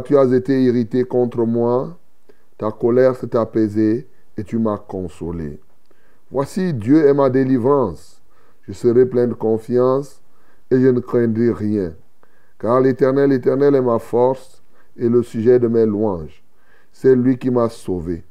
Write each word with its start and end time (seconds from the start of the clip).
Tu 0.00 0.16
as 0.16 0.32
été 0.32 0.62
irrité 0.62 1.04
contre 1.04 1.44
moi, 1.44 1.96
ta 2.58 2.70
colère 2.70 3.16
s'est 3.16 3.36
apaisée 3.36 4.08
et 4.36 4.44
tu 4.44 4.58
m'as 4.58 4.78
consolé. 4.78 5.60
Voici, 6.30 6.74
Dieu 6.74 7.06
est 7.06 7.14
ma 7.14 7.30
délivrance. 7.30 8.22
Je 8.62 8.72
serai 8.72 9.06
plein 9.06 9.26
de 9.26 9.34
confiance 9.34 10.20
et 10.70 10.80
je 10.80 10.88
ne 10.88 11.00
craindrai 11.00 11.50
rien. 11.52 11.94
Car 12.58 12.80
l'Éternel, 12.80 13.30
l'Éternel 13.30 13.74
est 13.74 13.80
ma 13.80 13.98
force 13.98 14.62
et 14.96 15.08
le 15.08 15.22
sujet 15.22 15.58
de 15.58 15.68
mes 15.68 15.86
louanges. 15.86 16.44
C'est 16.92 17.16
lui 17.16 17.38
qui 17.38 17.50
m'a 17.50 17.68
sauvé. 17.68 18.22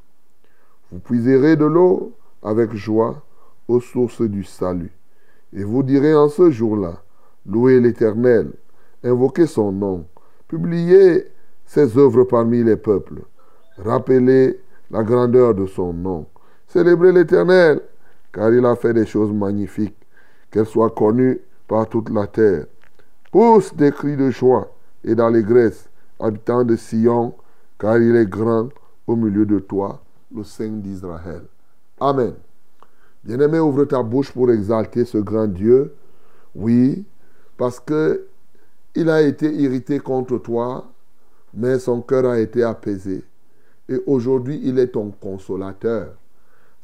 Vous 0.91 0.99
puiserez 0.99 1.55
de 1.55 1.65
l'eau 1.65 2.13
avec 2.43 2.73
joie 2.73 3.23
aux 3.67 3.81
sources 3.81 4.21
du 4.21 4.43
salut. 4.43 4.91
Et 5.53 5.63
vous 5.63 5.83
direz 5.83 6.13
en 6.13 6.29
ce 6.29 6.51
jour-là, 6.51 7.01
louez 7.45 7.79
l'Éternel, 7.79 8.51
invoquez 9.03 9.47
son 9.47 9.71
nom, 9.71 10.05
publiez 10.47 11.25
ses 11.69 11.95
œuvres 11.99 12.23
parmi 12.23 12.63
les 12.63 12.77
peuples, 12.77 13.21
rappelez 13.77 14.59
la 14.89 15.03
grandeur 15.03 15.53
de 15.53 15.67
son 15.67 15.93
nom, 15.93 16.25
célébrez 16.67 17.11
l'Éternel, 17.11 17.79
car 18.33 18.51
il 18.51 18.65
a 18.65 18.75
fait 18.75 18.91
des 18.91 19.05
choses 19.05 19.31
magnifiques, 19.31 19.95
qu'elles 20.49 20.65
soient 20.65 20.89
connues 20.89 21.39
par 21.67 21.87
toute 21.87 22.09
la 22.09 22.25
terre. 22.25 22.65
Pousse 23.31 23.71
des 23.75 23.91
cris 23.91 24.17
de 24.17 24.31
joie 24.31 24.73
et 25.03 25.13
d'allégresse, 25.13 25.87
habitants 26.19 26.63
de 26.63 26.75
Sion, 26.75 27.35
car 27.77 27.99
il 27.99 28.15
est 28.15 28.25
grand 28.25 28.69
au 29.05 29.15
milieu 29.15 29.45
de 29.45 29.59
toi, 29.59 30.01
le 30.35 30.43
Saint 30.43 30.69
d'Israël. 30.69 31.43
Amen. 31.99 32.33
Bien-aimé, 33.23 33.59
ouvre 33.59 33.85
ta 33.85 34.01
bouche 34.01 34.31
pour 34.31 34.49
exalter 34.49 35.05
ce 35.05 35.19
grand 35.19 35.45
Dieu. 35.45 35.93
Oui, 36.55 37.05
parce 37.57 37.79
que 37.79 38.25
il 38.95 39.07
a 39.07 39.21
été 39.21 39.53
irrité 39.53 39.99
contre 39.99 40.39
toi, 40.39 40.91
mais 41.53 41.79
son 41.79 42.01
cœur 42.01 42.25
a 42.25 42.39
été 42.39 42.63
apaisé. 42.63 43.23
Et 43.87 44.01
aujourd'hui, 44.05 44.59
il 44.63 44.77
est 44.79 44.89
ton 44.89 45.11
consolateur. 45.11 46.13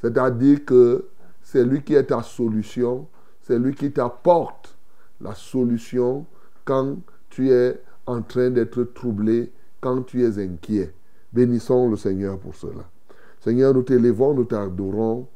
C'est-à-dire 0.02 0.66
que 0.66 1.06
c'est 1.44 1.64
lui 1.64 1.84
qui 1.84 1.94
est 1.94 2.06
ta 2.06 2.24
solution, 2.24 3.08
c'est 3.42 3.60
lui 3.60 3.76
qui 3.76 3.92
t'apporte 3.92 4.76
la 5.22 5.36
solution 5.36 6.26
quand 6.64 6.98
tu 7.30 7.52
es 7.52 7.80
en 8.08 8.22
train 8.22 8.50
d'être 8.50 8.84
troublé, 8.84 9.52
quand 9.80 10.02
tu 10.04 10.24
es 10.24 10.44
inquiet. 10.44 10.94
Bénissons 11.32 11.90
le 11.90 11.98
Seigneur 11.98 12.40
pour 12.40 12.56
cela. 12.56 12.90
Seigneur, 13.40 13.74
nous 13.74 13.84
t'élevons, 13.84 14.34
nous 14.34 14.46
t'adorons, 14.46 15.28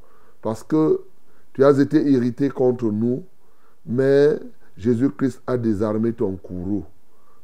parce 0.41 0.63
que 0.63 1.01
tu 1.53 1.63
as 1.63 1.77
été 1.79 2.01
irrité 2.09 2.49
contre 2.49 2.85
nous, 2.85 3.23
mais 3.85 4.39
Jésus-Christ 4.77 5.41
a 5.45 5.57
désarmé 5.57 6.13
ton 6.13 6.35
courroux. 6.35 6.85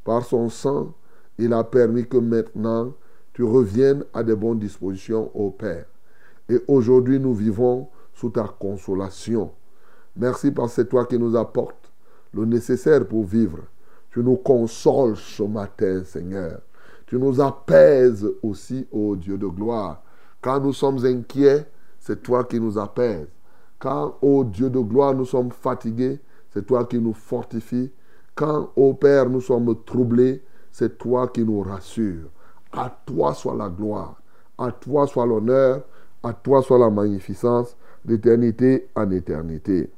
Par 0.04 0.24
son 0.26 0.50
sang, 0.50 0.94
il 1.38 1.54
a 1.54 1.64
permis 1.64 2.08
que 2.08 2.18
maintenant 2.18 2.94
tu 3.34 3.44
reviennes 3.44 4.06
à 4.14 4.24
de 4.24 4.34
bonnes 4.34 4.60
dispositions 4.60 5.30
au 5.34 5.52
Père. 5.52 5.86
Et 6.48 6.62
aujourd'hui, 6.68 7.20
nous 7.20 7.34
vivons 7.34 7.90
sous 8.14 8.30
ta 8.30 8.44
consolation. 8.44 9.52
Merci 10.16 10.52
parce 10.52 10.70
que 10.70 10.76
c'est 10.82 10.90
toi 10.90 11.06
qui 11.06 11.20
nous 11.20 11.36
apportes 11.36 11.92
le 12.34 12.46
nécessaire 12.46 13.06
pour 13.06 13.26
vivre. 13.26 13.60
Tu 14.12 14.20
nous 14.20 14.38
consoles 14.38 15.18
ce 15.18 15.44
matin, 15.44 16.04
Seigneur. 16.06 16.62
Tu 17.06 17.18
nous 17.18 17.42
apaises 17.42 18.26
aussi, 18.42 18.88
ô 18.92 19.16
Dieu 19.16 19.38
de 19.38 19.48
gloire. 19.48 20.02
Quand 20.42 20.60
nous 20.60 20.74
sommes 20.74 21.06
inquiets, 21.06 21.66
c'est 22.00 22.24
toi 22.24 22.44
qui 22.44 22.60
nous 22.60 22.78
apaises. 22.78 23.28
Quand, 23.80 24.18
ô 24.22 24.44
Dieu 24.44 24.70
de 24.70 24.80
gloire, 24.80 25.14
nous 25.14 25.26
sommes 25.26 25.52
fatigués, 25.52 26.20
c'est 26.52 26.66
toi 26.66 26.86
qui 26.86 27.00
nous 27.00 27.14
fortifies. 27.14 27.92
Quand, 28.34 28.72
ô 28.76 28.94
Père, 28.94 29.30
nous 29.30 29.42
sommes 29.42 29.76
troublés, 29.86 30.44
c'est 30.78 30.98
toi 30.98 31.30
qui 31.30 31.46
nous 31.46 31.62
rassures. 31.62 32.28
À 32.74 32.94
toi 33.06 33.34
soit 33.34 33.56
la 33.56 33.70
gloire, 33.70 34.22
à 34.58 34.74
toi 34.74 35.08
soit 35.08 35.26
l'honneur, 35.26 35.84
à 36.22 36.34
toi 36.34 36.62
soit 36.62 36.78
la 36.78 36.90
magnificence, 36.90 37.78
d'éternité 38.04 38.90
en 38.94 39.10
éternité. 39.12 39.90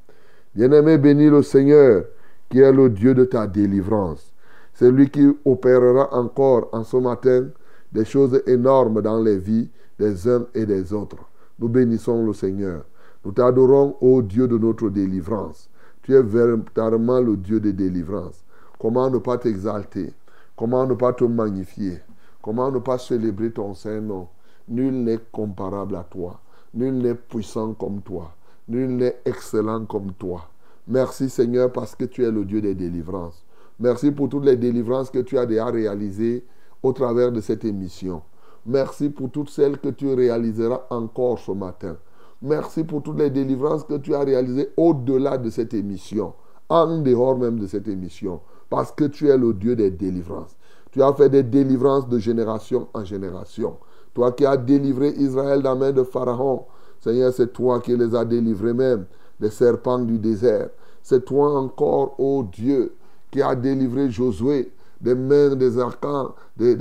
Bien-aimé, 0.54 0.96
bénis 0.96 1.30
le 1.30 1.42
Seigneur, 1.42 2.04
qui 2.48 2.60
est 2.60 2.72
le 2.72 2.90
Dieu 2.90 3.12
de 3.12 3.24
ta 3.24 3.48
délivrance. 3.48 4.32
C'est 4.72 4.92
lui 4.92 5.10
qui 5.10 5.26
opérera 5.44 6.14
encore 6.14 6.68
en 6.70 6.84
ce 6.84 6.96
matin 6.96 7.48
des 7.90 8.04
choses 8.04 8.40
énormes 8.46 9.02
dans 9.02 9.20
les 9.20 9.36
vies 9.36 9.68
des 9.98 10.28
uns 10.28 10.46
et 10.54 10.64
des 10.64 10.92
autres. 10.92 11.28
Nous 11.58 11.68
bénissons 11.68 12.24
le 12.24 12.32
Seigneur. 12.32 12.84
Nous 13.24 13.32
t'adorons, 13.32 13.96
ô 14.00 14.22
Dieu 14.22 14.46
de 14.46 14.56
notre 14.56 14.90
délivrance. 14.90 15.68
Tu 16.02 16.14
es 16.14 16.22
véritablement 16.22 17.20
le 17.20 17.36
Dieu 17.36 17.58
de 17.58 17.72
délivrance. 17.72 18.44
Comment 18.78 19.10
ne 19.10 19.18
pas 19.18 19.38
t'exalter? 19.38 20.12
Comment 20.58 20.88
ne 20.88 20.94
pas 20.94 21.12
te 21.12 21.22
magnifier? 21.22 22.00
Comment 22.42 22.72
ne 22.72 22.80
pas 22.80 22.98
célébrer 22.98 23.52
ton 23.52 23.74
Saint-Nom? 23.74 24.26
Nul 24.66 25.04
n'est 25.04 25.20
comparable 25.30 25.94
à 25.94 26.02
toi. 26.02 26.40
Nul 26.74 26.94
n'est 26.94 27.14
puissant 27.14 27.74
comme 27.74 28.02
toi. 28.02 28.32
Nul 28.66 28.96
n'est 28.96 29.20
excellent 29.24 29.84
comme 29.84 30.12
toi. 30.14 30.48
Merci 30.88 31.30
Seigneur 31.30 31.70
parce 31.70 31.94
que 31.94 32.06
tu 32.06 32.24
es 32.24 32.32
le 32.32 32.44
Dieu 32.44 32.60
des 32.60 32.74
délivrances. 32.74 33.44
Merci 33.78 34.10
pour 34.10 34.28
toutes 34.28 34.46
les 34.46 34.56
délivrances 34.56 35.10
que 35.10 35.20
tu 35.20 35.38
as 35.38 35.46
déjà 35.46 35.66
réalisées 35.66 36.44
au 36.82 36.92
travers 36.92 37.30
de 37.30 37.40
cette 37.40 37.64
émission. 37.64 38.22
Merci 38.66 39.10
pour 39.10 39.30
toutes 39.30 39.50
celles 39.50 39.78
que 39.78 39.90
tu 39.90 40.12
réaliseras 40.12 40.86
encore 40.90 41.38
ce 41.38 41.52
matin. 41.52 41.96
Merci 42.42 42.82
pour 42.82 43.04
toutes 43.04 43.20
les 43.20 43.30
délivrances 43.30 43.84
que 43.84 43.98
tu 43.98 44.12
as 44.12 44.24
réalisées 44.24 44.70
au-delà 44.76 45.38
de 45.38 45.50
cette 45.50 45.72
émission, 45.72 46.34
en 46.68 46.98
dehors 46.98 47.38
même 47.38 47.60
de 47.60 47.68
cette 47.68 47.86
émission, 47.86 48.40
parce 48.70 48.92
que 48.92 49.04
tu 49.04 49.28
es 49.28 49.36
le 49.36 49.52
Dieu 49.54 49.76
des 49.76 49.90
délivrances. 49.90 50.56
Tu 50.90 51.02
as 51.02 51.12
fait 51.12 51.28
des 51.28 51.42
délivrances 51.42 52.08
de 52.08 52.18
génération 52.18 52.88
en 52.94 53.04
génération. 53.04 53.76
Toi 54.14 54.32
qui 54.32 54.46
as 54.46 54.56
délivré 54.56 55.10
Israël 55.10 55.62
dans 55.62 55.74
la 55.74 55.78
main 55.78 55.92
de 55.92 56.02
Pharaon, 56.02 56.64
Seigneur, 57.00 57.32
c'est 57.32 57.52
toi 57.52 57.80
qui 57.80 57.96
les 57.96 58.14
as 58.14 58.24
délivrés 58.24 58.74
même 58.74 59.06
des 59.38 59.50
serpents 59.50 59.98
du 59.98 60.18
désert. 60.18 60.70
C'est 61.02 61.24
toi 61.24 61.58
encore, 61.58 62.18
ô 62.18 62.42
Dieu, 62.42 62.94
qui 63.30 63.40
as 63.42 63.54
délivré 63.54 64.10
Josué 64.10 64.72
des 65.00 65.14
mains 65.14 65.54
des 65.54 65.78
arcans, 65.78 66.34
des, 66.56 66.76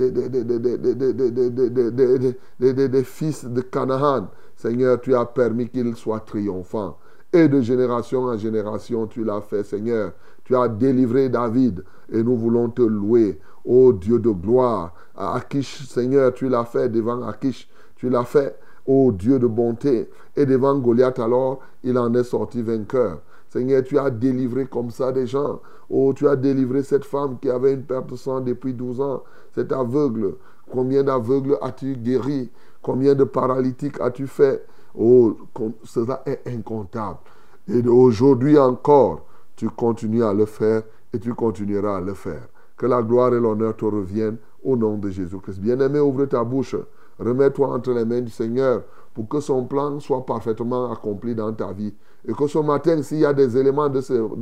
fils 3.04 3.46
de 3.46 3.62
Canaan. 3.62 4.28
Seigneur, 4.56 5.00
tu 5.00 5.16
as 5.16 5.26
permis 5.26 5.70
qu'ils 5.70 5.96
soient 5.96 6.22
triomphants. 6.22 6.98
Et 7.32 7.48
de 7.48 7.62
génération 7.62 8.24
en 8.24 8.38
génération, 8.38 9.06
tu 9.06 9.24
l'as 9.24 9.42
fait, 9.42 9.64
Seigneur. 9.64 10.14
Tu 10.48 10.56
as 10.56 10.70
délivré 10.70 11.28
David 11.28 11.84
et 12.10 12.24
nous 12.24 12.38
voulons 12.38 12.70
te 12.70 12.82
louer. 12.82 13.38
Ô 13.66 13.92
Dieu 13.92 14.18
de 14.18 14.30
gloire, 14.30 14.94
à 15.14 15.36
Akish, 15.36 15.86
Seigneur, 15.90 16.34
tu 16.34 16.48
l'as 16.48 16.64
fait 16.64 16.88
devant 16.88 17.22
Akish. 17.28 17.70
Tu 17.98 18.10
l'as 18.10 18.24
fait, 18.24 18.58
ô 18.86 19.12
Dieu 19.12 19.40
de 19.40 19.48
bonté. 19.48 20.10
Et 20.38 20.46
devant 20.46 20.80
Goliath, 20.80 21.20
alors, 21.20 21.60
il 21.84 21.98
en 21.98 22.14
est 22.14 22.24
sorti 22.24 22.62
vainqueur. 22.62 23.20
Seigneur, 23.50 23.84
tu 23.84 24.00
as 24.00 24.10
délivré 24.10 24.68
comme 24.68 24.90
ça 24.90 25.12
des 25.12 25.28
gens. 25.28 25.60
Oh, 25.90 26.14
tu 26.16 26.30
as 26.30 26.38
délivré 26.38 26.82
cette 26.82 27.04
femme 27.04 27.40
qui 27.42 27.50
avait 27.50 27.74
une 27.74 27.84
perte 27.84 28.10
de 28.10 28.16
sang 28.16 28.40
depuis 28.40 28.74
12 28.74 29.02
ans, 29.02 29.24
cet 29.54 29.74
aveugle. 29.74 30.36
Combien 30.72 31.04
d'aveugles 31.04 31.58
as-tu 31.62 31.98
guéri? 31.98 32.50
Combien 32.82 33.16
de 33.16 33.26
paralytiques 33.26 34.00
as-tu 34.00 34.28
fait? 34.28 34.66
Oh, 34.98 35.36
cela 35.84 36.24
est 36.26 36.40
incontable. 36.48 37.20
Et 37.68 37.86
aujourd'hui 37.86 38.58
encore, 38.58 39.26
tu 39.58 39.70
continues 39.70 40.24
à 40.24 40.34
le 40.34 40.46
faire 40.46 40.84
et 41.12 41.20
tu 41.20 41.34
continueras 41.34 41.98
à 41.98 42.02
le 42.02 42.14
faire. 42.14 42.48
Que 42.78 42.86
la 42.86 43.02
gloire 43.02 43.34
et 43.34 43.40
l'honneur 43.40 43.76
te 43.76 43.86
reviennent 43.86 44.38
au 44.64 44.78
nom 44.78 44.98
de 44.98 45.10
Jésus-Christ. 45.10 45.60
Bien-aimé, 45.60 46.00
ouvre 46.00 46.26
ta 46.26 46.44
bouche. 46.44 46.76
Remets-toi 47.20 47.74
entre 47.74 47.92
les 47.92 48.06
mains 48.06 48.22
du 48.22 48.30
Seigneur 48.32 48.84
pour 49.16 49.28
que 49.28 49.40
son 49.40 49.66
plan 49.66 50.00
soit 50.00 50.26
parfaitement 50.26 50.92
accompli 50.92 51.34
dans 51.34 51.52
ta 51.52 51.74
vie. 51.74 51.94
Et 52.28 52.34
que 52.34 52.46
ce 52.46 52.60
matin, 52.60 53.02
s'il 53.02 53.20
y 53.20 53.26
a 53.26 53.34
des 53.34 53.58
éléments 53.58 53.90
de, 53.90 54.00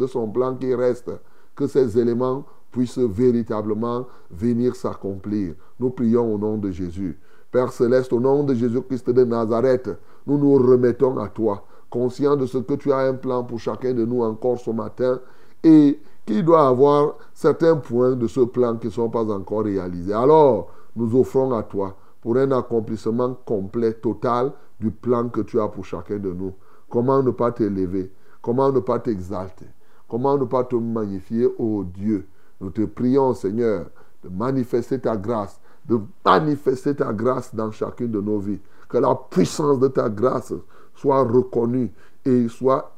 son 0.07 0.27
plan 0.27 0.56
qui 0.56 0.75
restent, 0.75 1.12
que 1.56 1.65
ces 1.65 1.97
éléments 1.97 2.44
puissent 2.69 2.97
véritablement 2.97 4.06
venir 4.29 4.75
s'accomplir. 4.75 5.56
Nous 5.79 5.91
prions 5.91 6.33
au 6.33 6.38
nom 6.38 6.57
de 6.57 6.71
Jésus. 6.71 7.17
Père 7.50 7.71
céleste, 7.71 8.12
au 8.12 8.19
nom 8.19 8.44
de 8.44 8.53
Jésus-Christ 8.53 9.09
de 9.12 9.23
Nazareth, 9.23 9.89
nous 10.27 10.38
nous 10.38 10.56
remettons 10.56 11.17
à 11.19 11.29
toi, 11.29 11.63
conscients 11.95 12.36
de 12.36 12.45
ce 12.45 12.57
que 12.57 12.74
tu 12.74 12.92
as 12.92 12.97
un 12.97 13.13
plan 13.13 13.45
pour 13.45 13.57
chacun 13.57 13.94
de 13.94 14.03
nous 14.03 14.21
encore 14.21 14.59
ce 14.59 14.69
matin 14.69 15.21
et 15.63 15.97
qu'il 16.25 16.44
doit 16.44 16.68
avoir 16.68 17.15
certains 17.33 17.77
points 17.77 18.18
de 18.18 18.27
ce 18.27 18.42
plan 18.42 18.75
qui 18.75 18.88
ne 18.88 18.92
sont 18.92 19.09
pas 19.09 19.24
encore 19.31 19.63
réalisés. 19.63 20.12
Alors, 20.12 20.68
nous 20.97 21.18
offrons 21.18 21.53
à 21.53 21.63
toi 21.63 21.95
pour 22.21 22.36
un 22.36 22.51
accomplissement 22.51 23.38
complet, 23.45 23.94
total 23.94 24.51
du 24.77 24.92
plan 24.92 25.30
que 25.30 25.39
tu 25.39 25.57
as 25.57 25.69
pour 25.69 25.86
chacun 25.86 26.18
de 26.18 26.33
nous. 26.33 26.53
Comment 26.89 27.24
ne 27.24 27.31
pas 27.31 27.53
t'élever? 27.53 28.12
Comment 28.41 28.74
ne 28.74 28.81
pas 28.81 29.00
t'exalter? 29.00 29.68
Comment 30.09 30.38
ne 30.38 30.44
pas 30.44 30.65
te 30.65 30.75
magnifier, 30.75 31.48
ô 31.57 31.86
Dieu 31.86 32.27
Nous 32.59 32.71
te 32.71 32.81
prions, 32.81 33.33
Seigneur, 33.33 33.86
de 34.21 34.27
manifester 34.27 35.00
ta 35.00 35.15
grâce, 35.15 35.62
de 35.88 35.98
manifester 36.25 36.94
ta 36.94 37.13
grâce 37.13 37.56
dans 37.56 37.71
chacune 37.71 38.12
de 38.12 38.19
nos 38.19 38.39
vies. 38.39 38.59
Que 38.89 38.98
la 38.98 39.15
puissance 39.15 39.80
de 39.80 39.88
ta 39.88 40.09
grâce 40.09 40.53
soit 40.95 41.24
reconnue 41.24 41.92
et 42.25 42.47
soit, 42.47 42.95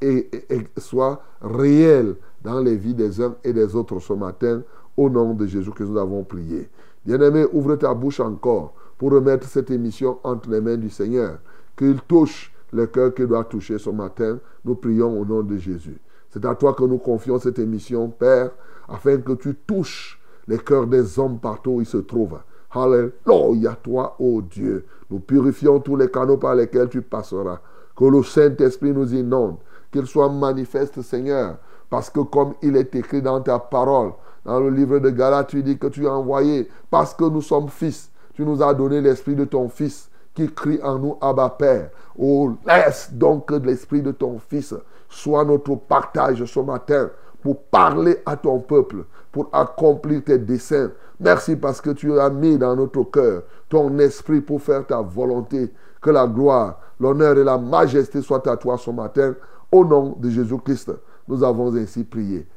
réelle 1.41 2.15
dans 2.41 2.59
les 2.59 2.77
vies 2.77 2.93
des 2.93 3.21
uns 3.21 3.35
et 3.43 3.51
des 3.51 3.75
autres 3.75 3.99
ce 3.99 4.13
matin, 4.13 4.61
au 4.95 5.09
nom 5.09 5.33
de 5.33 5.45
Jésus 5.45 5.71
que 5.71 5.83
nous 5.83 5.97
avons 5.97 6.23
prié. 6.23 6.69
Bien-aimé, 7.05 7.45
ouvre 7.51 7.75
ta 7.75 7.93
bouche 7.93 8.19
encore 8.19 8.73
pour 8.97 9.11
remettre 9.11 9.47
cette 9.47 9.69
émission 9.69 10.19
entre 10.23 10.49
les 10.49 10.61
mains 10.61 10.77
du 10.77 10.89
Seigneur. 10.89 11.39
Qu'il 11.75 11.99
touche 12.01 12.51
le 12.73 12.87
cœur 12.87 13.13
qu'il 13.13 13.27
doit 13.27 13.43
toucher 13.43 13.77
ce 13.77 13.89
matin. 13.89 14.39
Nous 14.65 14.75
prions 14.75 15.19
au 15.19 15.25
nom 15.25 15.43
de 15.43 15.57
Jésus. 15.57 15.99
C'est 16.29 16.43
à 16.45 16.55
toi 16.55 16.73
que 16.73 16.83
nous 16.83 16.97
confions 16.97 17.39
cette 17.39 17.59
émission, 17.59 18.09
Père, 18.09 18.51
afin 18.87 19.17
que 19.17 19.33
tu 19.33 19.55
touches 19.55 20.19
les 20.47 20.57
cœurs 20.57 20.87
des 20.87 21.19
hommes 21.19 21.39
partout 21.39 21.71
où 21.71 21.81
ils 21.81 21.85
se 21.85 21.97
trouvent. 21.97 22.39
Alléluia, 22.71 23.77
toi, 23.81 24.15
ô 24.19 24.41
Dieu. 24.41 24.85
Nous 25.09 25.19
purifions 25.19 25.79
tous 25.79 25.95
les 25.95 26.09
canaux 26.09 26.37
par 26.37 26.55
lesquels 26.55 26.89
tu 26.89 27.01
passeras. 27.01 27.61
Que 27.97 28.05
le 28.05 28.23
Saint-Esprit 28.23 28.91
nous 28.91 29.13
inonde, 29.13 29.57
qu'il 29.91 30.05
soit 30.05 30.29
manifeste, 30.29 31.01
Seigneur. 31.01 31.57
Parce 31.89 32.09
que 32.09 32.19
comme 32.19 32.53
il 32.61 32.75
est 32.75 32.93
écrit 32.95 33.21
dans 33.21 33.41
ta 33.41 33.59
parole, 33.59 34.11
dans 34.45 34.59
le 34.59 34.69
livre 34.69 34.99
de 34.99 35.09
Galates, 35.09 35.47
tu 35.47 35.63
dis 35.63 35.77
que 35.77 35.87
tu 35.87 36.07
as 36.07 36.13
envoyé, 36.13 36.69
parce 36.89 37.13
que 37.13 37.25
nous 37.25 37.41
sommes 37.41 37.69
fils, 37.69 38.11
tu 38.33 38.43
nous 38.43 38.61
as 38.61 38.73
donné 38.73 39.01
l'esprit 39.01 39.35
de 39.35 39.45
ton 39.45 39.67
fils 39.67 40.09
qui 40.33 40.47
crie 40.53 40.79
en 40.83 40.99
nous, 40.99 41.17
Abba 41.19 41.49
Père. 41.49 41.89
Oh, 42.17 42.51
laisse 42.65 43.09
donc 43.11 43.47
que 43.47 43.55
l'esprit 43.55 44.03
de 44.03 44.11
ton 44.11 44.37
fils 44.37 44.75
soit 45.09 45.43
notre 45.43 45.75
partage 45.75 46.45
ce 46.45 46.59
matin 46.59 47.09
pour 47.41 47.63
parler 47.63 48.17
à 48.25 48.35
ton 48.35 48.59
peuple, 48.59 49.05
pour 49.31 49.49
accomplir 49.51 50.23
tes 50.23 50.37
desseins. 50.37 50.91
Merci 51.19 51.55
parce 51.55 51.81
que 51.81 51.89
tu 51.89 52.19
as 52.19 52.29
mis 52.29 52.57
dans 52.57 52.75
notre 52.75 53.03
cœur 53.03 53.43
ton 53.69 53.97
esprit 53.99 54.41
pour 54.41 54.61
faire 54.61 54.85
ta 54.85 55.01
volonté. 55.01 55.73
Que 56.01 56.09
la 56.09 56.27
gloire, 56.27 56.79
l'honneur 56.99 57.37
et 57.37 57.43
la 57.43 57.57
majesté 57.57 58.21
soient 58.21 58.47
à 58.49 58.57
toi 58.57 58.77
ce 58.77 58.91
matin. 58.91 59.35
Au 59.71 59.83
nom 59.83 60.15
de 60.19 60.29
Jésus-Christ, 60.29 60.91
nous 61.27 61.43
avons 61.43 61.75
ainsi 61.75 62.03
prié. 62.03 62.47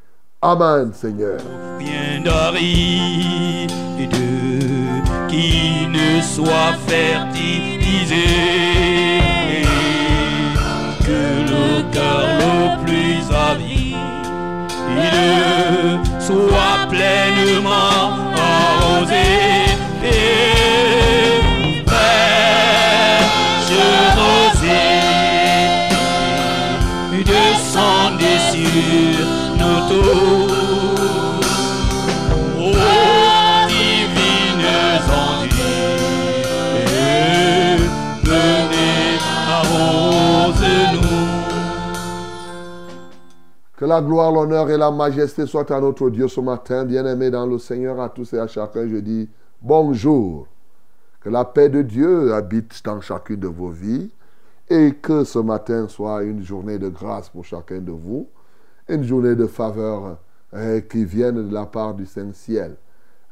Amen, 0.42 0.92
Seigneur. 0.92 1.40
Bien 1.78 2.22
qui 5.28 5.86
ne 5.88 6.20
soit 6.20 6.72
fertilisé 6.86 7.70
cœur 11.92 12.22
le 12.38 12.84
plus 12.84 13.22
avide 13.34 13.80
soit 16.20 16.86
pleinement 16.88 18.10
arrosé. 18.36 19.49
Que 29.90 29.96
la 43.84 44.00
gloire, 44.00 44.30
l'honneur 44.30 44.70
et 44.70 44.76
la 44.76 44.92
majesté 44.92 45.46
soient 45.46 45.72
à 45.72 45.80
notre 45.80 46.08
Dieu 46.10 46.28
ce 46.28 46.40
matin, 46.40 46.84
bien-aimés 46.84 47.32
dans 47.32 47.46
le 47.46 47.58
Seigneur, 47.58 48.00
à 48.00 48.08
tous 48.10 48.32
et 48.34 48.38
à 48.38 48.46
chacun. 48.46 48.86
Je 48.86 48.98
dis 48.98 49.28
bonjour. 49.60 50.46
Que 51.20 51.30
la 51.30 51.44
paix 51.44 51.68
de 51.68 51.82
Dieu 51.82 52.32
habite 52.32 52.80
dans 52.84 53.00
chacune 53.00 53.40
de 53.40 53.48
vos 53.48 53.70
vies 53.70 54.12
et 54.68 54.92
que 54.92 55.24
ce 55.24 55.40
matin 55.40 55.88
soit 55.88 56.22
une 56.22 56.44
journée 56.44 56.78
de 56.78 56.88
grâce 56.88 57.28
pour 57.28 57.44
chacun 57.44 57.80
de 57.80 57.90
vous, 57.90 58.28
une 58.90 59.04
journée 59.04 59.36
de 59.36 59.46
faveur 59.46 60.18
eh, 60.52 60.84
qui 60.90 61.04
vienne 61.04 61.48
de 61.48 61.54
la 61.54 61.66
part 61.66 61.94
du 61.94 62.06
Saint-Ciel. 62.06 62.76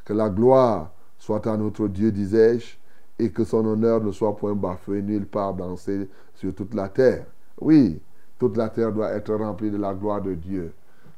Que 0.04 0.12
la 0.12 0.30
gloire 0.30 0.92
soit 1.18 1.46
à 1.46 1.56
notre 1.56 1.88
Dieu, 1.88 2.12
disais-je, 2.12 2.76
et 3.18 3.30
que 3.32 3.44
son 3.44 3.66
honneur 3.66 4.00
ne 4.02 4.12
soit 4.12 4.36
point 4.36 4.54
bafoué 4.54 5.02
nulle 5.02 5.26
part 5.26 5.54
dansé 5.54 6.08
sur 6.34 6.54
toute 6.54 6.74
la 6.74 6.88
terre. 6.88 7.26
Oui, 7.60 8.00
toute 8.38 8.56
la 8.56 8.68
terre 8.68 8.92
doit 8.92 9.10
être 9.10 9.34
remplie 9.34 9.70
de 9.70 9.76
la 9.76 9.92
gloire 9.92 10.22
de 10.22 10.34
Dieu. 10.34 10.72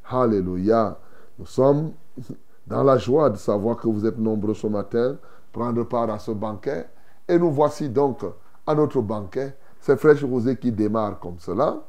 Alléluia. 0.09 0.99
Nous 1.39 1.47
sommes 1.47 1.93
dans 2.67 2.83
la 2.83 2.97
joie 2.97 3.29
de 3.29 3.37
savoir 3.37 3.77
que 3.77 3.89
vous 3.89 4.07
êtes 4.07 4.19
nombreux 4.19 4.55
ce 4.55 4.67
matin, 4.67 5.19
prendre 5.53 5.85
part 5.85 6.09
à 6.09 6.19
ce 6.19 6.31
banquet. 6.31 6.87
Et 7.29 7.39
nous 7.39 7.51
voici 7.51 7.91
donc 7.91 8.25
à 8.67 8.75
notre 8.75 9.03
banquet, 9.03 9.55
ces 9.81 9.97
fraîches 9.97 10.25
rosées 10.25 10.57
qui 10.57 10.73
démarrent 10.73 11.21
comme 11.21 11.39
cela. 11.39 11.83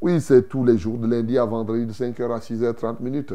Oui, 0.00 0.20
c'est 0.20 0.48
tous 0.48 0.64
les 0.64 0.78
jours, 0.78 0.96
de 0.96 1.08
lundi 1.08 1.36
à 1.38 1.44
vendredi, 1.44 1.84
de 1.84 1.92
5h 1.92 2.32
à 2.32 2.38
6h30 2.38 3.00
minutes. 3.00 3.34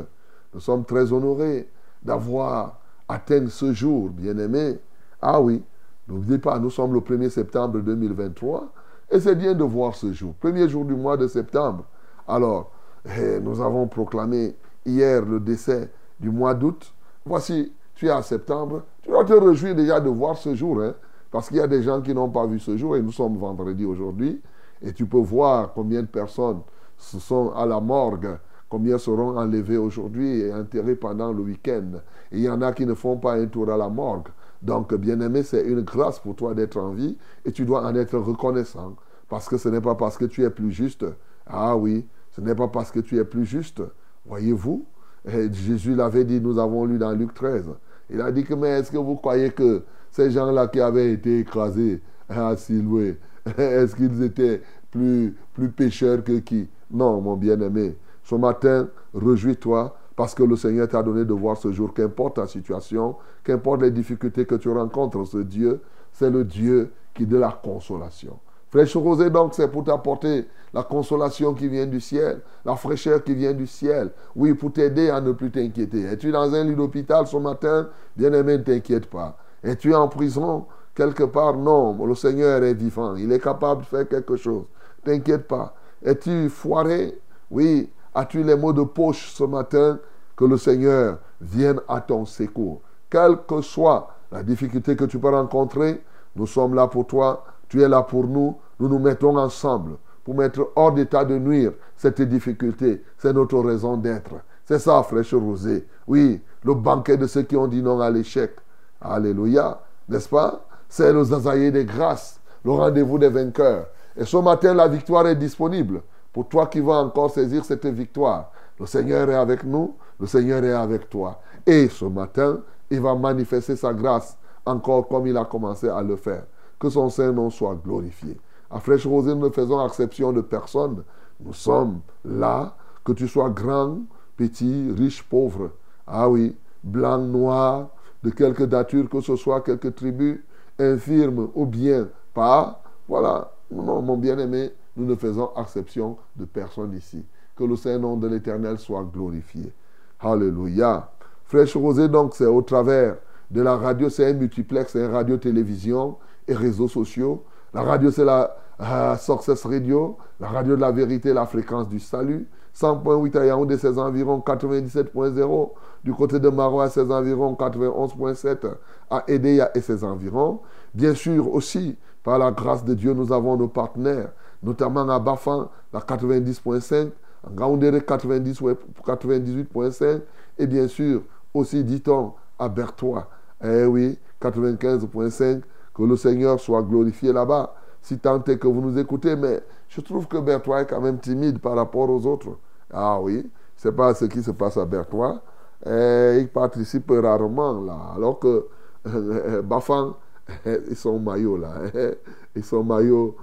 Nous 0.53 0.61
sommes 0.61 0.85
très 0.85 1.11
honorés 1.11 1.69
d'avoir 2.01 2.79
atteint 3.09 3.47
ce 3.49 3.73
jour, 3.73 4.09
bien-aimés. 4.09 4.79
Ah 5.21 5.41
oui, 5.41 5.61
n'oubliez 6.07 6.37
pas, 6.37 6.59
nous 6.59 6.69
sommes 6.69 6.93
le 6.93 7.01
1er 7.01 7.29
septembre 7.29 7.79
2023. 7.81 8.71
Et 9.11 9.19
c'est 9.19 9.35
bien 9.35 9.53
de 9.53 9.63
voir 9.63 9.93
ce 9.95 10.13
jour, 10.13 10.33
premier 10.35 10.69
jour 10.69 10.85
du 10.85 10.95
mois 10.95 11.17
de 11.17 11.27
septembre. 11.27 11.83
Alors, 12.25 12.71
eh, 13.05 13.41
nous 13.41 13.59
avons 13.61 13.87
proclamé 13.87 14.55
hier 14.85 15.25
le 15.25 15.41
décès 15.41 15.91
du 16.17 16.29
mois 16.29 16.53
d'août. 16.53 16.93
Voici, 17.25 17.73
tu 17.95 18.07
es 18.07 18.09
à 18.09 18.21
septembre. 18.21 18.83
Tu 19.01 19.09
dois 19.09 19.25
te 19.25 19.33
réjouir 19.33 19.75
déjà 19.75 19.99
de 19.99 20.09
voir 20.09 20.37
ce 20.37 20.55
jour, 20.55 20.81
hein, 20.81 20.93
parce 21.29 21.49
qu'il 21.49 21.57
y 21.57 21.61
a 21.61 21.67
des 21.67 21.83
gens 21.83 22.01
qui 22.01 22.13
n'ont 22.13 22.29
pas 22.29 22.47
vu 22.47 22.59
ce 22.59 22.77
jour 22.77 22.95
et 22.95 23.01
nous 23.01 23.11
sommes 23.11 23.35
vendredi 23.35 23.83
aujourd'hui. 23.83 24.41
Et 24.83 24.93
tu 24.93 25.05
peux 25.05 25.17
voir 25.17 25.73
combien 25.73 26.01
de 26.01 26.07
personnes 26.07 26.61
se 26.97 27.19
sont 27.19 27.51
à 27.51 27.65
la 27.65 27.79
morgue, 27.79 28.37
combien 28.69 28.97
seront 28.97 29.37
enlevés 29.37 29.77
aujourd'hui 29.77 30.41
et 30.41 30.53
enterrés 30.53 30.95
pendant 30.95 31.31
le 31.31 31.41
week-end. 31.41 32.01
Il 32.31 32.41
y 32.41 32.49
en 32.49 32.61
a 32.61 32.73
qui 32.73 32.85
ne 32.85 32.93
font 32.93 33.17
pas 33.17 33.35
un 33.35 33.45
tour 33.47 33.71
à 33.71 33.77
la 33.77 33.89
morgue. 33.89 34.27
Donc, 34.61 34.93
bien-aimé, 34.93 35.43
c'est 35.43 35.63
une 35.63 35.81
grâce 35.81 36.19
pour 36.19 36.35
toi 36.35 36.53
d'être 36.53 36.77
en 36.77 36.91
vie 36.91 37.17
et 37.45 37.51
tu 37.51 37.65
dois 37.65 37.85
en 37.85 37.95
être 37.95 38.17
reconnaissant. 38.17 38.95
Parce 39.29 39.47
que 39.47 39.57
ce 39.57 39.69
n'est 39.69 39.81
pas 39.81 39.95
parce 39.95 40.17
que 40.17 40.25
tu 40.25 40.43
es 40.43 40.49
plus 40.49 40.71
juste. 40.71 41.05
Ah 41.45 41.75
oui, 41.75 42.05
ce 42.31 42.41
n'est 42.41 42.55
pas 42.55 42.67
parce 42.67 42.91
que 42.91 42.99
tu 42.99 43.17
es 43.17 43.25
plus 43.25 43.45
juste. 43.45 43.81
Voyez-vous, 44.25 44.85
Jésus 45.25 45.95
l'avait 45.95 46.23
dit, 46.23 46.39
nous 46.39 46.59
avons 46.59 46.85
lu 46.85 46.97
dans 46.97 47.11
Luc 47.11 47.33
13. 47.33 47.69
Il 48.09 48.21
a 48.21 48.31
dit 48.31 48.43
que, 48.43 48.53
mais 48.53 48.79
est-ce 48.79 48.91
que 48.91 48.97
vous 48.97 49.15
croyez 49.15 49.49
que 49.49 49.83
ces 50.11 50.31
gens-là 50.31 50.67
qui 50.67 50.79
avaient 50.79 51.11
été 51.11 51.39
écrasés 51.39 52.01
à 52.29 52.55
Siloué, 52.55 53.19
est-ce 53.57 53.95
qu'ils 53.95 54.23
étaient 54.23 54.61
plus, 54.91 55.35
plus 55.53 55.69
pécheurs 55.69 56.23
que 56.23 56.39
qui? 56.39 56.69
Non, 56.91 57.21
mon 57.21 57.35
bien-aimé. 57.35 57.97
Ce 58.23 58.35
matin, 58.35 58.87
réjouis-toi 59.13 59.95
parce 60.15 60.35
que 60.35 60.43
le 60.43 60.55
Seigneur 60.55 60.87
t'a 60.87 61.01
donné 61.01 61.25
de 61.25 61.33
voir 61.33 61.57
ce 61.57 61.71
jour, 61.71 61.93
qu'importe 61.93 62.35
ta 62.35 62.47
situation, 62.47 63.15
qu'importe 63.43 63.81
les 63.81 63.91
difficultés 63.91 64.45
que 64.45 64.55
tu 64.55 64.69
rencontres, 64.69 65.25
ce 65.25 65.39
Dieu, 65.39 65.81
c'est 66.11 66.29
le 66.29 66.43
Dieu 66.43 66.91
qui 67.13 67.25
de 67.25 67.37
la 67.37 67.51
consolation. 67.51 68.39
Fraîche 68.69 68.95
rosée, 68.95 69.29
donc, 69.29 69.53
c'est 69.53 69.67
pour 69.67 69.83
t'apporter 69.83 70.47
la 70.73 70.81
consolation 70.81 71.53
qui 71.53 71.67
vient 71.67 71.85
du 71.85 72.01
ciel, 72.01 72.41
la 72.65 72.75
fraîcheur 72.75 73.23
qui 73.23 73.35
vient 73.35 73.53
du 73.53 73.67
ciel. 73.67 74.09
Oui, 74.35 74.55
pour 74.55 74.73
t'aider 74.73 75.09
à 75.09 75.21
ne 75.21 75.31
plus 75.31 75.51
t'inquiéter. 75.51 76.01
Es-tu 76.01 76.31
dans 76.31 76.51
un 76.53 76.63
lit 76.63 76.75
d'hôpital 76.75 77.27
ce 77.27 77.37
matin? 77.37 77.89
Bien-aimé, 78.17 78.57
ne 78.57 78.63
t'inquiète 78.63 79.05
pas. 79.05 79.37
Es-tu 79.63 79.93
en 79.93 80.07
prison? 80.07 80.65
Quelque 80.95 81.23
part 81.23 81.55
Non, 81.55 82.05
le 82.05 82.15
Seigneur 82.15 82.63
est 82.63 82.73
vivant. 82.73 83.15
Il 83.15 83.31
est 83.31 83.39
capable 83.39 83.81
de 83.81 83.87
faire 83.87 84.07
quelque 84.07 84.35
chose. 84.35 84.65
T'inquiète 85.03 85.47
pas. 85.47 85.73
Es-tu 86.03 86.49
foiré? 86.49 87.19
Oui, 87.51 87.89
As-tu 88.15 88.43
les 88.43 88.55
mots 88.55 88.73
de 88.73 88.83
poche 88.83 89.31
ce 89.33 89.43
matin? 89.43 89.99
Que 90.35 90.45
le 90.45 90.57
Seigneur 90.57 91.19
vienne 91.41 91.79
à 91.87 92.01
ton 92.01 92.25
secours. 92.25 92.81
Quelle 93.09 93.37
que 93.47 93.61
soit 93.61 94.07
la 94.31 94.43
difficulté 94.43 94.95
que 94.95 95.05
tu 95.05 95.19
peux 95.19 95.29
rencontrer, 95.29 96.01
nous 96.35 96.47
sommes 96.47 96.73
là 96.73 96.87
pour 96.87 97.05
toi. 97.05 97.43
Tu 97.69 97.81
es 97.81 97.87
là 97.87 98.01
pour 98.01 98.27
nous. 98.27 98.57
Nous 98.79 98.87
nous 98.87 98.99
mettons 98.99 99.37
ensemble 99.37 99.97
pour 100.23 100.35
mettre 100.35 100.71
hors 100.75 100.91
d'état 100.91 101.25
de 101.25 101.37
nuire 101.37 101.73
cette 101.95 102.21
difficulté. 102.21 103.03
C'est 103.17 103.33
notre 103.33 103.59
raison 103.59 103.97
d'être. 103.97 104.33
C'est 104.65 104.79
ça, 104.79 105.03
fraîche 105.03 105.33
rosée. 105.33 105.87
Oui, 106.07 106.41
le 106.63 106.73
banquet 106.73 107.17
de 107.17 107.27
ceux 107.27 107.43
qui 107.43 107.55
ont 107.55 107.67
dit 107.67 107.83
non 107.83 107.99
à 107.99 108.09
l'échec. 108.09 108.55
Alléluia. 109.01 109.81
N'est-ce 110.09 110.29
pas? 110.29 110.65
C'est 110.93 111.11
le 111.11 111.23
zazaïe 111.23 111.71
des 111.71 111.85
grâces, 111.85 112.39
le 112.63 112.69
rendez-vous 112.69 113.17
des 113.17 113.29
vainqueurs. 113.29 113.87
Et 114.15 114.25
ce 114.25 114.37
matin, 114.37 114.75
la 114.75 114.87
victoire 114.87 115.25
est 115.25 115.35
disponible. 115.35 116.03
Pour 116.31 116.47
toi 116.47 116.67
qui 116.67 116.81
vas 116.81 116.97
encore 116.97 117.31
saisir 117.31 117.65
cette 117.65 117.87
victoire, 117.87 118.51
le 118.79 118.85
Seigneur 118.85 119.27
est 119.27 119.33
avec 119.33 119.63
nous, 119.63 119.95
le 120.19 120.27
Seigneur 120.27 120.63
est 120.63 120.71
avec 120.71 121.09
toi. 121.09 121.41
Et 121.65 121.89
ce 121.89 122.05
matin, 122.05 122.59
il 122.91 123.01
va 123.01 123.15
manifester 123.15 123.75
sa 123.75 123.91
grâce 123.91 124.37
encore 124.67 125.07
comme 125.07 125.25
il 125.25 125.35
a 125.35 125.45
commencé 125.45 125.89
à 125.89 126.03
le 126.03 126.15
faire. 126.15 126.43
Que 126.77 126.91
son 126.91 127.09
Saint-Nom 127.09 127.49
soit 127.49 127.75
glorifié. 127.83 128.39
À 128.69 128.79
Fraîche 128.79 129.07
Rosée, 129.07 129.33
nous 129.33 129.47
ne 129.47 129.51
faisons 129.51 129.83
exception 129.83 130.31
de 130.31 130.41
personne. 130.41 131.03
Nous 131.39 131.53
sommes 131.53 132.01
là, 132.23 132.75
que 133.03 133.13
tu 133.13 133.27
sois 133.27 133.49
grand, 133.49 133.97
petit, 134.37 134.93
riche, 134.95 135.23
pauvre. 135.23 135.71
Ah 136.05 136.29
oui, 136.29 136.55
blanc, 136.83 137.17
noir, 137.17 137.87
de 138.21 138.29
quelque 138.29 138.61
nature 138.61 139.09
que 139.09 139.21
ce 139.21 139.35
soit, 139.35 139.61
quelque 139.61 139.87
tribu, 139.87 140.45
infirme 140.79 141.49
ou 141.55 141.65
bien 141.65 142.07
pas. 142.33 142.81
Voilà, 143.07 143.51
mon 143.71 144.17
bien-aimé, 144.17 144.71
nous 144.95 145.05
ne 145.05 145.15
faisons 145.15 145.49
exception 145.59 146.17
de 146.35 146.45
personne 146.45 146.93
ici. 146.93 147.25
Que 147.55 147.63
le 147.63 147.75
Saint-Nom 147.75 148.17
de 148.17 148.27
l'Éternel 148.27 148.79
soit 148.79 149.03
glorifié. 149.03 149.71
Alléluia. 150.19 151.11
Fraîche 151.45 151.75
Rosée, 151.75 152.07
donc, 152.07 152.33
c'est 152.35 152.45
au 152.45 152.61
travers 152.61 153.17
de 153.51 153.61
la 153.61 153.75
radio, 153.75 154.09
c'est 154.09 154.25
un 154.25 154.33
multiplex, 154.33 154.93
c'est 154.93 155.03
un 155.03 155.11
radio-télévision 155.11 156.17
et 156.47 156.55
réseaux 156.55 156.87
sociaux. 156.87 157.43
La 157.73 157.83
radio, 157.83 158.09
c'est 158.09 158.25
la 158.25 158.55
euh, 158.79 159.15
Radio, 159.63 160.17
la 160.39 160.47
radio 160.47 160.75
de 160.75 160.81
la 160.81 160.91
vérité, 160.91 161.33
la 161.33 161.45
fréquence 161.45 161.87
du 161.89 161.99
salut. 161.99 162.47
100.8 162.75 163.37
à 163.37 163.45
Yaoundé, 163.45 163.77
ses 163.77 163.97
environ 163.97 164.39
97.0. 164.39 165.71
Du 166.03 166.13
côté 166.13 166.39
de 166.39 166.49
Marois, 166.49 166.89
ses 166.89 167.11
environs 167.11 167.53
91.7 167.53 168.67
à 169.09 169.23
Edea 169.27 169.69
et 169.75 169.81
ses 169.81 170.03
environs. 170.03 170.61
Bien 170.93 171.13
sûr 171.13 171.53
aussi, 171.53 171.97
par 172.23 172.39
la 172.39 172.51
grâce 172.51 172.83
de 172.83 172.93
Dieu, 172.93 173.13
nous 173.13 173.31
avons 173.31 173.57
nos 173.57 173.67
partenaires 173.67 174.29
notamment 174.63 175.07
à 175.09 175.19
Bafan, 175.19 175.69
la 175.91 175.99
90.5, 175.99 177.09
à 177.45 177.49
Gaoundéré 177.51 177.99
98.5, 177.99 180.21
et 180.57 180.67
bien 180.67 180.87
sûr 180.87 181.23
aussi, 181.53 181.83
dit-on, 181.83 182.31
à 182.57 182.69
Bertois, 182.69 183.27
eh 183.63 183.85
oui, 183.85 184.17
95.5, 184.41 185.61
que 185.93 186.03
le 186.03 186.15
Seigneur 186.15 186.59
soit 186.59 186.81
glorifié 186.81 187.31
là-bas, 187.33 187.75
si 188.01 188.17
tant 188.17 188.43
est 188.43 188.57
que 188.57 188.67
vous 188.67 188.81
nous 188.81 188.97
écoutez, 188.97 189.35
mais 189.35 189.61
je 189.95 190.01
trouve 190.01 190.27
que 190.27 190.37
Bertois 190.37 190.81
est 190.81 190.85
quand 190.87 191.01
même 191.01 191.19
timide 191.19 191.59
par 191.59 191.75
rapport 191.75 192.09
aux 192.09 192.25
autres. 192.25 192.57
Ah 192.91 193.19
oui, 193.21 193.49
c'est 193.75 193.95
pas 193.95 194.13
ce 194.15 194.25
qui 194.25 194.41
se 194.41 194.49
passe 194.49 194.77
à 194.77 194.85
Bertois. 194.85 195.39
Eh, 195.85 196.37
il 196.39 196.47
participe 196.47 197.11
rarement 197.11 197.79
là, 197.81 198.13
alors 198.15 198.39
que 198.39 198.65
Bafan, 199.61 200.15
ils 200.65 200.95
sont 200.95 201.19
maillots 201.19 201.57
là, 201.57 201.73
ils 202.55 202.63
sont 202.63 202.83
maillots 202.83 203.35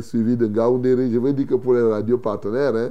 suivi 0.00 0.36
de 0.36 0.46
Gaoundéry. 0.48 1.12
Je 1.12 1.18
veux 1.18 1.32
dire 1.32 1.46
que 1.46 1.54
pour 1.54 1.74
les 1.74 1.82
radios 1.82 2.18
partenaires, 2.18 2.74
hein, 2.74 2.90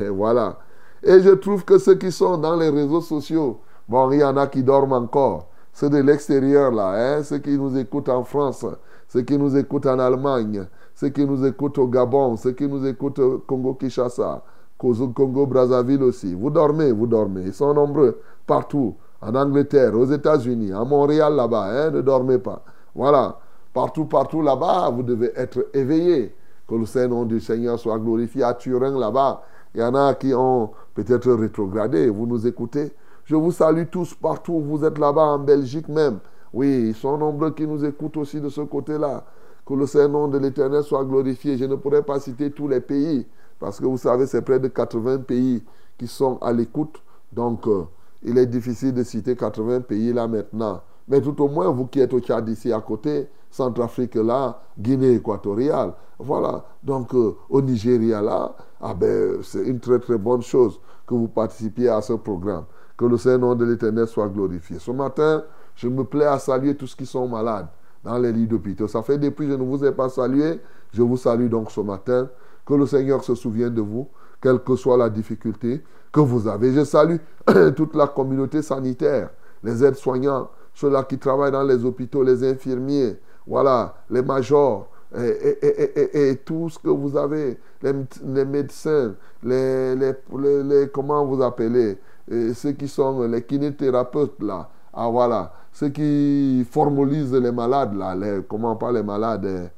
et 0.00 0.08
voilà. 0.08 0.58
Et 1.02 1.20
je 1.20 1.30
trouve 1.30 1.64
que 1.64 1.78
ceux 1.78 1.94
qui 1.94 2.10
sont 2.10 2.38
dans 2.38 2.56
les 2.56 2.70
réseaux 2.70 3.02
sociaux, 3.02 3.60
bon, 3.88 4.10
il 4.10 4.18
y 4.18 4.24
en 4.24 4.36
a 4.36 4.48
qui 4.48 4.64
dorment 4.64 4.94
encore. 4.94 5.48
Ceux 5.72 5.90
de 5.90 5.98
l'extérieur, 5.98 6.72
là, 6.72 7.18
hein, 7.18 7.22
ceux 7.22 7.38
qui 7.38 7.56
nous 7.56 7.78
écoutent 7.78 8.08
en 8.08 8.24
France, 8.24 8.66
ceux 9.06 9.22
qui 9.22 9.38
nous 9.38 9.56
écoutent 9.56 9.86
en 9.86 10.00
Allemagne, 10.00 10.66
ceux 10.98 11.10
qui 11.10 11.24
nous 11.24 11.46
écoutent 11.46 11.78
au 11.78 11.86
Gabon, 11.86 12.36
ceux 12.36 12.50
qui 12.50 12.66
nous 12.66 12.84
écoutent 12.84 13.20
au 13.20 13.38
Congo-Kinshasa, 13.46 14.42
Congo-Brazzaville 14.76 16.02
aussi. 16.02 16.34
Vous 16.34 16.50
dormez, 16.50 16.90
vous 16.90 17.06
dormez. 17.06 17.42
Ils 17.42 17.54
sont 17.54 17.72
nombreux 17.72 18.20
partout. 18.44 18.96
En 19.22 19.32
Angleterre, 19.36 19.94
aux 19.94 20.06
États-Unis, 20.06 20.72
à 20.72 20.82
Montréal 20.84 21.36
là-bas. 21.36 21.66
Hein, 21.70 21.90
ne 21.92 22.00
dormez 22.00 22.38
pas. 22.38 22.64
Voilà. 22.96 23.38
Partout, 23.72 24.06
partout 24.06 24.42
là-bas, 24.42 24.90
vous 24.90 25.04
devez 25.04 25.30
être 25.36 25.66
éveillé. 25.72 26.34
Que 26.66 26.74
le 26.74 26.84
Saint-Nom 26.84 27.26
du 27.26 27.38
Seigneur 27.38 27.78
soit 27.78 27.98
glorifié. 28.00 28.42
À 28.42 28.54
Turin 28.54 28.98
là-bas, 28.98 29.42
il 29.76 29.80
y 29.80 29.84
en 29.84 29.94
a 29.94 30.14
qui 30.14 30.34
ont 30.34 30.70
peut-être 30.94 31.30
rétrogradé. 31.30 32.08
Vous 32.08 32.26
nous 32.26 32.44
écoutez? 32.44 32.92
Je 33.24 33.36
vous 33.36 33.52
salue 33.52 33.84
tous 33.88 34.14
partout. 34.14 34.58
Vous 34.58 34.84
êtes 34.84 34.98
là-bas 34.98 35.22
en 35.22 35.38
Belgique 35.38 35.88
même. 35.88 36.18
Oui, 36.52 36.88
ils 36.88 36.94
sont 36.96 37.16
nombreux 37.18 37.52
qui 37.52 37.68
nous 37.68 37.84
écoutent 37.84 38.16
aussi 38.16 38.40
de 38.40 38.48
ce 38.48 38.62
côté-là. 38.62 39.22
Que 39.68 39.74
le 39.74 39.86
Saint-Nom 39.86 40.28
de 40.28 40.38
l'Éternel 40.38 40.82
soit 40.82 41.04
glorifié. 41.04 41.58
Je 41.58 41.66
ne 41.66 41.74
pourrais 41.74 42.02
pas 42.02 42.18
citer 42.20 42.50
tous 42.50 42.68
les 42.68 42.80
pays. 42.80 43.26
Parce 43.60 43.78
que 43.78 43.84
vous 43.84 43.98
savez, 43.98 44.24
c'est 44.26 44.40
près 44.40 44.58
de 44.58 44.68
80 44.68 45.18
pays 45.18 45.62
qui 45.98 46.06
sont 46.06 46.38
à 46.38 46.54
l'écoute. 46.54 47.02
Donc, 47.34 47.66
euh, 47.66 47.82
il 48.22 48.38
est 48.38 48.46
difficile 48.46 48.94
de 48.94 49.02
citer 49.02 49.36
80 49.36 49.82
pays 49.82 50.10
là 50.14 50.26
maintenant. 50.26 50.80
Mais 51.06 51.20
tout 51.20 51.38
au 51.42 51.48
moins, 51.48 51.68
vous 51.68 51.84
qui 51.84 52.00
êtes 52.00 52.14
au 52.14 52.20
Tchad 52.20 52.48
ici 52.48 52.72
à 52.72 52.80
côté, 52.80 53.28
Centrafrique 53.50 54.14
là, 54.14 54.58
Guinée 54.78 55.16
équatoriale. 55.16 55.92
Voilà. 56.18 56.64
Donc 56.82 57.14
euh, 57.14 57.36
au 57.50 57.60
Nigeria 57.60 58.22
là, 58.22 58.54
ah 58.80 58.94
ben, 58.94 59.42
c'est 59.42 59.64
une 59.64 59.80
très 59.80 59.98
très 59.98 60.16
bonne 60.16 60.40
chose 60.42 60.80
que 61.06 61.12
vous 61.14 61.28
participiez 61.28 61.90
à 61.90 62.00
ce 62.00 62.14
programme. 62.14 62.64
Que 62.96 63.04
le 63.04 63.18
Saint-Nom 63.18 63.54
de 63.54 63.66
l'Éternel 63.66 64.06
soit 64.06 64.28
glorifié. 64.28 64.78
Ce 64.78 64.90
matin, 64.90 65.44
je 65.74 65.88
me 65.88 66.04
plais 66.04 66.24
à 66.24 66.38
saluer 66.38 66.74
tous 66.74 66.86
ceux 66.86 66.96
qui 66.96 67.06
sont 67.06 67.28
malades 67.28 67.68
dans 68.04 68.18
les 68.18 68.32
lits 68.32 68.46
d'hôpital. 68.46 68.88
Ça 68.88 69.02
fait 69.02 69.18
depuis 69.18 69.46
que 69.46 69.52
je 69.52 69.56
ne 69.56 69.64
vous 69.64 69.84
ai 69.84 69.92
pas 69.92 70.08
salué. 70.08 70.60
Je 70.92 71.02
vous 71.02 71.16
salue 71.16 71.48
donc 71.48 71.70
ce 71.70 71.80
matin. 71.80 72.28
Que 72.64 72.74
le 72.74 72.86
Seigneur 72.86 73.24
se 73.24 73.34
souvienne 73.34 73.74
de 73.74 73.80
vous, 73.80 74.08
quelle 74.42 74.58
que 74.60 74.76
soit 74.76 74.96
la 74.96 75.08
difficulté 75.08 75.82
que 76.12 76.20
vous 76.20 76.46
avez. 76.48 76.72
Je 76.72 76.84
salue 76.84 77.16
toute 77.76 77.94
la 77.94 78.06
communauté 78.06 78.62
sanitaire, 78.62 79.30
les 79.62 79.84
aides-soignants, 79.84 80.50
ceux-là 80.74 81.04
qui 81.04 81.18
travaillent 81.18 81.52
dans 81.52 81.62
les 81.62 81.84
hôpitaux, 81.84 82.22
les 82.22 82.44
infirmiers, 82.44 83.16
voilà, 83.46 83.94
les 84.10 84.22
majors 84.22 84.88
et, 85.16 86.40
tout 86.44 86.68
ce 86.68 86.78
que 86.78 86.90
vous 86.90 87.16
avez, 87.16 87.58
les, 87.82 88.44
médecins, 88.44 89.14
les, 89.42 89.94
les, 89.96 90.88
comment 90.92 91.24
vous 91.24 91.42
appelez, 91.42 91.98
ceux 92.28 92.72
qui 92.72 92.88
sont 92.88 93.22
les 93.22 93.42
kinésithérapeutes 93.42 94.42
là, 94.42 94.68
ah 95.00 95.08
voilà, 95.08 95.52
ceux 95.72 95.90
qui 95.90 96.66
formalisent 96.70 97.34
les 97.34 97.52
malades 97.52 97.94
là, 97.94 98.14
les, 98.14 98.42
comment 98.48 98.78
les 98.92 99.02
malades, 99.02 99.70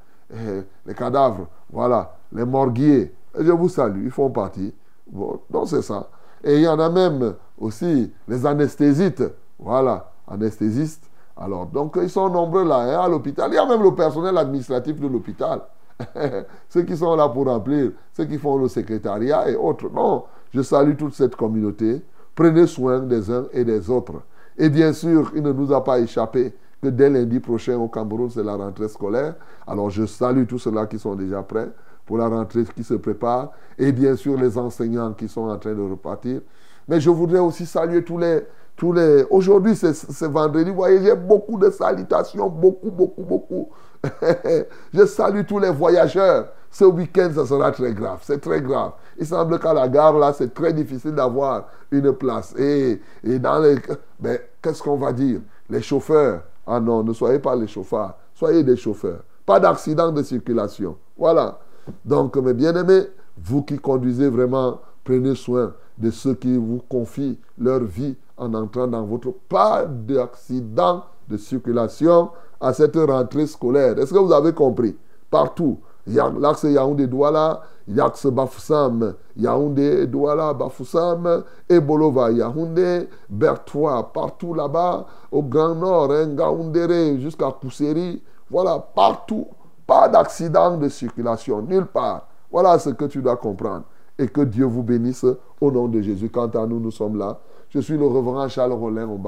les 0.85 0.93
cadavres, 0.93 1.47
voilà, 1.71 2.15
les 2.31 2.45
morguiers. 2.45 3.13
Je 3.37 3.51
vous 3.51 3.69
salue, 3.69 4.05
ils 4.05 4.11
font 4.11 4.29
partie. 4.29 4.73
Bon, 5.07 5.39
donc 5.49 5.67
c'est 5.67 5.81
ça. 5.81 6.09
Et 6.43 6.55
il 6.55 6.61
y 6.61 6.67
en 6.67 6.79
a 6.79 6.89
même 6.89 7.35
aussi 7.57 8.11
les 8.27 8.45
anesthésites, 8.45 9.23
voilà, 9.59 10.11
anesthésistes 10.27 11.11
alors, 11.37 11.65
donc 11.65 11.97
ils 12.01 12.09
sont 12.09 12.29
nombreux 12.29 12.67
là, 12.67 12.81
hein, 12.81 13.05
à 13.05 13.09
l'hôpital. 13.09 13.49
Il 13.51 13.55
y 13.55 13.57
a 13.57 13.65
même 13.65 13.81
le 13.81 13.95
personnel 13.95 14.37
administratif 14.37 14.99
de 14.99 15.07
l'hôpital. 15.07 15.61
ceux 16.69 16.83
qui 16.83 16.95
sont 16.95 17.15
là 17.15 17.29
pour 17.29 17.45
remplir, 17.45 17.91
ceux 18.13 18.25
qui 18.25 18.37
font 18.37 18.57
le 18.57 18.67
secrétariat 18.67 19.49
et 19.49 19.55
autres. 19.55 19.89
Non, 19.89 20.25
je 20.53 20.61
salue 20.61 20.95
toute 20.95 21.13
cette 21.13 21.35
communauté. 21.35 22.01
Prenez 22.35 22.67
soin 22.67 22.99
des 22.99 23.29
uns 23.31 23.45
et 23.53 23.63
des 23.63 23.89
autres. 23.89 24.21
Et 24.61 24.69
bien 24.69 24.93
sûr, 24.93 25.31
il 25.35 25.41
ne 25.41 25.51
nous 25.51 25.73
a 25.73 25.83
pas 25.83 25.99
échappé 25.99 26.53
que 26.83 26.87
dès 26.89 27.09
lundi 27.09 27.39
prochain 27.39 27.77
au 27.77 27.87
Cameroun, 27.87 28.29
c'est 28.29 28.43
la 28.43 28.55
rentrée 28.55 28.87
scolaire. 28.89 29.33
Alors 29.65 29.89
je 29.89 30.05
salue 30.05 30.45
tous 30.45 30.59
ceux-là 30.59 30.85
qui 30.85 30.99
sont 30.99 31.15
déjà 31.15 31.41
prêts 31.41 31.71
pour 32.05 32.19
la 32.19 32.27
rentrée 32.27 32.63
qui 32.75 32.83
se 32.83 32.93
prépare. 32.93 33.53
Et 33.79 33.91
bien 33.91 34.15
sûr, 34.15 34.37
les 34.39 34.59
enseignants 34.59 35.13
qui 35.13 35.27
sont 35.27 35.49
en 35.49 35.57
train 35.57 35.73
de 35.73 35.81
repartir. 35.81 36.41
Mais 36.87 37.01
je 37.01 37.09
voudrais 37.09 37.39
aussi 37.39 37.65
saluer 37.65 38.03
tous 38.03 38.19
les... 38.19 38.41
Tous 38.75 38.93
les... 38.93 39.25
Aujourd'hui, 39.31 39.75
c'est 39.75 40.27
vendredi. 40.27 40.69
Vous 40.69 40.75
voyez, 40.75 41.01
j'ai 41.01 41.15
beaucoup 41.15 41.57
de 41.57 41.71
salutations. 41.71 42.47
Beaucoup, 42.47 42.91
beaucoup, 42.91 43.23
beaucoup. 43.23 43.69
je 44.93 45.05
salue 45.07 45.41
tous 45.43 45.57
les 45.57 45.71
voyageurs. 45.71 46.49
Ce 46.73 46.85
week-end, 46.85 47.29
ça 47.35 47.45
sera 47.45 47.69
très 47.71 47.93
grave. 47.93 48.19
C'est 48.21 48.39
très 48.39 48.61
grave. 48.61 48.93
Il 49.19 49.25
semble 49.25 49.59
qu'à 49.59 49.73
la 49.73 49.89
gare, 49.89 50.17
là, 50.17 50.31
c'est 50.31 50.53
très 50.53 50.71
difficile 50.71 51.11
d'avoir 51.11 51.67
une 51.91 52.13
place. 52.13 52.55
Et, 52.57 53.01
et 53.25 53.39
dans 53.39 53.59
les... 53.59 53.75
Ben, 54.17 54.39
qu'est-ce 54.61 54.81
qu'on 54.81 54.95
va 54.95 55.11
dire? 55.11 55.41
Les 55.69 55.81
chauffeurs. 55.81 56.43
Ah 56.65 56.79
non, 56.79 57.03
ne 57.03 57.11
soyez 57.11 57.39
pas 57.39 57.57
les 57.57 57.67
chauffeurs. 57.67 58.15
Soyez 58.33 58.63
des 58.63 58.77
chauffeurs. 58.77 59.21
Pas 59.45 59.59
d'accident 59.59 60.13
de 60.13 60.23
circulation. 60.23 60.95
Voilà. 61.17 61.59
Donc, 62.05 62.37
mes 62.37 62.53
bien-aimés, 62.53 63.07
vous 63.37 63.63
qui 63.63 63.77
conduisez 63.77 64.29
vraiment, 64.29 64.79
prenez 65.03 65.35
soin 65.35 65.73
de 65.97 66.09
ceux 66.09 66.35
qui 66.35 66.55
vous 66.55 66.81
confient 66.87 67.37
leur 67.57 67.81
vie 67.81 68.15
en 68.37 68.53
entrant 68.53 68.87
dans 68.87 69.03
votre... 69.03 69.33
Pas 69.49 69.85
d'accident 69.85 71.03
de 71.27 71.35
circulation 71.35 72.29
à 72.61 72.71
cette 72.71 72.95
rentrée 72.95 73.47
scolaire. 73.47 73.99
Est-ce 73.99 74.13
que 74.13 74.19
vous 74.19 74.31
avez 74.31 74.53
compris? 74.53 74.95
Partout. 75.29 75.79
L'axe 76.07 76.63
Yaoundé 76.63 77.07
Douala, 77.07 77.61
l'axe 77.87 78.25
Bafoussam, 78.25 79.13
Yaoundé 79.37 80.07
Douala, 80.07 80.53
Bafoussam, 80.53 81.43
Ebolova, 81.69 82.31
Yaoundé, 82.31 83.07
Bertois, 83.29 84.11
partout 84.11 84.53
là-bas, 84.53 85.05
au 85.31 85.43
Grand 85.43 85.75
Nord, 85.75 86.11
hein, 86.11 86.27
Gaoundéré, 86.33 87.19
jusqu'à 87.19 87.51
Kousseri. 87.51 88.21
Voilà, 88.49 88.79
partout. 88.79 89.47
Pas 89.85 90.07
d'accident 90.07 90.77
de 90.77 90.89
circulation, 90.89 91.61
nulle 91.61 91.85
part. 91.85 92.27
Voilà 92.51 92.77
ce 92.79 92.89
que 92.89 93.05
tu 93.05 93.21
dois 93.21 93.37
comprendre. 93.37 93.83
Et 94.17 94.27
que 94.27 94.41
Dieu 94.41 94.65
vous 94.65 94.83
bénisse 94.83 95.25
au 95.59 95.71
nom 95.71 95.87
de 95.87 96.01
Jésus. 96.01 96.29
Quant 96.29 96.47
à 96.47 96.65
nous, 96.65 96.79
nous 96.79 96.91
sommes 96.91 97.17
là. 97.17 97.39
Je 97.69 97.79
suis 97.79 97.97
le 97.97 98.05
reverend 98.05 98.47
Charles 98.49 98.73
Rollin 98.73 99.07
au. 99.07 99.19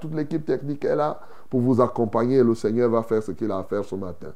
Toute 0.00 0.14
l'équipe 0.14 0.44
technique 0.44 0.84
est 0.84 0.96
là 0.96 1.20
pour 1.48 1.60
vous 1.60 1.80
accompagner. 1.80 2.42
Le 2.42 2.54
Seigneur 2.54 2.90
va 2.90 3.02
faire 3.02 3.22
ce 3.22 3.30
qu'il 3.30 3.50
a 3.50 3.58
à 3.58 3.62
faire 3.62 3.84
ce 3.84 3.94
matin. 3.94 4.28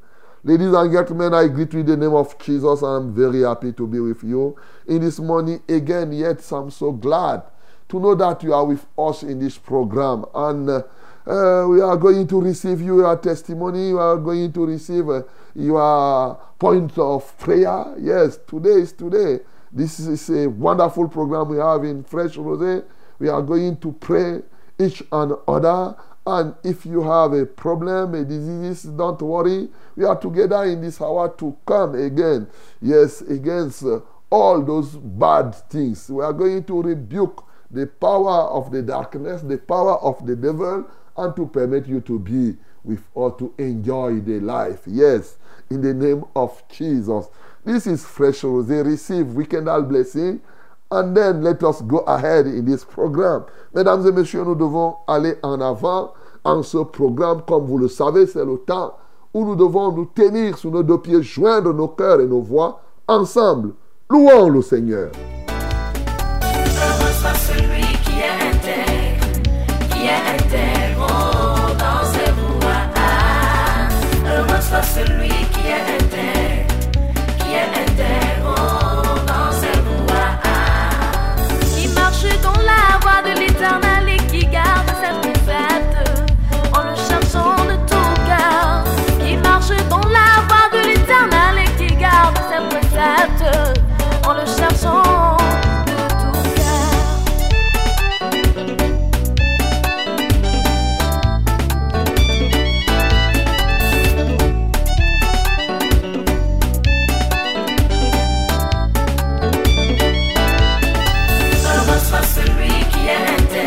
Ladies 0.47 0.73
and 0.75 0.93
gentlemen, 0.93 1.35
I 1.35 1.49
greet 1.49 1.73
you 1.73 1.81
in 1.81 1.87
the 1.87 1.97
name 1.97 2.15
of 2.15 2.39
Jesus. 2.39 2.81
I'm 2.81 3.13
very 3.13 3.43
happy 3.43 3.73
to 3.73 3.85
be 3.85 3.99
with 3.99 4.23
you 4.23 4.55
in 4.87 5.01
this 5.01 5.19
morning 5.19 5.61
again. 5.69 6.13
Yet 6.13 6.53
I'm 6.53 6.71
so 6.71 6.93
glad 6.93 7.43
to 7.89 7.99
know 7.99 8.15
that 8.15 8.45
you 8.45 8.55
are 8.55 8.65
with 8.65 8.87
us 8.97 9.25
in 9.25 9.41
this 9.41 9.59
program. 9.59 10.25
And 10.33 10.71
uh, 10.71 10.83
uh, 11.27 11.67
we 11.67 11.81
are 11.81 11.97
going 11.97 12.29
to 12.29 12.41
receive 12.41 12.81
your 12.81 13.17
testimony. 13.17 13.89
You 13.89 13.99
are 13.99 14.17
going 14.19 14.53
to 14.53 14.67
receive 14.67 15.09
uh, 15.09 15.25
your 15.57 16.41
point 16.61 16.97
of 16.97 17.37
prayer. 17.39 17.97
Yes, 17.99 18.39
today 18.47 18.83
is 18.83 18.93
today. 18.93 19.41
This 19.73 19.99
is 19.99 20.31
a 20.31 20.49
wonderful 20.49 21.09
program 21.09 21.49
we 21.49 21.57
have 21.57 21.83
in 21.83 22.05
Fresh 22.05 22.37
Rosé. 22.37 22.85
We 23.19 23.29
are 23.29 23.43
going 23.43 23.79
to 23.79 23.91
pray 23.95 24.43
each 24.79 25.03
and 25.11 25.33
other. 25.49 25.97
And 26.27 26.55
if 26.65 26.85
you 26.85 27.03
have 27.03 27.33
a 27.33 27.47
problem, 27.47 28.15
a 28.15 28.25
disease, 28.25 28.83
don't 28.83 29.23
worry. 29.23 29.69
We 29.95 30.05
are 30.05 30.19
together 30.19 30.65
in 30.65 30.81
this 30.81 31.01
hour 31.01 31.33
to 31.39 31.57
come 31.65 31.95
again. 31.95 32.49
Yes, 32.83 33.21
against 33.21 33.85
uh, 33.85 34.01
all 34.29 34.61
those 34.61 34.97
bad 34.97 35.55
things. 35.71 36.11
We 36.11 36.25
are 36.25 36.33
going 36.33 36.65
to 36.65 36.83
rebuke 36.83 37.45
the 37.71 37.87
power 37.87 38.49
of 38.49 38.73
the 38.73 38.83
darkness, 38.83 39.43
the 39.43 39.59
power 39.59 39.99
of 39.99 40.27
the 40.27 40.35
devil, 40.35 40.89
and 41.17 41.37
to 41.37 41.47
permit 41.47 41.87
you 41.87 42.01
to 42.03 42.19
be 42.19 42.57
with 42.83 43.05
or 43.15 43.37
to 43.39 43.55
enjoy 43.59 44.21
the 44.21 44.41
life. 44.41 44.83
Yes, 44.87 45.37
in 45.71 45.81
the 45.81 45.95
name 45.95 46.25
of 46.35 46.63
Jesus. 46.69 47.29
This 47.65 47.87
is 47.87 48.05
Fresh 48.05 48.43
Rosé. 48.43 48.85
Receive 48.85 49.27
weekendal 49.27 49.89
blessing. 49.89 50.41
And 50.91 51.15
then 51.15 51.43
let 51.43 51.63
us 51.65 51.83
go 51.83 51.99
ahead 52.07 52.47
in 52.47 52.65
this 52.65 52.85
program. 52.85 53.45
Mesdames 53.75 54.07
et 54.07 54.13
messieurs, 54.13 54.45
nous 54.45 54.55
devons 54.55 54.95
aller 55.09 55.37
en 55.43 55.61
avant 55.61 56.13
en 56.45 56.63
ce 56.63 56.79
programme. 56.79 57.43
Comme 57.47 57.65
vous 57.65 57.79
le 57.79 57.89
savez, 57.89 58.27
c'est 58.27 58.45
le 58.45 58.59
temps 58.59 58.95
où 59.35 59.45
nous 59.45 59.57
devons 59.57 59.91
nous 59.93 60.07
tenir 60.07 60.57
sur 60.57 60.71
nos 60.71 60.83
deux 60.83 60.99
pieds, 60.99 61.23
joindre 61.23 61.75
nos 61.75 61.89
cœurs 61.89 62.21
et 62.21 62.27
nos 62.27 62.41
voix 62.41 62.81
ensemble. 63.09 63.73
Louons 64.09 64.49
le 64.49 64.63
Seigneur. 64.63 65.11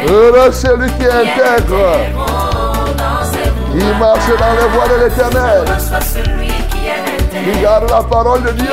Heureux 0.09 0.51
celui 0.51 0.91
qui 0.93 1.03
est 1.03 1.11
qui 1.11 1.11
intègre, 1.11 1.75
voies. 1.75 1.99
marche 3.99 4.27
dans 4.27 4.53
les 4.53 4.67
voies 4.73 4.87
de 4.87 5.03
l'éternel, 5.03 5.65
celui 6.01 6.47
intègre, 6.47 7.61
garde 7.61 7.89
la 7.91 8.01
parole 8.01 8.41
de 8.41 8.51
Dieu 8.53 8.67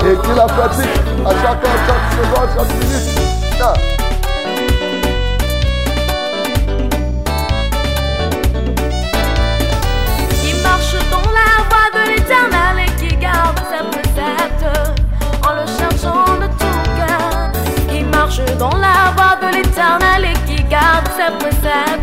et 0.00 0.26
qui 0.26 0.34
la 0.34 0.46
pratique 0.46 1.00
à 1.24 1.30
chaque 1.30 1.64
heure, 1.64 1.80
chaque 1.86 2.06
seconde, 2.12 2.48
chaque 2.56 2.74
minute. 2.74 3.19
Ses 21.70 21.99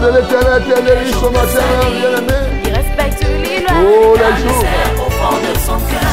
de 0.00 0.06
l'éternel, 0.08 0.62
tu 0.64 0.72
es 0.72 0.82
délice 0.82 1.14
ce 1.16 1.26
matin, 1.26 1.64
bien-aimé. 1.90 2.38
Il 2.64 2.72
respecte 2.72 3.22
les 3.42 3.60
lois, 3.60 3.72
Oh, 3.80 4.14
les 4.14 4.42
jours. 4.42 4.64
au 5.06 5.10
fond 5.10 5.36
de 5.42 5.58
son 5.58 5.78
cœur. 5.88 6.10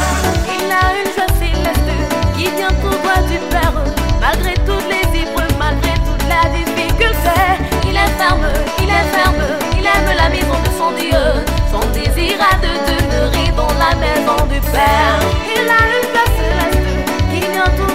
Il 0.58 0.72
a 0.72 0.86
une 1.00 1.12
joie 1.14 1.32
céleste 1.40 1.92
qui 2.36 2.44
vient 2.56 2.74
tout 2.82 2.90
droit 2.90 3.22
du 3.30 3.38
Père. 3.50 3.74
Malgré 4.22 4.54
toutes 4.66 4.88
les 4.90 5.22
épreuves, 5.22 5.54
malgré 5.60 5.94
toute 6.08 6.26
la 6.28 6.50
difficulté, 6.50 7.38
il 7.84 7.96
est 7.96 8.14
ferme, 8.18 8.48
il 8.82 8.90
est 8.90 9.08
ferme, 9.14 9.44
il 9.78 9.86
aime 9.86 10.16
la 10.18 10.30
maison 10.30 10.58
de 10.66 10.72
son 10.78 10.92
Dieu. 11.00 11.26
Son 11.72 11.86
désir 11.92 12.36
a 12.42 12.56
de 12.66 12.72
demeurer 12.90 13.52
dans 13.56 13.74
la 13.78 13.96
maison 13.96 14.38
du 14.50 14.60
Père. 14.72 15.20
Il 15.46 15.70
a 15.70 15.82
une 15.94 16.06
joie 16.10 16.30
céleste 16.38 16.88
qui 17.32 17.40
vient 17.52 17.72
tout 17.78 17.94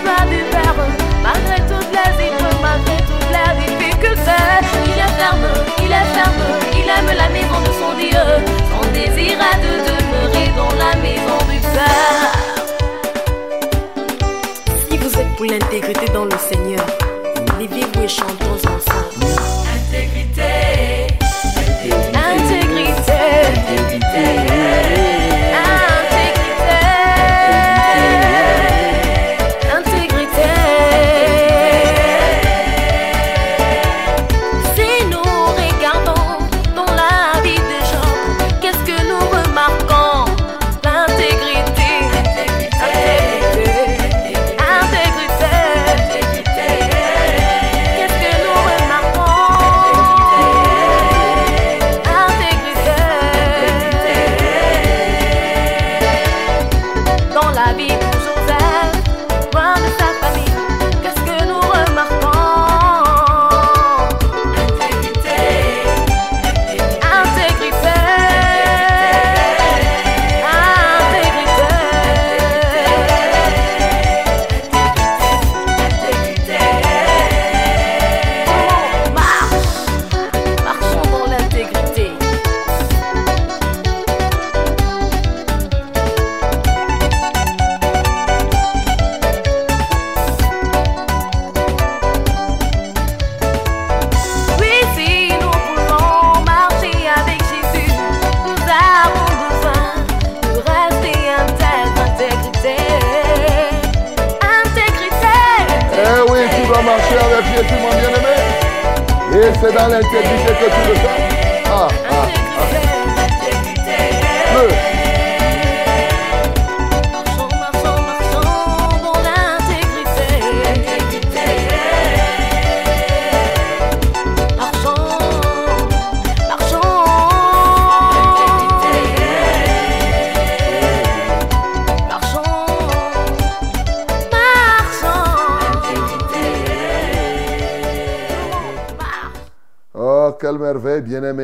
merveilleux, 8.11 8.45
son 8.71 8.93
désir 8.93 9.39
à 9.41 9.57
de 9.57 9.73
demeurer 9.89 10.49
dans 10.57 10.73
la 10.77 10.97
maison 10.97 11.39
du 11.49 11.61
Père. 11.61 12.33
Si 14.89 14.97
vous 14.97 15.19
êtes 15.19 15.37
pour 15.37 15.47
l'intégrité 15.47 16.07
dans 16.13 16.25
le 16.25 16.39
Seigneur, 16.39 16.87
levez-vous 17.59 18.03
et 18.03 18.09
chantons. 18.09 18.80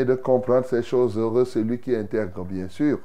De 0.06 0.14
comprendre 0.14 0.66
ces 0.66 0.82
choses. 0.82 1.18
Heureux 1.18 1.44
celui 1.44 1.78
qui 1.78 1.94
intègre, 1.94 2.44
bien 2.44 2.68
sûr. 2.68 3.00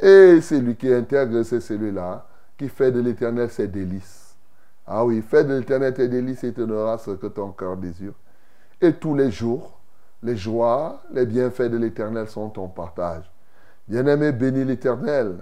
Et 0.00 0.40
celui 0.40 0.76
qui 0.76 0.92
intègre, 0.92 1.42
c'est 1.42 1.60
celui-là 1.60 2.26
qui 2.58 2.68
fait 2.68 2.92
de 2.92 3.00
l'éternel 3.00 3.50
ses 3.50 3.68
délices. 3.68 4.36
Ah 4.86 5.04
oui, 5.04 5.22
fais 5.22 5.44
de 5.44 5.54
l'éternel 5.54 5.94
tes 5.94 6.08
délices 6.08 6.44
et 6.44 6.52
tu 6.52 6.60
n'auras 6.60 6.98
ce 6.98 7.12
que 7.12 7.26
ton 7.28 7.52
cœur 7.52 7.76
désire. 7.76 8.12
Et 8.80 8.92
tous 8.92 9.14
les 9.14 9.30
jours, 9.30 9.80
les 10.22 10.36
joies, 10.36 11.02
les 11.10 11.26
bienfaits 11.26 11.70
de 11.70 11.78
l'éternel 11.78 12.28
sont 12.28 12.50
ton 12.50 12.68
partage. 12.68 13.30
Bien-aimé, 13.88 14.32
bénis 14.32 14.64
l'éternel 14.64 15.38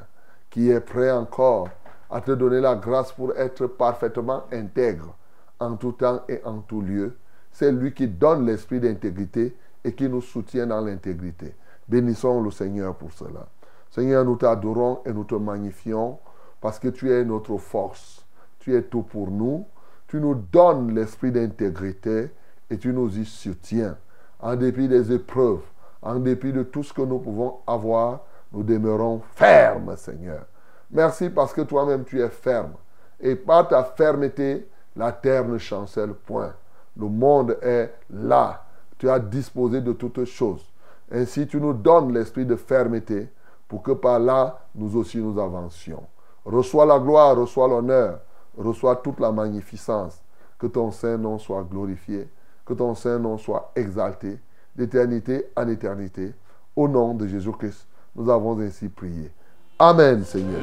qui 0.50 0.70
est 0.70 0.80
prêt 0.80 1.10
encore 1.10 1.68
à 2.10 2.20
te 2.20 2.32
donner 2.32 2.60
la 2.60 2.74
grâce 2.76 3.10
pour 3.12 3.34
être 3.36 3.66
parfaitement 3.66 4.44
intègre 4.52 5.16
en 5.58 5.76
tout 5.76 5.92
temps 5.92 6.22
et 6.28 6.40
en 6.44 6.58
tout 6.58 6.82
lieu. 6.82 7.16
C'est 7.52 7.72
lui 7.72 7.92
qui 7.92 8.06
donne 8.06 8.46
l'esprit 8.46 8.80
d'intégrité 8.80 9.56
et 9.84 9.92
qui 9.94 10.08
nous 10.08 10.20
soutient 10.20 10.66
dans 10.66 10.80
l'intégrité. 10.80 11.54
Bénissons 11.88 12.42
le 12.42 12.50
Seigneur 12.50 12.94
pour 12.94 13.12
cela. 13.12 13.46
Seigneur, 13.90 14.24
nous 14.24 14.36
t'adorons 14.36 15.00
et 15.04 15.12
nous 15.12 15.24
te 15.24 15.34
magnifions 15.34 16.18
parce 16.60 16.78
que 16.78 16.88
tu 16.88 17.10
es 17.12 17.24
notre 17.24 17.58
force. 17.58 18.24
Tu 18.58 18.74
es 18.74 18.82
tout 18.82 19.02
pour 19.02 19.30
nous. 19.30 19.66
Tu 20.06 20.20
nous 20.20 20.34
donnes 20.34 20.94
l'esprit 20.94 21.32
d'intégrité 21.32 22.30
et 22.70 22.78
tu 22.78 22.92
nous 22.92 23.18
y 23.18 23.24
soutiens. 23.24 23.96
En 24.40 24.56
dépit 24.56 24.88
des 24.88 25.12
épreuves, 25.12 25.62
en 26.00 26.18
dépit 26.18 26.52
de 26.52 26.62
tout 26.62 26.82
ce 26.82 26.92
que 26.92 27.02
nous 27.02 27.18
pouvons 27.18 27.58
avoir, 27.66 28.20
nous 28.52 28.62
demeurons 28.62 29.20
fermes, 29.34 29.96
Seigneur. 29.96 30.46
Merci 30.90 31.30
parce 31.30 31.52
que 31.52 31.62
toi-même 31.62 32.04
tu 32.04 32.20
es 32.20 32.28
ferme. 32.28 32.72
Et 33.20 33.34
par 33.34 33.68
ta 33.68 33.82
fermeté, 33.84 34.68
la 34.96 35.12
terre 35.12 35.46
ne 35.46 35.58
chancelle 35.58 36.12
point. 36.12 36.52
Le 36.98 37.08
monde 37.08 37.56
est 37.62 37.94
là. 38.10 38.64
Tu 39.02 39.10
as 39.10 39.18
disposé 39.18 39.80
de 39.80 39.92
toutes 39.92 40.24
choses. 40.26 40.64
Ainsi, 41.10 41.48
tu 41.48 41.60
nous 41.60 41.72
donnes 41.72 42.14
l'esprit 42.14 42.46
de 42.46 42.54
fermeté 42.54 43.28
pour 43.66 43.82
que 43.82 43.90
par 43.90 44.20
là, 44.20 44.60
nous 44.76 44.96
aussi 44.96 45.18
nous 45.18 45.40
avancions. 45.40 46.04
Reçois 46.44 46.86
la 46.86 47.00
gloire, 47.00 47.36
reçois 47.36 47.66
l'honneur, 47.66 48.20
reçois 48.56 48.94
toute 48.94 49.18
la 49.18 49.32
magnificence. 49.32 50.22
Que 50.56 50.68
ton 50.68 50.92
Saint-Nom 50.92 51.40
soit 51.40 51.66
glorifié, 51.68 52.28
que 52.64 52.74
ton 52.74 52.94
Saint-Nom 52.94 53.38
soit 53.38 53.72
exalté, 53.74 54.38
d'éternité 54.76 55.46
en 55.56 55.66
éternité. 55.66 56.32
Au 56.76 56.86
nom 56.86 57.14
de 57.14 57.26
Jésus-Christ, 57.26 57.88
nous 58.14 58.30
avons 58.30 58.56
ainsi 58.60 58.88
prié. 58.88 59.32
Amen, 59.80 60.22
Seigneur. 60.22 60.62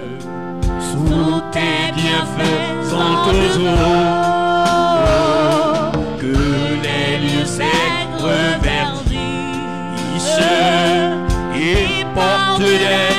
Reverdissent 8.21 9.19
et 11.55 12.05
portent 12.15 12.59
des 12.61 13.18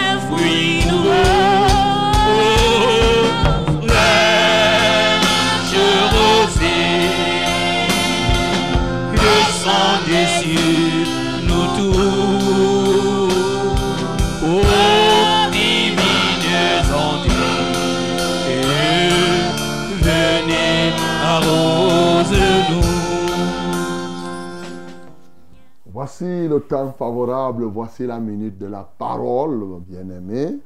Voici 26.21 26.49
le 26.49 26.61
temps 26.61 26.93
favorable, 26.93 27.65
voici 27.65 28.07
la 28.07 28.21
minute 28.21 28.59
de 28.59 28.67
la 28.67 28.83
parole, 28.83 29.81
bien-aimé. 29.87 30.59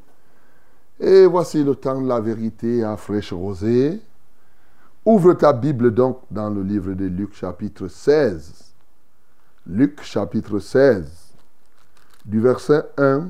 Et 0.98 1.26
voici 1.26 1.62
le 1.62 1.76
temps 1.76 2.00
de 2.00 2.08
la 2.08 2.18
vérité 2.18 2.82
à 2.82 2.96
fraîche 2.96 3.32
rosée. 3.32 4.02
Ouvre 5.04 5.34
ta 5.34 5.52
Bible 5.52 5.94
donc 5.94 6.22
dans 6.28 6.50
le 6.50 6.60
livre 6.60 6.94
de 6.94 7.04
Luc 7.04 7.34
chapitre 7.34 7.86
16. 7.86 8.72
Luc 9.68 10.02
chapitre 10.02 10.58
16, 10.58 11.08
du 12.24 12.40
verset 12.40 12.82
1 12.98 13.28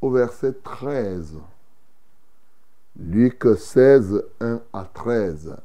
au 0.00 0.10
verset 0.10 0.52
13. 0.62 1.34
Luc 2.96 3.44
16, 3.58 4.22
1 4.40 4.60
à 4.72 4.84
13. 4.94 5.56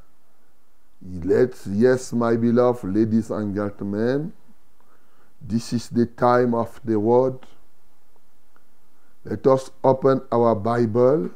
Let's, 1.23 1.67
yes, 1.67 2.11
my 2.11 2.37
beloved 2.37 2.85
ladies 2.85 3.31
and 3.31 3.53
gentlemen, 3.53 4.31
this 5.41 5.73
is 5.73 5.89
the 5.89 6.05
time 6.05 6.53
of 6.53 6.79
the 6.83 6.99
word. 6.99 7.39
Let 9.25 9.45
us 9.47 9.71
open 9.83 10.21
our 10.31 10.55
Bible 10.55 11.29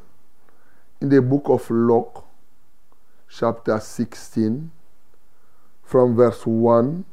in 1.00 1.08
the 1.08 1.20
book 1.20 1.44
of 1.46 1.68
Luke, 1.70 2.24
chapter 3.28 3.78
16, 3.78 4.70
from 5.82 6.16
verse 6.16 6.46
1 6.46 7.04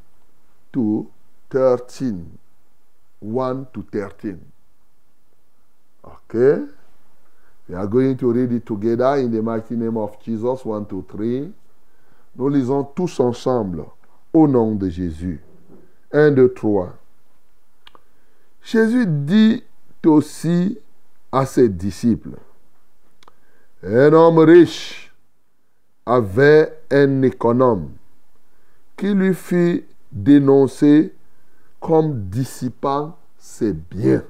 to 0.74 1.12
13. 1.50 2.38
1 3.20 3.68
to 3.74 3.86
13. 3.92 4.52
Okay? 6.06 6.66
We 7.68 7.76
are 7.76 7.88
going 7.88 8.18
to 8.18 8.32
read 8.32 8.52
it 8.52 8.66
together 8.66 9.16
in 9.16 9.32
the 9.32 9.42
mighty 9.42 9.76
name 9.76 9.98
of 9.98 10.22
Jesus. 10.22 10.66
1, 10.66 10.86
2, 10.88 11.06
3. 11.10 11.54
Nous 12.36 12.50
lisons 12.50 12.84
tous 12.96 13.20
ensemble 13.20 13.86
au 14.34 14.48
nom 14.48 14.76
de 14.76 14.90
Jésus. 14.90 15.40
1, 16.14 16.32
2, 16.32 16.54
3. 16.54 16.94
Jésus 18.62 19.06
dit 19.08 19.64
aussi 20.06 20.80
à 21.32 21.46
ses 21.46 21.70
disciples, 21.70 22.38
un 23.84 24.14
homme 24.14 24.40
riche 24.40 25.14
avait 26.06 26.78
un 26.92 27.22
économe 27.24 27.92
qui 28.96 29.14
lui 29.14 29.34
fit 29.34 29.84
dénoncer 30.12 31.14
comme 31.80 32.30
dissipant 32.30 33.18
ses 33.38 33.74
biens. 33.74 34.24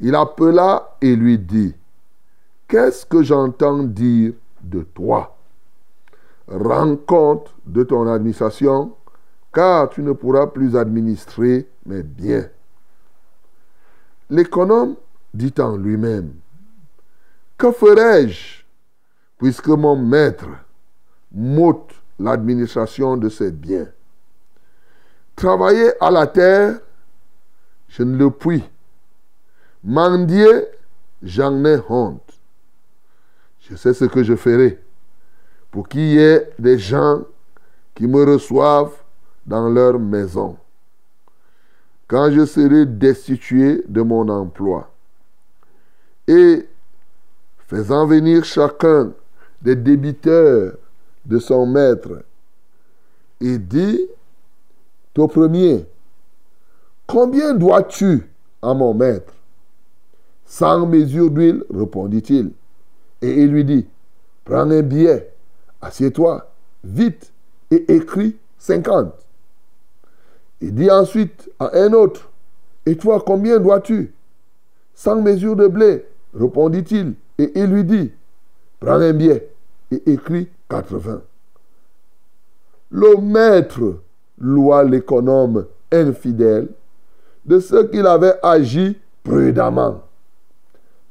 Il 0.00 0.14
appela 0.14 0.96
et 1.00 1.14
lui 1.14 1.38
dit, 1.38 1.74
Qu'est-ce 2.68 3.06
que 3.06 3.22
j'entends 3.22 3.82
dire 3.82 4.32
de 4.62 4.82
toi? 4.82 5.36
Rends 6.48 6.96
compte 6.96 7.54
de 7.66 7.82
ton 7.82 8.06
administration, 8.08 8.94
car 9.52 9.90
tu 9.90 10.02
ne 10.02 10.12
pourras 10.12 10.46
plus 10.46 10.76
administrer 10.76 11.68
mes 11.86 12.02
biens. 12.02 12.48
L'économe 14.30 14.96
dit 15.34 15.52
en 15.58 15.76
lui-même, 15.76 16.34
Que 17.58 17.70
ferai-je 17.70 18.62
puisque 19.38 19.68
mon 19.68 19.96
maître 19.96 20.48
m'ôte 21.32 21.92
l'administration 22.18 23.16
de 23.16 23.28
ses 23.28 23.50
biens? 23.50 23.88
Travailler 25.36 25.92
à 26.00 26.10
la 26.10 26.26
terre, 26.26 26.78
je 27.88 28.02
ne 28.02 28.16
le 28.16 28.30
puis. 28.30 28.62
Mendier, 29.84 30.66
j'en 31.22 31.64
ai 31.64 31.78
honte. 31.88 32.40
Je 33.60 33.76
sais 33.76 33.92
ce 33.92 34.04
que 34.04 34.22
je 34.22 34.34
ferai 34.34 34.82
pour 35.70 35.88
qu'il 35.88 36.12
y 36.12 36.18
ait 36.18 36.50
des 36.58 36.78
gens 36.78 37.22
qui 37.94 38.06
me 38.06 38.24
reçoivent 38.24 39.01
dans 39.46 39.68
leur 39.68 39.98
maison. 39.98 40.56
Quand 42.06 42.30
je 42.30 42.44
serai 42.44 42.86
destitué 42.86 43.82
de 43.88 44.02
mon 44.02 44.28
emploi. 44.28 44.90
Et 46.28 46.68
faisant 47.66 48.06
venir 48.06 48.44
chacun 48.44 49.12
des 49.60 49.76
débiteurs 49.76 50.74
de 51.24 51.38
son 51.38 51.66
maître, 51.66 52.22
il 53.40 53.66
dit 53.66 54.08
au 55.18 55.28
premier, 55.28 55.86
Combien 57.06 57.54
dois-tu 57.54 58.26
à 58.62 58.72
mon 58.72 58.94
maître? 58.94 59.34
Cent 60.46 60.86
mesures 60.86 61.30
d'huile, 61.30 61.64
répondit-il. 61.72 62.52
Et 63.20 63.42
il 63.42 63.50
lui 63.50 63.64
dit, 63.64 63.86
Prends 64.44 64.70
un 64.70 64.82
billet, 64.82 65.32
assieds-toi, 65.80 66.50
vite, 66.84 67.32
et 67.70 67.94
écris 67.94 68.36
cinquante. 68.58 69.14
Il 70.62 70.74
dit 70.74 70.90
ensuite 70.90 71.50
à 71.58 71.76
un 71.76 71.92
autre, 71.92 72.30
Et 72.86 72.96
toi, 72.96 73.22
combien 73.24 73.58
dois-tu 73.58 74.14
100 74.94 75.22
mesures 75.22 75.56
de 75.56 75.66
blé, 75.66 76.06
répondit-il. 76.34 77.14
Et 77.38 77.52
il 77.56 77.66
lui 77.66 77.84
dit, 77.84 78.12
Prends 78.78 79.00
un 79.00 79.12
billet 79.12 79.50
et 79.90 80.12
écris 80.12 80.48
80. 80.68 81.20
Le 82.90 83.16
maître 83.20 83.98
loua 84.38 84.84
l'économe 84.84 85.66
infidèle 85.90 86.68
de 87.44 87.58
ce 87.58 87.84
qu'il 87.84 88.06
avait 88.06 88.34
agi 88.42 88.98
prudemment. 89.24 90.02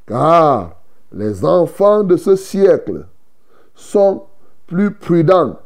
Car 0.07 0.75
les 1.11 1.43
enfants 1.43 2.03
de 2.03 2.15
ce 2.15 2.35
siècle 2.35 3.05
sont 3.75 4.23
plus 4.67 4.93
prudents 4.93 5.59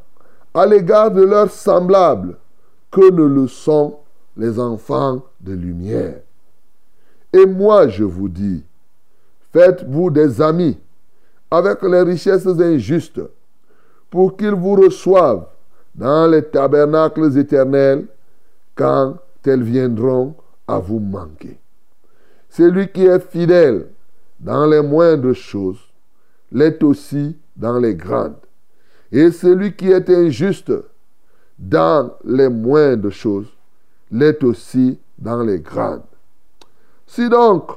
à 0.53 0.65
l'égard 0.65 1.11
de 1.11 1.21
leurs 1.21 1.51
semblables 1.51 2.37
que 2.95 3.11
ne 3.11 3.25
le 3.25 3.47
sont 3.49 3.97
les 4.37 4.57
enfants 4.57 5.21
de 5.41 5.51
lumière. 5.51 6.21
Et 7.33 7.45
moi, 7.45 7.89
je 7.89 8.05
vous 8.05 8.29
dis, 8.29 8.63
faites-vous 9.51 10.09
des 10.11 10.41
amis 10.41 10.77
avec 11.51 11.81
les 11.81 12.03
richesses 12.03 12.47
injustes 12.47 13.19
pour 14.09 14.37
qu'ils 14.37 14.55
vous 14.55 14.75
reçoivent 14.75 15.45
dans 15.93 16.31
les 16.31 16.41
tabernacles 16.41 17.37
éternels 17.37 18.07
quand 18.75 19.17
elles 19.45 19.63
viendront 19.63 20.33
à 20.65 20.79
vous 20.79 20.99
manquer. 20.99 21.59
Celui 22.49 22.87
qui 22.93 23.05
est 23.07 23.29
fidèle 23.29 23.89
dans 24.39 24.65
les 24.67 24.81
moindres 24.81 25.35
choses 25.35 25.83
l'est 26.49 26.81
aussi 26.81 27.35
dans 27.57 27.77
les 27.77 27.95
grandes. 27.95 28.37
Et 29.11 29.31
celui 29.31 29.75
qui 29.75 29.91
est 29.91 30.09
injuste 30.09 30.71
dans 31.57 32.11
les 32.23 32.49
moindres 32.49 33.11
choses 33.11 33.47
l'est 34.11 34.43
aussi 34.43 34.99
dans 35.17 35.41
les 35.41 35.59
grandes. 35.59 36.03
Si 37.07 37.29
donc 37.29 37.71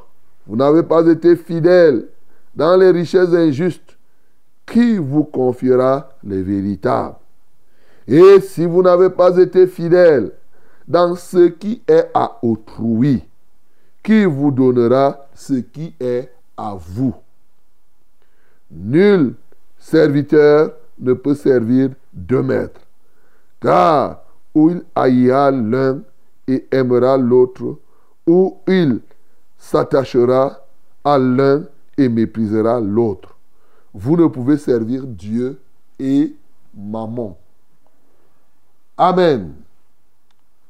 vous 0.47 0.57
n'avez 0.57 0.83
pas 0.83 1.07
été 1.07 1.37
fidèle 1.37 2.09
dans 2.55 2.77
les 2.77 2.91
richesses 2.91 3.35
injustes, 3.35 3.97
qui 4.67 4.99
vous 4.99 5.25
confiera 5.25 6.11
les 6.23 6.43
véritables? 6.43 7.17
Et 8.07 8.41
si 8.41 8.67
vous 8.67 8.83
n'avez 8.83 9.11
pas 9.11 9.37
été 9.37 9.67
fidèle 9.67 10.33
dans 10.87 11.15
ce 11.15 11.49
qui 11.49 11.83
est 11.87 12.11
à 12.15 12.39
autrui, 12.43 13.23
qui 14.03 14.25
vous 14.25 14.51
donnera 14.51 15.27
ce 15.35 15.55
qui 15.55 15.95
est 16.01 16.31
à 16.57 16.75
vous? 16.75 17.15
Nul 18.71 19.35
serviteur 19.79 20.73
ne 20.99 21.13
peut 21.13 21.35
servir 21.35 21.91
deux 22.13 22.43
maîtres, 22.43 22.81
car 23.61 24.23
ou 24.55 24.71
il 24.71 24.83
haïra 24.95 25.51
l'un 25.51 26.01
et 26.47 26.67
aimera 26.71 27.17
l'autre, 27.17 27.79
ou 28.27 28.59
il 28.67 29.01
s'attachera 29.57 30.65
à 31.05 31.19
l'un 31.19 31.65
et 31.97 32.09
méprisera 32.09 32.81
l'autre. 32.81 33.37
Vous 33.93 34.17
ne 34.17 34.27
pouvez 34.27 34.57
servir 34.57 35.07
Dieu 35.07 35.61
et 35.99 36.35
maman. 36.75 37.37
Amen. 38.97 39.55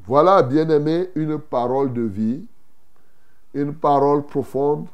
Voilà, 0.07 0.43
bien-aimé, 0.43 1.11
une 1.15 1.39
parole 1.39 1.93
de 1.93 2.03
vie, 2.03 2.45
une 3.55 3.75
parole 3.75 4.25
profonde, 4.25 4.87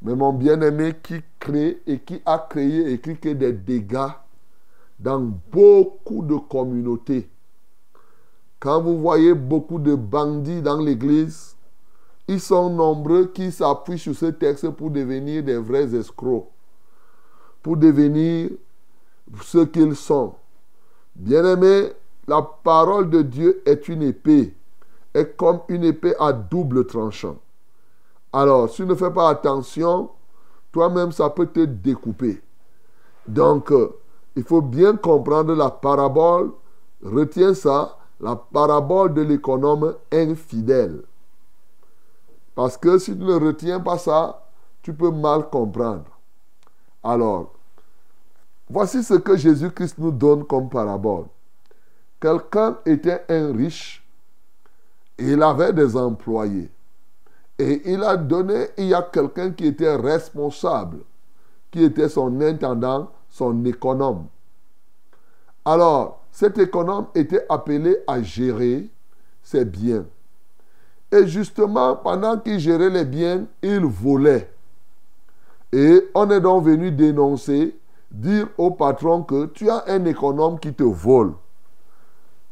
mais 0.00 0.14
mon 0.14 0.32
bien-aimé 0.32 0.94
qui 1.02 1.20
crée 1.38 1.82
et 1.86 1.98
qui 1.98 2.22
a 2.24 2.38
créé 2.38 2.92
et 2.92 2.98
qui 2.98 3.16
crée 3.16 3.34
des 3.34 3.52
dégâts 3.52 4.12
dans 4.98 5.20
beaucoup 5.20 6.22
de 6.22 6.36
communautés. 6.36 7.28
Quand 8.58 8.80
vous 8.80 8.98
voyez 8.98 9.34
beaucoup 9.34 9.78
de 9.78 9.94
bandits 9.94 10.62
dans 10.62 10.78
l'église, 10.80 11.56
ils 12.28 12.40
sont 12.40 12.70
nombreux 12.70 13.26
qui 13.26 13.52
s'appuient 13.52 13.98
sur 13.98 14.14
ce 14.14 14.26
texte 14.26 14.70
pour 14.70 14.90
devenir 14.90 15.42
des 15.42 15.58
vrais 15.58 15.94
escrocs, 15.94 16.48
pour 17.62 17.76
devenir 17.76 18.50
ce 19.42 19.58
qu'ils 19.58 19.94
sont. 19.94 20.34
Bien-aimé, 21.14 21.92
la 22.26 22.42
parole 22.42 23.08
de 23.10 23.22
Dieu 23.22 23.62
est 23.64 23.88
une 23.88 24.02
épée, 24.02 24.54
est 25.14 25.36
comme 25.36 25.60
une 25.68 25.84
épée 25.84 26.14
à 26.18 26.32
double 26.32 26.86
tranchant. 26.86 27.36
Alors, 28.32 28.68
si 28.68 28.76
tu 28.76 28.86
ne 28.86 28.94
fais 28.94 29.10
pas 29.10 29.30
attention, 29.30 30.10
toi-même, 30.72 31.12
ça 31.12 31.30
peut 31.30 31.46
te 31.46 31.60
découper. 31.64 32.42
Donc, 33.26 33.70
euh, 33.72 33.96
il 34.36 34.44
faut 34.44 34.60
bien 34.60 34.96
comprendre 34.96 35.54
la 35.54 35.70
parabole. 35.70 36.52
Retiens 37.02 37.54
ça, 37.54 37.96
la 38.20 38.36
parabole 38.36 39.14
de 39.14 39.22
l'économe 39.22 39.94
infidèle. 40.12 41.02
Parce 42.54 42.76
que 42.76 42.98
si 42.98 43.16
tu 43.16 43.24
ne 43.24 43.34
retiens 43.34 43.80
pas 43.80 43.98
ça, 43.98 44.42
tu 44.82 44.92
peux 44.92 45.10
mal 45.10 45.48
comprendre. 45.50 46.04
Alors, 47.02 47.52
voici 48.68 49.02
ce 49.02 49.14
que 49.14 49.36
Jésus-Christ 49.36 49.98
nous 49.98 50.10
donne 50.10 50.44
comme 50.44 50.68
parabole. 50.68 51.24
Quelqu'un 52.20 52.78
était 52.86 53.24
un 53.28 53.52
riche 53.52 54.06
et 55.18 55.32
il 55.32 55.42
avait 55.42 55.72
des 55.72 55.96
employés. 55.96 56.70
Et 57.58 57.92
il 57.92 58.02
a 58.02 58.16
donné, 58.16 58.68
il 58.76 58.88
y 58.88 58.94
a 58.94 59.02
quelqu'un 59.02 59.50
qui 59.50 59.66
était 59.66 59.96
responsable, 59.96 60.98
qui 61.70 61.84
était 61.84 62.08
son 62.08 62.40
intendant, 62.40 63.10
son 63.36 63.64
économe. 63.66 64.28
Alors, 65.62 66.22
cet 66.32 66.56
économe 66.56 67.08
était 67.14 67.44
appelé 67.50 67.98
à 68.06 68.22
gérer 68.22 68.88
ses 69.42 69.66
biens. 69.66 70.06
Et 71.12 71.26
justement, 71.26 71.96
pendant 71.96 72.38
qu'il 72.38 72.58
gérait 72.58 72.88
les 72.88 73.04
biens, 73.04 73.44
il 73.62 73.84
volait. 73.84 74.50
Et 75.70 76.08
on 76.14 76.30
est 76.30 76.40
donc 76.40 76.64
venu 76.64 76.90
dénoncer, 76.90 77.76
dire 78.10 78.48
au 78.56 78.70
patron 78.70 79.22
que 79.22 79.46
tu 79.46 79.68
as 79.68 79.84
un 79.86 80.04
économe 80.06 80.58
qui 80.58 80.72
te 80.72 80.84
vole. 80.84 81.34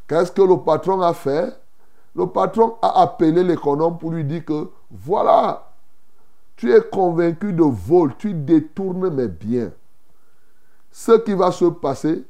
Qu'est-ce 0.06 0.32
que 0.32 0.42
le 0.42 0.58
patron 0.58 1.00
a 1.00 1.14
fait? 1.14 1.58
Le 2.14 2.26
patron 2.26 2.76
a 2.82 3.00
appelé 3.00 3.42
l'économe 3.42 3.96
pour 3.96 4.10
lui 4.10 4.24
dire 4.24 4.44
que 4.44 4.68
voilà, 4.90 5.72
tu 6.56 6.70
es 6.70 6.82
convaincu 6.82 7.54
de 7.54 7.62
vol, 7.62 8.14
tu 8.18 8.34
détournes 8.34 9.08
mes 9.08 9.28
biens. 9.28 9.72
Ce 10.96 11.10
qui 11.10 11.34
va 11.34 11.50
se 11.50 11.64
passer, 11.64 12.24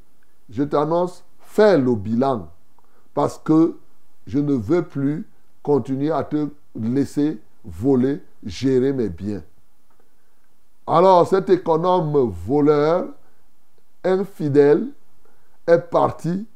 je 0.49 0.63
t'annonce, 0.63 1.23
fais 1.39 1.77
le 1.77 1.95
bilan. 1.95 2.49
Parce 3.13 3.37
que 3.37 3.77
je 4.27 4.39
ne 4.39 4.55
veux 4.55 4.81
plus 4.81 5.29
continuer 5.63 6.11
à 6.11 6.25
te 6.25 6.49
laisser 6.75 7.39
voler, 7.63 8.23
gérer 8.43 8.95
mes 8.95 9.11
biens. 9.11 9.43
Alors 10.87 11.29
cet 11.29 11.51
économe 11.51 12.33
voleur, 12.47 13.09
infidèle, 14.03 14.89
est 15.67 15.91
parti. 15.91 16.47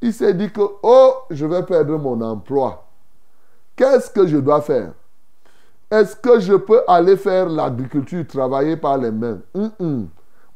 Il 0.00 0.14
s'est 0.14 0.34
dit 0.34 0.52
que, 0.52 0.62
oh, 0.84 1.14
je 1.28 1.44
vais 1.44 1.64
perdre 1.64 1.98
mon 1.98 2.20
emploi. 2.20 2.86
Qu'est-ce 3.74 4.12
que 4.12 4.28
je 4.28 4.36
dois 4.36 4.62
faire? 4.62 4.92
Est-ce 5.90 6.14
que 6.14 6.38
je 6.38 6.54
peux 6.54 6.82
aller 6.86 7.16
faire 7.16 7.48
l'agriculture, 7.48 8.24
travailler 8.28 8.76
par 8.76 8.96
les 8.96 9.10
mains? 9.10 9.40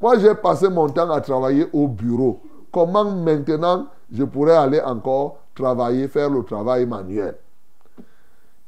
Moi, 0.00 0.18
j'ai 0.18 0.34
passé 0.34 0.68
mon 0.68 0.88
temps 0.88 1.10
à 1.10 1.20
travailler 1.20 1.66
au 1.72 1.88
bureau. 1.88 2.42
Comment 2.72 3.04
maintenant 3.10 3.86
je 4.12 4.24
pourrais 4.24 4.56
aller 4.56 4.80
encore 4.80 5.38
travailler, 5.54 6.08
faire 6.08 6.30
le 6.30 6.42
travail 6.42 6.86
manuel? 6.86 7.36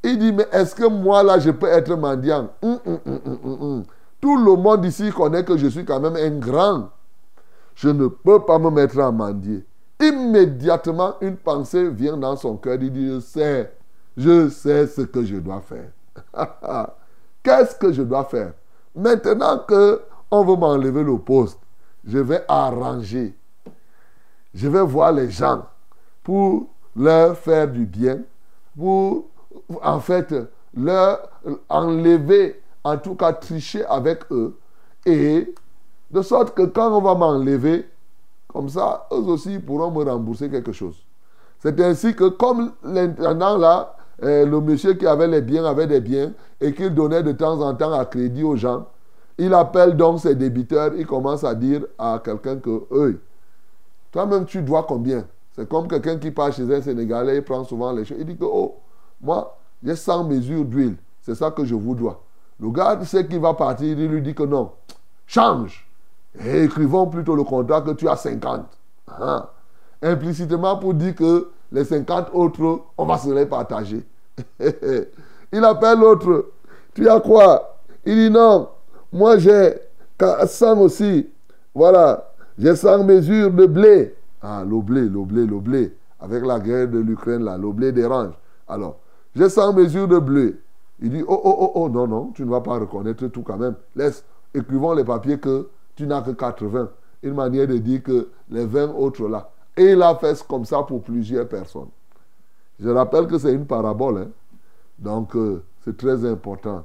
Il 0.03 0.17
dit, 0.17 0.31
mais 0.31 0.47
est-ce 0.51 0.73
que 0.73 0.87
moi 0.87 1.23
là, 1.23 1.39
je 1.39 1.51
peux 1.51 1.67
être 1.67 1.93
mendiant? 1.95 2.49
Hum, 2.61 2.79
hum, 2.85 2.99
hum, 3.05 3.83
Tout 4.21 4.37
le 4.37 4.55
monde 4.55 4.85
ici 4.85 5.11
connaît 5.11 5.43
que 5.43 5.57
je 5.57 5.67
suis 5.67 5.85
quand 5.85 5.99
même 5.99 6.15
un 6.15 6.39
grand. 6.39 6.89
Je 7.75 7.89
ne 7.89 8.07
peux 8.07 8.39
pas 8.39 8.57
me 8.59 8.69
mettre 8.69 8.99
à 8.99 9.11
mendier. 9.11 9.65
Immédiatement, 10.01 11.15
une 11.21 11.35
pensée 11.35 11.89
vient 11.89 12.17
dans 12.17 12.35
son 12.37 12.55
cœur. 12.55 12.77
Il 12.81 12.91
dit, 12.91 13.07
je 13.07 13.19
sais, 13.19 13.73
je 14.15 14.49
sais 14.49 14.87
ce 14.87 15.01
que 15.01 15.23
je 15.23 15.35
dois 15.37 15.61
faire. 15.61 15.89
Qu'est-ce 17.43 17.75
que 17.75 17.91
je 17.91 18.01
dois 18.01 18.25
faire? 18.25 18.53
Maintenant 18.95 19.59
que 19.59 20.01
on 20.31 20.43
veut 20.43 20.55
m'enlever 20.55 21.03
le 21.03 21.17
poste, 21.17 21.59
je 22.05 22.19
vais 22.19 22.43
arranger. 22.47 23.33
Je 24.53 24.67
vais 24.67 24.81
voir 24.81 25.11
les 25.11 25.29
gens 25.29 25.65
pour 26.23 26.67
leur 26.95 27.37
faire 27.37 27.67
du 27.67 27.85
bien, 27.85 28.19
pour 28.77 29.25
en 29.81 29.99
fait, 29.99 30.33
leur 30.75 31.29
enlever, 31.69 32.61
en 32.83 32.97
tout 32.97 33.15
cas 33.15 33.33
tricher 33.33 33.85
avec 33.85 34.23
eux, 34.31 34.57
et 35.05 35.53
de 36.11 36.21
sorte 36.21 36.55
que 36.55 36.63
quand 36.63 36.91
on 36.91 37.01
va 37.01 37.15
m'enlever, 37.15 37.87
comme 38.47 38.69
ça, 38.69 39.07
eux 39.11 39.15
aussi 39.15 39.59
pourront 39.59 39.91
me 39.91 40.03
rembourser 40.03 40.49
quelque 40.49 40.71
chose. 40.71 41.03
C'est 41.59 41.79
ainsi 41.81 42.15
que 42.15 42.29
comme 42.29 42.71
l'intendant 42.83 43.57
là, 43.57 43.95
euh, 44.23 44.45
le 44.45 44.59
monsieur 44.59 44.93
qui 44.93 45.05
avait 45.05 45.27
les 45.27 45.41
biens 45.41 45.65
avait 45.65 45.87
des 45.87 46.01
biens 46.01 46.33
et 46.59 46.73
qu'il 46.73 46.93
donnait 46.93 47.23
de 47.23 47.31
temps 47.31 47.61
en 47.61 47.73
temps 47.75 47.93
à 47.93 48.05
crédit 48.05 48.43
aux 48.43 48.55
gens, 48.55 48.87
il 49.39 49.53
appelle 49.53 49.95
donc 49.95 50.19
ses 50.19 50.35
débiteurs, 50.35 50.91
il 50.97 51.07
commence 51.07 51.45
à 51.45 51.55
dire 51.55 51.85
à 51.97 52.21
quelqu'un 52.23 52.57
que, 52.57 52.83
eux, 52.91 53.21
toi-même 54.11 54.45
tu 54.45 54.61
dois 54.61 54.83
combien? 54.83 55.25
C'est 55.55 55.67
comme 55.67 55.87
quelqu'un 55.87 56.17
qui 56.17 56.29
part 56.29 56.51
chez 56.51 56.63
un 56.73 56.81
Sénégalais, 56.81 57.37
il 57.37 57.43
prend 57.43 57.63
souvent 57.63 57.91
les 57.93 58.03
choses. 58.03 58.17
Il 58.19 58.25
dit 58.25 58.37
que, 58.37 58.43
oh, 58.45 58.75
moi, 59.21 59.57
j'ai 59.81 59.95
100 59.95 60.25
mesures 60.25 60.65
d'huile. 60.65 60.97
C'est 61.21 61.35
ça 61.35 61.51
que 61.51 61.63
je 61.63 61.73
vous 61.73 61.95
dois. 61.95 62.21
Le 62.59 62.69
gars 62.69 62.99
sait 63.05 63.25
qu'il 63.25 63.39
va 63.39 63.53
partir, 63.53 63.97
il 63.97 64.07
lui 64.07 64.21
dit 64.21 64.35
que 64.35 64.43
non, 64.43 64.71
change. 65.25 65.87
Écrivons 66.37 67.07
plutôt 67.07 67.35
le 67.35 67.43
contrat 67.43 67.81
que 67.81 67.91
tu 67.91 68.09
as 68.09 68.17
50. 68.17 68.65
Ah. 69.07 69.49
Implicitement 70.01 70.77
pour 70.77 70.93
dire 70.93 71.15
que 71.15 71.49
les 71.71 71.85
50 71.85 72.29
autres, 72.33 72.81
on 72.97 73.05
va 73.05 73.17
se 73.17 73.29
les 73.29 73.45
partager. 73.45 74.05
il 74.59 75.63
appelle 75.63 75.99
l'autre. 75.99 76.51
Tu 76.93 77.07
as 77.09 77.19
quoi? 77.21 77.77
Il 78.05 78.15
dit 78.15 78.29
non, 78.29 78.69
moi 79.11 79.37
j'ai 79.37 79.75
100 80.19 80.79
aussi. 80.79 81.29
Voilà, 81.73 82.31
j'ai 82.57 82.75
100 82.75 83.03
mesures 83.03 83.51
de 83.51 83.65
blé. 83.65 84.15
Ah, 84.41 84.63
le 84.67 84.81
blé, 84.81 85.01
le 85.01 85.23
blé, 85.23 85.45
le 85.45 85.59
blé. 85.59 85.95
Avec 86.19 86.45
la 86.45 86.59
guerre 86.59 86.89
de 86.89 86.99
l'Ukraine, 86.99 87.43
là, 87.43 87.57
le 87.57 87.71
blé 87.71 87.91
dérange. 87.91 88.33
Alors, 88.67 88.97
j'ai 89.35 89.49
100 89.49 89.73
mesures 89.73 90.07
de 90.07 90.19
blé. 90.19 90.55
Il 91.01 91.11
dit, 91.11 91.23
oh, 91.25 91.41
oh, 91.43 91.55
oh, 91.59 91.71
oh, 91.75 91.89
non, 91.89 92.07
non, 92.07 92.31
tu 92.33 92.43
ne 92.43 92.49
vas 92.49 92.59
pas 92.59 92.77
reconnaître 92.77 93.25
tout 93.27 93.41
quand 93.41 93.57
même. 93.57 93.75
Laisse, 93.95 94.25
écrivons 94.53 94.93
les 94.93 95.05
papiers 95.05 95.39
que 95.39 95.69
tu 95.95 96.05
n'as 96.05 96.21
que 96.21 96.31
80. 96.31 96.89
Une 97.23 97.33
manière 97.33 97.67
de 97.67 97.77
dire 97.77 98.03
que 98.03 98.29
les 98.49 98.65
20 98.65 98.93
autres 98.95 99.27
là. 99.27 99.49
Et 99.77 99.91
il 99.91 100.01
a 100.01 100.15
fait 100.15 100.45
comme 100.47 100.65
ça 100.65 100.83
pour 100.83 101.01
plusieurs 101.03 101.47
personnes. 101.47 101.89
Je 102.79 102.89
rappelle 102.89 103.27
que 103.27 103.37
c'est 103.37 103.53
une 103.53 103.65
parabole. 103.65 104.17
Hein. 104.17 104.27
Donc, 104.97 105.35
euh, 105.35 105.63
c'est 105.85 105.95
très 105.95 106.25
important. 106.25 106.83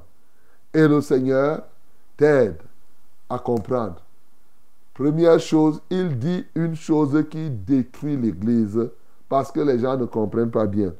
Et 0.73 0.87
le 0.87 1.01
Seigneur 1.01 1.63
t'aide 2.17 2.57
à 3.29 3.39
comprendre. 3.39 4.01
Première 4.93 5.39
chose, 5.39 5.81
il 5.89 6.17
dit 6.17 6.45
une 6.55 6.75
chose 6.75 7.25
qui 7.29 7.49
détruit 7.49 8.15
l'Église 8.15 8.79
parce 9.27 9.51
que 9.51 9.59
les 9.59 9.79
gens 9.79 9.97
ne 9.97 10.05
comprennent 10.05 10.51
pas 10.51 10.65
bien. 10.65 10.93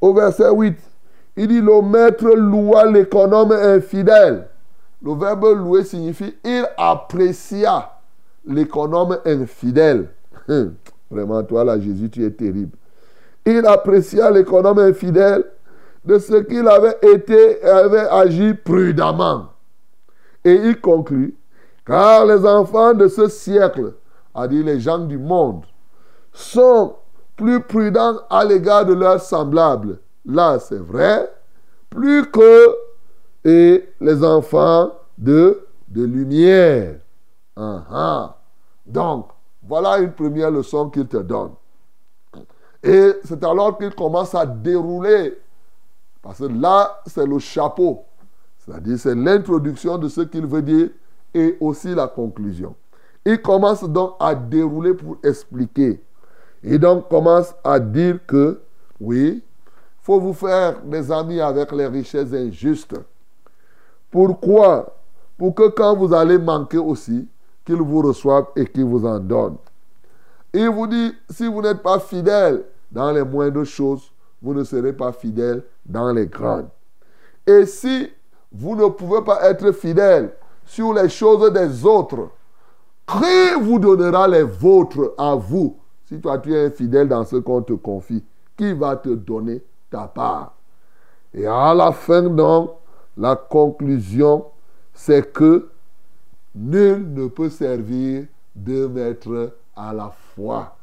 Au 0.00 0.12
verset 0.12 0.50
8, 0.50 0.76
il 1.36 1.48
dit, 1.48 1.60
le 1.60 1.80
maître 1.80 2.26
loua 2.26 2.84
l'économe 2.86 3.52
infidèle. 3.52 4.48
Le 5.02 5.14
verbe 5.14 5.56
louer 5.56 5.84
signifie, 5.84 6.36
il 6.44 6.66
apprécia 6.76 7.90
l'économe 8.46 9.18
infidèle. 9.24 10.10
Hum, 10.48 10.74
vraiment, 11.10 11.42
toi 11.42 11.64
là, 11.64 11.80
Jésus, 11.80 12.10
tu 12.10 12.24
es 12.24 12.30
terrible. 12.30 12.76
Il 13.46 13.64
apprécia 13.66 14.30
l'économe 14.30 14.78
infidèle 14.78 15.44
de 16.04 16.18
ce 16.18 16.34
qu'il 16.42 16.66
avait 16.68 16.98
été, 17.02 17.62
avait 17.64 18.08
agi 18.10 18.54
prudemment. 18.54 19.51
Et 20.44 20.54
il 20.54 20.80
conclut, 20.80 21.36
car 21.86 22.26
les 22.26 22.44
enfants 22.46 22.94
de 22.94 23.08
ce 23.08 23.28
siècle, 23.28 23.94
a 24.34 24.48
dit 24.48 24.62
les 24.62 24.80
gens 24.80 24.98
du 24.98 25.18
monde, 25.18 25.64
sont 26.32 26.96
plus 27.36 27.60
prudents 27.60 28.20
à 28.30 28.44
l'égard 28.44 28.86
de 28.86 28.94
leurs 28.94 29.20
semblables. 29.20 29.98
Là, 30.24 30.58
c'est 30.58 30.78
vrai, 30.78 31.32
plus 31.90 32.30
que 32.30 32.76
et 33.44 33.88
les 34.00 34.24
enfants 34.24 34.92
de, 35.18 35.66
de 35.88 36.04
lumière. 36.04 36.96
Ah, 37.56 37.84
ah. 37.90 38.36
Donc, 38.86 39.28
voilà 39.62 39.98
une 39.98 40.12
première 40.12 40.50
leçon 40.50 40.90
qu'il 40.90 41.06
te 41.06 41.18
donne. 41.18 41.52
Et 42.82 43.12
c'est 43.24 43.42
alors 43.44 43.78
qu'il 43.78 43.94
commence 43.94 44.34
à 44.34 44.44
dérouler. 44.44 45.38
Parce 46.20 46.38
que 46.38 46.44
là, 46.44 47.00
c'est 47.06 47.26
le 47.26 47.38
chapeau. 47.38 48.04
C'est-à-dire, 48.64 48.98
c'est 48.98 49.14
l'introduction 49.14 49.98
de 49.98 50.08
ce 50.08 50.20
qu'il 50.20 50.46
veut 50.46 50.62
dire 50.62 50.90
et 51.34 51.56
aussi 51.60 51.94
la 51.94 52.06
conclusion. 52.06 52.74
Il 53.24 53.40
commence 53.40 53.82
donc 53.84 54.14
à 54.20 54.34
dérouler 54.34 54.94
pour 54.94 55.16
expliquer. 55.22 56.00
Il 56.62 56.78
donc 56.78 57.08
commence 57.08 57.54
à 57.64 57.80
dire 57.80 58.18
que, 58.26 58.60
oui, 59.00 59.42
faut 60.00 60.20
vous 60.20 60.32
faire 60.32 60.80
des 60.82 61.10
amis 61.10 61.40
avec 61.40 61.72
les 61.72 61.86
richesses 61.86 62.32
injustes. 62.32 62.94
Pourquoi? 64.10 64.96
Pour 65.36 65.54
que 65.54 65.68
quand 65.68 65.96
vous 65.96 66.12
allez 66.14 66.38
manquer 66.38 66.78
aussi, 66.78 67.28
qu'ils 67.64 67.76
vous 67.76 68.02
reçoivent 68.02 68.48
et 68.56 68.66
qu'ils 68.66 68.84
vous 68.84 69.06
en 69.06 69.18
donnent. 69.18 69.58
Il 70.52 70.68
vous 70.68 70.86
dit, 70.86 71.12
si 71.30 71.46
vous 71.46 71.62
n'êtes 71.62 71.82
pas 71.82 71.98
fidèle 71.98 72.64
dans 72.90 73.10
les 73.10 73.24
moindres 73.24 73.64
choses, 73.64 74.12
vous 74.40 74.54
ne 74.54 74.64
serez 74.64 74.92
pas 74.92 75.12
fidèle 75.12 75.62
dans 75.86 76.12
les 76.12 76.26
grandes. 76.26 76.68
Et 77.46 77.64
si 77.66 78.10
vous 78.52 78.76
ne 78.76 78.88
pouvez 78.88 79.22
pas 79.22 79.48
être 79.48 79.72
fidèle 79.72 80.32
sur 80.64 80.92
les 80.92 81.08
choses 81.08 81.52
des 81.52 81.84
autres, 81.84 82.30
qui 83.06 83.60
vous 83.60 83.78
donnera 83.78 84.28
les 84.28 84.42
vôtres 84.42 85.14
à 85.18 85.34
vous? 85.34 85.76
Si 86.04 86.20
toi 86.20 86.38
tu 86.38 86.54
es 86.54 86.70
fidèle 86.70 87.08
dans 87.08 87.24
ce 87.24 87.36
qu'on 87.36 87.62
te 87.62 87.72
confie, 87.72 88.24
qui 88.56 88.72
va 88.72 88.96
te 88.96 89.08
donner 89.08 89.62
ta 89.90 90.06
part? 90.06 90.54
Et 91.34 91.46
à 91.46 91.72
la 91.74 91.92
fin 91.92 92.22
donc, 92.22 92.72
la 93.16 93.36
conclusion, 93.36 94.46
c'est 94.92 95.32
que 95.32 95.70
nul 96.54 97.12
ne 97.12 97.26
peut 97.28 97.50
servir 97.50 98.26
deux 98.54 98.88
maîtres 98.88 99.54
à 99.74 99.92
la 99.92 100.10
fois. 100.34 100.76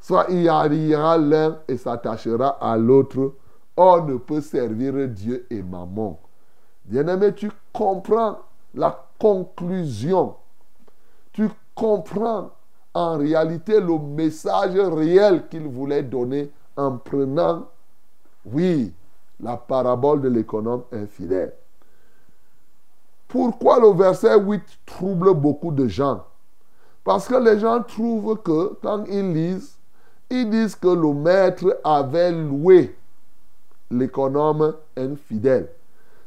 Soit 0.00 0.26
il 0.30 0.44
y 0.44 0.94
aura 0.94 1.18
l'un 1.18 1.58
et 1.68 1.76
s'attachera 1.76 2.56
à 2.60 2.76
l'autre, 2.76 3.34
on 3.76 4.04
ne 4.04 4.16
peut 4.16 4.40
servir 4.40 5.08
Dieu 5.08 5.46
et 5.50 5.62
maman. 5.62 6.18
Bien-aimé, 6.90 7.32
tu 7.32 7.48
comprends 7.72 8.40
la 8.74 9.06
conclusion. 9.16 10.34
Tu 11.32 11.48
comprends 11.72 12.50
en 12.92 13.16
réalité 13.16 13.80
le 13.80 13.96
message 13.96 14.74
réel 14.74 15.46
qu'il 15.48 15.68
voulait 15.68 16.02
donner 16.02 16.50
en 16.76 16.98
prenant, 16.98 17.68
oui, 18.44 18.92
la 19.38 19.56
parabole 19.56 20.20
de 20.20 20.30
l'économe 20.30 20.82
infidèle. 20.90 21.52
Pourquoi 23.28 23.78
le 23.78 23.92
verset 23.92 24.36
8 24.40 24.60
trouble 24.84 25.32
beaucoup 25.34 25.70
de 25.70 25.86
gens? 25.86 26.24
Parce 27.04 27.28
que 27.28 27.36
les 27.36 27.60
gens 27.60 27.84
trouvent 27.84 28.36
que 28.42 28.76
quand 28.82 29.04
ils 29.04 29.32
lisent, 29.32 29.78
ils 30.28 30.50
disent 30.50 30.74
que 30.74 30.88
le 30.88 31.14
maître 31.14 31.80
avait 31.84 32.32
loué 32.32 32.96
l'économe 33.92 34.74
infidèle. 34.96 35.68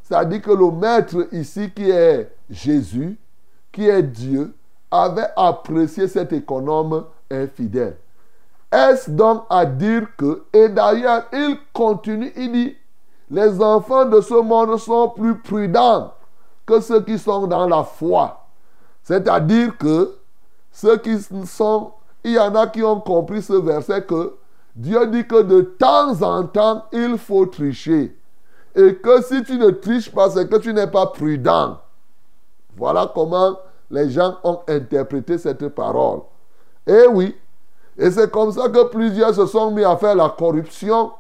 C'est-à-dire 0.04 0.42
que 0.42 0.52
le 0.52 0.70
maître 0.70 1.28
ici, 1.32 1.72
qui 1.72 1.90
est 1.90 2.30
Jésus, 2.50 3.18
qui 3.72 3.88
est 3.88 4.04
Dieu, 4.04 4.54
avait 4.92 5.30
apprécié 5.36 6.08
cet 6.08 6.34
économe 6.34 7.06
infidèle. 7.32 7.98
Est-ce 8.72 9.10
donc 9.10 9.46
à 9.50 9.66
dire 9.66 10.08
que, 10.18 10.44
et 10.52 10.68
d'ailleurs, 10.68 11.26
il 11.32 11.58
continue, 11.72 12.32
il 12.36 12.52
dit, 12.52 12.76
les 13.32 13.62
enfants 13.62 14.06
de 14.06 14.20
ce 14.20 14.34
monde 14.34 14.78
sont 14.78 15.10
plus 15.10 15.40
prudents 15.40 16.14
que 16.66 16.80
ceux 16.82 17.02
qui 17.02 17.18
sont 17.18 17.48
dans 17.48 17.68
la 17.68 17.84
foi. 17.84 18.46
C'est-à-dire 19.04 19.78
que 19.78 20.16
ceux 20.72 20.98
qui 20.98 21.18
sont, 21.46 21.92
il 22.24 22.32
y 22.34 22.40
en 22.40 22.54
a 22.56 22.68
qui 22.68 22.84
ont 22.84 23.00
compris 23.00 23.42
ce 23.42 23.54
verset 23.54 24.04
que 24.04 24.36
Dieu 24.76 25.08
dit 25.08 25.26
que 25.26 25.42
de 25.44 25.62
temps 25.62 26.22
en 26.22 26.44
temps, 26.46 26.86
il 26.92 27.18
faut 27.18 27.46
tricher. 27.46 28.18
Et 28.76 28.96
que 28.96 29.22
si 29.22 29.44
tu 29.44 29.58
ne 29.58 29.70
triches 29.70 30.12
pas, 30.12 30.30
c'est 30.30 30.50
que 30.50 30.58
tu 30.58 30.74
n'es 30.74 30.88
pas 30.88 31.08
prudent. 31.08 31.80
Voilà 32.76 33.12
comment 33.14 33.58
les 33.92 34.10
gens 34.10 34.38
ont 34.44 34.62
interprété 34.68 35.38
cette 35.38 35.68
parole. 35.70 36.22
Et 36.88 37.06
oui, 37.08 37.36
et 37.98 38.10
c'est 38.10 38.32
comme 38.32 38.52
ça 38.52 38.70
que 38.70 38.86
plusieurs 38.86 39.36
se 39.36 39.46
sont 39.46 39.72
mis 39.72 39.84
à 39.84 39.96
faire 39.98 40.16
la 40.16 40.30
corruption 40.30 41.12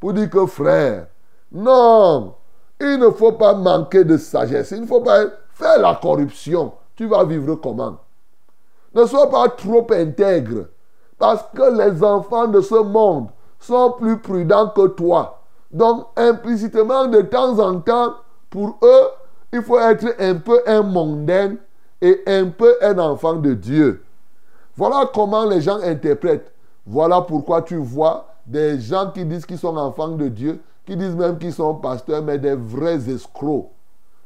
pour 0.00 0.14
dire 0.14 0.30
que 0.30 0.46
frère, 0.46 1.06
non, 1.52 2.34
il 2.80 2.98
ne 2.98 3.10
faut 3.10 3.32
pas 3.32 3.54
manquer 3.54 4.04
de 4.04 4.16
sagesse. 4.16 4.70
Il 4.70 4.82
ne 4.82 4.86
faut 4.86 5.00
pas 5.00 5.24
faire 5.52 5.78
la 5.78 5.94
corruption. 5.94 6.72
Tu 6.96 7.06
vas 7.06 7.24
vivre 7.24 7.54
comment? 7.56 7.98
Ne 8.94 9.06
sois 9.06 9.30
pas 9.30 9.48
trop 9.50 9.86
intègre. 9.92 10.66
Parce 11.18 11.44
que 11.54 11.78
les 11.78 12.02
enfants 12.02 12.48
de 12.48 12.60
ce 12.60 12.74
monde 12.74 13.28
sont 13.60 13.92
plus 13.92 14.18
prudents 14.18 14.70
que 14.70 14.88
toi. 14.88 15.41
Donc, 15.72 16.08
implicitement, 16.16 17.06
de 17.06 17.22
temps 17.22 17.58
en 17.58 17.80
temps, 17.80 18.14
pour 18.50 18.78
eux, 18.82 19.08
il 19.52 19.62
faut 19.62 19.78
être 19.78 20.14
un 20.18 20.34
peu 20.34 20.60
un 20.66 20.82
mondain 20.82 21.56
et 22.00 22.22
un 22.26 22.46
peu 22.48 22.76
un 22.82 22.98
enfant 22.98 23.34
de 23.34 23.54
Dieu. 23.54 24.02
Voilà 24.76 25.08
comment 25.12 25.44
les 25.44 25.60
gens 25.60 25.80
interprètent. 25.80 26.52
Voilà 26.86 27.20
pourquoi 27.22 27.62
tu 27.62 27.76
vois 27.76 28.26
des 28.46 28.80
gens 28.80 29.10
qui 29.10 29.24
disent 29.24 29.46
qu'ils 29.46 29.58
sont 29.58 29.76
enfants 29.76 30.08
de 30.08 30.28
Dieu, 30.28 30.60
qui 30.84 30.96
disent 30.96 31.14
même 31.14 31.38
qu'ils 31.38 31.52
sont 31.52 31.74
pasteurs, 31.74 32.22
mais 32.22 32.38
des 32.38 32.54
vrais 32.54 33.08
escrocs. 33.08 33.70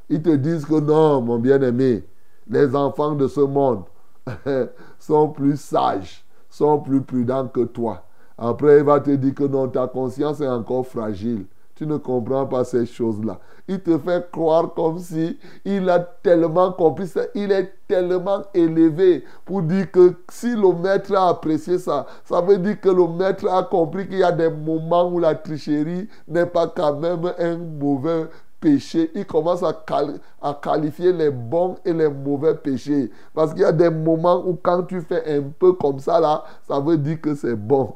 Ils 0.09 0.23
te 0.23 0.31
disent 0.31 0.65
que 0.65 0.81
non, 0.81 1.21
mon 1.21 1.39
bien-aimé, 1.39 2.05
les 2.49 2.75
enfants 2.75 3.13
de 3.13 3.29
ce 3.29 3.41
monde 3.41 3.85
sont 4.99 5.29
plus 5.29 5.61
sages, 5.61 6.25
sont 6.49 6.79
plus 6.79 7.03
prudents 7.03 7.49
que 7.49 7.65
toi. 7.65 8.06
Après, 8.39 8.79
il 8.79 8.85
va 8.85 9.01
te 9.01 9.11
dire 9.11 9.35
que 9.35 9.45
non, 9.45 9.69
ta 9.69 9.87
conscience 9.87 10.41
est 10.41 10.49
encore 10.49 10.87
fragile. 10.87 11.47
tu 11.75 11.87
ne 11.87 11.97
comprends 11.99 12.47
pas 12.47 12.65
ces 12.65 12.87
choses-là. 12.87 13.39
Il 13.69 13.81
te 13.83 13.99
fait 13.99 14.31
croire 14.31 14.73
comme 14.75 14.99
si 14.99 15.39
il 15.65 15.89
a 15.91 15.99
tellement 16.01 16.73
compris 16.73 17.07
il 17.35 17.53
est 17.53 17.73
tellement 17.87 18.43
élevé 18.55 19.25
pour 19.45 19.63
dire 19.63 19.91
que 19.91 20.15
si 20.31 20.55
le 20.57 20.73
maître 20.73 21.15
a 21.15 21.29
apprécié 21.29 21.79
ça, 21.79 22.07
ça 22.25 22.41
veut 22.41 22.57
dire 22.59 22.81
que 22.81 22.89
le 22.89 23.07
maître 23.09 23.47
a 23.49 23.63
compris 23.63 24.09
qu'il 24.09 24.19
y 24.19 24.23
a 24.23 24.33
des 24.33 24.49
moments 24.51 25.09
où 25.13 25.19
la 25.19 25.35
tricherie 25.35 26.09
n'est 26.29 26.47
pas 26.47 26.67
quand 26.69 26.97
même 26.99 27.31
un 27.39 27.57
mauvais 27.59 28.27
péché. 28.61 29.11
Il 29.15 29.27
commence 29.27 29.63
à, 29.63 29.73
quali- 29.73 30.19
à 30.41 30.55
qualifier 30.55 31.13
les 31.13 31.31
bons 31.31 31.77
et 31.85 31.93
les 31.93 32.09
mauvais 32.09 32.55
péchés. 32.55 33.11
Parce 33.35 33.53
qu'il 33.53 33.63
y 33.63 33.65
a 33.65 33.73
des 33.73 33.91
moments 33.91 34.43
où 34.47 34.55
quand 34.63 34.83
tu 34.85 35.01
fais 35.03 35.39
un 35.39 35.43
peu 35.59 35.73
comme 35.75 35.99
ça 35.99 36.45
ça 36.67 36.81
veut 36.81 36.97
dire 36.97 37.21
que 37.21 37.35
c'est 37.35 37.55
bon. 37.57 37.95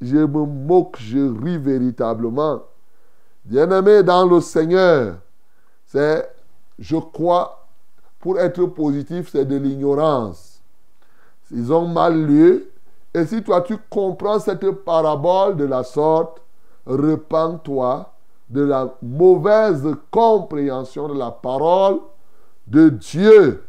Je 0.00 0.16
me 0.16 0.44
moque, 0.46 0.96
je 0.98 1.18
ris 1.42 1.58
véritablement. 1.58 2.62
Bien-aimé 3.44 4.02
dans 4.02 4.26
le 4.26 4.40
Seigneur, 4.40 5.16
c'est, 5.86 6.28
je 6.78 6.96
crois, 6.96 7.66
pour 8.18 8.38
être 8.40 8.64
positif, 8.66 9.28
c'est 9.30 9.44
de 9.44 9.56
l'ignorance. 9.56 10.62
Ils 11.50 11.72
ont 11.72 11.86
mal 11.86 12.24
lu. 12.24 12.64
Et 13.12 13.26
si 13.26 13.42
toi, 13.42 13.60
tu 13.60 13.76
comprends 13.90 14.40
cette 14.40 14.68
parabole 14.70 15.56
de 15.56 15.64
la 15.64 15.84
sorte, 15.84 16.40
repens-toi 16.86 18.12
de 18.48 18.62
la 18.62 18.94
mauvaise 19.02 19.86
compréhension 20.10 21.08
de 21.08 21.18
la 21.18 21.30
parole 21.30 22.00
de 22.66 22.88
Dieu. 22.88 23.62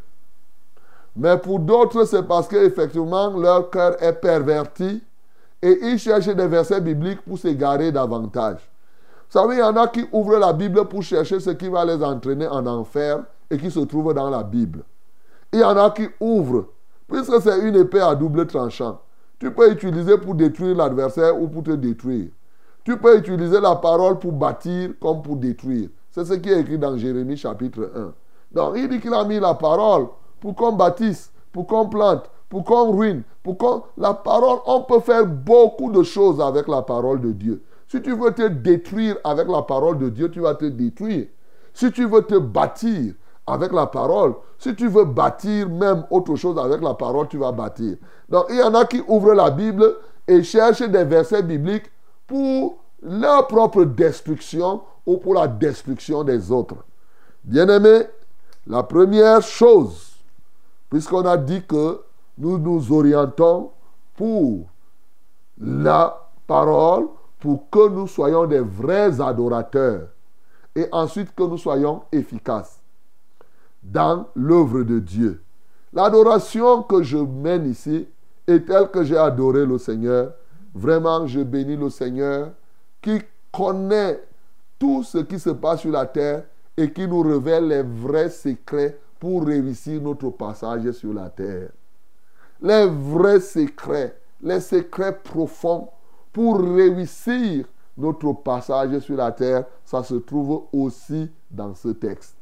Mais 1.15 1.37
pour 1.37 1.59
d'autres, 1.59 2.05
c'est 2.05 2.23
parce 2.23 2.47
qu'effectivement, 2.47 3.29
leur 3.37 3.69
cœur 3.69 4.01
est 4.03 4.13
perverti 4.13 5.01
et 5.61 5.79
ils 5.83 5.97
cherchent 5.97 6.27
des 6.27 6.47
versets 6.47 6.81
bibliques 6.81 7.21
pour 7.21 7.37
s'égarer 7.37 7.91
davantage. 7.91 8.69
Vous 9.29 9.39
savez, 9.39 9.55
il 9.55 9.59
y 9.59 9.63
en 9.63 9.75
a 9.77 9.87
qui 9.87 10.05
ouvrent 10.11 10.37
la 10.37 10.53
Bible 10.53 10.85
pour 10.85 11.01
chercher 11.01 11.39
ce 11.39 11.51
qui 11.51 11.69
va 11.69 11.85
les 11.85 12.03
entraîner 12.03 12.47
en 12.47 12.65
enfer 12.67 13.23
et 13.49 13.57
qui 13.57 13.71
se 13.71 13.79
trouve 13.79 14.13
dans 14.13 14.29
la 14.29 14.43
Bible. 14.43 14.83
Il 15.53 15.59
y 15.59 15.63
en 15.63 15.77
a 15.77 15.89
qui 15.89 16.07
ouvrent, 16.19 16.65
puisque 17.07 17.41
c'est 17.41 17.59
une 17.59 17.75
épée 17.75 18.01
à 18.01 18.13
double 18.13 18.45
tranchant. 18.45 18.99
Tu 19.39 19.51
peux 19.51 19.71
utiliser 19.71 20.17
pour 20.17 20.35
détruire 20.35 20.75
l'adversaire 20.75 21.39
ou 21.39 21.47
pour 21.47 21.63
te 21.63 21.71
détruire. 21.71 22.27
Tu 22.83 22.97
peux 22.97 23.17
utiliser 23.17 23.59
la 23.59 23.75
parole 23.75 24.19
pour 24.19 24.31
bâtir 24.31 24.91
comme 25.01 25.21
pour 25.21 25.37
détruire. 25.37 25.89
C'est 26.11 26.25
ce 26.25 26.33
qui 26.33 26.49
est 26.49 26.59
écrit 26.59 26.77
dans 26.77 26.97
Jérémie 26.97 27.35
chapitre 27.35 27.91
1. 27.95 28.13
Donc 28.51 28.73
il 28.77 28.87
dit 28.87 28.99
qu'il 28.99 29.13
a 29.13 29.23
mis 29.23 29.39
la 29.39 29.53
parole 29.55 30.07
pour 30.39 30.55
qu'on 30.55 30.73
bâtisse, 30.73 31.31
pour 31.51 31.67
qu'on 31.67 31.87
plante, 31.87 32.29
pour 32.49 32.63
qu'on 32.63 32.91
ruine, 32.91 33.23
pour 33.43 33.57
qu'on... 33.57 33.83
La 33.97 34.13
parole, 34.13 34.59
on 34.65 34.81
peut 34.81 34.99
faire 34.99 35.25
beaucoup 35.25 35.91
de 35.91 36.03
choses 36.03 36.41
avec 36.41 36.67
la 36.67 36.81
parole 36.81 37.21
de 37.21 37.31
Dieu. 37.31 37.63
Si 37.87 38.01
tu 38.01 38.15
veux 38.15 38.31
te 38.31 38.47
détruire 38.47 39.17
avec 39.23 39.47
la 39.47 39.61
parole 39.61 39.97
de 39.97 40.09
Dieu, 40.09 40.29
tu 40.29 40.39
vas 40.39 40.55
te 40.55 40.65
détruire. 40.65 41.27
Si 41.73 41.91
tu 41.91 42.05
veux 42.05 42.21
te 42.21 42.35
bâtir 42.35 43.13
avec 43.47 43.71
la 43.71 43.85
parole, 43.85 44.35
si 44.57 44.75
tu 44.75 44.87
veux 44.87 45.05
bâtir 45.05 45.69
même 45.69 46.05
autre 46.09 46.35
chose 46.35 46.57
avec 46.57 46.81
la 46.81 46.93
parole, 46.93 47.27
tu 47.27 47.37
vas 47.37 47.51
bâtir. 47.51 47.97
Donc 48.29 48.45
il 48.49 48.57
y 48.57 48.63
en 48.63 48.73
a 48.73 48.85
qui 48.85 49.03
ouvrent 49.07 49.33
la 49.33 49.51
Bible 49.51 49.95
et 50.27 50.41
cherchent 50.41 50.81
des 50.81 51.03
versets 51.03 51.43
bibliques 51.43 51.91
pour 52.25 52.77
leur 53.01 53.47
propre 53.47 53.83
destruction 53.83 54.81
ou 55.05 55.17
pour 55.17 55.35
la 55.35 55.47
destruction 55.47 56.23
des 56.23 56.51
autres. 56.51 56.77
Bien-aimés, 57.43 58.07
la 58.65 58.81
première 58.81 59.41
chose, 59.41 60.04
puisqu'on 60.89 61.25
a 61.25 61.37
dit 61.37 61.63
que 61.65 62.01
nous 62.37 62.57
nous 62.57 62.91
orientons 62.91 63.71
pour 64.15 64.67
la 65.59 66.29
parole, 66.47 67.07
pour 67.39 67.69
que 67.69 67.89
nous 67.89 68.07
soyons 68.07 68.45
des 68.45 68.59
vrais 68.59 69.19
adorateurs 69.21 70.09
et 70.75 70.87
ensuite 70.91 71.33
que 71.33 71.43
nous 71.43 71.57
soyons 71.57 72.03
efficaces 72.11 72.79
dans 73.83 74.27
l'œuvre 74.35 74.83
de 74.83 74.99
Dieu. 74.99 75.41
L'adoration 75.93 76.83
que 76.83 77.03
je 77.03 77.17
mène 77.17 77.69
ici 77.69 78.07
est 78.47 78.65
telle 78.67 78.89
que 78.89 79.03
j'ai 79.03 79.17
adoré 79.17 79.65
le 79.65 79.77
Seigneur. 79.77 80.33
Vraiment, 80.73 81.25
je 81.25 81.39
bénis 81.39 81.77
le 81.77 81.89
Seigneur 81.89 82.51
qui 83.01 83.21
connaît 83.51 84.21
tout 84.77 85.03
ce 85.03 85.19
qui 85.19 85.39
se 85.39 85.51
passe 85.51 85.81
sur 85.81 85.91
la 85.91 86.05
terre 86.05 86.43
et 86.75 86.91
qui 86.91 87.07
nous 87.07 87.21
révèle 87.21 87.67
les 87.69 87.81
vrais 87.81 88.29
secrets 88.29 88.99
pour 89.25 89.43
réussir 89.43 89.99
notre 90.03 90.29
passage 90.29 90.91
sur 90.91 91.11
la 91.11 91.31
terre. 91.31 91.69
Les 92.61 92.85
vrais 92.85 93.39
secrets, 93.39 94.15
les 94.39 94.59
secrets 94.59 95.17
profonds 95.17 95.89
pour 96.31 96.59
réussir 96.59 97.65
notre 97.97 98.33
passage 98.33 98.99
sur 98.99 99.17
la 99.17 99.31
terre, 99.31 99.65
ça 99.83 100.03
se 100.03 100.13
trouve 100.13 100.65
aussi 100.71 101.27
dans 101.49 101.73
ce 101.73 101.87
texte. 101.87 102.35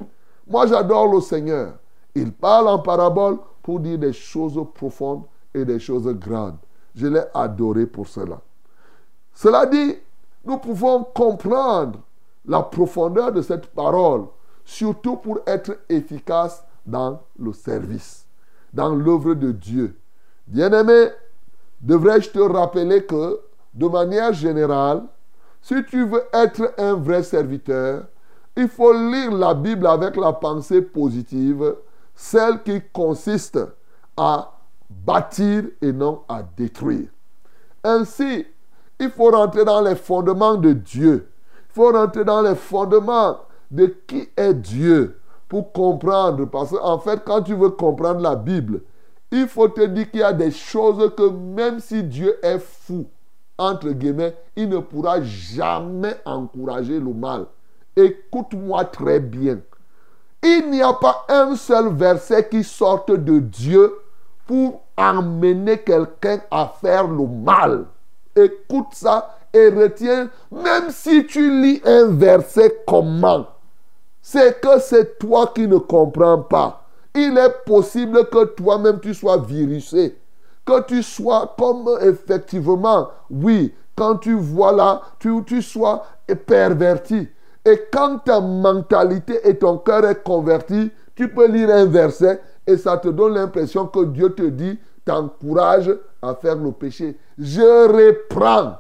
Moi, 0.46 0.68
j'adore 0.68 1.08
le 1.08 1.22
Seigneur. 1.22 1.76
Il 2.14 2.34
parle 2.34 2.68
en 2.68 2.80
parabole 2.80 3.38
pour 3.62 3.80
dire 3.80 3.98
des 3.98 4.12
choses 4.12 4.60
profondes 4.74 5.24
et 5.54 5.64
des 5.64 5.80
choses 5.80 6.10
grandes. 6.10 6.58
Je 6.96 7.08
l'ai 7.08 7.24
adoré 7.34 7.86
pour 7.86 8.10
cela. 8.10 8.42
Cela 9.34 9.68
dit, 9.68 9.96
nous 10.44 10.58
pouvons 10.58 11.06
comprendre 11.16 12.00
la 12.46 12.62
profondeur 12.62 13.32
de 13.32 13.42
cette 13.42 13.68
parole, 13.68 14.26
surtout 14.66 15.16
pour 15.16 15.40
être 15.48 15.78
efficace 15.88 16.62
dans 16.86 17.22
le 17.38 17.54
service, 17.54 18.26
dans 18.74 18.94
l'œuvre 18.94 19.34
de 19.34 19.52
Dieu. 19.52 19.96
Bien-aimé, 20.48 21.10
devrais-je 21.82 22.30
te 22.30 22.40
rappeler 22.40 23.06
que, 23.06 23.40
de 23.74 23.88
manière 23.88 24.34
générale, 24.34 25.04
si 25.62 25.84
tu 25.86 26.06
veux 26.06 26.24
être 26.34 26.74
un 26.78 26.96
vrai 26.96 27.24
serviteur, 27.24 28.06
il 28.56 28.68
faut 28.68 28.94
lire 28.94 29.32
la 29.32 29.54
Bible 29.54 29.88
avec 29.88 30.16
la 30.16 30.34
pensée 30.34 30.82
positive, 30.82 31.76
celle 32.14 32.62
qui 32.62 32.82
consiste 32.92 33.60
à 34.16 34.52
bâtir 34.90 35.64
et 35.82 35.92
non 35.92 36.24
à 36.28 36.44
détruire. 36.44 37.08
Ainsi, 37.84 38.46
il 39.00 39.10
faut 39.10 39.32
rentrer 39.32 39.66
dans 39.66 39.82
les 39.82 39.96
fondements 39.96 40.56
de 40.56 40.74
Dieu. 40.74 41.28
Il 41.70 41.74
faut 41.74 41.92
rentrer 41.92 42.24
dans 42.24 42.42
les 42.42 42.56
fondements 42.56 43.40
de 43.72 43.88
qui 44.06 44.30
est 44.38 44.54
Dieu 44.54 45.20
pour 45.54 45.72
comprendre. 45.72 46.46
Parce 46.46 46.72
qu'en 46.72 46.98
fait, 46.98 47.22
quand 47.24 47.44
tu 47.44 47.54
veux 47.54 47.70
comprendre 47.70 48.22
la 48.22 48.36
Bible, 48.36 48.82
il 49.32 49.48
faut 49.48 49.68
te 49.68 49.86
dire 49.86 50.10
qu'il 50.10 50.22
y 50.22 50.24
a 50.24 50.34
des 50.34 50.50
choses 50.50 51.12
que 51.16 51.30
même 51.30 51.80
si 51.80 52.02
Dieu 52.04 52.40
est 52.42 52.58
fou, 52.58 53.06
entre 53.56 53.90
guillemets, 53.90 54.36
il 54.56 54.68
ne 54.68 54.80
pourra 54.80 55.22
jamais 55.22 56.16
encourager 56.26 57.00
le 57.00 57.14
mal. 57.14 57.46
Écoute-moi 57.96 58.86
très 58.86 59.20
bien. 59.20 59.60
Il 60.42 60.72
n'y 60.72 60.82
a 60.82 60.94
pas 60.94 61.24
un 61.30 61.56
seul 61.56 61.94
verset 61.94 62.50
qui 62.50 62.64
sorte 62.64 63.12
de 63.12 63.38
Dieu 63.38 63.94
pour 64.48 64.82
amener 64.98 65.78
quelqu'un 65.78 66.40
à 66.50 66.74
faire 66.82 67.08
le 67.08 67.28
mal. 67.28 67.86
Écoute 68.36 68.88
ça 68.94 69.38
et 69.54 69.70
retiens, 69.70 70.32
même 70.52 70.90
si 70.90 71.28
tu 71.28 71.62
lis 71.62 71.80
un 71.86 72.08
verset 72.08 72.82
comment, 72.88 73.46
c'est 74.24 74.62
que 74.62 74.80
c'est 74.80 75.20
toi 75.20 75.52
qui 75.54 75.68
ne 75.68 75.78
comprends 75.78 76.40
pas. 76.40 76.86
Il 77.14 77.38
est 77.38 77.66
possible 77.66 78.28
que 78.30 78.46
toi-même 78.46 79.00
tu 79.02 79.14
sois 79.14 79.38
virusé, 79.38 80.18
que 80.66 80.82
tu 80.84 81.04
sois 81.04 81.54
comme 81.58 81.90
effectivement, 82.02 83.10
oui, 83.30 83.76
quand 83.96 84.16
tu 84.16 84.34
vois 84.34 84.72
là, 84.72 85.02
tu, 85.20 85.62
sois 85.62 86.06
perverti. 86.48 87.28
Et 87.66 87.82
quand 87.92 88.20
ta 88.20 88.40
mentalité 88.40 89.48
et 89.48 89.58
ton 89.58 89.78
cœur 89.78 90.06
est 90.06 90.24
converti, 90.24 90.90
tu 91.16 91.28
peux 91.28 91.48
lire 91.48 91.70
un 91.70 91.86
verset 91.86 92.42
et 92.66 92.78
ça 92.78 92.98
te 92.98 93.10
donne 93.10 93.36
l'impression 93.36 93.86
que 93.88 94.06
Dieu 94.06 94.34
te 94.34 94.44
dit, 94.44 94.80
t'encourage 95.06 95.94
à 96.22 96.34
faire 96.34 96.56
le 96.56 96.72
péché. 96.72 97.20
Je 97.38 97.88
reprends. 97.88 98.78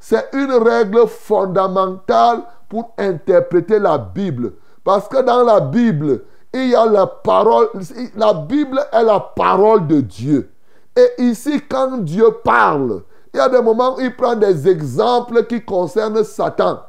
C'est 0.00 0.30
une 0.32 0.52
règle 0.52 1.06
fondamentale 1.06 2.42
pour 2.68 2.94
interpréter 2.98 3.78
la 3.78 3.98
Bible. 3.98 4.54
Parce 4.82 5.06
que 5.06 5.22
dans 5.22 5.44
la 5.44 5.60
Bible, 5.60 6.22
il 6.52 6.70
y 6.70 6.74
a 6.74 6.86
la 6.86 7.06
parole. 7.06 7.68
La 8.16 8.32
Bible 8.32 8.80
est 8.92 9.04
la 9.04 9.20
parole 9.20 9.86
de 9.86 10.00
Dieu. 10.00 10.50
Et 10.96 11.22
ici, 11.22 11.62
quand 11.68 11.98
Dieu 11.98 12.30
parle, 12.42 13.02
il 13.32 13.36
y 13.36 13.40
a 13.40 13.48
des 13.48 13.62
moments 13.62 13.96
où 13.96 14.00
il 14.00 14.16
prend 14.16 14.34
des 14.34 14.66
exemples 14.66 15.44
qui 15.46 15.62
concernent 15.64 16.24
Satan. 16.24 16.80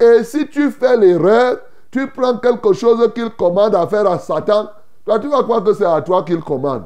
Et 0.00 0.24
si 0.24 0.48
tu 0.48 0.70
fais 0.70 0.96
l'erreur, 0.96 1.58
tu 1.90 2.06
prends 2.06 2.38
quelque 2.38 2.72
chose 2.72 3.12
qu'il 3.14 3.30
commande 3.30 3.74
à 3.74 3.86
faire 3.86 4.10
à 4.10 4.18
Satan, 4.18 4.70
toi 5.04 5.18
tu 5.18 5.28
vas 5.28 5.42
croire 5.42 5.62
que 5.62 5.74
c'est 5.74 5.84
à 5.84 6.00
toi 6.00 6.22
qu'il 6.22 6.40
commande. 6.40 6.84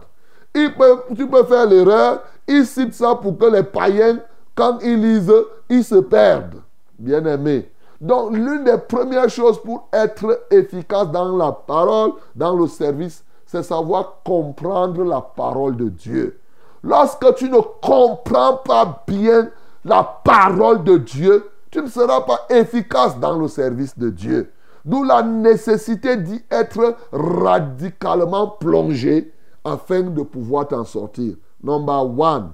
Tu 0.53 1.29
peux 1.29 1.45
faire 1.45 1.67
l'erreur, 1.67 2.23
il 2.49 2.67
cite 2.67 2.95
ça 2.95 3.15
pour 3.15 3.39
que 3.39 3.47
les 3.47 3.63
païens, 3.63 4.19
quand 4.55 4.79
ils 4.83 5.01
lisent, 5.01 5.33
ils 5.69 5.85
se 5.85 5.97
perdent. 5.97 6.63
Bien 6.99 7.25
aimé. 7.27 7.71
Donc 8.01 8.33
l'une 8.33 8.65
des 8.65 8.79
premières 8.79 9.29
choses 9.29 9.61
pour 9.61 9.89
être 9.93 10.47
efficace 10.51 11.11
dans 11.11 11.37
la 11.37 11.53
parole, 11.53 12.13
dans 12.35 12.55
le 12.55 12.67
service, 12.67 13.25
c'est 13.47 13.63
savoir 13.63 14.21
comprendre 14.25 15.05
la 15.05 15.21
parole 15.21 15.77
de 15.77 15.89
Dieu. 15.89 16.39
Lorsque 16.83 17.35
tu 17.37 17.49
ne 17.49 17.61
comprends 17.81 18.57
pas 18.57 19.05
bien 19.07 19.49
la 19.85 20.03
parole 20.03 20.85
de 20.85 20.99
Dieu, 20.99 21.49
tu 21.71 21.81
ne 21.81 21.87
seras 21.89 22.21
pas 22.21 22.41
efficace 22.51 23.19
dans 23.19 23.39
le 23.39 23.49
service 23.49 23.99
de 23.99 24.11
Dieu. 24.11 24.53
D'où 24.85 25.03
la 25.03 25.23
nécessité 25.23 26.17
d'y 26.17 26.45
être 26.51 26.97
radicalement 27.11 28.49
plongé 28.49 29.33
afin 29.65 30.03
de 30.03 30.23
pouvoir 30.23 30.69
t'en 30.69 30.85
sortir. 30.85 31.37
Number 31.63 32.05
one. 32.19 32.51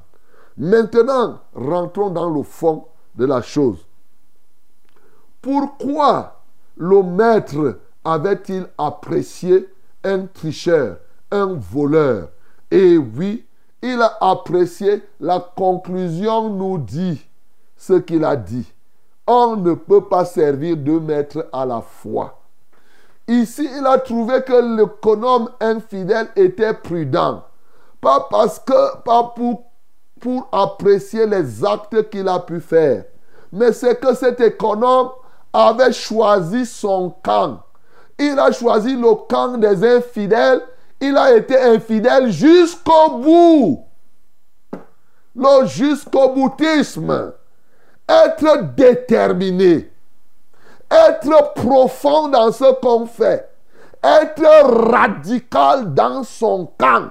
Maintenant, 0.61 1.40
rentrons 1.54 2.11
dans 2.11 2.28
le 2.28 2.42
fond 2.42 2.84
de 3.14 3.24
la 3.24 3.40
chose. 3.40 3.78
Pourquoi 5.40 6.42
le 6.76 7.02
maître 7.02 7.78
avait-il 8.04 8.66
apprécié 8.76 9.70
un 10.04 10.26
tricheur, 10.26 10.98
un 11.30 11.54
voleur? 11.54 12.28
Et 12.70 12.98
oui, 12.98 13.46
il 13.80 14.02
a 14.02 14.18
apprécié 14.20 15.02
la 15.18 15.40
conclusion 15.40 16.50
nous 16.50 16.76
dit 16.76 17.26
ce 17.78 17.94
qu'il 17.94 18.22
a 18.22 18.36
dit. 18.36 18.70
On 19.26 19.56
ne 19.56 19.72
peut 19.72 20.04
pas 20.04 20.26
servir 20.26 20.76
deux 20.76 21.00
maîtres 21.00 21.48
à 21.54 21.64
la 21.64 21.80
fois. 21.80 22.38
Ici, 23.26 23.66
il 23.78 23.86
a 23.86 23.98
trouvé 23.98 24.42
que 24.42 24.76
l'économe 24.76 25.48
infidèle 25.58 26.28
était 26.36 26.74
prudent. 26.74 27.44
Pas 28.02 28.28
parce 28.30 28.58
que, 28.58 28.98
pas 28.98 29.32
pour, 29.34 29.70
pour 30.21 30.49
apprécier 30.53 31.27
les 31.27 31.64
actes 31.64 32.11
qu'il 32.11 32.29
a 32.29 32.39
pu 32.39 32.61
faire, 32.61 33.05
mais 33.53 33.73
c'est 33.73 33.99
que 33.99 34.14
cet 34.14 34.41
économe 34.41 35.11
avait 35.53 35.93
choisi 35.93 36.66
son 36.66 37.11
camp. 37.23 37.61
Il 38.18 38.39
a 38.39 38.53
choisi 38.53 38.95
le 38.97 39.14
camp 39.27 39.57
des 39.57 39.83
infidèles. 39.97 40.61
Il 41.01 41.16
a 41.16 41.35
été 41.35 41.59
infidèle 41.59 42.31
jusqu'au 42.31 43.18
bout. 43.18 43.85
Le 45.35 45.66
jusqu'au 45.66 46.29
boutisme. 46.29 47.33
Être 48.07 48.75
déterminé. 48.77 49.91
Être 50.91 51.55
profond 51.55 52.29
dans 52.29 52.53
ce 52.53 52.75
qu'on 52.81 53.07
fait. 53.07 53.49
Être 54.03 54.91
radical 54.91 55.95
dans 55.95 56.23
son 56.23 56.66
camp. 56.79 57.11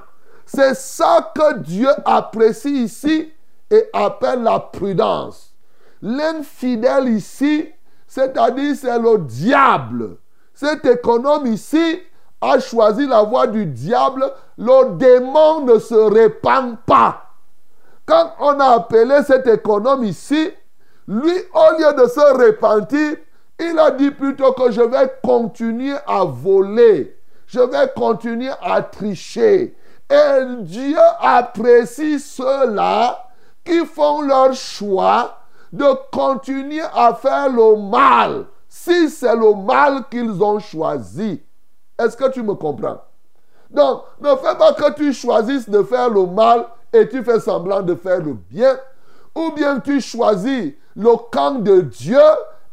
C'est 0.52 0.74
ça 0.74 1.32
que 1.36 1.60
Dieu 1.60 1.90
apprécie 2.06 2.84
ici 2.86 3.32
et 3.70 3.84
appelle 3.94 4.42
la 4.42 4.60
prudence. 4.60 5.54
L'infidèle 6.02 7.10
ici, 7.10 7.70
c'est-à-dire 8.08 8.76
c'est 8.76 8.98
le 8.98 9.20
diable. 9.20 10.18
Cet 10.56 10.86
économe 10.86 11.46
ici 11.46 12.02
a 12.42 12.60
choisi 12.60 13.06
la 13.06 13.22
voie 13.22 13.46
du 13.46 13.68
diable. 13.68 14.26
Le 14.58 14.96
démon 14.98 15.66
ne 15.66 15.78
se 15.78 15.94
répand 15.94 16.78
pas. 16.84 17.26
Quand 18.08 18.34
on 18.40 18.60
a 18.60 18.76
appelé 18.78 19.22
cet 19.28 19.46
économe 19.46 20.04
ici, 20.04 20.50
lui, 21.08 21.38
au 21.54 21.80
lieu 21.80 21.94
de 21.94 22.10
se 22.10 22.48
repentir, 22.48 23.18
il 23.60 23.78
a 23.78 23.92
dit 23.92 24.10
plutôt 24.10 24.54
que 24.54 24.72
je 24.72 24.82
vais 24.82 25.14
continuer 25.24 25.96
à 26.08 26.24
voler. 26.24 27.16
Je 27.46 27.60
vais 27.60 27.92
continuer 27.96 28.50
à 28.64 28.82
tricher. 28.82 29.76
Et 30.10 30.46
Dieu 30.62 30.98
apprécie 31.20 32.20
ceux-là 32.20 33.28
qui 33.64 33.86
font 33.86 34.22
leur 34.22 34.54
choix 34.54 35.38
de 35.72 35.86
continuer 36.12 36.82
à 36.94 37.14
faire 37.14 37.50
le 37.50 37.76
mal 37.78 38.46
si 38.68 39.10
c'est 39.10 39.36
le 39.36 39.54
mal 39.54 40.06
qu'ils 40.10 40.42
ont 40.44 40.60
choisi. 40.60 41.42
Est-ce 41.98 42.18
que 42.18 42.30
tu 42.32 42.42
me 42.42 42.56
comprends? 42.56 43.02
Donc, 43.70 44.04
ne 44.20 44.30
fais 44.30 44.56
pas 44.58 44.74
que 44.74 44.94
tu 44.94 45.14
choisisses 45.14 45.70
de 45.70 45.84
faire 45.84 46.10
le 46.10 46.26
mal 46.26 46.66
et 46.92 47.08
tu 47.08 47.24
fais 47.24 47.40
semblant 47.40 47.82
de 47.82 47.94
faire 47.94 48.20
le 48.20 48.34
bien. 48.34 48.80
Ou 49.36 49.52
bien 49.52 49.80
tu 49.80 50.02
choisis 50.02 50.74
le 50.96 51.16
camp 51.32 51.60
de 51.60 51.82
Dieu 51.82 52.20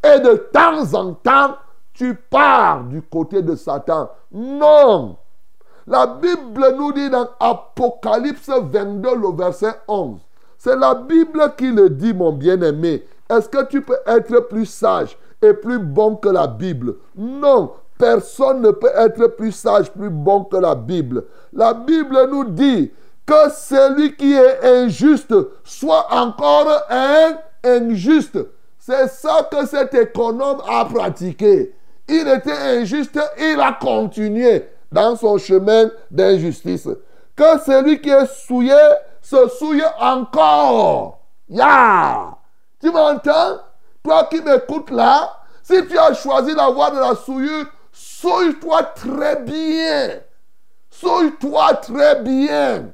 et 0.02 0.20
de 0.20 0.34
temps 0.52 0.94
en 0.94 1.12
temps, 1.12 1.56
tu 1.92 2.14
pars 2.14 2.84
du 2.84 3.02
côté 3.02 3.42
de 3.42 3.56
Satan. 3.56 4.10
Non. 4.32 5.16
La 5.88 6.04
Bible 6.06 6.74
nous 6.76 6.92
dit 6.92 7.08
dans 7.08 7.28
Apocalypse 7.38 8.48
22, 8.48 9.08
le 9.14 9.36
verset 9.36 9.72
11. 9.86 10.18
C'est 10.58 10.74
la 10.74 10.96
Bible 10.96 11.52
qui 11.56 11.70
le 11.70 11.90
dit, 11.90 12.12
mon 12.12 12.32
bien-aimé. 12.32 13.04
Est-ce 13.30 13.48
que 13.48 13.64
tu 13.66 13.82
peux 13.82 13.98
être 14.04 14.48
plus 14.48 14.66
sage 14.66 15.16
et 15.40 15.52
plus 15.52 15.78
bon 15.78 16.16
que 16.16 16.28
la 16.28 16.48
Bible? 16.48 16.96
Non, 17.16 17.70
personne 17.98 18.62
ne 18.62 18.72
peut 18.72 18.90
être 18.96 19.28
plus 19.36 19.52
sage, 19.52 19.92
plus 19.92 20.10
bon 20.10 20.42
que 20.42 20.56
la 20.56 20.74
Bible. 20.74 21.24
La 21.52 21.72
Bible 21.72 22.18
nous 22.32 22.44
dit 22.44 22.90
que 23.24 23.48
celui 23.54 24.16
qui 24.16 24.34
est 24.34 24.64
injuste 24.64 25.34
soit 25.62 26.06
encore 26.10 26.66
un 26.90 27.36
injuste. 27.62 28.38
C'est 28.76 29.06
ça 29.06 29.48
que 29.52 29.64
cet 29.66 29.94
économe 29.94 30.62
a 30.68 30.84
pratiqué. 30.84 31.74
Il 32.08 32.26
était 32.26 32.80
injuste, 32.80 33.20
il 33.38 33.60
a 33.60 33.78
continué 33.80 34.64
dans 34.90 35.16
son 35.16 35.38
chemin 35.38 35.90
d'injustice. 36.10 36.88
Que 37.34 37.58
celui 37.64 38.00
qui 38.00 38.10
est 38.10 38.26
souillé 38.26 38.78
se 39.20 39.48
souille 39.48 39.84
encore. 39.98 41.20
Ya! 41.48 42.36
Tu 42.80 42.90
m'entends? 42.90 43.58
Toi 44.02 44.24
qui 44.30 44.40
m'écoutes 44.40 44.90
là, 44.90 45.32
si 45.62 45.86
tu 45.86 45.98
as 45.98 46.14
choisi 46.14 46.54
la 46.54 46.70
voie 46.70 46.90
de 46.90 46.98
la 46.98 47.14
souillure, 47.14 47.66
souille-toi 47.92 48.82
très 48.94 49.36
bien. 49.36 50.20
Souille-toi 50.90 51.74
très 51.74 52.20
bien. 52.22 52.92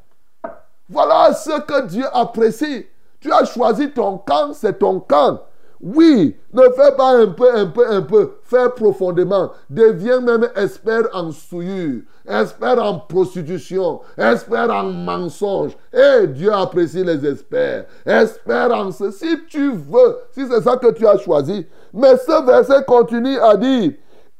Voilà 0.89 1.35
ce 1.35 1.61
que 1.61 1.87
Dieu 1.87 2.07
apprécie. 2.13 2.87
Tu 3.21 3.33
as 3.33 3.45
choisi 3.45 3.91
ton 3.93 4.19
camp, 4.19 4.53
c'est 4.53 4.79
ton 4.79 5.01
camp. 5.01 5.41
Oui, 5.83 6.37
ne 6.53 6.63
fais 6.77 6.95
pas 6.97 7.17
un 7.17 7.27
peu, 7.27 7.53
un 7.53 7.67
peu, 7.67 7.85
un 7.91 8.03
peu. 8.03 8.35
Fais 8.45 8.69
profondément. 8.69 9.51
Deviens 9.69 10.21
même 10.21 10.49
expert 10.55 11.09
en 11.13 11.33
souillure, 11.33 12.03
expert 12.29 12.81
en 12.81 13.01
prostitution, 13.01 14.01
expert 14.17 14.71
en 14.71 14.85
mensonge. 14.85 15.73
Et 15.93 16.29
Dieu 16.29 16.53
apprécie 16.53 17.03
les 17.03 17.27
experts. 17.27 17.87
Expert 18.07 18.71
en. 18.73 18.93
Si 18.93 19.45
tu 19.49 19.73
veux, 19.73 20.19
si 20.31 20.47
c'est 20.47 20.63
ça 20.63 20.77
que 20.77 20.93
tu 20.93 21.05
as 21.05 21.19
choisi. 21.19 21.67
Mais 21.93 22.17
ce 22.17 22.47
verset 22.47 22.85
continue 22.87 23.39
à 23.41 23.57
dire 23.57 23.93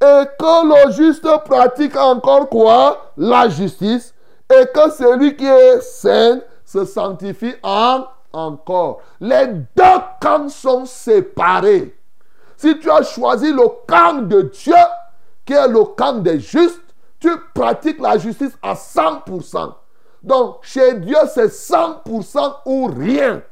et 0.03 0.25
que 0.37 0.89
le 0.89 0.93
juste 0.93 1.29
pratique 1.45 1.97
encore 1.97 2.49
quoi? 2.49 3.13
La 3.17 3.49
justice. 3.49 4.13
Et 4.51 4.67
que 4.67 4.91
celui 4.91 5.37
qui 5.37 5.47
est 5.47 5.81
saint 5.81 6.41
se 6.65 6.85
sanctifie 6.85 7.55
en 7.63 8.05
encore. 8.33 9.01
Les 9.21 9.47
deux 9.47 10.01
camps 10.21 10.49
sont 10.49 10.85
séparés. 10.85 11.97
Si 12.57 12.79
tu 12.79 12.91
as 12.91 13.03
choisi 13.03 13.53
le 13.53 13.67
camp 13.87 14.27
de 14.27 14.43
Dieu, 14.43 14.75
qui 15.45 15.53
est 15.53 15.69
le 15.69 15.85
camp 15.85 16.23
des 16.23 16.39
justes, 16.39 16.81
tu 17.19 17.31
pratiques 17.55 18.01
la 18.01 18.19
justice 18.19 18.57
à 18.63 18.75
100%. 18.75 19.75
Donc, 20.23 20.59
chez 20.63 20.95
Dieu, 20.95 21.17
c'est 21.33 21.47
100% 21.47 22.55
ou 22.67 22.87
rien. 22.87 23.43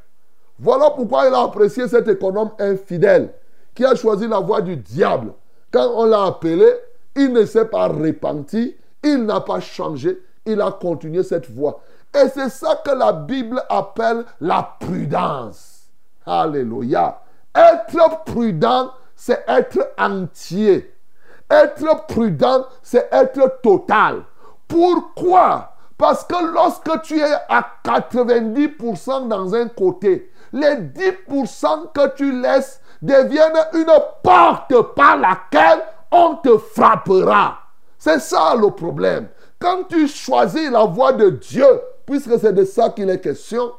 Voilà 0.59 0.91
pourquoi 0.91 1.27
il 1.27 1.33
a 1.33 1.43
apprécié 1.43 1.87
cet 1.87 2.07
économe 2.07 2.51
infidèle 2.59 3.33
qui 3.73 3.83
a 3.83 3.95
choisi 3.95 4.27
la 4.27 4.39
voie 4.39 4.61
du 4.61 4.77
diable. 4.77 5.33
Quand 5.71 5.91
on 5.95 6.05
l'a 6.05 6.25
appelé, 6.25 6.67
il 7.15 7.33
ne 7.33 7.45
s'est 7.45 7.65
pas 7.65 7.87
repenti, 7.87 8.75
il 9.03 9.25
n'a 9.25 9.41
pas 9.41 9.59
changé, 9.59 10.21
il 10.45 10.61
a 10.61 10.71
continué 10.71 11.23
cette 11.23 11.49
voie. 11.49 11.81
Et 12.13 12.27
c'est 12.33 12.49
ça 12.49 12.81
que 12.85 12.91
la 12.91 13.13
Bible 13.13 13.63
appelle 13.69 14.25
la 14.39 14.75
prudence. 14.79 15.89
Alléluia. 16.25 17.21
Être 17.55 18.23
prudent, 18.25 18.91
c'est 19.15 19.43
être 19.47 19.93
entier. 19.97 20.93
Être 21.49 22.05
prudent, 22.07 22.65
c'est 22.81 23.07
être 23.11 23.61
total. 23.61 24.23
Pourquoi? 24.67 25.73
Parce 25.97 26.23
que 26.23 26.53
lorsque 26.53 27.01
tu 27.03 27.19
es 27.19 27.33
à 27.49 27.65
90% 27.85 29.27
dans 29.27 29.53
un 29.53 29.67
côté, 29.67 30.31
les 30.51 30.75
10% 30.75 31.91
que 31.93 32.15
tu 32.15 32.41
laisses 32.41 32.81
deviennent 33.01 33.65
une 33.73 33.91
porte 34.23 34.81
par 34.95 35.17
laquelle 35.17 35.81
on 36.11 36.35
te 36.35 36.57
frappera. 36.57 37.59
C'est 37.97 38.19
ça 38.19 38.55
le 38.55 38.71
problème. 38.71 39.27
Quand 39.59 39.83
tu 39.87 40.07
choisis 40.07 40.71
la 40.71 40.85
voie 40.85 41.13
de 41.13 41.29
Dieu, 41.29 41.81
puisque 42.11 42.37
c'est 42.41 42.51
de 42.51 42.65
ça 42.65 42.89
qu'il 42.89 43.09
est 43.09 43.21
question. 43.21 43.71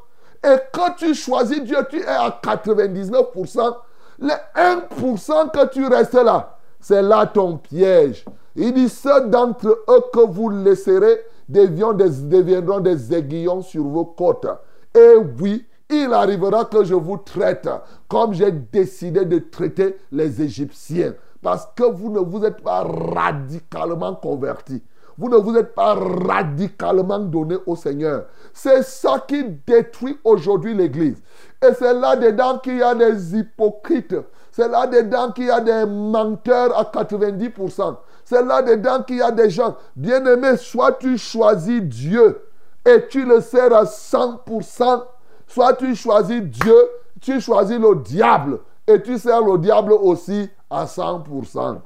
Et 0.43 0.55
quand 0.73 0.95
tu 0.97 1.13
choisis 1.13 1.61
Dieu, 1.61 1.77
tu 1.87 1.99
es 1.99 2.05
à 2.07 2.39
99%. 2.43 3.75
Les 4.19 4.33
1% 4.55 5.51
que 5.51 5.67
tu 5.67 5.85
restes 5.85 6.15
là, 6.15 6.57
c'est 6.79 7.03
là 7.03 7.27
ton 7.27 7.57
piège. 7.57 8.25
Il 8.55 8.73
dit, 8.73 8.89
ceux 8.89 9.27
d'entre 9.27 9.67
eux 9.67 10.03
que 10.11 10.25
vous 10.25 10.49
laisserez 10.49 11.21
deviendront 11.47 12.79
des, 12.79 13.13
aiguillons 13.13 13.61
sur 13.61 13.83
vos 13.83 14.05
côtes. 14.05 14.47
Et 14.95 15.15
oui, 15.39 15.67
il 15.91 16.11
arrivera 16.11 16.65
que 16.65 16.83
je 16.83 16.95
vous 16.95 17.17
traite 17.17 17.69
comme 18.07 18.33
j'ai 18.33 18.51
décidé 18.51 19.25
de 19.25 19.37
traiter 19.37 19.97
les 20.11 20.41
Égyptiens. 20.41 21.13
Parce 21.43 21.67
que 21.75 21.83
vous 21.83 22.09
ne 22.09 22.19
vous 22.19 22.43
êtes 22.43 22.63
pas 22.63 22.83
radicalement 22.83 24.15
convertis. 24.15 24.81
Vous 25.17 25.29
ne 25.29 25.37
vous 25.37 25.55
êtes 25.55 25.75
pas 25.75 25.95
radicalement 25.95 27.19
donné 27.19 27.57
au 27.65 27.75
Seigneur. 27.75 28.25
C'est 28.53 28.83
ça 28.83 29.23
qui 29.27 29.43
détruit 29.43 30.17
aujourd'hui 30.23 30.73
l'Église. 30.73 31.21
Et 31.61 31.73
c'est 31.77 31.93
là-dedans 31.93 32.59
qu'il 32.59 32.77
y 32.77 32.83
a 32.83 32.95
des 32.95 33.37
hypocrites. 33.37 34.15
C'est 34.51 34.67
là-dedans 34.67 35.31
qu'il 35.31 35.45
y 35.45 35.51
a 35.51 35.61
des 35.61 35.85
menteurs 35.85 36.77
à 36.77 36.83
90%. 36.83 37.97
C'est 38.25 38.43
là-dedans 38.43 39.03
qu'il 39.03 39.17
y 39.17 39.21
a 39.21 39.31
des 39.31 39.49
gens. 39.49 39.75
Bien-aimés, 39.95 40.57
soit 40.57 40.93
tu 40.93 41.17
choisis 41.17 41.81
Dieu 41.81 42.41
et 42.85 43.07
tu 43.07 43.25
le 43.25 43.41
sers 43.41 43.73
à 43.73 43.83
100%, 43.83 45.03
soit 45.47 45.73
tu 45.73 45.95
choisis 45.95 46.41
Dieu, 46.41 46.75
tu 47.21 47.39
choisis 47.39 47.79
le 47.79 47.95
diable 47.95 48.59
et 48.85 49.01
tu 49.01 49.17
sers 49.17 49.41
le 49.41 49.57
diable 49.57 49.93
aussi 49.93 50.49
à 50.69 50.85
100%. 50.85 51.79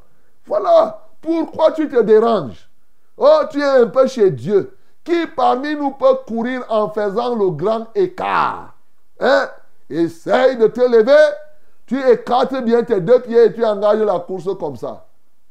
Voilà 0.45 1.07
pourquoi 1.21 1.71
tu 1.71 1.87
te 1.87 2.01
déranges. 2.01 2.66
Oh, 3.17 3.41
tu 3.49 3.59
es 3.59 3.63
un 3.63 3.87
peu 3.87 4.07
chez 4.07 4.31
Dieu. 4.31 4.77
Qui 5.03 5.25
parmi 5.27 5.75
nous 5.75 5.91
peut 5.91 6.19
courir 6.27 6.63
en 6.69 6.89
faisant 6.89 7.35
le 7.35 7.49
grand 7.49 7.87
écart? 7.95 8.73
Hein? 9.19 9.49
Essaye 9.89 10.57
de 10.57 10.67
te 10.67 10.81
lever. 10.81 11.33
Tu 11.85 11.97
écartes 12.09 12.61
bien 12.63 12.83
tes 12.83 12.99
deux 12.99 13.19
pieds 13.21 13.45
et 13.45 13.53
tu 13.53 13.65
engages 13.65 14.01
la 14.01 14.19
course 14.19 14.49
comme 14.59 14.75
ça. 14.75 15.05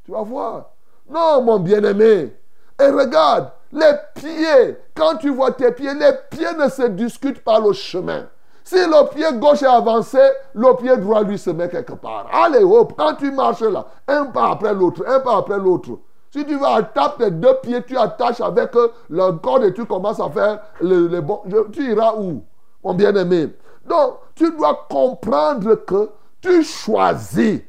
Tu 0.05 0.13
vas 0.13 0.23
voir. 0.23 0.71
Non, 1.09 1.43
mon 1.43 1.59
bien-aimé. 1.59 2.37
Et 2.79 2.89
regarde, 2.91 3.51
les 3.73 3.93
pieds, 4.15 4.77
quand 4.95 5.17
tu 5.17 5.31
vois 5.31 5.53
tes 5.53 5.73
pieds, 5.73 5.95
les 5.95 6.13
pieds 6.31 6.53
ne 6.59 6.69
se 6.69 6.83
discutent 6.89 7.43
pas 7.43 7.59
le 7.59 7.73
chemin. 7.73 8.27
Si 8.63 8.77
le 8.77 9.09
pied 9.09 9.39
gauche 9.39 9.63
est 9.63 9.67
avancé, 9.67 10.19
le 10.55 10.75
pied 10.77 10.97
droit 10.97 11.23
lui 11.23 11.39
se 11.39 11.51
met 11.51 11.69
quelque 11.69 11.95
part. 11.95 12.27
Allez, 12.33 12.65
hop, 12.65 12.93
quand 12.99 13.15
tu 13.15 13.31
marches 13.31 13.61
là, 13.63 13.87
un 14.09 14.27
pas 14.27 14.51
après 14.51 14.75
l'autre, 14.75 15.05
un 15.07 15.21
pas 15.21 15.39
après 15.39 15.59
l'autre. 15.59 15.91
Si 16.37 16.45
tu 16.45 16.59
vas 16.59 16.75
attaquer 16.75 17.25
tes 17.25 17.31
deux 17.31 17.57
pieds, 17.63 17.83
tu 17.85 17.97
attaches 17.97 18.43
avec 18.43 18.73
le 19.09 19.33
corps 19.39 19.65
et 19.65 19.73
tu 19.73 19.87
commences 19.87 20.21
à 20.21 20.29
faire 20.29 20.61
le, 20.83 21.09
le 21.09 21.23
bon. 21.23 21.43
Tu 21.73 21.93
iras 21.93 22.15
où, 22.15 22.45
mon 22.85 22.93
bien-aimé? 22.93 23.57
Donc, 23.87 24.19
tu 24.35 24.51
dois 24.53 24.87
comprendre 24.91 25.77
que 25.77 26.11
tu 26.43 26.63
choisis. 26.63 27.63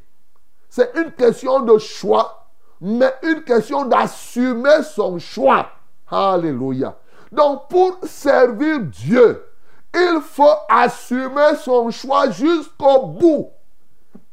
C'est 0.68 0.92
une 0.98 1.12
question 1.14 1.62
de 1.62 1.78
choix, 1.78 2.50
mais 2.82 3.14
une 3.24 3.42
question 3.44 3.86
d'assumer 3.86 4.84
son 4.84 5.18
choix. 5.18 5.68
Alléluia. 6.12 6.98
Donc, 7.32 7.70
pour 7.70 8.00
servir 8.04 8.82
Dieu, 8.82 9.46
il 9.94 10.20
faut 10.22 10.44
assumer 10.70 11.56
son 11.64 11.90
choix 11.90 12.32
jusqu'au 12.32 13.06
bout. 13.06 13.50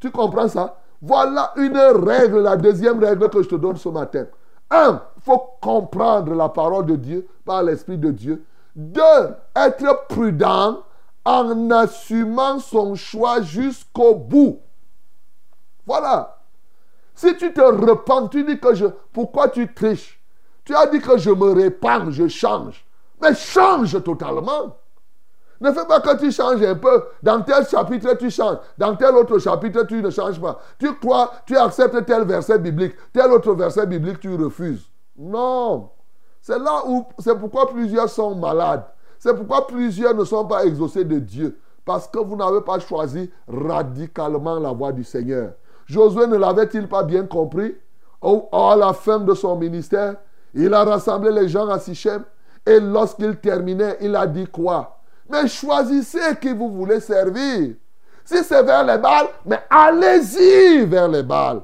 Tu 0.00 0.10
comprends 0.10 0.48
ça? 0.48 0.76
Voilà 1.06 1.52
une 1.56 1.76
règle, 1.76 2.40
la 2.40 2.56
deuxième 2.56 2.98
règle 2.98 3.28
que 3.28 3.42
je 3.42 3.48
te 3.50 3.56
donne 3.56 3.76
ce 3.76 3.90
matin. 3.90 4.24
Un, 4.70 5.02
il 5.16 5.22
faut 5.22 5.50
comprendre 5.60 6.34
la 6.34 6.48
parole 6.48 6.86
de 6.86 6.96
Dieu 6.96 7.28
par 7.44 7.62
l'Esprit 7.62 7.98
de 7.98 8.10
Dieu. 8.10 8.44
Deux, 8.74 9.34
être 9.54 10.06
prudent 10.08 10.78
en 11.26 11.70
assumant 11.70 12.58
son 12.58 12.94
choix 12.94 13.42
jusqu'au 13.42 14.14
bout. 14.14 14.60
Voilà. 15.84 16.38
Si 17.14 17.36
tu 17.36 17.52
te 17.52 17.60
repens, 17.60 18.28
tu 18.28 18.42
dis 18.42 18.58
que 18.58 18.74
je... 18.74 18.86
Pourquoi 19.12 19.48
tu 19.48 19.72
triches? 19.74 20.18
Tu 20.64 20.74
as 20.74 20.86
dit 20.86 21.00
que 21.00 21.18
je 21.18 21.30
me 21.30 21.52
répands, 21.52 22.10
je 22.10 22.28
change. 22.28 22.82
Mais 23.20 23.34
change 23.34 24.02
totalement. 24.02 24.78
Ne 25.60 25.72
fais 25.72 25.86
pas 25.86 26.00
que 26.00 26.18
tu 26.18 26.32
changes 26.32 26.62
un 26.62 26.74
peu. 26.74 27.04
Dans 27.22 27.40
tel 27.42 27.66
chapitre, 27.66 28.14
tu 28.18 28.30
changes. 28.30 28.58
Dans 28.76 28.96
tel 28.96 29.14
autre 29.14 29.38
chapitre, 29.38 29.84
tu 29.84 30.02
ne 30.02 30.10
changes 30.10 30.40
pas. 30.40 30.58
Tu 30.78 30.92
crois, 30.96 31.30
tu 31.46 31.56
acceptes 31.56 32.04
tel 32.04 32.24
verset 32.24 32.58
biblique. 32.58 32.94
Tel 33.12 33.30
autre 33.30 33.54
verset 33.54 33.86
biblique, 33.86 34.20
tu 34.20 34.34
refuses. 34.34 34.90
Non. 35.16 35.90
C'est 36.40 36.58
là 36.58 36.82
où, 36.86 37.06
c'est 37.18 37.38
pourquoi 37.38 37.68
plusieurs 37.68 38.08
sont 38.08 38.34
malades. 38.34 38.84
C'est 39.18 39.34
pourquoi 39.34 39.66
plusieurs 39.66 40.14
ne 40.14 40.24
sont 40.24 40.44
pas 40.44 40.64
exaucés 40.64 41.04
de 41.04 41.18
Dieu. 41.18 41.58
Parce 41.84 42.08
que 42.08 42.18
vous 42.18 42.36
n'avez 42.36 42.60
pas 42.60 42.78
choisi 42.78 43.30
radicalement 43.48 44.58
la 44.58 44.72
voie 44.72 44.92
du 44.92 45.04
Seigneur. 45.04 45.52
Josué 45.86 46.26
ne 46.26 46.36
l'avait-il 46.36 46.88
pas 46.88 47.02
bien 47.02 47.24
compris? 47.26 47.74
À 48.52 48.76
la 48.76 48.92
fin 48.92 49.20
de 49.20 49.34
son 49.34 49.56
ministère, 49.56 50.16
il 50.54 50.72
a 50.72 50.82
rassemblé 50.84 51.30
les 51.30 51.48
gens 51.48 51.68
à 51.68 51.78
Sichem. 51.78 52.24
Et 52.66 52.80
lorsqu'il 52.80 53.36
terminait, 53.36 53.98
il 54.00 54.16
a 54.16 54.26
dit 54.26 54.46
quoi? 54.46 54.93
Mais 55.28 55.46
choisissez 55.48 56.36
qui 56.40 56.52
vous 56.52 56.70
voulez 56.70 57.00
servir. 57.00 57.74
Si 58.24 58.42
c'est 58.42 58.62
vers 58.62 58.84
les 58.84 58.98
balles, 58.98 59.28
mais 59.44 59.60
allez-y 59.68 60.86
vers 60.86 61.08
les 61.08 61.22
balles. 61.22 61.60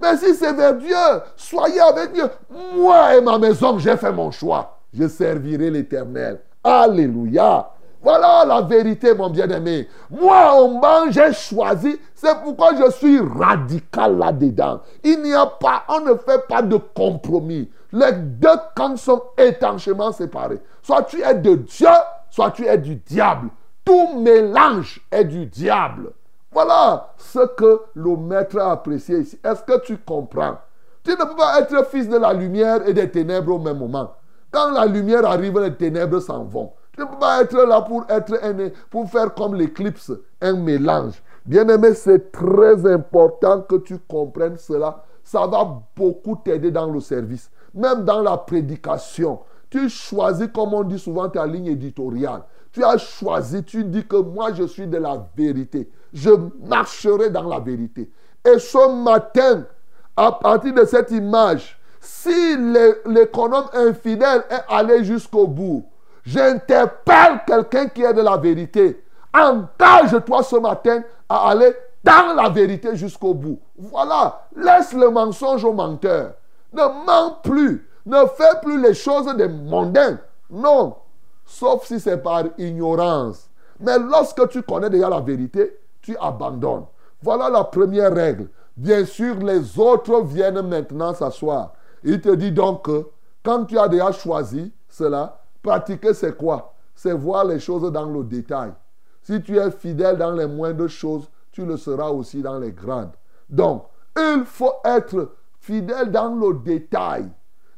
Mais 0.00 0.16
si 0.16 0.34
c'est 0.34 0.52
vers 0.52 0.74
Dieu, 0.74 0.96
soyez 1.36 1.80
avec 1.80 2.12
Dieu. 2.12 2.28
Moi 2.74 3.16
et 3.16 3.20
ma 3.20 3.38
maison, 3.38 3.78
j'ai 3.78 3.96
fait 3.96 4.12
mon 4.12 4.30
choix. 4.30 4.78
Je 4.92 5.08
servirai 5.08 5.70
l'Éternel. 5.70 6.40
Alléluia. 6.62 7.70
Voilà 8.02 8.44
la 8.46 8.60
vérité, 8.62 9.14
mon 9.14 9.30
bien-aimé. 9.30 9.88
Moi, 10.10 10.54
au 10.60 10.78
banc, 10.78 11.10
j'ai 11.10 11.32
choisi. 11.32 11.98
C'est 12.14 12.40
pourquoi 12.42 12.70
je 12.76 12.90
suis 12.92 13.18
radical 13.18 14.16
là-dedans. 14.18 14.80
Il 15.02 15.22
n'y 15.22 15.34
a 15.34 15.46
pas, 15.46 15.82
on 15.88 16.00
ne 16.00 16.14
fait 16.14 16.46
pas 16.46 16.62
de 16.62 16.76
compromis. 16.76 17.68
Les 17.92 18.12
deux 18.12 18.48
camps 18.76 18.96
sont 18.96 19.22
étanchement 19.36 20.12
séparés. 20.12 20.60
Soit 20.82 21.02
tu 21.04 21.20
es 21.22 21.34
de 21.34 21.56
Dieu, 21.56 21.88
soit 22.36 22.50
tu 22.50 22.66
es 22.66 22.76
du 22.76 22.96
diable. 22.96 23.48
Tout 23.82 24.20
mélange 24.20 25.00
est 25.10 25.24
du 25.24 25.46
diable. 25.46 26.12
Voilà 26.52 27.14
ce 27.16 27.46
que 27.54 27.80
le 27.94 28.14
maître 28.14 28.58
a 28.58 28.72
apprécié 28.72 29.20
ici. 29.20 29.40
Est-ce 29.42 29.62
que 29.62 29.80
tu 29.80 29.96
comprends? 29.96 30.58
Tu 31.02 31.12
ne 31.12 31.16
peux 31.16 31.34
pas 31.34 31.60
être 31.60 31.86
fils 31.86 32.10
de 32.10 32.18
la 32.18 32.34
lumière 32.34 32.86
et 32.86 32.92
des 32.92 33.10
ténèbres 33.10 33.54
au 33.54 33.58
même 33.58 33.78
moment. 33.78 34.12
Quand 34.50 34.70
la 34.72 34.84
lumière 34.84 35.24
arrive, 35.24 35.58
les 35.60 35.74
ténèbres 35.74 36.20
s'en 36.20 36.44
vont. 36.44 36.72
Tu 36.92 37.00
ne 37.00 37.06
peux 37.06 37.18
pas 37.18 37.40
être 37.40 37.56
là 37.56 37.80
pour, 37.80 38.04
être 38.10 38.38
un, 38.42 38.68
pour 38.90 39.08
faire 39.08 39.32
comme 39.32 39.54
l'éclipse, 39.54 40.12
un 40.42 40.56
mélange. 40.56 41.22
Bien-aimé, 41.46 41.94
c'est 41.94 42.32
très 42.32 42.84
important 42.92 43.62
que 43.62 43.76
tu 43.76 43.98
comprennes 43.98 44.58
cela. 44.58 45.04
Ça 45.24 45.46
va 45.46 45.80
beaucoup 45.96 46.36
t'aider 46.36 46.70
dans 46.70 46.90
le 46.90 47.00
service, 47.00 47.50
même 47.72 48.04
dans 48.04 48.20
la 48.20 48.36
prédication. 48.36 49.40
Tu 49.70 49.88
choisis, 49.88 50.48
comme 50.54 50.74
on 50.74 50.82
dit 50.84 50.98
souvent, 50.98 51.28
ta 51.28 51.46
ligne 51.46 51.66
éditoriale. 51.66 52.42
Tu 52.72 52.84
as 52.84 52.98
choisi, 52.98 53.64
tu 53.64 53.84
dis 53.84 54.06
que 54.06 54.16
moi 54.16 54.52
je 54.52 54.64
suis 54.64 54.86
de 54.86 54.98
la 54.98 55.26
vérité. 55.36 55.90
Je 56.12 56.30
marcherai 56.68 57.30
dans 57.30 57.48
la 57.48 57.58
vérité. 57.58 58.10
Et 58.44 58.58
ce 58.58 59.02
matin, 59.02 59.64
à 60.16 60.32
partir 60.32 60.74
de 60.74 60.84
cette 60.84 61.10
image, 61.10 61.78
si 62.00 62.56
l'économe 63.06 63.66
infidèle 63.72 64.44
est 64.50 64.64
allé 64.68 65.04
jusqu'au 65.04 65.46
bout, 65.46 65.84
j'interpelle 66.24 67.40
quelqu'un 67.46 67.88
qui 67.88 68.02
est 68.02 68.14
de 68.14 68.22
la 68.22 68.36
vérité. 68.36 69.02
Engage-toi 69.34 70.42
ce 70.42 70.56
matin 70.56 71.02
à 71.28 71.50
aller 71.50 71.74
dans 72.04 72.34
la 72.34 72.48
vérité 72.48 72.94
jusqu'au 72.94 73.34
bout. 73.34 73.58
Voilà, 73.76 74.46
laisse 74.54 74.92
le 74.92 75.10
mensonge 75.10 75.64
au 75.64 75.72
menteur. 75.72 76.34
Ne 76.72 76.82
mens 77.04 77.38
plus. 77.42 77.88
Ne 78.06 78.24
fais 78.36 78.60
plus 78.62 78.80
les 78.80 78.94
choses 78.94 79.26
des 79.36 79.48
mondains. 79.48 80.18
Non. 80.48 80.96
Sauf 81.44 81.86
si 81.86 82.00
c'est 82.00 82.18
par 82.18 82.44
ignorance. 82.56 83.50
Mais 83.80 83.98
lorsque 83.98 84.48
tu 84.48 84.62
connais 84.62 84.90
déjà 84.90 85.08
la 85.08 85.20
vérité, 85.20 85.78
tu 86.00 86.16
abandonnes. 86.18 86.86
Voilà 87.20 87.50
la 87.50 87.64
première 87.64 88.14
règle. 88.14 88.48
Bien 88.76 89.04
sûr, 89.04 89.36
les 89.36 89.78
autres 89.78 90.22
viennent 90.22 90.62
maintenant 90.62 91.14
s'asseoir. 91.14 91.72
Il 92.04 92.20
te 92.20 92.34
dit 92.34 92.52
donc 92.52 92.84
que 92.84 93.06
quand 93.42 93.64
tu 93.64 93.78
as 93.78 93.88
déjà 93.88 94.12
choisi 94.12 94.72
cela, 94.88 95.40
pratiquer 95.62 96.14
c'est 96.14 96.36
quoi? 96.36 96.74
C'est 96.94 97.12
voir 97.12 97.44
les 97.44 97.58
choses 97.58 97.90
dans 97.90 98.06
le 98.06 98.22
détail. 98.24 98.72
Si 99.22 99.42
tu 99.42 99.58
es 99.58 99.70
fidèle 99.70 100.16
dans 100.16 100.32
les 100.32 100.46
moindres 100.46 100.88
choses, 100.88 101.28
tu 101.50 101.64
le 101.64 101.76
seras 101.76 102.10
aussi 102.10 102.42
dans 102.42 102.58
les 102.58 102.72
grandes. 102.72 103.12
Donc, 103.48 103.84
il 104.16 104.44
faut 104.44 104.74
être 104.84 105.32
fidèle 105.58 106.10
dans 106.10 106.34
le 106.34 106.54
détail. 106.54 107.28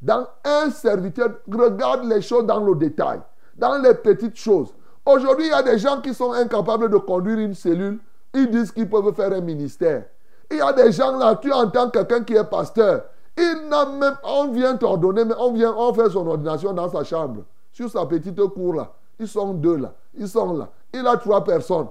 Dans 0.00 0.26
un 0.44 0.70
serviteur, 0.70 1.30
regarde 1.50 2.04
les 2.04 2.22
choses 2.22 2.46
dans 2.46 2.60
le 2.60 2.74
détail, 2.74 3.20
dans 3.56 3.78
les 3.78 3.94
petites 3.94 4.36
choses. 4.36 4.72
Aujourd'hui, 5.04 5.46
il 5.46 5.50
y 5.50 5.54
a 5.54 5.62
des 5.62 5.78
gens 5.78 6.00
qui 6.00 6.14
sont 6.14 6.32
incapables 6.32 6.90
de 6.90 6.98
conduire 6.98 7.38
une 7.38 7.54
cellule. 7.54 7.98
Ils 8.34 8.50
disent 8.50 8.70
qu'ils 8.70 8.88
peuvent 8.88 9.14
faire 9.14 9.32
un 9.32 9.40
ministère. 9.40 10.04
Il 10.50 10.58
y 10.58 10.60
a 10.60 10.72
des 10.72 10.92
gens 10.92 11.16
là, 11.16 11.36
tu 11.36 11.52
entends 11.52 11.90
quelqu'un 11.90 12.22
qui 12.22 12.34
est 12.34 12.44
pasteur. 12.44 13.04
Il 13.36 13.68
n'a 13.68 13.86
même, 13.86 14.16
on 14.22 14.48
vient 14.48 14.76
t'ordonner, 14.76 15.24
mais 15.24 15.34
on 15.38 15.52
vient, 15.52 15.74
fait 15.94 16.10
son 16.10 16.26
ordination 16.26 16.72
dans 16.72 16.88
sa 16.88 17.04
chambre, 17.04 17.42
sur 17.72 17.90
sa 17.90 18.04
petite 18.06 18.40
cour 18.48 18.74
là. 18.74 18.92
Ils 19.18 19.28
sont 19.28 19.54
deux 19.54 19.76
là, 19.76 19.94
ils 20.16 20.28
sont 20.28 20.56
là. 20.56 20.68
Il 20.92 21.06
a 21.06 21.16
trois 21.16 21.42
personnes. 21.42 21.88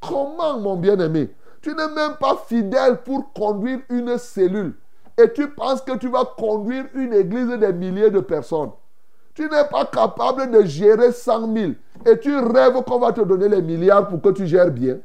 Comment, 0.00 0.58
mon 0.58 0.76
bien-aimé, 0.76 1.34
tu 1.62 1.70
n'es 1.74 1.88
même 1.88 2.16
pas 2.20 2.36
fidèle 2.46 2.98
pour 3.02 3.32
conduire 3.32 3.80
une 3.88 4.18
cellule 4.18 4.74
et 5.18 5.32
tu 5.32 5.48
penses 5.50 5.82
que 5.82 5.96
tu 5.96 6.08
vas 6.08 6.24
conduire 6.24 6.86
une 6.94 7.12
église 7.12 7.48
de 7.48 7.66
milliers 7.72 8.10
de 8.10 8.20
personnes. 8.20 8.70
Tu 9.34 9.42
n'es 9.42 9.64
pas 9.70 9.84
capable 9.84 10.50
de 10.50 10.62
gérer 10.62 11.12
100 11.12 11.54
000 11.54 11.72
et 12.06 12.18
tu 12.18 12.34
rêves 12.38 12.82
qu'on 12.84 12.98
va 12.98 13.12
te 13.12 13.20
donner 13.20 13.48
les 13.48 13.62
milliards 13.62 14.08
pour 14.08 14.20
que 14.20 14.30
tu 14.30 14.46
gères 14.46 14.70
bien. 14.70 14.98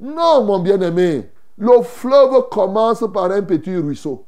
Non, 0.00 0.44
mon 0.44 0.58
bien-aimé. 0.58 1.30
Le 1.58 1.82
fleuve 1.82 2.48
commence 2.50 3.04
par 3.12 3.30
un 3.30 3.42
petit 3.42 3.76
ruisseau. 3.76 4.24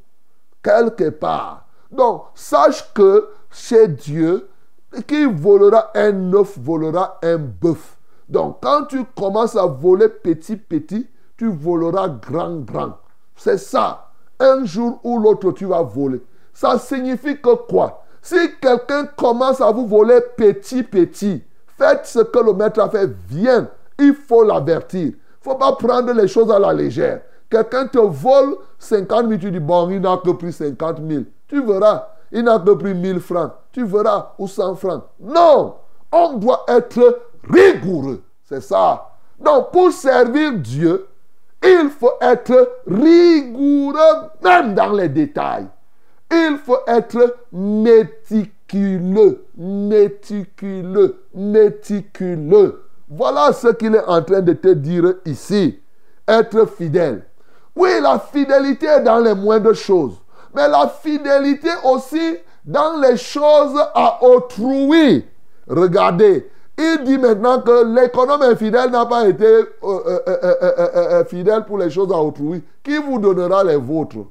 Quelque 0.62 1.10
part. 1.10 1.66
Donc, 1.90 2.24
sache 2.34 2.92
que 2.92 3.28
chez 3.50 3.88
Dieu, 3.88 4.48
qui 5.06 5.24
volera 5.24 5.90
un 5.94 6.32
œuf 6.34 6.58
volera 6.58 7.18
un 7.22 7.38
bœuf. 7.38 7.96
Donc, 8.28 8.58
quand 8.62 8.84
tu 8.84 9.04
commences 9.16 9.56
à 9.56 9.66
voler 9.66 10.08
petit, 10.08 10.56
petit, 10.56 11.08
tu 11.36 11.48
voleras 11.48 12.08
grand, 12.08 12.56
grand. 12.60 12.98
C'est 13.36 13.58
ça. 13.58 14.09
Un 14.40 14.64
jour 14.64 14.98
ou 15.04 15.18
l'autre, 15.18 15.52
tu 15.52 15.66
vas 15.66 15.82
voler. 15.82 16.22
Ça 16.52 16.78
signifie 16.78 17.40
que 17.40 17.54
quoi? 17.54 18.02
Si 18.22 18.36
quelqu'un 18.60 19.06
commence 19.16 19.60
à 19.60 19.70
vous 19.70 19.86
voler 19.86 20.20
petit, 20.36 20.82
petit, 20.82 21.42
faites 21.78 22.06
ce 22.06 22.20
que 22.20 22.38
le 22.38 22.52
maître 22.52 22.80
a 22.80 22.88
fait. 22.88 23.08
Viens. 23.28 23.68
Il 23.98 24.14
faut 24.14 24.42
l'avertir. 24.42 25.08
Il 25.08 25.48
ne 25.48 25.52
faut 25.52 25.54
pas 25.54 25.72
prendre 25.72 26.12
les 26.12 26.26
choses 26.26 26.50
à 26.50 26.58
la 26.58 26.72
légère. 26.72 27.20
Quelqu'un 27.50 27.86
te 27.86 27.98
vole 27.98 28.56
50 28.78 29.28
000, 29.28 29.40
tu 29.40 29.50
dis, 29.50 29.60
bon, 29.60 29.90
il 29.90 30.00
n'a 30.00 30.16
que 30.24 30.30
pris 30.30 30.52
50 30.52 30.98
000. 31.06 31.24
Tu 31.48 31.62
verras, 31.62 32.08
il 32.32 32.44
n'a 32.44 32.58
que 32.58 32.70
pris 32.70 32.94
1000 32.94 33.20
francs. 33.20 33.52
Tu 33.72 33.84
verras, 33.84 34.32
ou 34.38 34.46
100 34.46 34.76
francs. 34.76 35.02
Non, 35.20 35.74
on 36.12 36.34
doit 36.34 36.64
être 36.68 37.20
rigoureux. 37.42 38.22
C'est 38.44 38.62
ça. 38.62 39.10
Donc, 39.38 39.70
pour 39.70 39.92
servir 39.92 40.52
Dieu, 40.54 41.06
il 41.62 41.90
faut 41.90 42.14
être 42.20 42.82
rigoureux, 42.86 44.30
même 44.42 44.74
dans 44.74 44.92
les 44.92 45.08
détails. 45.08 45.66
Il 46.30 46.58
faut 46.64 46.78
être 46.86 47.36
méticuleux, 47.52 49.44
méticuleux, 49.56 51.24
méticuleux. 51.34 52.84
Voilà 53.08 53.52
ce 53.52 53.68
qu'il 53.68 53.94
est 53.94 54.04
en 54.06 54.22
train 54.22 54.40
de 54.40 54.52
te 54.52 54.68
dire 54.68 55.14
ici. 55.24 55.80
Être 56.26 56.66
fidèle. 56.66 57.24
Oui, 57.74 57.90
la 58.00 58.18
fidélité 58.18 58.86
est 58.86 59.02
dans 59.02 59.18
les 59.18 59.34
moindres 59.34 59.74
choses. 59.74 60.14
Mais 60.54 60.68
la 60.68 60.88
fidélité 60.88 61.70
aussi 61.84 62.36
dans 62.64 63.00
les 63.00 63.16
choses 63.16 63.78
à 63.94 64.22
autrui. 64.22 65.26
Regardez, 65.66 66.48
il 66.80 67.04
dit 67.04 67.18
maintenant 67.18 67.60
que 67.60 67.84
l'économe 67.94 68.42
infidèle 68.42 68.90
n'a 68.90 69.04
pas 69.04 69.28
été 69.28 69.44
euh, 69.44 69.64
euh, 69.82 70.20
euh, 70.28 71.24
fidèle 71.24 71.64
pour 71.64 71.78
les 71.78 71.90
choses 71.90 72.10
à 72.12 72.16
autrui. 72.16 72.62
Qui 72.82 72.96
vous 72.96 73.18
donnera 73.18 73.62
les 73.64 73.76
vôtres? 73.76 74.26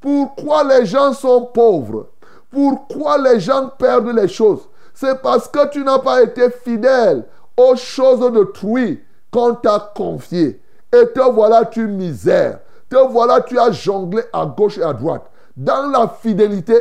Pourquoi 0.00 0.62
les 0.64 0.86
gens 0.86 1.12
sont 1.12 1.46
pauvres? 1.46 2.08
Pourquoi 2.50 3.18
les 3.18 3.40
gens 3.40 3.70
perdent 3.78 4.14
les 4.14 4.28
choses? 4.28 4.68
C'est 4.94 5.20
parce 5.22 5.48
que 5.48 5.68
tu 5.70 5.82
n'as 5.82 5.98
pas 5.98 6.22
été 6.22 6.50
fidèle 6.50 7.24
aux 7.56 7.76
choses 7.76 8.20
d'autrui 8.32 9.02
qu'on 9.32 9.54
t'a 9.54 9.92
confiées. 9.94 10.60
Et 10.92 11.06
te 11.06 11.32
voilà 11.32 11.64
tu 11.64 11.86
misère. 11.86 12.60
Te 12.88 12.96
voilà 13.10 13.40
tu 13.40 13.58
as 13.58 13.72
jonglé 13.72 14.22
à 14.32 14.46
gauche 14.46 14.78
et 14.78 14.82
à 14.82 14.92
droite. 14.92 15.22
Dans 15.56 15.90
la 15.90 16.08
fidélité, 16.08 16.76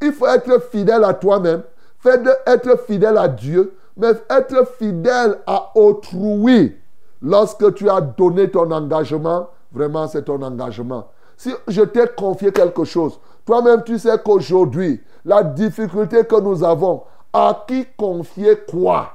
il 0.00 0.12
faut 0.12 0.26
être 0.26 0.62
fidèle 0.70 1.02
à 1.02 1.14
toi-même, 1.14 1.62
être 2.46 2.78
fidèle 2.86 3.16
à 3.16 3.28
Dieu, 3.28 3.74
mais 3.96 4.12
être 4.30 4.66
fidèle 4.78 5.38
à 5.46 5.70
autrui. 5.74 6.76
Lorsque 7.22 7.74
tu 7.74 7.88
as 7.88 8.00
donné 8.00 8.50
ton 8.50 8.70
engagement, 8.70 9.48
vraiment 9.72 10.08
c'est 10.08 10.22
ton 10.22 10.42
engagement. 10.42 11.08
Si 11.36 11.52
je 11.68 11.82
t'ai 11.82 12.06
confié 12.16 12.52
quelque 12.52 12.84
chose, 12.84 13.18
toi-même 13.44 13.82
tu 13.84 13.98
sais 13.98 14.18
qu'aujourd'hui, 14.24 15.02
la 15.24 15.42
difficulté 15.42 16.24
que 16.24 16.40
nous 16.40 16.62
avons, 16.62 17.02
à 17.32 17.64
qui 17.66 17.86
confier 17.96 18.58
quoi? 18.68 19.10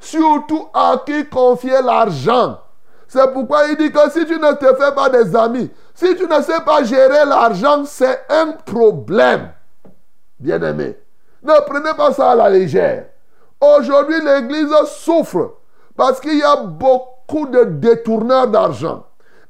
Surtout 0.00 0.66
à 0.74 1.02
qui 1.06 1.26
confier 1.26 1.80
l'argent. 1.82 2.58
C'est 3.06 3.32
pourquoi 3.32 3.66
il 3.68 3.76
dit 3.76 3.92
que 3.92 4.10
si 4.10 4.26
tu 4.26 4.38
ne 4.38 4.52
te 4.54 4.74
fais 4.74 4.94
pas 4.94 5.08
des 5.08 5.36
amis, 5.36 5.70
si 5.94 6.16
tu 6.16 6.26
ne 6.26 6.42
sais 6.42 6.60
pas 6.66 6.82
gérer 6.82 7.24
l'argent, 7.24 7.84
c'est 7.84 8.22
un 8.28 8.52
problème. 8.52 9.52
Bien-aimé, 10.40 10.98
ne 11.42 11.52
prenez 11.66 11.94
pas 11.96 12.12
ça 12.12 12.32
à 12.32 12.34
la 12.34 12.50
légère. 12.50 13.06
Aujourd'hui, 13.64 14.20
l'Église 14.20 14.74
souffre 14.86 15.54
parce 15.96 16.20
qu'il 16.20 16.38
y 16.38 16.42
a 16.42 16.56
beaucoup 16.56 17.46
de 17.46 17.64
détourneurs 17.64 18.48
d'argent. 18.48 19.04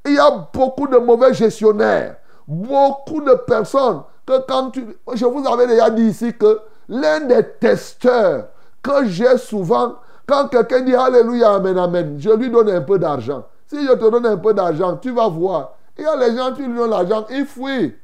Il 0.05 0.15
y 0.15 0.19
a 0.19 0.49
beaucoup 0.53 0.87
de 0.87 0.99
mauvais 0.99 1.35
gestionnaires. 1.35 2.17
Beaucoup 2.47 3.23
de 3.23 3.35
personnes 3.47 4.03
que 4.27 4.39
quand 4.47 4.71
tu... 4.71 4.87
Je 5.15 5.25
vous 5.25 5.47
avais 5.49 5.67
déjà 5.67 5.91
dit 5.91 6.05
ici 6.05 6.33
que 6.35 6.61
l'un 6.89 7.21
des 7.21 7.43
testeurs 7.61 8.47
que 8.83 9.07
j'ai 9.07 9.39
souvent, 9.39 9.97
quand 10.27 10.49
quelqu'un 10.49 10.83
dit 10.83 10.95
Alléluia, 10.95 11.55
Amen, 11.55 11.79
Amen, 11.79 12.17
je 12.19 12.31
lui 12.31 12.51
donne 12.51 12.71
un 12.71 12.83
peu 12.83 12.99
d'argent. 12.99 13.45
Si 13.67 13.85
je 13.85 13.93
te 13.93 14.11
donne 14.11 14.27
un 14.27 14.37
peu 14.37 14.53
d'argent, 14.55 14.97
tu 14.99 15.11
vas 15.11 15.29
voir. 15.29 15.73
Il 15.97 16.05
y 16.05 16.07
a 16.07 16.17
les 16.17 16.37
gens, 16.37 16.53
tu 16.53 16.67
lui 16.67 16.77
donnes 16.77 16.91
l'argent, 16.91 17.25
il 17.31 17.47
fuit. 17.47 17.97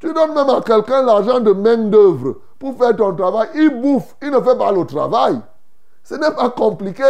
Tu 0.00 0.12
donnes 0.12 0.34
même 0.34 0.50
à 0.50 0.60
quelqu'un 0.60 1.02
l'argent 1.02 1.40
de 1.40 1.52
main 1.52 1.76
d'œuvre 1.76 2.36
pour 2.58 2.76
faire 2.76 2.94
ton 2.96 3.14
travail. 3.14 3.48
Il 3.54 3.80
bouffe, 3.80 4.16
il 4.22 4.30
ne 4.30 4.40
fait 4.40 4.56
pas 4.56 4.72
le 4.72 4.84
travail. 4.84 5.40
Ce 6.02 6.14
n'est 6.14 6.30
pas 6.30 6.50
compliqué. 6.50 7.04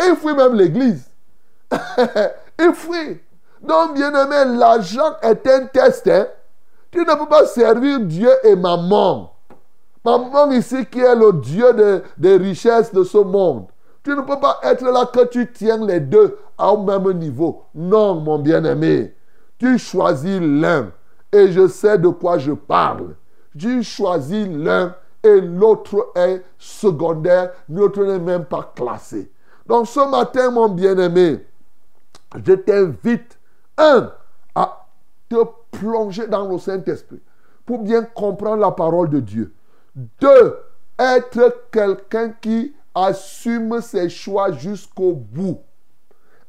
il 0.00 0.16
fuit 0.16 0.34
même 0.34 0.54
l'église. 0.54 1.08
il 2.58 2.72
fuit. 2.74 3.20
Donc, 3.62 3.94
bien 3.94 4.10
aimé, 4.14 4.56
l'argent 4.56 5.16
est 5.22 5.46
un 5.46 5.66
test. 5.66 6.08
Hein. 6.08 6.26
Tu 6.90 7.00
ne 7.00 7.14
peux 7.18 7.28
pas 7.28 7.46
servir 7.46 8.00
Dieu 8.00 8.30
et 8.44 8.56
maman. 8.56 9.32
Maman 10.04 10.50
ici 10.52 10.86
qui 10.86 11.00
est 11.00 11.14
le 11.14 11.32
Dieu 11.34 12.02
des 12.16 12.36
richesses 12.36 12.92
de 12.94 13.04
ce 13.04 13.18
monde. 13.18 13.66
Tu 14.02 14.10
ne 14.10 14.22
peux 14.22 14.40
pas 14.40 14.60
être 14.62 14.84
là 14.84 15.04
que 15.04 15.26
tu 15.26 15.50
tiens 15.52 15.84
les 15.84 16.00
deux 16.00 16.38
au 16.58 16.78
même 16.78 17.12
niveau. 17.12 17.64
Non, 17.74 18.14
mon 18.14 18.38
bien-aimé. 18.38 19.14
Tu 19.58 19.78
choisis 19.78 20.40
l'un. 20.40 20.92
Et 21.30 21.52
je 21.52 21.68
sais 21.68 21.98
de 21.98 22.08
quoi 22.08 22.38
je 22.38 22.52
parle. 22.52 23.16
Tu 23.58 23.82
choisis 23.82 24.46
l'un 24.48 24.94
et 25.22 25.40
l'autre 25.40 26.12
est 26.14 26.42
secondaire. 26.58 27.52
L'autre 27.68 28.04
n'est 28.04 28.18
même 28.18 28.44
pas 28.44 28.72
classé. 28.74 29.30
Donc 29.66 29.86
ce 29.86 30.08
matin, 30.08 30.50
mon 30.50 30.68
bien-aimé, 30.68 31.44
je 32.44 32.52
t'invite, 32.54 33.38
un, 33.76 34.12
à 34.54 34.86
te 35.28 35.36
plonger 35.70 36.26
dans 36.26 36.48
le 36.48 36.58
Saint-Esprit 36.58 37.20
pour 37.66 37.82
bien 37.82 38.02
comprendre 38.02 38.62
la 38.62 38.70
parole 38.70 39.10
de 39.10 39.20
Dieu. 39.20 39.54
Deux, 39.94 40.56
être 40.98 41.68
quelqu'un 41.70 42.30
qui 42.30 42.74
assume 42.94 43.80
ses 43.80 44.08
choix 44.08 44.52
jusqu'au 44.52 45.12
bout. 45.12 45.60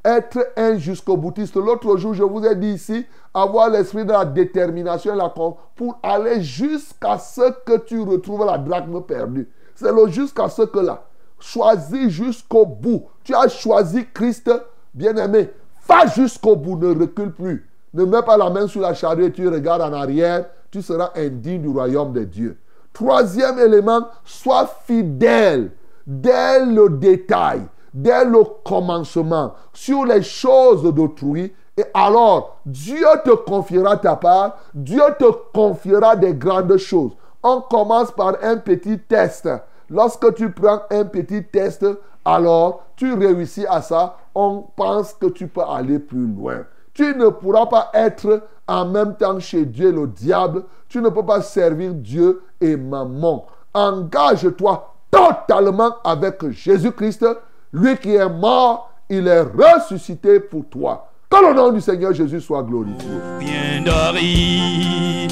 Être 0.04 0.54
un 0.56 0.78
jusqu'au 0.78 1.18
boutiste. 1.18 1.56
L'autre 1.56 1.98
jour, 1.98 2.14
je 2.14 2.24
vous 2.24 2.46
ai 2.46 2.56
dit 2.56 2.72
ici, 2.72 3.06
avoir 3.34 3.70
l'esprit 3.70 4.06
de 4.06 4.12
la 4.12 4.26
détermination 4.26 5.16
la 5.16 5.30
pour 5.30 6.00
aller 6.02 6.42
jusqu'à 6.42 7.18
ce 7.18 7.52
que 7.66 7.78
tu 7.80 8.00
retrouves 8.00 8.46
la 8.46 8.58
drachme 8.58 9.02
perdue. 9.02 9.50
C'est 9.76 9.92
le 9.92 10.08
jusqu'à 10.08 10.48
ce 10.50 10.62
que 10.64 10.80
là. 10.80 11.04
Choisis 11.40 12.10
jusqu'au 12.10 12.66
bout. 12.66 13.04
Tu 13.24 13.34
as 13.34 13.48
choisi 13.48 14.06
Christ, 14.14 14.52
bien-aimé. 14.94 15.50
Va 15.88 16.06
jusqu'au 16.08 16.56
bout, 16.56 16.78
ne 16.78 16.88
recule 16.98 17.34
plus. 17.34 17.70
Ne 17.94 18.06
mets 18.06 18.22
pas 18.22 18.38
la 18.38 18.50
main 18.50 18.68
sur 18.68 18.82
la 18.82 18.94
charrue 18.94 19.32
tu 19.32 19.48
regardes 19.48 19.82
en 19.82 19.94
arrière. 19.94 20.46
Tu 20.72 20.82
seras 20.82 21.12
indigne 21.16 21.62
du 21.62 21.70
royaume 21.70 22.14
de 22.14 22.24
Dieu. 22.24 22.58
Troisième 22.94 23.58
élément, 23.60 24.08
sois 24.24 24.70
fidèle 24.86 25.72
dès 26.06 26.66
le 26.66 26.90
détail, 26.90 27.62
dès 27.94 28.26
le 28.26 28.44
commencement, 28.64 29.54
sur 29.74 30.06
les 30.06 30.22
choses 30.22 30.84
d'autrui. 30.94 31.54
Et 31.78 31.86
alors, 31.94 32.58
Dieu 32.66 33.06
te 33.24 33.32
confiera 33.32 33.98
ta 33.98 34.16
part, 34.16 34.58
Dieu 34.74 35.02
te 35.18 35.32
confiera 35.54 36.16
des 36.16 36.34
grandes 36.34 36.78
choses. 36.78 37.12
On 37.42 37.62
commence 37.62 38.12
par 38.12 38.36
un 38.44 38.58
petit 38.58 39.00
test. 39.00 39.50
Lorsque 39.90 40.34
tu 40.36 40.52
prends 40.52 40.82
un 40.92 41.06
petit 41.06 41.44
test, 41.44 41.86
alors 42.26 42.84
tu 42.96 43.14
réussis 43.14 43.66
à 43.68 43.82
ça, 43.82 44.18
on 44.36 44.66
pense 44.76 45.14
que 45.14 45.28
tu 45.28 45.48
peux 45.48 45.64
aller 45.64 46.00
plus 46.00 46.28
loin. 46.28 46.66
Tu 46.94 47.16
ne 47.16 47.30
pourras 47.30 47.68
pas 47.68 47.90
être 47.94 48.44
en 48.68 48.86
même 48.86 49.16
temps 49.16 49.40
chez 49.40 49.66
Dieu 49.66 49.92
le 49.92 50.06
diable. 50.08 50.64
Tu 50.90 51.02
ne 51.02 51.10
peux 51.10 51.26
pas 51.26 51.42
servir 51.42 51.94
Dieu 51.94 52.44
et 52.60 52.76
maman. 52.76 53.46
Engage-toi 53.74 54.94
totalement 55.10 55.96
avec 56.04 56.50
Jésus-Christ, 56.50 57.26
lui 57.74 57.98
qui 57.98 58.16
est 58.16 58.30
mort, 58.30 58.92
il 59.10 59.28
est 59.28 59.42
ressuscité 59.42 60.40
pour 60.40 60.66
toi. 60.70 61.12
Que 61.30 61.48
le 61.48 61.54
nom 61.54 61.72
du 61.72 61.82
Seigneur 61.82 62.14
Jésus 62.14 62.42
soit 62.42 62.64
glorifié. 62.64 63.10
Bien 63.40 63.84
d'aride 63.84 65.32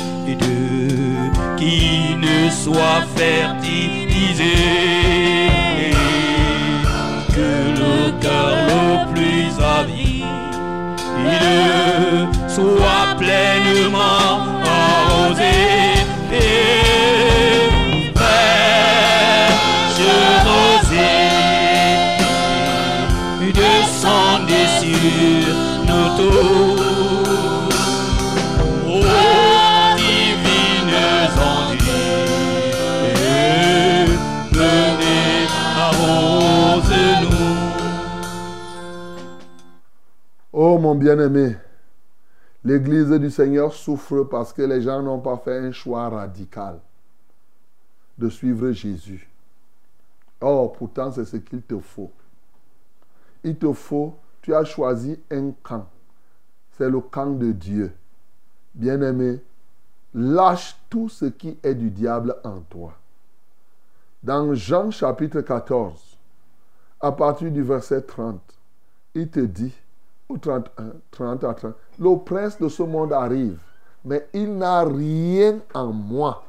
qui 1.58 2.16
ne 2.16 2.50
soit 2.52 3.02
fertilisé, 3.16 4.54
que 7.30 7.52
le 7.80 8.12
cœur 8.22 8.56
le 8.68 9.12
plus 9.12 9.52
avide 9.60 10.08
soit 12.48 13.16
pleinement 13.18 14.40
arrosé. 14.64 15.77
Bien-aimé, 40.96 41.56
l'Église 42.64 43.10
du 43.12 43.30
Seigneur 43.30 43.74
souffre 43.74 44.24
parce 44.24 44.54
que 44.54 44.62
les 44.62 44.82
gens 44.82 45.02
n'ont 45.02 45.20
pas 45.20 45.38
fait 45.38 45.58
un 45.58 45.72
choix 45.72 46.10
radical 46.10 46.80
de 48.18 48.30
suivre 48.30 48.72
Jésus. 48.72 49.30
Or, 50.42 50.74
pourtant, 50.74 51.12
c'est 51.12 51.26
ce 51.26 51.38
qu'il 51.38 51.62
te 51.62 51.80
faut. 51.80 52.12
Il 53.44 53.58
te 53.58 53.72
faut, 53.74 54.16
tu 54.42 54.54
as 54.54 54.66
choisi 54.66 55.20
un 55.32 55.52
camp. 55.64 55.88
C'est 56.78 56.90
le 56.90 57.00
camp 57.00 57.32
de 57.32 57.52
Dieu. 57.52 57.92
Bien-aimé, 58.74 59.42
lâche 60.14 60.78
tout 60.90 61.10
ce 61.10 61.26
qui 61.26 61.58
est 61.64 61.76
du 61.76 61.90
diable 61.90 62.36
en 62.44 62.60
toi. 62.62 62.94
Dans 64.22 64.54
Jean 64.54 64.92
chapitre 64.92 65.42
14, 65.42 66.18
à 67.00 67.12
partir 67.12 67.52
du 67.52 67.62
verset 67.62 68.02
30, 68.02 68.40
il 69.16 69.30
te 69.30 69.40
dit, 69.40 69.74
ou 70.30 70.38
31, 70.38 70.94
30 71.12 71.44
à 71.44 71.54
30, 71.54 71.74
le 72.00 72.18
prince 72.18 72.60
de 72.60 72.68
ce 72.68 72.84
monde 72.84 73.14
arrive, 73.14 73.60
mais 74.04 74.28
il 74.34 74.58
n'a 74.58 74.84
rien 74.84 75.60
en 75.74 75.94
moi. 75.94 76.44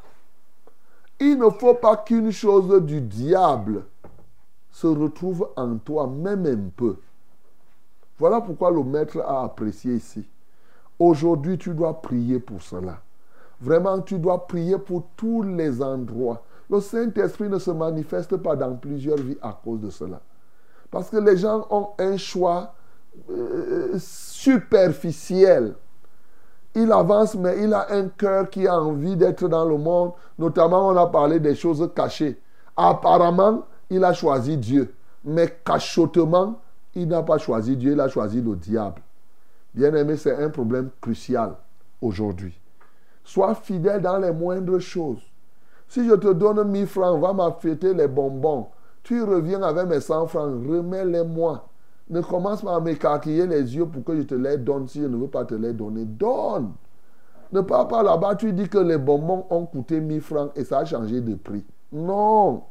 Il 1.21 1.39
ne 1.39 1.51
faut 1.51 1.75
pas 1.75 1.97
qu'une 1.97 2.31
chose 2.31 2.83
du 2.85 3.01
diable 3.01 3.85
se 4.71 4.87
retrouve 4.87 5.49
en 5.57 5.77
toi, 5.79 6.07
même 6.07 6.47
un 6.47 6.71
peu. 6.77 6.97
Voilà 8.19 8.41
pourquoi 8.41 8.71
le 8.71 8.83
maître 8.83 9.21
a 9.21 9.45
apprécié 9.45 9.95
ici. 9.95 10.25
Aujourd'hui, 10.99 11.59
tu 11.59 11.75
dois 11.75 12.01
prier 12.01 12.39
pour 12.41 12.63
cela. 12.63 13.01
Vraiment, 13.61 14.01
tu 14.01 14.19
dois 14.19 14.47
prier 14.47 14.79
pour 14.79 15.05
tous 15.17 15.43
les 15.43 15.83
endroits. 15.83 16.43
Le 16.71 16.81
Saint-Esprit 16.81 17.49
ne 17.49 17.59
se 17.59 17.71
manifeste 17.71 18.37
pas 18.37 18.55
dans 18.55 18.75
plusieurs 18.77 19.17
vies 19.17 19.39
à 19.43 19.53
cause 19.53 19.81
de 19.81 19.91
cela. 19.91 20.21
Parce 20.91 21.11
que 21.11 21.17
les 21.17 21.37
gens 21.37 21.67
ont 21.71 21.91
un 21.99 22.17
choix 22.17 22.75
euh, 23.31 23.97
superficiel. 23.99 25.75
Il 26.75 26.93
avance, 26.93 27.35
mais 27.35 27.63
il 27.63 27.73
a 27.75 27.93
un 27.93 28.09
cœur 28.09 28.51
qui 28.51 28.67
a 28.67 28.81
envie 28.81 29.17
d'être 29.17 29.49
dans 29.49 29.65
le 29.65 29.77
monde. 29.77 30.13
Notamment, 30.39 30.89
on 30.89 30.97
a 30.97 31.07
parlé 31.07 31.41
des 31.41 31.55
choses 31.55 31.89
cachées. 31.95 32.41
Apparemment, 32.77 33.65
il 33.91 34.05
a 34.05 34.13
choisi 34.13 34.57
Dieu. 34.57 34.95
Mais 35.25 35.59
cachotement, 35.65 36.61
il 36.95 37.09
n'a 37.09 37.23
pas 37.23 37.39
choisi 37.39 37.77
Dieu, 37.77 37.93
il 37.93 38.01
a 38.01 38.09
choisi 38.09 38.41
le 38.41 38.55
diable. 38.55 39.03
Bien 39.75 39.95
aimé, 39.95 40.17
c'est 40.17 40.37
un 40.37 40.51
problème 40.51 40.91
crucial 41.01 41.55
aujourd'hui. 42.01 42.59
Sois 43.25 43.55
fidèle 43.55 44.01
dans 44.01 44.19
les 44.19 44.33
moindres 44.33 44.81
choses. 44.81 45.23
Si 45.89 46.07
je 46.07 46.15
te 46.15 46.33
donne 46.33 46.65
1000 46.65 46.87
francs, 46.87 47.21
va 47.21 47.33
m'affêter 47.33 47.95
les 47.95 48.09
bonbons. 48.09 48.69
Tu 49.03 49.23
reviens 49.23 49.63
avec 49.63 49.87
mes 49.87 50.01
100 50.01 50.27
francs, 50.27 50.51
remets-les-moi. 50.67 51.69
Ne 52.11 52.21
commence 52.21 52.63
pas 52.63 52.77
à 52.77 52.81
m'écarquiller 52.81 53.47
les 53.47 53.77
yeux 53.77 53.87
pour 53.87 54.03
que 54.03 54.17
je 54.17 54.23
te 54.23 54.35
les 54.35 54.57
donne 54.57 54.89
si 54.89 55.01
je 55.01 55.07
ne 55.07 55.17
veux 55.17 55.29
pas 55.29 55.45
te 55.45 55.55
les 55.55 55.73
donner. 55.73 56.05
Donne. 56.05 56.73
Ne 57.53 57.61
pars 57.61 57.89
pas 57.89 58.03
là-bas, 58.03 58.35
tu 58.37 58.53
dis 58.53 58.69
que 58.69 58.79
les 58.79 58.99
bonbons 58.99 59.47
ont 59.51 59.67
coûté 59.67 60.01
1000 60.01 60.21
francs 60.21 60.53
et 60.55 60.65
ça 60.65 60.81
a 60.81 60.85
changé 60.85 61.21
de 61.21 61.35
prix. 61.35 61.65
Non. 61.93 62.63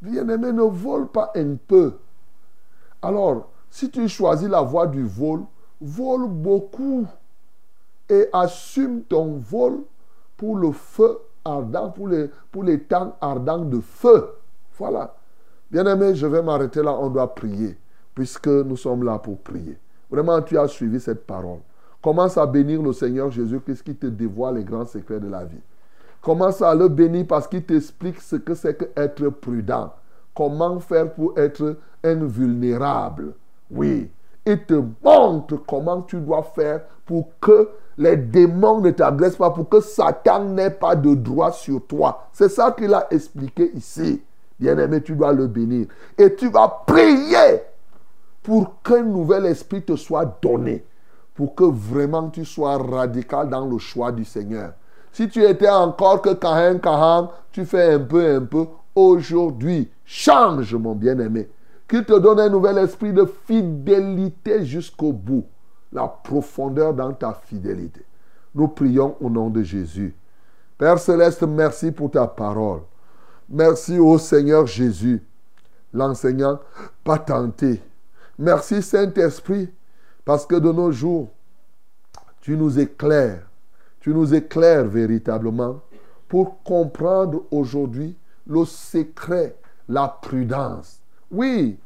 Bien-aimé, 0.00 0.52
ne 0.52 0.62
vole 0.62 1.08
pas 1.08 1.32
un 1.34 1.56
peu. 1.56 1.94
Alors, 3.00 3.50
si 3.70 3.90
tu 3.90 4.08
choisis 4.08 4.48
la 4.48 4.60
voie 4.60 4.86
du 4.86 5.04
vol, 5.04 5.42
vole 5.80 6.28
beaucoup 6.28 7.06
et 8.08 8.28
assume 8.32 9.02
ton 9.02 9.38
vol 9.38 9.80
pour 10.36 10.56
le 10.56 10.72
feu 10.72 11.18
ardent, 11.44 11.90
pour 11.90 12.08
les, 12.08 12.30
pour 12.50 12.64
les 12.64 12.80
temps 12.80 13.16
ardents 13.20 13.64
de 13.64 13.80
feu. 13.80 14.34
Voilà. 14.78 15.14
Bien-aimé, 15.70 16.14
je 16.14 16.26
vais 16.26 16.42
m'arrêter 16.42 16.82
là, 16.82 16.92
on 16.92 17.10
doit 17.10 17.34
prier, 17.34 17.76
puisque 18.14 18.48
nous 18.48 18.76
sommes 18.76 19.04
là 19.04 19.18
pour 19.18 19.38
prier. 19.38 19.78
Vraiment, 20.10 20.40
tu 20.42 20.58
as 20.58 20.68
suivi 20.68 21.00
cette 21.00 21.26
parole. 21.26 21.60
Commence 22.02 22.36
à 22.36 22.46
bénir 22.46 22.82
le 22.82 22.92
Seigneur 22.92 23.30
Jésus-Christ 23.30 23.82
qui 23.82 23.94
te 23.94 24.06
dévoile 24.06 24.56
les 24.56 24.64
grands 24.64 24.84
secrets 24.84 25.20
de 25.20 25.28
la 25.28 25.44
vie? 25.44 25.60
Commence 26.20 26.62
à 26.62 26.74
le 26.74 26.88
bénir 26.88 27.26
parce 27.26 27.48
qu'il 27.48 27.64
t'explique 27.64 28.20
ce 28.20 28.36
que 28.36 28.54
c'est 28.54 28.76
qu'être 28.76 29.28
prudent? 29.28 29.92
Comment 30.34 30.80
faire 30.80 31.12
pour 31.12 31.38
être 31.38 31.76
invulnérable. 32.04 33.32
Oui. 33.70 34.10
Il 34.46 34.62
te 34.64 34.80
montre 35.02 35.56
comment 35.66 36.02
tu 36.02 36.20
dois 36.20 36.42
faire 36.42 36.82
pour 37.06 37.28
que 37.40 37.70
les 37.96 38.16
démons 38.16 38.80
ne 38.80 38.90
t'agressent 38.90 39.36
pas, 39.36 39.50
pour 39.50 39.68
que 39.68 39.80
Satan 39.80 40.44
n'ait 40.44 40.70
pas 40.70 40.94
de 40.94 41.14
droit 41.14 41.52
sur 41.52 41.86
toi. 41.86 42.28
C'est 42.32 42.50
ça 42.50 42.72
qu'il 42.72 42.92
a 42.92 43.06
expliqué 43.10 43.70
ici. 43.74 44.22
Bien-aimé, 44.58 45.02
tu 45.02 45.14
dois 45.14 45.32
le 45.32 45.46
bénir. 45.46 45.86
Et 46.18 46.34
tu 46.34 46.50
vas 46.50 46.82
prier 46.86 47.62
pour 48.44 48.82
qu'un 48.82 49.02
nouvel 49.02 49.46
esprit 49.46 49.82
te 49.82 49.96
soit 49.96 50.38
donné. 50.40 50.84
Pour 51.34 51.56
que 51.56 51.64
vraiment 51.64 52.28
tu 52.28 52.44
sois 52.44 52.76
radical 52.76 53.48
dans 53.48 53.66
le 53.66 53.78
choix 53.78 54.12
du 54.12 54.24
Seigneur. 54.24 54.74
Si 55.10 55.28
tu 55.28 55.42
étais 55.42 55.68
encore 55.68 56.20
que 56.22 56.34
Kahan, 56.34 56.78
Kahan, 56.78 57.30
tu 57.50 57.64
fais 57.64 57.94
un 57.94 58.00
peu, 58.00 58.36
un 58.36 58.42
peu. 58.42 58.66
Aujourd'hui, 58.94 59.90
change, 60.04 60.74
mon 60.74 60.94
bien-aimé. 60.94 61.48
Qu'il 61.88 62.04
te 62.04 62.16
donne 62.18 62.38
un 62.38 62.50
nouvel 62.50 62.78
esprit 62.78 63.12
de 63.12 63.24
fidélité 63.24 64.64
jusqu'au 64.64 65.12
bout. 65.12 65.46
La 65.90 66.06
profondeur 66.06 66.92
dans 66.92 67.12
ta 67.12 67.32
fidélité. 67.32 68.04
Nous 68.54 68.68
prions 68.68 69.16
au 69.20 69.30
nom 69.30 69.50
de 69.50 69.62
Jésus. 69.62 70.14
Père 70.76 70.98
céleste, 70.98 71.42
merci 71.44 71.92
pour 71.92 72.10
ta 72.10 72.26
parole. 72.26 72.80
Merci 73.48 73.98
au 73.98 74.18
Seigneur 74.18 74.66
Jésus, 74.66 75.22
l'enseignant 75.92 76.58
patenté. 77.02 77.80
Merci 78.38 78.82
Saint-Esprit, 78.82 79.68
parce 80.24 80.44
que 80.44 80.56
de 80.56 80.72
nos 80.72 80.90
jours, 80.90 81.30
tu 82.40 82.56
nous 82.56 82.78
éclaires. 82.78 83.48
Tu 84.00 84.10
nous 84.10 84.34
éclaires 84.34 84.84
véritablement 84.84 85.80
pour 86.28 86.62
comprendre 86.62 87.44
aujourd'hui 87.50 88.16
le 88.46 88.64
secret, 88.64 89.56
la 89.88 90.08
prudence. 90.08 91.00
Oui, 91.30 91.78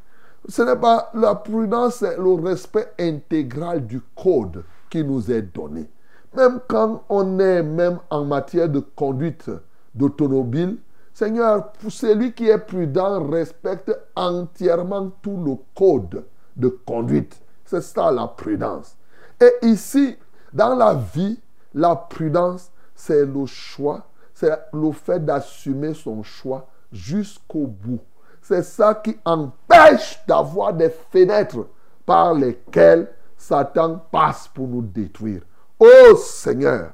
ce 0.49 0.63
n'est 0.63 0.77
pas 0.77 1.11
la 1.15 1.35
prudence, 1.35 1.97
c'est 1.97 2.17
le 2.17 2.33
respect 2.33 2.93
intégral 2.99 3.87
du 3.87 4.01
code 4.17 4.65
qui 4.89 5.05
nous 5.05 5.31
est 5.31 5.43
donné. 5.43 5.87
Même 6.35 6.61
quand 6.67 7.05
on 7.09 7.39
est 7.39 7.63
même 7.63 7.99
en 8.11 8.25
matière 8.25 8.69
de 8.69 8.81
conduite 8.81 9.51
d'automobile, 9.95 10.79
Seigneur, 11.13 11.73
celui 11.89 12.33
qui 12.33 12.49
est 12.49 12.59
prudent 12.59 13.29
respecte 13.29 13.93
entièrement 14.15 15.11
tout 15.21 15.37
le 15.45 15.57
code 15.75 16.25
de 16.59 16.69
conduite. 16.69 17.41
C'est 17.65 17.81
ça 17.81 18.11
la 18.11 18.27
prudence. 18.27 18.97
Et 19.41 19.67
ici, 19.67 20.17
dans 20.53 20.75
la 20.75 20.95
vie, 20.95 21.41
la 21.75 21.95
prudence, 21.95 22.71
c'est 22.95 23.25
le 23.25 23.47
choix, 23.47 24.07
c'est 24.35 24.53
le 24.73 24.93
fait 24.93 25.25
d'assumer 25.25 25.95
son 25.95 26.23
choix 26.23 26.67
jusqu'au 26.93 27.67
bout. 27.67 28.01
C'est 28.43 28.63
ça 28.63 28.95
qui 28.95 29.17
empêche 29.25 30.21
d'avoir 30.27 30.73
des 30.73 30.91
fenêtres 30.91 31.67
par 32.05 32.35
lesquelles 32.35 33.09
Satan 33.37 34.01
passe 34.11 34.49
pour 34.49 34.67
nous 34.67 34.83
détruire. 34.83 35.43
Oh 35.79 36.17
Seigneur, 36.17 36.93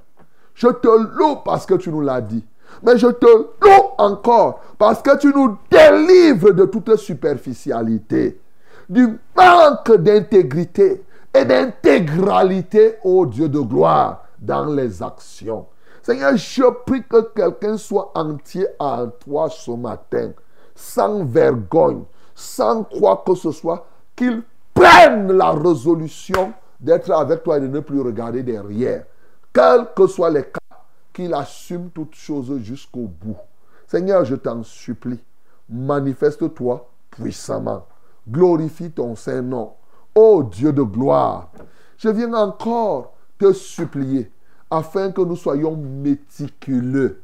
je 0.54 0.68
te 0.68 0.88
loue 0.88 1.36
parce 1.44 1.64
que 1.64 1.74
tu 1.74 1.90
nous 1.90 2.00
l'as 2.00 2.20
dit. 2.20 2.44
Mais 2.82 2.98
je 2.98 3.06
te 3.06 3.26
loue 3.26 3.84
encore 3.98 4.60
parce 4.78 5.00
que 5.00 5.16
tu 5.16 5.28
nous 5.28 5.56
délivres 5.70 6.52
de 6.52 6.64
toute 6.64 6.96
superficialité, 6.96 8.40
du 8.88 9.18
manque 9.36 9.92
d'intégrité 9.96 11.04
et 11.32 11.44
d'intégralité, 11.44 12.96
ô 13.02 13.26
Dieu 13.26 13.48
de 13.48 13.60
gloire, 13.60 14.24
dans 14.38 14.66
les 14.66 15.02
actions. 15.02 15.66
Seigneur, 16.02 16.36
je 16.36 16.70
prie 16.84 17.02
que 17.02 17.22
quelqu'un 17.34 17.78
soit 17.78 18.12
entier 18.14 18.66
à 18.78 19.06
toi 19.20 19.48
ce 19.48 19.70
matin, 19.70 20.32
sans 20.74 21.24
vergogne, 21.24 22.04
sans 22.34 22.84
quoi 22.84 23.22
que 23.26 23.34
ce 23.34 23.52
soit, 23.52 23.86
qu'il 24.14 24.42
prenne 24.74 25.32
la 25.32 25.52
résolution 25.52 26.52
d'être 26.78 27.10
avec 27.10 27.42
toi 27.42 27.56
et 27.56 27.60
de 27.60 27.68
ne 27.68 27.80
plus 27.80 28.00
regarder 28.00 28.42
derrière. 28.42 29.04
Quels 29.52 29.86
que 29.96 30.06
soient 30.06 30.30
les 30.30 30.42
cas, 30.42 30.58
qu'il 31.12 31.32
assume 31.32 31.90
toutes 31.90 32.14
choses 32.14 32.58
jusqu'au 32.58 33.06
bout. 33.06 33.38
Seigneur, 33.86 34.24
je 34.24 34.34
t'en 34.34 34.62
supplie, 34.62 35.20
manifeste-toi 35.70 36.90
puissamment. 37.10 37.86
Glorifie 38.28 38.90
ton 38.90 39.14
Saint-Nom. 39.16 39.72
Ô 40.14 40.42
Dieu 40.44 40.72
de 40.72 40.82
gloire, 40.82 41.50
je 41.98 42.08
viens 42.08 42.32
encore 42.34 43.14
te 43.38 43.52
supplier 43.52 44.30
afin 44.70 45.10
que 45.10 45.20
nous 45.20 45.36
soyons 45.36 45.76
méticuleux, 45.76 47.20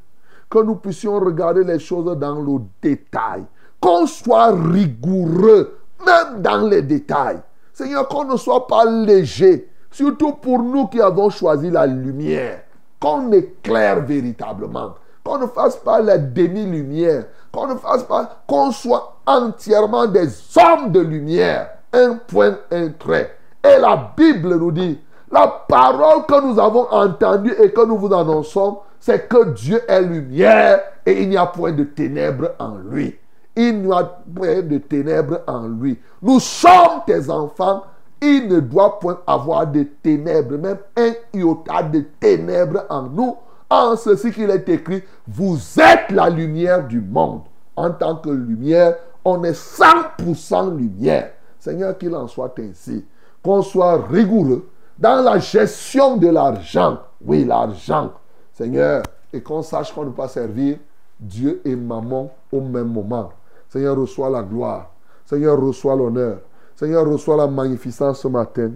que 0.48 0.58
nous 0.58 0.76
puissions 0.76 1.18
regarder 1.20 1.64
les 1.64 1.78
choses 1.78 2.16
dans 2.18 2.40
le 2.40 2.58
détail, 2.82 3.44
qu'on 3.80 4.06
soit 4.06 4.52
rigoureux, 4.52 5.78
même 6.04 6.42
dans 6.42 6.66
les 6.66 6.82
détails. 6.82 7.40
Seigneur, 7.72 8.08
qu'on 8.08 8.24
ne 8.24 8.36
soit 8.36 8.66
pas 8.66 8.84
léger, 8.84 9.70
surtout 9.90 10.32
pour 10.32 10.62
nous 10.62 10.88
qui 10.88 11.00
avons 11.00 11.30
choisi 11.30 11.70
la 11.70 11.86
lumière 11.86 12.62
qu'on 13.00 13.32
éclaire 13.32 14.04
véritablement, 14.04 14.94
qu'on 15.30 15.38
ne 15.38 15.46
fasse 15.46 15.76
pas 15.76 16.00
la 16.00 16.18
demi-lumière, 16.18 17.26
qu'on 17.52 17.68
ne 17.68 17.76
fasse 17.76 18.02
pas, 18.02 18.42
qu'on 18.48 18.72
soit 18.72 19.20
entièrement 19.26 20.08
des 20.08 20.28
hommes 20.56 20.90
de 20.90 20.98
lumière, 20.98 21.70
un 21.92 22.16
point, 22.16 22.58
un 22.72 22.88
trait, 22.88 23.36
Et 23.62 23.78
la 23.78 24.12
Bible 24.16 24.56
nous 24.56 24.72
dit, 24.72 24.98
la 25.30 25.46
parole 25.68 26.26
que 26.26 26.44
nous 26.44 26.58
avons 26.58 26.88
entendue 26.90 27.54
et 27.62 27.70
que 27.70 27.86
nous 27.86 27.96
vous 27.96 28.12
annonçons, 28.12 28.78
c'est 28.98 29.28
que 29.28 29.50
Dieu 29.50 29.80
est 29.86 30.02
lumière 30.02 30.80
et 31.06 31.22
il 31.22 31.28
n'y 31.28 31.36
a 31.36 31.46
point 31.46 31.70
de 31.70 31.84
ténèbres 31.84 32.50
en 32.58 32.78
lui. 32.90 33.16
Il 33.54 33.82
n'y 33.82 33.92
a 33.92 34.02
point 34.34 34.62
de 34.62 34.78
ténèbres 34.78 35.42
en 35.46 35.68
lui. 35.68 35.96
Nous 36.22 36.40
sommes 36.40 37.02
tes 37.06 37.30
enfants. 37.30 37.84
Il 38.20 38.48
ne 38.48 38.58
doit 38.58 38.98
point 38.98 39.20
avoir 39.28 39.66
de 39.68 39.84
ténèbres, 40.02 40.58
même 40.58 40.78
un 40.96 41.12
iota 41.32 41.84
de 41.84 42.04
ténèbres 42.18 42.84
en 42.90 43.02
nous. 43.02 43.36
En 43.70 43.94
ceci 43.94 44.32
qu'il 44.32 44.50
est 44.50 44.68
écrit, 44.68 45.02
vous 45.28 45.56
êtes 45.78 46.10
la 46.10 46.28
lumière 46.28 46.86
du 46.86 47.00
monde. 47.00 47.42
En 47.76 47.92
tant 47.92 48.16
que 48.16 48.28
lumière, 48.28 48.96
on 49.24 49.44
est 49.44 49.52
100% 49.52 50.76
lumière. 50.76 51.32
Seigneur, 51.58 51.96
qu'il 51.96 52.14
en 52.16 52.26
soit 52.26 52.52
ainsi. 52.58 53.04
Qu'on 53.42 53.62
soit 53.62 54.04
rigoureux 54.08 54.68
dans 54.98 55.22
la 55.22 55.38
gestion 55.38 56.16
de 56.16 56.28
l'argent. 56.28 56.98
Oui, 57.24 57.44
l'argent. 57.44 58.12
Seigneur, 58.52 59.04
et 59.32 59.40
qu'on 59.40 59.62
sache 59.62 59.94
qu'on 59.94 60.04
ne 60.04 60.10
peut 60.10 60.16
pas 60.16 60.28
servir 60.28 60.78
Dieu 61.18 61.60
et 61.64 61.76
maman 61.76 62.30
au 62.50 62.60
même 62.60 62.88
moment. 62.88 63.30
Seigneur, 63.68 63.96
reçois 63.96 64.30
la 64.30 64.42
gloire. 64.42 64.90
Seigneur, 65.24 65.60
reçois 65.60 65.94
l'honneur. 65.94 66.40
Seigneur, 66.74 67.06
reçois 67.06 67.36
la 67.36 67.46
magnificence 67.46 68.20
ce 68.20 68.28
matin. 68.28 68.72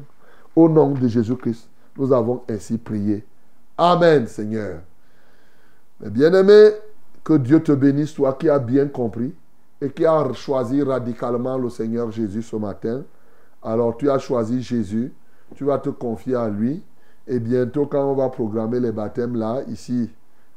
Au 0.55 0.69
nom 0.69 0.91
de 0.91 1.09
Jésus-Christ, 1.09 1.69
nous 1.97 2.13
avons 2.13 2.43
ainsi 2.49 2.79
prié. 2.79 3.25
Amen, 3.77 4.27
Seigneur. 4.27 4.81
Mais 6.01 6.11
bien-aimé, 6.11 6.71
que 7.25 7.35
Dieu 7.35 7.63
te 7.63 7.73
bénisse, 7.73 8.15
toi 8.15 8.35
qui 8.35 8.49
as 8.49 8.59
bien 8.59 8.87
compris 8.87 9.35
et 9.81 9.91
qui 9.91 10.05
as 10.05 10.33
choisi 10.35 10.83
radicalement 10.83 11.57
le 11.57 11.71
Seigneur 11.71 12.11
Jésus 12.11 12.43
ce 12.43 12.57
matin. 12.57 13.03
Alors 13.63 13.97
tu 13.97 14.11
as 14.11 14.19
choisi 14.19 14.63
Jésus, 14.63 15.13
tu 15.55 15.65
vas 15.65 15.79
te 15.79 15.89
confier 15.89 16.37
à 16.37 16.49
lui. 16.49 16.83
Et 17.27 17.41
bientôt, 17.41 17.87
quand 17.87 18.05
on 18.05 18.15
va 18.15 18.29
programmer 18.29 18.79
les 18.79 18.93
baptêmes 18.93 19.37
là, 19.37 19.63
ici, 19.69 20.11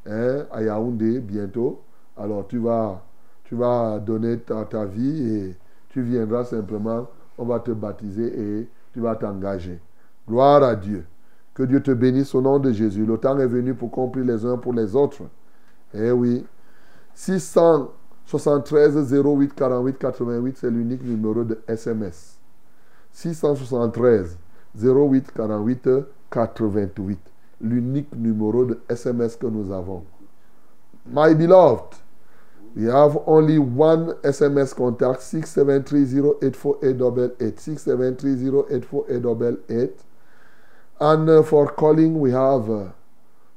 hein, 0.06 0.46
à 0.52 0.62
Yaoundé, 0.62 1.22
bientôt, 1.22 1.82
alors 2.18 2.46
tu 2.48 2.58
vas, 2.58 3.02
tu 3.46 3.56
vas 3.56 4.00
donner 4.00 4.38
ta, 4.40 4.66
ta 4.66 4.84
vie 4.84 5.34
et 5.34 5.58
tu 5.90 6.02
viendras 6.02 6.44
simplement, 6.44 7.08
on 7.38 7.46
va 7.46 7.62
te 7.62 7.72
baptiser 7.72 8.60
et 8.60 8.68
tu 8.94 9.00
vas 9.00 9.16
t'engager. 9.16 9.80
Gloire 10.28 10.62
à 10.64 10.76
Dieu. 10.76 11.06
Que 11.58 11.64
Dieu 11.64 11.82
te 11.82 11.90
bénisse 11.90 12.36
au 12.36 12.42
nom 12.42 12.60
de 12.60 12.72
Jésus. 12.72 13.04
Le 13.04 13.18
temps 13.18 13.40
est 13.40 13.48
venu 13.48 13.74
pour 13.74 13.90
qu'on 13.90 14.10
prie 14.10 14.24
les 14.24 14.46
uns 14.46 14.58
pour 14.58 14.74
les 14.74 14.96
autres. 14.96 15.24
Eh 15.92 16.12
oui. 16.12 16.46
673 17.16 19.12
08 19.12 19.56
48 19.56 19.98
88, 19.98 20.58
c'est 20.60 20.70
l'unique 20.70 21.04
numéro 21.04 21.44
de 21.44 21.60
SMS. 21.68 22.38
673 23.12 24.38
08 24.80 25.32
48 25.32 25.90
88. 26.30 27.20
L'unique 27.60 28.16
numéro 28.16 28.64
de 28.64 28.80
SMS 28.88 29.36
que 29.36 29.48
nous 29.48 29.74
avons. 29.74 30.04
My 31.08 31.34
beloved, 31.34 31.96
we 32.76 32.86
have 32.86 33.18
only 33.26 33.58
one 33.58 34.14
SMS 34.22 34.76
contact 34.76 35.22
673084888. 35.22 37.58
673084888. 37.58 40.07
And 41.00 41.30
uh, 41.30 41.44
for 41.44 41.72
calling, 41.72 42.20
we 42.20 42.32
have 42.32 42.68
uh, 42.70 42.90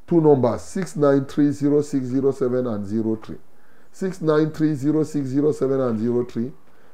two 0.07 0.21
numbers 0.21 0.61
6930607 0.63 2.75
and 2.75 2.87
03. 3.23 3.37
6930607 3.95 5.89
and 5.89 6.29
03. 6.29 6.53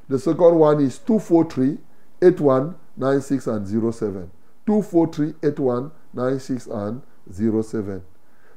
The 0.08 0.18
second 0.18 0.54
one 0.56 0.80
is 0.80 0.98
243 0.98 1.78
8196 2.22 3.46
and 3.48 3.66
07. 3.66 4.30
243 4.66 5.34
8196 5.42 6.66
and 6.68 7.02
07. 7.30 8.00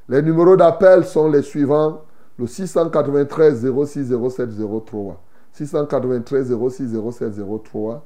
Les 0.07 0.21
numéros 0.21 0.55
d'appel 0.57 1.03
sont 1.05 1.27
les 1.27 1.41
suivants 1.43 2.01
le 2.37 2.47
693 2.47 3.65
06 3.85 4.09
07 4.09 4.49
03. 4.85 5.17
693 5.53 6.53
06 6.69 6.93
07 7.11 7.33
03. 7.63 8.01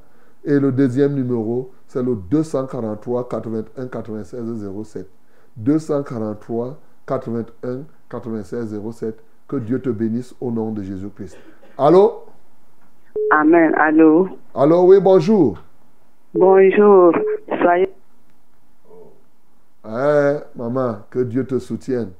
Et 0.45 0.59
le 0.59 0.71
deuxième 0.71 1.13
numéro, 1.13 1.71
c'est 1.87 2.03
le 2.03 2.15
243 2.15 3.29
81 3.29 3.87
96 3.87 4.69
07. 4.83 5.07
243 5.55 6.77
81 7.05 7.83
96 8.09 8.81
07. 8.91 9.23
Que 9.47 9.55
Dieu 9.57 9.79
te 9.79 9.89
bénisse 9.89 10.35
au 10.41 10.51
nom 10.51 10.71
de 10.71 10.83
Jésus-Christ. 10.83 11.37
Allô? 11.77 12.23
Amen. 13.31 13.73
Allô? 13.77 14.27
Allô, 14.53 14.83
oui, 14.87 14.99
bonjour. 14.99 15.57
Bonjour. 16.33 17.13
Soyez. 17.61 17.89
Eh, 19.85 20.37
maman, 20.55 20.97
que 21.09 21.19
Dieu 21.19 21.45
te 21.45 21.59
soutienne. 21.59 22.11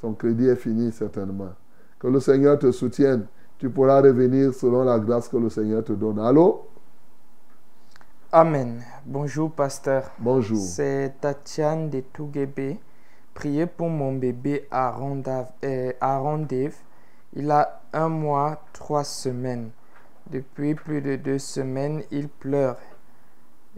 Son 0.00 0.14
crédit 0.14 0.48
est 0.48 0.56
fini 0.56 0.90
certainement. 0.92 1.50
Que 1.98 2.08
le 2.08 2.20
Seigneur 2.20 2.58
te 2.58 2.70
soutienne. 2.70 3.26
Tu 3.58 3.68
pourras 3.68 4.00
revenir 4.00 4.54
selon 4.54 4.84
la 4.84 4.98
grâce 4.98 5.28
que 5.28 5.36
le 5.36 5.48
Seigneur 5.48 5.84
te 5.84 5.92
donne. 5.92 6.18
Allô? 6.20 6.62
Amen. 8.30 8.84
Bonjour, 9.06 9.50
pasteur. 9.50 10.10
Bonjour. 10.18 10.58
C'est 10.58 11.14
Tatiane 11.18 11.88
de 11.88 12.00
Touguébé. 12.00 12.78
Priez 13.32 13.64
pour 13.64 13.88
mon 13.88 14.12
bébé 14.12 14.68
Aaron, 14.70 15.16
Dav- 15.16 15.52
euh, 15.64 15.92
Dave. 16.46 16.74
Il 17.32 17.50
a 17.50 17.80
un 17.94 18.10
mois, 18.10 18.62
trois 18.74 19.04
semaines. 19.04 19.70
Depuis 20.30 20.74
plus 20.74 21.00
de 21.00 21.16
deux 21.16 21.38
semaines, 21.38 22.02
il 22.10 22.28
pleure 22.28 22.76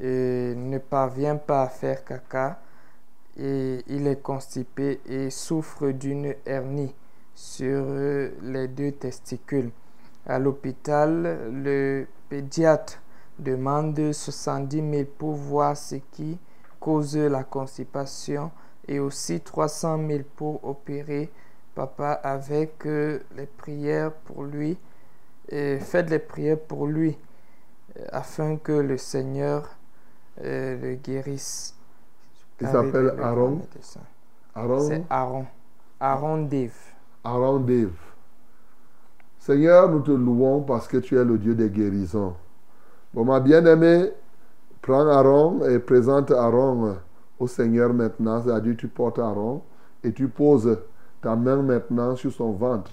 et 0.00 0.52
ne 0.56 0.78
parvient 0.78 1.36
pas 1.36 1.62
à 1.62 1.68
faire 1.68 2.04
caca. 2.04 2.58
Et 3.38 3.84
il 3.86 4.08
est 4.08 4.20
constipé 4.20 5.00
et 5.06 5.30
souffre 5.30 5.92
d'une 5.92 6.34
hernie 6.44 6.92
sur 7.36 7.84
les 8.42 8.66
deux 8.66 8.90
testicules. 8.90 9.70
À 10.26 10.40
l'hôpital, 10.40 11.38
le 11.52 12.08
pédiatre 12.28 13.00
demande 13.40 14.12
70 14.12 14.76
000 14.90 15.04
pour 15.18 15.32
voir 15.32 15.76
ce 15.76 15.96
qui 15.96 16.38
cause 16.78 17.16
la 17.16 17.44
constipation 17.44 18.50
et 18.86 18.98
aussi 18.98 19.40
300 19.40 19.98
000 20.06 20.20
pour 20.36 20.64
opérer 20.64 21.30
papa 21.74 22.12
avec 22.12 22.86
euh, 22.86 23.20
les 23.36 23.46
prières 23.46 24.12
pour 24.12 24.44
lui. 24.44 24.78
Et 25.48 25.78
faites 25.78 26.10
les 26.10 26.18
prières 26.18 26.58
pour 26.58 26.86
lui 26.86 27.16
euh, 27.98 28.06
afin 28.12 28.56
que 28.56 28.72
le 28.72 28.96
Seigneur 28.96 29.68
euh, 30.42 30.80
le 30.80 30.94
guérisse. 30.94 31.74
Il 32.60 32.68
s'appelle 32.68 33.14
Aaron. 33.20 33.60
Aaron, 34.54 34.80
C'est 34.80 35.02
Aaron. 35.10 35.46
Aaron 35.98 36.42
Dave. 36.42 36.76
Aaron 37.24 37.60
Dave. 37.60 37.92
Seigneur, 39.38 39.88
nous 39.88 40.00
te 40.00 40.10
louons 40.10 40.62
parce 40.62 40.86
que 40.86 40.98
tu 40.98 41.16
es 41.16 41.24
le 41.24 41.38
Dieu 41.38 41.54
des 41.54 41.70
guérisons. 41.70 42.34
Bon, 43.12 43.24
ma 43.24 43.40
bien-aimée, 43.40 44.12
prends 44.80 45.08
Aaron 45.08 45.64
et 45.68 45.80
présente 45.80 46.30
Aaron 46.30 46.96
au 47.40 47.48
Seigneur 47.48 47.92
maintenant. 47.92 48.40
C'est-à-dire, 48.40 48.76
tu 48.78 48.86
portes 48.86 49.18
Aaron 49.18 49.62
et 50.04 50.12
tu 50.12 50.28
poses 50.28 50.78
ta 51.20 51.34
main 51.34 51.60
maintenant 51.60 52.14
sur 52.14 52.30
son 52.30 52.52
ventre. 52.52 52.92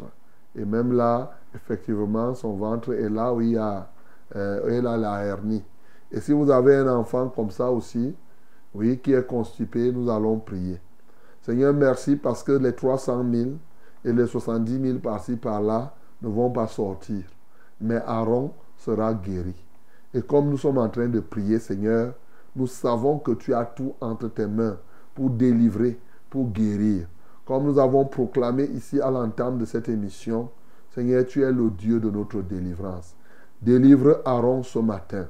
Et 0.56 0.66
même 0.66 0.92
là, 0.94 1.34
effectivement, 1.54 2.34
son 2.34 2.54
ventre 2.54 2.94
est 2.94 3.10
là 3.10 3.32
où 3.32 3.42
il 3.42 3.52
y 3.52 3.58
a, 3.58 3.88
euh, 4.36 4.80
il 4.80 4.88
a 4.88 4.98
la 4.98 5.24
hernie. 5.24 5.64
Et 6.12 6.20
si 6.20 6.34
vous 6.34 6.50
avez 6.50 6.78
un 6.78 6.88
enfant 6.88 7.30
comme 7.30 7.52
ça 7.52 7.70
aussi, 7.70 8.16
oui, 8.74 8.98
qui 8.98 9.14
est 9.14 9.28
constipé, 9.28 9.92
nous 9.92 10.10
allons 10.10 10.40
prier. 10.40 10.82
Seigneur, 11.44 11.76
merci 11.76 12.16
parce 12.16 12.42
que 12.42 12.54
les 12.54 12.74
300 12.74 13.24
000 13.32 13.50
et 14.04 14.14
les 14.14 14.26
70 14.26 14.82
000 14.82 14.98
par-ci 14.98 15.36
par-là 15.36 15.94
ne 16.24 16.28
vont 16.28 16.50
pas 16.50 16.66
sortir. 16.66 17.24
Mais 17.80 18.02
Aaron 18.08 18.52
sera 18.78 19.14
guéri. 19.14 19.67
Et 20.14 20.22
comme 20.22 20.50
nous 20.50 20.58
sommes 20.58 20.78
en 20.78 20.90
train 20.90 21.08
de 21.08 21.20
prier, 21.20 21.60
Seigneur, 21.60 22.14
nous 22.56 22.68
savons 22.68 23.20
que 23.20 23.32
tu 23.32 23.54
as 23.54 23.66
tout 23.66 23.94
entre 24.02 24.30
tes 24.30 24.48
mains 24.48 24.78
pour 25.14 25.30
délivrer, 25.30 26.00
pour 26.30 26.50
guérir. 26.50 27.08
Comme 27.46 27.66
nous 27.66 27.80
avons 27.80 28.06
proclamé 28.06 28.66
ici 28.66 29.00
à 29.00 29.10
l'entame 29.12 29.58
de 29.58 29.66
cette 29.66 29.90
émission, 29.90 30.50
Seigneur, 30.94 31.26
tu 31.26 31.44
es 31.44 31.52
le 31.52 31.70
Dieu 31.70 32.00
de 32.00 32.10
notre 32.10 32.42
délivrance. 32.42 33.16
Délivre 33.62 34.22
Aaron 34.26 34.64
ce 34.64 34.80
matin. 34.80 35.28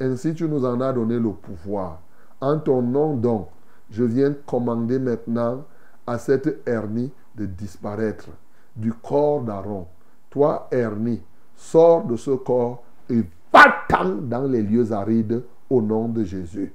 Ainsi 0.00 0.34
tu 0.34 0.48
nous 0.48 0.64
en 0.64 0.80
as 0.80 0.92
donné 0.92 1.18
le 1.18 1.30
pouvoir. 1.30 2.00
En 2.40 2.58
ton 2.58 2.82
nom 2.82 3.16
donc, 3.16 3.48
je 3.90 4.04
viens 4.04 4.34
commander 4.46 4.98
maintenant 4.98 5.64
à 6.06 6.18
cette 6.18 6.66
hernie 6.68 7.10
de 7.34 7.46
disparaître 7.46 8.28
du 8.74 8.92
corps 8.92 9.40
d'Aaron. 9.42 9.86
Toi, 10.30 10.68
hernie, 10.70 11.22
sors 11.56 12.04
de 12.04 12.16
ce 12.16 12.32
corps 12.32 12.82
et 13.08 13.22
va-t'en 13.56 14.16
dans 14.22 14.44
les 14.44 14.62
lieux 14.62 14.92
arides 14.92 15.42
au 15.70 15.80
nom 15.80 16.08
de 16.08 16.24
Jésus. 16.24 16.72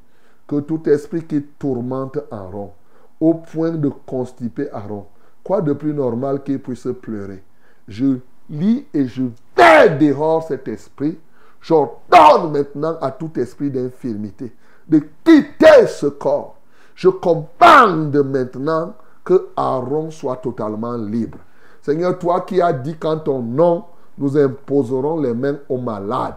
Que 0.47 0.59
tout 0.59 0.87
esprit 0.89 1.23
qui 1.23 1.43
tourmente 1.59 2.17
Aaron, 2.31 2.71
au 3.19 3.35
point 3.35 3.71
de 3.71 3.89
constiper 4.05 4.69
Aaron, 4.71 5.05
quoi 5.43 5.61
de 5.61 5.73
plus 5.73 5.93
normal 5.93 6.43
qu'il 6.43 6.59
puisse 6.59 6.87
pleurer. 7.01 7.43
Je 7.87 8.17
lis 8.49 8.85
et 8.93 9.05
je 9.05 9.23
vais 9.55 9.97
dehors 9.97 10.43
cet 10.43 10.67
esprit. 10.67 11.17
J'ordonne 11.61 12.51
maintenant 12.51 12.97
à 13.01 13.11
tout 13.11 13.31
esprit 13.37 13.69
d'infirmité 13.69 14.51
de 14.87 15.01
quitter 15.23 15.87
ce 15.87 16.07
corps. 16.07 16.57
Je 16.95 17.07
commande 17.09 18.15
maintenant 18.25 18.93
que 19.23 19.49
Aaron 19.55 20.11
soit 20.11 20.37
totalement 20.37 20.97
libre. 20.97 21.37
Seigneur, 21.81 22.19
toi 22.19 22.41
qui 22.41 22.61
as 22.61 22.73
dit 22.73 22.97
qu'en 22.97 23.17
ton 23.17 23.41
nom, 23.41 23.85
nous 24.17 24.37
imposerons 24.37 25.19
les 25.21 25.33
mains 25.33 25.57
aux 25.69 25.77
malades 25.77 26.35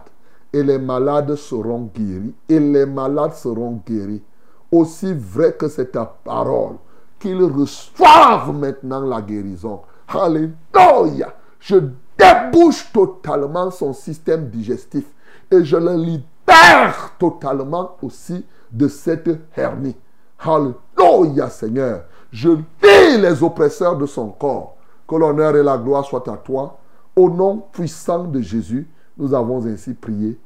et 0.55 0.63
les 0.63 0.77
malades 0.77 1.35
seront 1.35 1.91
guéris 1.93 2.33
et 2.47 2.61
les 2.61 2.85
malades 2.85 3.33
seront 3.33 3.81
guéris. 3.85 4.23
Aussi 4.71 5.13
vrai 5.13 5.51
que 5.51 5.67
c'est 5.67 5.91
ta 5.91 6.05
parole, 6.05 6.77
qu'ils 7.19 7.43
reçoivent 7.43 8.53
maintenant 8.53 9.01
la 9.01 9.21
guérison. 9.21 9.81
Alléluia. 10.07 11.35
Je 11.59 11.75
débouche 12.17 12.89
totalement 12.93 13.69
son 13.69 13.91
système 13.91 14.47
digestif 14.47 15.03
et 15.51 15.65
je 15.65 15.75
le 15.75 15.93
libère 15.95 17.11
totalement 17.19 17.97
aussi 18.01 18.45
de 18.71 18.87
cette 18.87 19.29
hernie. 19.57 19.97
Alléluia 20.39 21.49
Seigneur. 21.49 22.05
Je 22.31 22.49
lis 22.49 23.17
les 23.17 23.43
oppresseurs 23.43 23.97
de 23.97 24.05
son 24.05 24.29
corps. 24.29 24.77
Que 25.05 25.15
l'honneur 25.15 25.53
et 25.57 25.63
la 25.63 25.77
gloire 25.77 26.05
soient 26.05 26.31
à 26.31 26.37
toi. 26.37 26.77
Au 27.13 27.29
nom 27.29 27.61
puissant 27.73 28.23
de 28.23 28.39
Jésus, 28.39 28.89
nous 29.17 29.33
avons 29.33 29.65
ainsi 29.65 29.93
prié. 29.93 30.39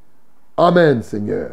Amen 0.62 1.02
Seigneur. 1.02 1.52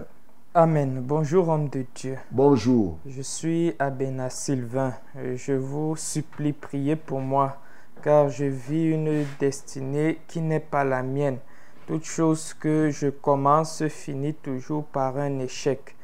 Amen. 0.52 1.00
Bonjour 1.00 1.48
homme 1.48 1.68
de 1.68 1.84
Dieu. 1.94 2.18
Bonjour. 2.32 2.98
Je 3.06 3.22
suis 3.22 3.72
Abena 3.78 4.28
Sylvain. 4.30 4.94
Je 5.14 5.52
vous 5.52 5.94
supplie 5.94 6.52
prier 6.52 6.96
pour 6.96 7.20
moi 7.20 7.58
car 8.02 8.30
je 8.30 8.46
vis 8.46 8.90
une 8.90 9.24
destinée 9.38 10.18
qui 10.26 10.40
n'est 10.40 10.58
pas 10.58 10.82
la 10.82 11.04
mienne. 11.04 11.38
Toute 11.86 12.04
chose 12.04 12.52
que 12.52 12.90
je 12.90 13.06
commence 13.06 13.86
finit 13.86 14.34
toujours 14.34 14.84
par 14.86 15.16
un 15.18 15.38
échec. 15.38 15.94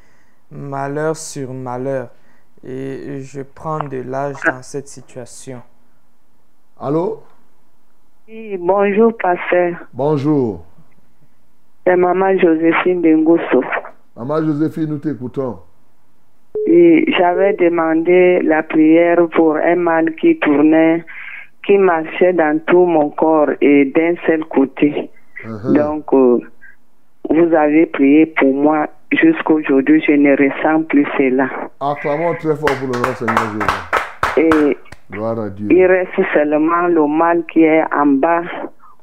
Malheur 0.49 1.17
sur 1.17 1.53
malheur. 1.53 2.07
Et 2.63 3.19
je 3.19 3.41
prends 3.41 3.83
de 3.83 3.97
l'âge 3.97 4.37
dans 4.45 4.63
cette 4.63 4.87
situation. 4.87 5.61
Allô? 6.79 7.21
Oui, 8.29 8.55
bonjour, 8.57 9.11
pasteur. 9.17 9.75
Bonjour. 9.91 10.63
C'est 11.85 11.95
maman 11.95 12.37
Joséphine 12.37 13.01
Bengosso. 13.01 13.63
Maman 14.17 14.43
Joséphine, 14.45 14.89
nous 14.89 14.97
t'écoutons. 14.99 15.57
J'avais 16.65 17.53
demandé 17.53 18.39
la 18.41 18.63
prière 18.63 19.27
pour 19.35 19.57
un 19.57 19.75
mal 19.75 20.15
qui 20.15 20.37
tournait, 20.39 21.03
qui 21.65 21.77
marchait 21.77 22.33
dans 22.33 22.59
tout 22.65 22.85
mon 22.85 23.09
corps 23.09 23.49
et 23.61 23.85
d'un 23.85 24.15
seul 24.25 24.45
côté. 24.45 25.09
Mhm. 25.45 25.73
Donc, 25.73 26.13
euh, 26.13 26.39
vous 27.29 27.53
avez 27.53 27.85
prié 27.87 28.25
pour 28.27 28.53
moi. 28.53 28.87
Jusqu'aujourd'hui, 29.11 30.01
je 30.07 30.13
ne 30.13 30.31
ressens 30.31 30.83
plus 30.83 31.05
cela. 31.17 31.47
Acclamons 31.79 32.33
très 32.35 32.55
fort 32.55 32.75
pour 32.79 32.87
le 32.87 33.13
Seigneur 33.15 33.37
Jésus. 33.53 34.47
Et 34.47 34.77
Gloire 35.11 35.39
à 35.39 35.49
Dieu. 35.49 35.67
il 35.69 35.85
reste 35.85 36.19
seulement 36.33 36.87
le 36.87 37.05
mal 37.07 37.43
qui 37.51 37.63
est 37.63 37.83
en 37.95 38.07
bas, 38.07 38.41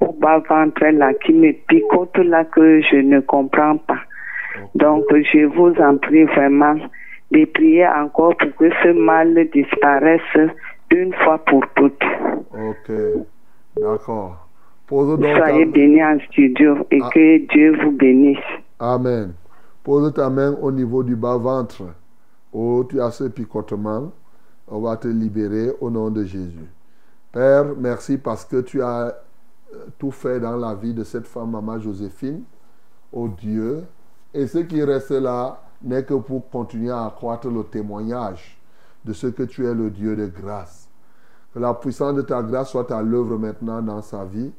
au 0.01 0.13
bas 0.13 0.39
ventre 0.49 0.85
là, 0.87 1.13
qui 1.15 1.33
me 1.33 1.53
picote 1.69 2.17
là, 2.19 2.45
que 2.45 2.81
je 2.83 2.97
ne 2.97 3.21
comprends 3.21 3.77
pas. 3.79 3.99
Donc, 4.75 5.05
je 5.11 5.45
vous 5.47 5.75
en 5.81 5.97
prie 5.99 6.25
vraiment 6.25 6.77
de 7.31 7.45
prier 7.47 7.87
encore 7.87 8.37
pour 8.37 8.55
que 8.57 8.71
ce 8.83 8.89
mal 8.93 9.35
disparaisse 9.53 10.51
une 10.91 11.13
fois 11.15 11.39
pour 11.45 11.65
toutes. 11.77 12.03
Ok. 12.53 12.93
D'accord. 13.81 14.47
Pose 14.87 15.19
donc 15.21 15.37
Soyez 15.37 15.67
ta... 15.67 15.71
bénis 15.73 16.03
en 16.05 16.19
studio 16.31 16.79
et 16.91 16.99
Ah. 17.03 17.09
que 17.15 17.47
Dieu 17.47 17.77
vous 17.83 17.93
bénisse. 17.93 18.39
Amen. 18.81 19.33
Pose 19.85 20.13
ta 20.13 20.29
main 20.29 20.57
au 20.61 20.73
niveau 20.73 21.03
du 21.05 21.15
bas-ventre. 21.15 21.83
Oh, 22.53 22.85
tu 22.89 23.01
as 23.01 23.13
ce 23.13 23.25
picotement. 23.25 24.11
On 24.69 24.81
va 24.81 24.97
te 24.97 25.07
libérer 25.09 25.69
au 25.81 25.91
nom 25.91 26.11
de 26.11 26.25
Jésus. 26.25 26.67
Père, 27.33 27.67
merci 27.79 28.19
parce 28.19 28.45
que 28.45 28.61
tu 28.63 28.83
as 28.83 29.15
tout 29.99 30.11
fait 30.11 30.41
dans 30.41 30.57
la 30.57 30.75
vie 30.75 30.95
de 30.95 31.05
cette 31.05 31.27
femme, 31.27 31.51
Maman 31.51 31.79
Joséphine. 31.79 32.43
Oh 33.13 33.29
Dieu. 33.29 33.85
Et 34.33 34.47
ce 34.47 34.59
qui 34.59 34.83
reste 34.83 35.11
là 35.11 35.63
n'est 35.83 36.05
que 36.05 36.15
pour 36.15 36.49
continuer 36.51 36.91
à 36.91 37.07
accroître 37.07 37.49
le 37.49 37.65
témoignage 37.65 38.61
de 39.05 39.13
ce 39.13 39.27
que 39.29 39.43
tu 39.43 39.67
es 39.67 39.75
le 39.75 39.91
Dieu 39.91 40.15
de 40.15 40.27
grâce. 40.27 40.89
Que 41.53 41.59
la 41.59 41.75
puissance 41.75 42.15
de 42.15 42.23
ta 42.23 42.43
grâce 42.43 42.71
soit 42.71 42.91
à 42.93 43.03
l'œuvre 43.03 43.37
maintenant 43.37 43.83
dans 43.83 44.03
sa 44.03 44.25
vie. 44.25 44.53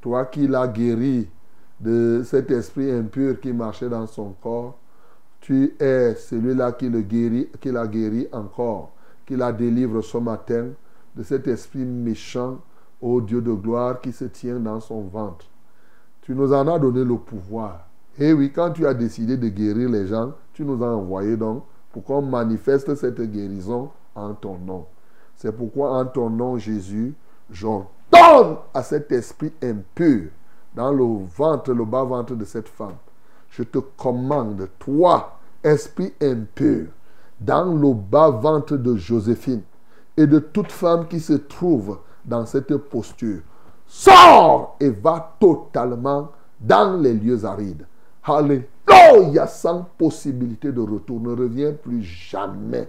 Toi 0.00 0.26
qui 0.26 0.46
l'as 0.46 0.68
guéri 0.68 1.28
de 1.80 2.22
cet 2.24 2.50
esprit 2.50 2.90
impur 2.90 3.40
qui 3.40 3.52
marchait 3.52 3.88
dans 3.88 4.06
son 4.06 4.34
corps, 4.40 4.78
tu 5.40 5.74
es 5.78 6.14
celui-là 6.14 6.72
qui 6.72 6.90
qui 7.60 7.70
l'a 7.70 7.86
guéri 7.86 8.28
encore, 8.32 8.92
qui 9.26 9.36
la 9.36 9.52
délivre 9.52 10.00
ce 10.02 10.18
matin 10.18 10.68
de 11.14 11.22
cet 11.22 11.48
esprit 11.48 11.84
méchant, 11.84 12.58
ô 13.00 13.20
Dieu 13.20 13.40
de 13.40 13.52
gloire, 13.52 14.00
qui 14.00 14.12
se 14.12 14.24
tient 14.24 14.58
dans 14.58 14.80
son 14.80 15.02
ventre. 15.02 15.46
Tu 16.22 16.34
nous 16.34 16.52
en 16.52 16.66
as 16.68 16.78
donné 16.78 17.04
le 17.04 17.16
pouvoir. 17.16 17.86
Et 18.18 18.32
oui, 18.32 18.50
quand 18.52 18.70
tu 18.70 18.86
as 18.86 18.94
décidé 18.94 19.36
de 19.36 19.48
guérir 19.48 19.88
les 19.88 20.06
gens, 20.06 20.32
tu 20.52 20.64
nous 20.64 20.82
as 20.82 20.88
envoyé 20.88 21.36
donc 21.36 21.64
pour 21.92 22.04
qu'on 22.04 22.22
manifeste 22.22 22.94
cette 22.94 23.20
guérison 23.20 23.90
en 24.14 24.34
ton 24.34 24.58
nom. 24.58 24.86
C'est 25.36 25.52
pourquoi 25.52 25.92
en 25.98 26.06
ton 26.06 26.30
nom, 26.30 26.56
Jésus, 26.56 27.14
j'ordonne 27.50 28.56
à 28.72 28.82
cet 28.82 29.12
esprit 29.12 29.52
impur 29.62 30.30
dans 30.74 30.92
le 30.92 31.24
ventre, 31.36 31.72
le 31.72 31.84
bas-ventre 31.84 32.34
de 32.34 32.44
cette 32.44 32.68
femme. 32.68 32.96
Je 33.50 33.62
te 33.62 33.78
commande, 33.78 34.68
toi, 34.78 35.38
esprit 35.62 36.12
impur, 36.20 36.86
dans 37.40 37.64
le 37.64 37.92
bas-ventre 37.92 38.76
de 38.76 38.96
Joséphine 38.96 39.62
et 40.16 40.26
de 40.26 40.38
toute 40.38 40.72
femme 40.72 41.06
qui 41.08 41.20
se 41.20 41.34
trouve 41.34 41.98
dans 42.26 42.44
cette 42.44 42.76
posture, 42.76 43.40
sors 43.86 44.76
et 44.80 44.90
va 44.90 45.36
totalement 45.38 46.30
dans 46.60 47.00
les 47.00 47.14
lieux 47.14 47.44
arides. 47.44 47.86
Alléluia, 48.24 49.46
sans 49.46 49.86
possibilité 49.96 50.72
de 50.72 50.80
retour. 50.80 51.20
Ne 51.20 51.30
reviens 51.30 51.72
plus 51.72 52.02
jamais. 52.02 52.88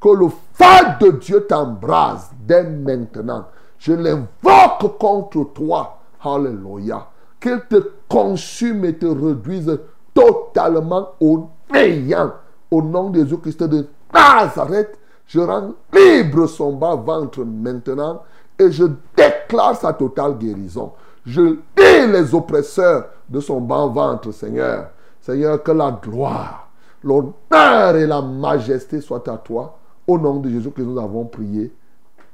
Que 0.00 0.10
le 0.10 0.28
feu 0.28 0.86
de 1.00 1.10
Dieu 1.12 1.46
t'embrase 1.46 2.30
dès 2.46 2.62
maintenant. 2.62 3.46
Je 3.78 3.92
l'invoque 3.92 4.98
contre 4.98 5.52
toi. 5.52 5.98
Alléluia. 6.22 7.08
Qu'il 7.40 7.60
te 7.68 7.92
consume 8.08 8.84
et 8.84 8.96
te 8.96 9.06
réduise 9.06 9.78
totalement 10.14 11.08
au 11.20 11.48
néant. 11.72 12.32
Au 12.70 12.82
nom 12.82 13.10
de 13.10 13.20
Jésus-Christ 13.20 13.62
de 13.64 13.86
Nazareth, 14.12 14.98
je 15.26 15.40
rends 15.40 15.72
libre 15.92 16.46
son 16.46 16.74
bas-ventre 16.74 17.44
maintenant 17.44 18.22
et 18.58 18.70
je 18.70 18.84
déclare 19.16 19.76
sa 19.76 19.92
totale 19.92 20.38
guérison. 20.38 20.92
Je 21.24 21.40
lis 21.40 22.12
les 22.12 22.34
oppresseurs 22.34 23.08
de 23.28 23.40
son 23.40 23.60
bas-ventre, 23.60 24.32
Seigneur. 24.32 24.90
Seigneur, 25.20 25.62
que 25.62 25.72
la 25.72 25.90
gloire, 25.90 26.68
l'honneur 27.02 27.96
et 27.96 28.06
la 28.06 28.22
majesté 28.22 29.00
soient 29.00 29.28
à 29.28 29.36
toi. 29.36 29.78
Au 30.06 30.18
nom 30.18 30.38
de 30.38 30.48
Jésus 30.48 30.70
que 30.70 30.82
nous 30.82 31.00
avons 31.00 31.24
prié. 31.24 31.74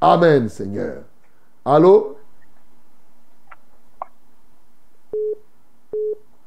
Amen, 0.00 0.48
Seigneur. 0.48 1.04
Allô? 1.64 2.16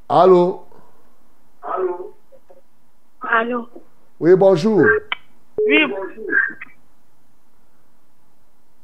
Allô? 0.08 0.66
Allô? 3.22 3.68
Oui, 4.20 4.36
bonjour. 4.36 4.84
Oui, 5.66 5.78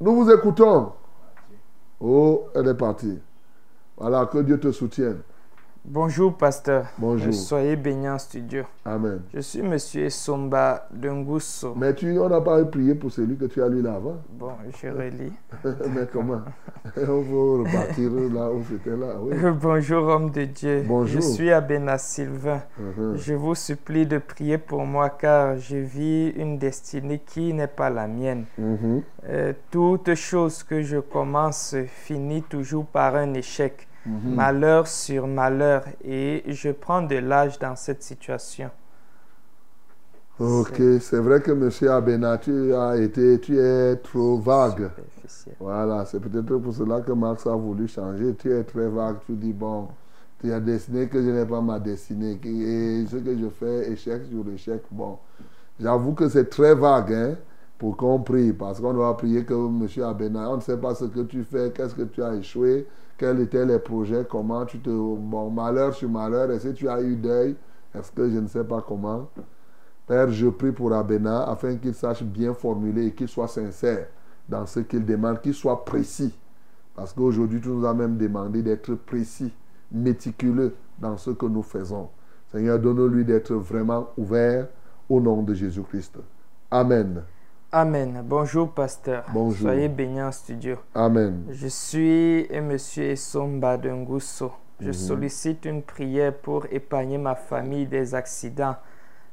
Nous 0.01 0.15
vous 0.15 0.31
écoutons. 0.31 0.93
Oh, 1.99 2.47
elle 2.55 2.69
est 2.69 2.73
partie. 2.73 3.19
Voilà, 3.95 4.25
que 4.25 4.39
Dieu 4.39 4.59
te 4.59 4.71
soutienne. 4.71 5.21
Bonjour, 5.83 6.37
pasteur. 6.37 6.85
Bonjour. 6.99 7.33
Soyez 7.33 7.75
bénis 7.75 8.07
en 8.07 8.19
studio. 8.19 8.63
Amen. 8.85 9.21
Je 9.33 9.39
suis 9.39 9.63
monsieur 9.63 10.11
Somba 10.11 10.87
Dungusso. 10.91 11.73
Mais 11.75 11.95
tu, 11.95 12.19
on 12.19 12.29
n'a 12.29 12.39
pas 12.39 12.63
prié 12.65 12.93
pour 12.93 13.11
celui 13.11 13.35
que 13.35 13.45
tu 13.45 13.63
as 13.63 13.67
lu 13.67 13.81
là 13.81 13.95
avant. 13.95 14.17
Bon, 14.29 14.51
je 14.79 14.87
relis. 14.87 15.33
Mais 15.63 16.07
comment? 16.13 16.43
On 16.97 17.21
veut 17.21 17.63
repartir 17.63 18.11
là 18.31 18.51
où 18.51 18.63
c'était 18.69 18.95
là. 18.95 19.15
Oui. 19.19 19.35
Bonjour, 19.59 20.07
homme 20.07 20.29
de 20.29 20.45
Dieu. 20.45 20.85
Bonjour. 20.87 21.19
Je 21.19 21.25
suis 21.25 21.51
Abena 21.51 21.97
Sylvain. 21.97 22.61
Mhm. 22.77 23.17
Je 23.17 23.33
vous 23.33 23.55
supplie 23.55 24.05
de 24.05 24.19
prier 24.19 24.59
pour 24.59 24.85
moi 24.85 25.09
car 25.09 25.57
je 25.57 25.77
vis 25.77 26.29
une 26.29 26.59
destinée 26.59 27.21
qui 27.25 27.55
n'est 27.55 27.65
pas 27.65 27.89
la 27.89 28.07
mienne. 28.07 28.45
Mhm. 28.59 29.01
Euh, 29.29 29.53
toute 29.71 30.13
chose 30.13 30.61
que 30.61 30.83
je 30.83 30.99
commence 30.99 31.75
finit 31.87 32.43
toujours 32.43 32.85
par 32.85 33.15
un 33.15 33.33
échec. 33.33 33.87
Mhm. 34.05 34.35
Malheur 34.35 34.87
sur 34.87 35.27
malheur. 35.27 35.85
Et 36.03 36.43
je 36.47 36.69
prends 36.71 37.01
de 37.03 37.15
l'âge 37.17 37.59
dans 37.59 37.75
cette 37.75 38.03
situation. 38.03 38.71
Ok, 40.39 40.81
c'est 41.01 41.19
vrai 41.19 41.41
que 41.41 41.51
monsieur 41.51 41.91
Abena, 41.91 42.37
tu 42.37 42.73
as 42.73 42.97
été, 42.97 43.39
tu 43.39 43.59
es 43.59 43.95
trop 43.97 44.39
vague. 44.39 44.91
Voilà, 45.59 46.05
c'est 46.05 46.19
peut-être 46.19 46.57
pour 46.57 46.73
cela 46.73 47.01
que 47.01 47.11
Max 47.13 47.47
a 47.47 47.55
voulu 47.55 47.87
changer. 47.87 48.35
Tu 48.35 48.51
es 48.53 48.63
très 48.63 48.89
vague. 48.89 49.17
Tu 49.25 49.33
dis, 49.35 49.53
bon, 49.53 49.89
Tu 50.39 50.51
as 50.53 50.59
destiné 50.59 51.09
que 51.09 51.21
je 51.23 51.29
n'ai 51.29 51.45
pas 51.45 51.61
ma 51.61 51.79
destinée. 51.79 52.39
Et 52.45 53.05
ce 53.07 53.17
que 53.17 53.37
je 53.37 53.49
fais, 53.49 53.91
échec 53.91 54.25
sur 54.25 54.47
échec. 54.51 54.83
Bon, 54.91 55.19
j'avoue 55.79 56.13
que 56.13 56.29
c'est 56.29 56.49
très 56.49 56.75
vague 56.75 57.13
hein, 57.13 57.37
pour 57.77 57.97
qu'on 57.97 58.19
prie. 58.21 58.53
Parce 58.53 58.79
qu'on 58.81 58.93
doit 58.93 59.17
prier 59.17 59.45
que 59.45 59.53
M. 59.53 59.87
Abena, 60.03 60.51
on 60.51 60.57
ne 60.57 60.61
sait 60.61 60.77
pas 60.77 60.95
ce 60.95 61.05
que 61.05 61.21
tu 61.21 61.43
fais, 61.43 61.71
qu'est-ce 61.73 61.95
que 61.95 62.03
tu 62.03 62.23
as 62.23 62.35
échoué, 62.35 62.87
quels 63.21 63.39
étaient 63.39 63.67
les 63.67 63.77
projets, 63.77 64.25
comment 64.27 64.65
tu 64.65 64.79
te. 64.79 64.89
Bon, 64.89 65.51
malheur 65.51 65.93
sur 65.93 66.09
malheur, 66.09 66.49
est-ce 66.49 66.69
que 66.69 66.73
tu 66.73 66.89
as 66.89 66.99
eu 67.03 67.15
deuil 67.15 67.55
Est-ce 67.93 68.11
que 68.11 68.27
je 68.27 68.39
ne 68.39 68.47
sais 68.47 68.63
pas 68.63 68.83
comment 68.85 69.29
Père, 70.07 70.31
je 70.31 70.47
prie 70.47 70.71
pour 70.71 70.91
Abena 70.91 71.43
afin 71.43 71.75
qu'il 71.75 71.93
sache 71.93 72.23
bien 72.23 72.55
formuler 72.55 73.05
et 73.05 73.11
qu'il 73.11 73.27
soit 73.27 73.47
sincère 73.47 74.07
dans 74.49 74.65
ce 74.65 74.79
qu'il 74.79 75.05
demande, 75.05 75.39
qu'il 75.39 75.53
soit 75.53 75.85
précis. 75.85 76.35
Parce 76.95 77.13
qu'aujourd'hui, 77.13 77.61
tu 77.61 77.69
nous 77.69 77.85
as 77.85 77.93
même 77.93 78.17
demandé 78.17 78.63
d'être 78.63 78.95
précis, 78.95 79.53
méticuleux 79.91 80.73
dans 80.97 81.15
ce 81.15 81.29
que 81.29 81.45
nous 81.45 81.61
faisons. 81.61 82.09
Seigneur, 82.51 82.79
donne-lui 82.79 83.23
d'être 83.23 83.53
vraiment 83.53 84.09
ouvert 84.17 84.67
au 85.07 85.21
nom 85.21 85.43
de 85.43 85.53
Jésus-Christ. 85.53 86.17
Amen. 86.71 87.21
Amen. 87.71 88.21
Bonjour, 88.25 88.69
pasteur. 88.69 89.23
Bonjour. 89.33 89.69
Soyez 89.69 89.87
bénis 89.87 90.21
en 90.21 90.31
studio. 90.31 90.75
Amen. 90.93 91.45
Je 91.49 91.67
suis 91.67 92.47
Monsieur 92.61 93.11
Essomba 93.11 93.77
de 93.77 93.89
Ngusso. 93.89 94.51
Je 94.81 94.87
Mhm. 94.87 94.93
sollicite 94.93 95.65
une 95.65 95.81
prière 95.81 96.33
pour 96.33 96.65
épargner 96.69 97.17
ma 97.17 97.35
famille 97.35 97.85
des 97.85 98.13
accidents 98.13 98.75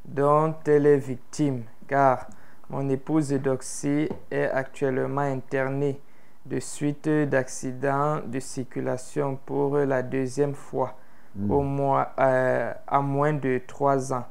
dont 0.04 0.54
elle 0.66 0.86
est 0.86 0.98
victime, 0.98 1.62
car 1.88 2.28
mon 2.70 2.88
épouse 2.90 3.32
Doxy 3.32 4.08
est 4.30 4.44
actuellement 4.50 5.22
internée 5.22 5.98
de 6.46 6.60
suite 6.60 7.08
d'accidents 7.08 8.20
de 8.24 8.38
circulation 8.40 9.36
pour 9.46 9.78
la 9.78 10.02
deuxième 10.02 10.54
fois 10.54 10.94
Mhm. 11.34 11.50
au 11.50 11.64
euh, 12.20 12.72
à 12.86 13.00
moins 13.00 13.32
de 13.32 13.60
trois 13.66 14.12
ans. 14.12 14.24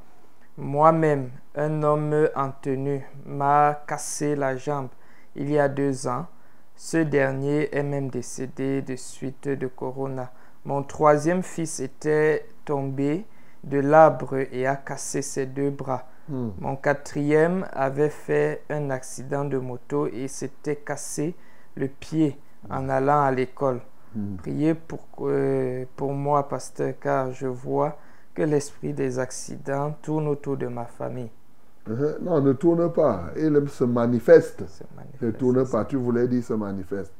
Moi-même, 0.57 1.29
un 1.55 1.83
homme 1.83 2.29
en 2.35 2.51
tenue 2.51 3.05
m'a 3.25 3.83
cassé 3.87 4.35
la 4.35 4.57
jambe 4.57 4.89
il 5.37 5.51
y 5.51 5.59
a 5.59 5.69
deux 5.69 6.07
ans. 6.07 6.25
Ce 6.75 6.97
dernier 6.97 7.75
est 7.75 7.83
même 7.83 8.09
décédé 8.09 8.81
de 8.81 8.95
suite 8.95 9.47
de 9.47 9.67
corona. 9.67 10.31
Mon 10.65 10.83
troisième 10.83 11.43
fils 11.43 11.79
était 11.79 12.47
tombé 12.65 13.25
de 13.63 13.79
l'arbre 13.79 14.37
et 14.51 14.67
a 14.67 14.75
cassé 14.75 15.21
ses 15.21 15.45
deux 15.45 15.69
bras. 15.69 16.07
Hmm. 16.27 16.49
Mon 16.59 16.75
quatrième 16.75 17.67
avait 17.71 18.09
fait 18.09 18.63
un 18.69 18.89
accident 18.89 19.45
de 19.45 19.57
moto 19.57 20.07
et 20.07 20.27
s'était 20.27 20.75
cassé 20.75 21.35
le 21.75 21.87
pied 21.87 22.37
en 22.69 22.89
allant 22.89 23.21
à 23.21 23.31
l'école. 23.31 23.81
Hmm. 24.15 24.35
Priez 24.37 24.73
pour, 24.73 25.05
euh, 25.21 25.85
pour 25.95 26.13
moi, 26.13 26.47
pasteur, 26.49 26.93
car 26.99 27.31
je 27.31 27.47
vois 27.47 27.97
que 28.37 28.43
l'esprit 28.43 28.93
des 28.93 29.17
accidents 29.17 29.95
tourne 30.03 30.27
autour 30.27 30.57
de 30.57 30.67
ma 30.67 30.85
famille. 30.85 31.31
Uh-huh. 31.89 32.21
Non, 32.21 32.39
ne 32.39 32.53
tourne 32.53 32.93
pas. 32.93 33.31
Il 33.35 33.67
se 33.67 33.83
manifeste. 33.83 34.63
Se 34.67 34.83
Ne 35.25 35.31
tourne 35.31 35.67
pas. 35.67 35.85
Tu 35.85 35.95
voulais 35.95 36.27
dire 36.27 36.43
se 36.43 36.53
manifeste. 36.53 37.11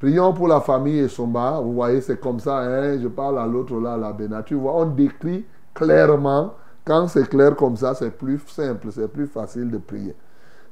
Prions 0.00 0.32
pour 0.32 0.48
la 0.48 0.60
famille 0.60 0.98
et 0.98 1.08
Somba. 1.08 1.60
Vous 1.60 1.72
voyez, 1.74 2.00
c'est 2.00 2.18
comme 2.18 2.40
ça. 2.40 2.58
hein. 2.58 2.98
Je 3.00 3.06
parle 3.06 3.38
à 3.38 3.46
l'autre 3.46 3.78
là, 3.80 3.92
à 3.94 3.96
la 3.96 4.12
Béna. 4.12 4.42
Tu 4.42 4.56
vois, 4.56 4.74
on 4.74 4.86
décrit 4.86 5.46
clairement. 5.72 6.54
Quand 6.84 7.06
c'est 7.06 7.28
clair 7.28 7.54
comme 7.54 7.76
ça, 7.76 7.94
c'est 7.94 8.10
plus 8.10 8.40
simple, 8.48 8.88
c'est 8.90 9.08
plus 9.08 9.28
facile 9.28 9.70
de 9.70 9.78
prier. 9.78 10.16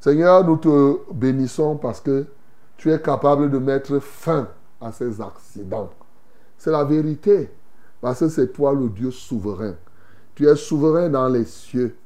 Seigneur, 0.00 0.44
nous 0.44 0.56
te 0.56 1.12
bénissons 1.12 1.76
parce 1.76 2.00
que 2.00 2.26
tu 2.76 2.92
es 2.92 3.00
capable 3.00 3.48
de 3.48 3.58
mettre 3.58 4.00
fin 4.00 4.48
à 4.80 4.90
ces 4.90 5.20
accidents. 5.20 5.90
C'est 6.58 6.72
la 6.72 6.82
vérité. 6.84 7.50
Parce 8.04 8.18
que 8.18 8.28
c'est 8.28 8.52
toi 8.52 8.74
le 8.74 8.90
Dieu 8.90 9.10
souverain. 9.10 9.76
Tu 10.34 10.46
es 10.46 10.56
souverain 10.56 11.08
dans 11.08 11.26
les 11.26 11.46
cieux. 11.46 11.96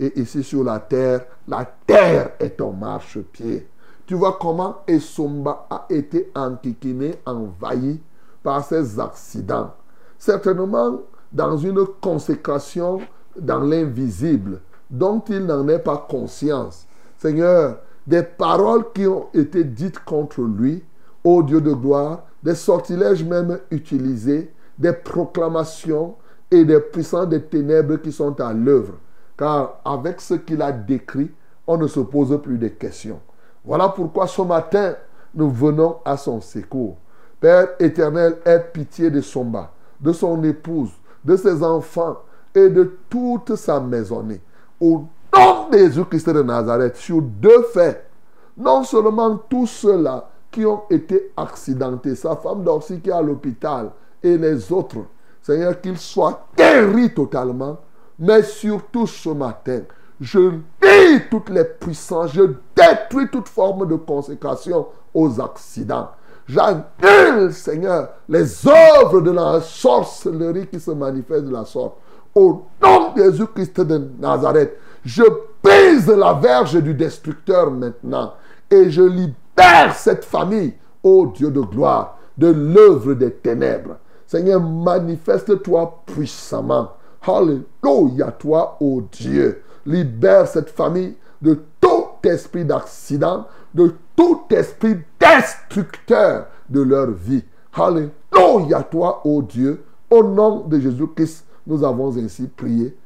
Et 0.00 0.20
ici 0.20 0.42
sur 0.42 0.64
la 0.64 0.80
terre, 0.80 1.26
la 1.46 1.64
terre 1.86 2.32
est 2.40 2.56
ton 2.56 2.72
marchepied. 2.72 3.68
Tu 4.04 4.14
vois 4.14 4.36
comment 4.40 4.78
Esomba 4.88 5.68
a 5.70 5.86
été 5.90 6.32
enquiquiné, 6.34 7.14
envahi 7.24 8.00
par 8.42 8.64
ces 8.64 8.98
accidents. 8.98 9.72
Certainement 10.18 11.02
dans 11.32 11.56
une 11.56 11.86
consécration 12.00 12.98
dans 13.38 13.60
l'invisible 13.60 14.60
dont 14.90 15.22
il 15.28 15.46
n'en 15.46 15.68
est 15.68 15.78
pas 15.78 16.04
conscience. 16.10 16.84
Seigneur, 17.16 17.78
des 18.08 18.24
paroles 18.24 18.86
qui 18.92 19.06
ont 19.06 19.28
été 19.32 19.62
dites 19.62 20.00
contre 20.00 20.40
lui, 20.42 20.82
ô 21.22 21.44
Dieu 21.44 21.60
de 21.60 21.72
gloire, 21.72 22.24
des 22.42 22.56
sortilèges 22.56 23.22
même 23.22 23.60
utilisés, 23.70 24.50
des 24.78 24.92
proclamations 24.92 26.16
et 26.50 26.64
des 26.64 26.80
puissants 26.80 27.26
des 27.26 27.42
ténèbres 27.42 27.96
qui 27.96 28.12
sont 28.12 28.40
à 28.40 28.52
l'œuvre. 28.52 28.94
Car 29.36 29.80
avec 29.84 30.20
ce 30.20 30.34
qu'il 30.34 30.62
a 30.62 30.72
décrit, 30.72 31.30
on 31.66 31.76
ne 31.76 31.86
se 31.86 32.00
pose 32.00 32.40
plus 32.42 32.58
de 32.58 32.68
questions. 32.68 33.20
Voilà 33.64 33.88
pourquoi 33.88 34.26
ce 34.26 34.42
matin, 34.42 34.94
nous 35.34 35.50
venons 35.50 35.96
à 36.04 36.16
son 36.16 36.40
secours. 36.40 36.96
Père 37.40 37.70
éternel, 37.78 38.36
aie 38.44 38.60
pitié 38.72 39.10
de 39.10 39.20
son 39.20 39.44
bas, 39.44 39.72
de 40.00 40.12
son 40.12 40.42
épouse, 40.44 40.90
de 41.24 41.36
ses 41.36 41.62
enfants 41.62 42.18
et 42.54 42.68
de 42.68 42.98
toute 43.08 43.56
sa 43.56 43.80
maisonnée. 43.80 44.40
Au 44.80 45.04
nom 45.34 45.68
de 45.70 45.78
Jésus-Christ 45.78 46.30
de 46.30 46.42
Nazareth, 46.42 46.96
sur 46.96 47.20
deux 47.20 47.62
faits, 47.72 48.08
non 48.56 48.84
seulement 48.84 49.36
tous 49.36 49.66
ceux-là 49.66 50.28
qui 50.50 50.64
ont 50.64 50.82
été 50.88 51.32
accidentés, 51.36 52.14
sa 52.14 52.36
femme 52.36 52.62
d'Orsi 52.62 53.00
qui 53.00 53.10
est 53.10 53.12
à 53.12 53.22
l'hôpital 53.22 53.90
et 54.24 54.38
les 54.38 54.72
autres, 54.72 55.04
Seigneur, 55.42 55.80
qu'ils 55.80 55.98
soient 55.98 56.46
guéris 56.56 57.12
totalement, 57.12 57.78
mais 58.18 58.42
surtout 58.42 59.06
ce 59.06 59.28
matin, 59.28 59.82
je 60.20 60.38
lis 60.82 61.20
toutes 61.30 61.50
les 61.50 61.64
puissances, 61.64 62.32
je 62.32 62.42
détruis 62.74 63.28
toute 63.30 63.48
forme 63.48 63.86
de 63.86 63.96
consécration 63.96 64.86
aux 65.12 65.40
accidents. 65.40 66.10
J'annule, 66.46 67.52
Seigneur, 67.52 68.10
les 68.28 68.66
œuvres 68.66 69.20
de 69.20 69.30
la 69.30 69.60
sorcellerie 69.60 70.66
qui 70.68 70.80
se 70.80 70.90
manifestent 70.90 71.46
de 71.46 71.52
la 71.52 71.64
sorte. 71.64 71.96
Au 72.34 72.64
nom 72.82 73.12
de 73.14 73.22
Jésus-Christ 73.22 73.80
de 73.80 74.10
Nazareth, 74.18 74.76
je 75.04 75.22
brise 75.62 76.08
la 76.08 76.34
verge 76.34 76.82
du 76.82 76.94
destructeur 76.94 77.70
maintenant 77.70 78.34
et 78.70 78.90
je 78.90 79.02
libère 79.02 79.94
cette 79.94 80.24
famille, 80.24 80.74
ô 81.02 81.26
Dieu 81.26 81.50
de 81.50 81.60
gloire, 81.60 82.18
de 82.36 82.48
l'œuvre 82.48 83.14
des 83.14 83.30
ténèbres. 83.30 83.96
Seigneur, 84.26 84.60
manifeste-toi 84.60 86.02
puissamment. 86.06 86.92
Alléluia, 87.26 88.30
toi, 88.32 88.76
ô 88.80 89.02
Dieu. 89.12 89.62
Libère 89.86 90.46
cette 90.46 90.70
famille 90.70 91.14
de 91.40 91.58
tout 91.80 92.06
esprit 92.24 92.64
d'accident, 92.64 93.46
de 93.74 93.94
tout 94.16 94.42
esprit 94.50 94.96
destructeur 95.20 96.46
de 96.68 96.82
leur 96.82 97.10
vie. 97.10 97.44
Alléluia, 97.72 98.82
toi, 98.82 99.20
ô 99.24 99.42
Dieu. 99.42 99.84
Au 100.10 100.22
nom 100.22 100.60
de 100.60 100.78
Jésus-Christ, 100.78 101.46
nous 101.66 101.82
avons 101.84 102.16
ainsi 102.16 102.46
prié. 102.46 102.96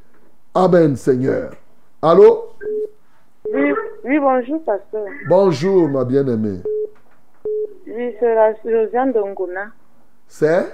Amen, 0.54 0.96
Seigneur. 0.96 1.52
Allô? 2.02 2.48
Oui, 3.52 3.72
oui, 4.04 4.18
bonjour, 4.18 4.62
pasteur. 4.62 5.06
Bonjour, 5.28 5.88
ma 5.88 6.04
bien-aimée. 6.04 6.60
Oui, 7.86 8.14
c'est 8.20 8.34
la 8.34 8.54
Josiane 8.64 9.12
de 9.12 9.20
Ngona. 9.20 9.68
C'est? 10.26 10.66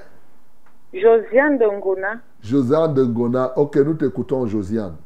Josiane 0.95 1.59
de 1.59 1.66
Ngona. 1.66 2.21
Josiane 2.43 2.95
de 2.95 3.05
Ngona. 3.05 3.53
Ok, 3.59 3.77
nous 3.77 3.95
t'écoutons, 3.95 4.47
Josiane. 4.47 4.97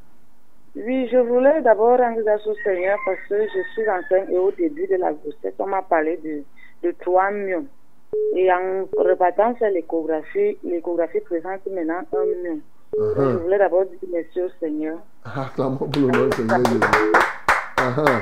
Oui, 0.77 1.09
je 1.10 1.16
voulais 1.19 1.60
d'abord 1.62 1.98
rendre 1.98 2.20
grâce 2.23 2.47
au 2.47 2.55
Seigneur 2.62 2.98
parce 3.05 3.19
que 3.28 3.35
je 3.43 3.62
suis 3.73 3.89
enceinte 3.89 4.28
et 4.31 4.39
au 4.39 4.51
début 4.52 4.86
de 4.86 4.97
la 4.97 5.12
grossesse, 5.12 5.55
on 5.59 5.66
m'a 5.66 5.82
parlé 5.82 6.19
de, 6.23 6.43
de 6.86 6.94
3 7.01 7.31
millions. 7.32 7.66
Et 8.36 8.51
en 8.52 8.85
repartant 8.97 9.56
sur 9.56 9.66
l'échographie, 9.66 10.56
l'échographie 10.62 11.20
présente 11.20 11.60
maintenant 11.73 12.02
1 12.12 12.24
million. 12.27 12.60
Je 12.97 12.98
Uh-huh. 13.01 13.43
voulais 13.43 13.59
d'abord 13.59 13.85
dire 13.85 13.98
merci 14.10 14.40
au 14.40 14.48
Seigneur. 14.60 14.97
Acclamons 15.24 15.77
pour 15.77 15.89
le 16.02 16.09
nom 16.09 16.31
Seigneur 16.32 16.59
Jésus. 16.65 16.81
Uh-huh. 17.77 18.20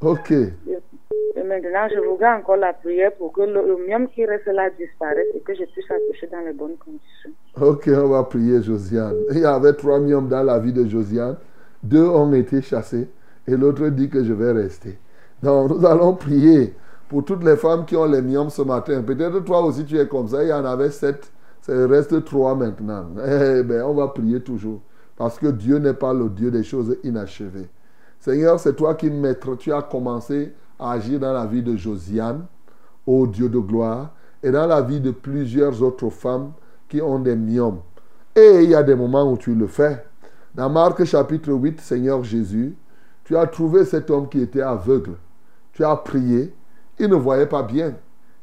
Ok. 0.00 0.30
Et 0.30 1.42
maintenant, 1.42 1.88
je 1.94 2.00
voudrais 2.00 2.32
encore 2.34 2.56
la 2.56 2.72
prière 2.72 3.12
pour 3.12 3.32
que 3.32 3.42
le, 3.42 3.52
le 3.54 4.06
qui 4.08 4.24
reste 4.24 4.46
là 4.46 4.68
disparaisse 4.70 5.26
et 5.34 5.40
que 5.40 5.54
je 5.54 5.64
puisse 5.64 5.90
accoucher 5.90 6.26
dans 6.32 6.40
les 6.40 6.52
bonnes 6.52 6.76
conditions. 6.76 7.30
Ok, 7.60 7.88
on 7.88 8.08
va 8.08 8.24
prier 8.24 8.62
Josiane. 8.62 9.16
Il 9.30 9.38
y 9.38 9.44
avait 9.44 9.74
trois 9.74 9.98
myomes 9.98 10.28
dans 10.28 10.42
la 10.42 10.58
vie 10.58 10.72
de 10.72 10.86
Josiane. 10.86 11.36
Deux 11.82 12.04
ont 12.04 12.32
été 12.32 12.62
chassés 12.62 13.08
et 13.46 13.56
l'autre 13.56 13.88
dit 13.88 14.08
que 14.08 14.24
je 14.24 14.32
vais 14.32 14.52
rester. 14.52 14.98
Donc, 15.42 15.70
nous 15.70 15.86
allons 15.86 16.14
prier 16.14 16.74
pour 17.08 17.24
toutes 17.24 17.44
les 17.44 17.56
femmes 17.56 17.84
qui 17.84 17.96
ont 17.96 18.06
les 18.06 18.22
myomes 18.22 18.50
ce 18.50 18.62
matin. 18.62 19.02
Peut-être 19.02 19.40
toi 19.44 19.62
aussi 19.64 19.84
tu 19.84 19.98
es 19.98 20.06
comme 20.08 20.28
ça. 20.28 20.42
Il 20.42 20.48
y 20.48 20.52
en 20.52 20.64
avait 20.64 20.90
sept. 20.90 21.30
Il 21.68 21.84
reste 21.84 22.24
trois 22.24 22.54
maintenant. 22.54 23.06
Eh 23.24 23.62
bien, 23.62 23.86
on 23.86 23.94
va 23.94 24.08
prier 24.08 24.40
toujours. 24.40 24.80
Parce 25.16 25.38
que 25.38 25.48
Dieu 25.48 25.78
n'est 25.78 25.94
pas 25.94 26.12
le 26.12 26.28
Dieu 26.28 26.50
des 26.50 26.62
choses 26.62 26.96
inachevées. 27.02 27.68
Seigneur, 28.26 28.58
c'est 28.58 28.74
toi 28.74 28.96
qui, 28.96 29.08
maître, 29.08 29.54
tu 29.54 29.72
as 29.72 29.82
commencé 29.82 30.52
à 30.80 30.94
agir 30.94 31.20
dans 31.20 31.32
la 31.32 31.46
vie 31.46 31.62
de 31.62 31.76
Josiane, 31.76 32.44
ô 33.06 33.24
Dieu 33.24 33.48
de 33.48 33.60
gloire, 33.60 34.10
et 34.42 34.50
dans 34.50 34.66
la 34.66 34.82
vie 34.82 34.98
de 34.98 35.12
plusieurs 35.12 35.80
autres 35.80 36.10
femmes 36.10 36.50
qui 36.88 37.00
ont 37.00 37.20
des 37.20 37.36
myomes. 37.36 37.78
Et 38.34 38.64
il 38.64 38.70
y 38.70 38.74
a 38.74 38.82
des 38.82 38.96
moments 38.96 39.30
où 39.30 39.36
tu 39.36 39.54
le 39.54 39.68
fais. 39.68 40.04
Dans 40.56 40.68
Marc 40.68 41.04
chapitre 41.04 41.52
8, 41.52 41.80
Seigneur 41.80 42.24
Jésus, 42.24 42.74
tu 43.22 43.36
as 43.36 43.46
trouvé 43.46 43.84
cet 43.84 44.10
homme 44.10 44.28
qui 44.28 44.40
était 44.40 44.60
aveugle. 44.60 45.12
Tu 45.72 45.84
as 45.84 45.94
prié. 45.94 46.52
Il 46.98 47.10
ne 47.10 47.14
voyait 47.14 47.46
pas 47.46 47.62
bien. 47.62 47.94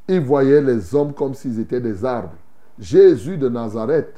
Il 0.08 0.22
voyait 0.22 0.62
les 0.62 0.96
hommes 0.96 1.12
comme 1.12 1.34
s'ils 1.34 1.60
étaient 1.60 1.82
des 1.82 2.06
arbres. 2.06 2.38
Jésus 2.80 3.36
de 3.36 3.50
Nazareth, 3.50 4.14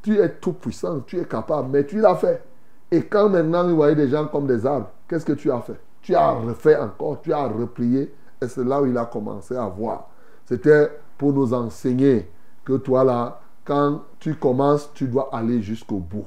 tu 0.00 0.18
es 0.18 0.30
tout 0.30 0.54
puissant, 0.54 1.00
tu 1.00 1.18
es 1.18 1.26
capable, 1.26 1.68
mais 1.70 1.84
tu 1.84 2.00
l'as 2.00 2.16
fait. 2.16 2.42
Et 2.90 3.02
quand 3.02 3.28
maintenant 3.28 3.68
il 3.68 3.74
voyait 3.74 3.94
des 3.94 4.08
gens 4.08 4.26
comme 4.26 4.46
des 4.46 4.64
arbres, 4.66 4.90
qu'est-ce 5.12 5.26
que 5.26 5.32
tu 5.34 5.52
as 5.52 5.60
fait? 5.60 5.78
Tu 6.00 6.14
as 6.14 6.30
refait 6.30 6.78
encore, 6.78 7.20
tu 7.20 7.34
as 7.34 7.46
replié, 7.46 8.14
et 8.40 8.48
c'est 8.48 8.64
là 8.64 8.80
où 8.80 8.86
il 8.86 8.96
a 8.96 9.04
commencé 9.04 9.54
à 9.54 9.66
voir. 9.66 10.08
C'était 10.46 10.90
pour 11.18 11.34
nous 11.34 11.52
enseigner 11.52 12.30
que 12.64 12.78
toi 12.78 13.04
là, 13.04 13.40
quand 13.62 14.00
tu 14.18 14.34
commences, 14.36 14.90
tu 14.94 15.06
dois 15.08 15.28
aller 15.30 15.60
jusqu'au 15.60 15.98
bout. 15.98 16.24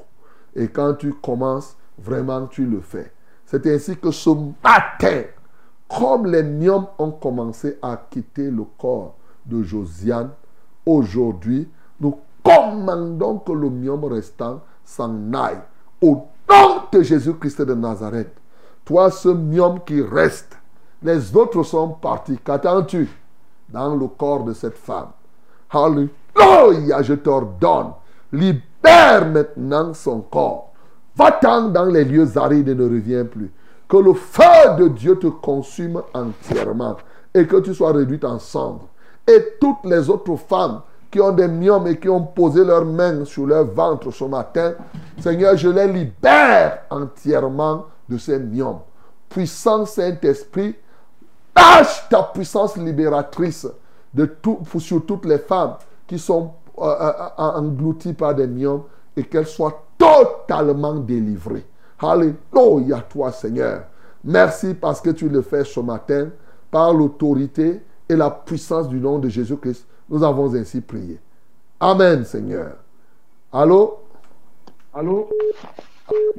Et 0.56 0.68
quand 0.68 0.94
tu 0.94 1.14
commences, 1.14 1.76
vraiment 1.98 2.45
tu 2.45 2.68
le 2.68 2.80
fais. 2.80 3.12
C'est 3.48 3.66
ainsi 3.66 3.98
que 3.98 4.12
ce 4.12 4.30
matin, 4.64 5.24
comme 5.90 6.28
les 6.28 6.44
myomes 6.44 6.88
ont 6.99 7.12
commencé 7.12 7.80
à 7.82 7.98
quitter 8.12 8.52
le 8.52 8.66
corps 8.78 9.16
de 9.48 9.64
Josiane, 9.64 10.30
aujourd'hui, 10.86 11.68
nous 11.99 12.20
commandons 12.44 13.40
que 13.40 13.52
le 13.52 13.72
myome 13.72 14.06
restant 14.06 14.62
s'en 14.84 15.34
aille. 15.34 15.62
Au 16.03 16.28
nom 16.48 16.82
de 16.91 17.02
Jésus-Christ 17.02 17.64
de 17.64 17.74
Nazareth, 17.74 18.32
toi, 18.86 19.10
ce 19.10 19.30
myome 19.30 19.80
qui 19.84 20.02
reste, 20.02 20.57
les 21.02 21.36
autres 21.36 21.64
sont 21.64 21.90
partis. 21.90 22.38
Qu'attends-tu 22.44 23.10
dans 23.70 23.95
le 23.95 24.07
corps 24.07 24.44
de 24.44 24.53
cette 24.53 24.78
femme? 24.78 25.10
Alléluia, 25.72 27.02
je 27.02 27.16
t'ordonne. 27.16 27.94
Libère 28.32 29.28
maintenant 29.28 29.94
son 29.94 30.22
corps. 30.22 30.72
Va-t'en 31.16 31.70
dans 31.70 31.86
les 31.86 32.06
lieux 32.06 32.38
arides 32.38 32.70
et 32.70 32.76
ne 32.76 32.84
reviens 32.84 33.26
plus. 33.26 33.52
Que 33.88 33.98
le 33.98 34.14
feu 34.14 34.76
de 34.78 34.88
Dieu 34.90 35.18
te 35.18 35.28
consume 35.28 36.02
entièrement 36.14 36.98
et 37.34 37.48
que 37.48 37.57
tu 37.57 37.74
sois 37.74 37.91
réduite 37.91 38.26
en 38.26 38.40
cendres. 38.40 38.88
Et 39.28 39.57
toutes 39.60 39.84
les 39.86 40.10
autres 40.10 40.36
femmes 40.36 40.82
qui 41.10 41.20
ont 41.22 41.32
des 41.32 41.48
myomes 41.48 41.88
et 41.88 41.99
qui 41.99 42.10
ont 42.10 42.24
posé 42.24 42.64
leurs 42.64 42.86
mains 42.86 43.26
sur 43.26 43.45
leur 43.45 43.66
ventre 43.66 44.12
ce 44.12 44.26
matin, 44.26 44.74
Seigneur, 45.20 45.56
je 45.56 45.70
les 45.70 45.88
libère 45.88 46.80
entièrement 46.90 47.86
de 48.10 48.18
ces 48.18 48.40
myomes. 48.40 48.80
Puissant 49.30 49.86
Saint-Esprit, 49.86 50.76
lâche 51.76 52.07
ta 52.10 52.23
puissance 52.23 52.77
libératrice 52.77 53.68
de 54.14 54.26
tout, 54.26 54.60
sur 54.80 55.06
toutes 55.06 55.26
les 55.26 55.40
femmes 55.40 55.76
qui 56.07 56.19
sont 56.19 56.52
euh, 56.77 56.84
euh, 56.84 57.30
englouties 57.38 58.14
par 58.14 58.36
des 58.36 58.48
myomes 58.48 58.84
et 59.15 59.23
qu'elles 59.23 59.48
soient 59.48 59.84
totalement 59.98 60.95
délivrées. 60.95 61.65
Alléluia 61.99 63.02
toi 63.10 63.32
Seigneur. 63.32 63.86
Merci 64.23 64.73
parce 64.73 65.02
que 65.02 65.11
tu 65.11 65.30
le 65.30 65.41
fais 65.41 65.64
ce 65.64 65.80
matin 65.80 66.30
par 66.72 66.94
l'autorité 66.94 67.82
et 68.07 68.15
la 68.15 68.30
puissance 68.30 68.90
du 68.90 68.99
nom 68.99 69.19
de 69.19 69.30
Jésus-Christ. 69.30 69.86
Nous 70.10 70.23
avons 70.23 70.53
ainsi 70.56 70.82
prié. 70.82 71.19
Amen 71.80 72.23
Seigneur. 72.26 72.76
Allô? 73.52 73.99
Allô? 74.94 75.30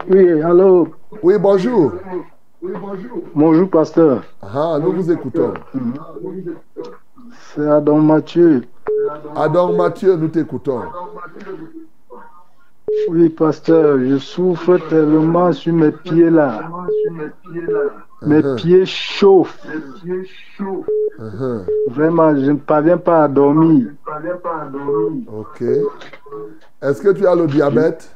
Oui, 0.09 0.43
allô? 0.43 0.89
Oui, 1.23 1.35
bonjour. 1.39 1.93
Oui, 2.63 2.73
bonjour. 2.81 3.23
Bonjour 3.35 3.69
pasteur. 3.71 4.23
Ah, 4.43 4.79
nous 4.81 4.93
vous 4.93 5.11
écoutons. 5.11 5.55
C'est 7.55 7.67
Adam 7.67 7.99
Mathieu. 7.99 8.63
Adam 9.35 9.73
Mathieu, 9.73 10.17
nous 10.17 10.29
t'écoutons. 10.29 10.83
Oui, 13.09 13.29
pasteur, 13.29 13.99
je 13.99 14.17
souffre 14.19 14.79
tellement 14.89 15.53
sur 15.53 15.73
mes 15.75 15.91
pieds 15.91 16.31
là. 16.31 16.71
Mes 18.23 18.39
Uh-huh. 18.43 18.57
pieds 18.57 18.87
chauffent. 18.87 19.61
Uh-huh. 21.19 21.67
Vraiment, 21.89 22.35
je 22.35 22.51
ne 22.53 22.57
parviens 22.57 22.97
pas 22.97 23.25
à 23.25 23.29
dormir. 23.29 23.89
Ok. 25.29 25.63
Est-ce 26.83 27.03
que 27.03 27.11
tu 27.11 27.27
as 27.27 27.35
le 27.35 27.47
diabète? 27.47 28.11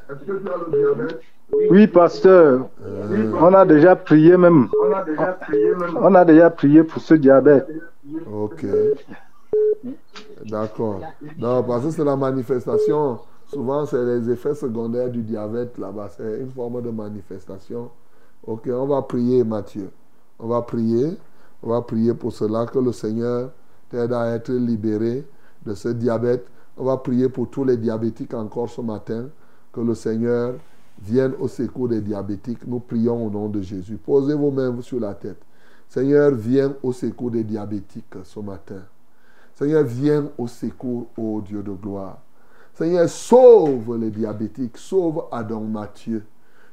Oui, 1.69 1.87
pasteur. 1.87 2.67
Uh-huh. 2.83 3.35
On 3.39 3.53
a 3.53 3.65
déjà 3.65 3.95
prié 3.95 4.37
même. 4.37 4.67
On 5.95 6.15
a 6.15 6.25
déjà 6.25 6.49
prié 6.49 6.83
pour 6.83 7.01
ce 7.01 7.13
diabète. 7.13 7.67
Ok. 8.31 8.65
D'accord. 10.45 11.01
Non, 11.37 11.63
parce 11.63 11.85
que 11.85 11.91
c'est 11.91 12.03
la 12.03 12.15
manifestation. 12.15 13.19
Souvent, 13.47 13.85
c'est 13.85 14.03
les 14.03 14.29
effets 14.29 14.55
secondaires 14.55 15.09
du 15.09 15.21
diabète 15.21 15.77
là-bas. 15.77 16.09
C'est 16.15 16.39
une 16.39 16.51
forme 16.51 16.81
de 16.81 16.89
manifestation. 16.89 17.89
Ok, 18.45 18.69
on 18.71 18.87
va 18.87 19.01
prier, 19.01 19.43
Mathieu. 19.43 19.89
On 20.39 20.47
va 20.47 20.61
prier. 20.61 21.17
On 21.61 21.69
va 21.69 21.81
prier 21.81 22.13
pour 22.13 22.31
cela, 22.31 22.65
que 22.65 22.79
le 22.79 22.91
Seigneur 22.91 23.51
t'aide 23.89 24.13
à 24.13 24.33
être 24.33 24.51
libéré 24.51 25.25
de 25.65 25.73
ce 25.73 25.89
diabète. 25.89 26.47
On 26.77 26.85
va 26.85 26.97
prier 26.97 27.29
pour 27.29 27.49
tous 27.49 27.63
les 27.63 27.77
diabétiques 27.77 28.33
encore 28.33 28.69
ce 28.69 28.81
matin. 28.81 29.25
Que 29.71 29.81
le 29.81 29.93
Seigneur 29.93 30.55
vienne 31.01 31.33
au 31.39 31.47
secours 31.47 31.89
des 31.89 32.01
diabétiques. 32.01 32.65
Nous 32.67 32.79
prions 32.79 33.27
au 33.27 33.29
nom 33.29 33.49
de 33.49 33.61
Jésus. 33.61 33.97
Posez 33.97 34.33
vos 34.33 34.51
mains 34.51 34.81
sur 34.81 34.99
la 34.99 35.13
tête. 35.13 35.41
Seigneur, 35.87 36.31
viens 36.31 36.73
au 36.83 36.93
secours 36.93 37.31
des 37.31 37.43
diabétiques 37.43 38.15
ce 38.23 38.39
matin. 38.39 38.83
Seigneur, 39.53 39.83
viens 39.83 40.29
au 40.37 40.47
secours, 40.47 41.07
ô 41.17 41.41
Dieu 41.41 41.61
de 41.61 41.71
gloire. 41.71 42.19
Seigneur, 42.73 43.09
sauve 43.09 43.97
les 43.97 44.09
diabétiques, 44.09 44.77
sauve 44.77 45.25
Adam 45.31 45.61
Mathieu. 45.61 46.23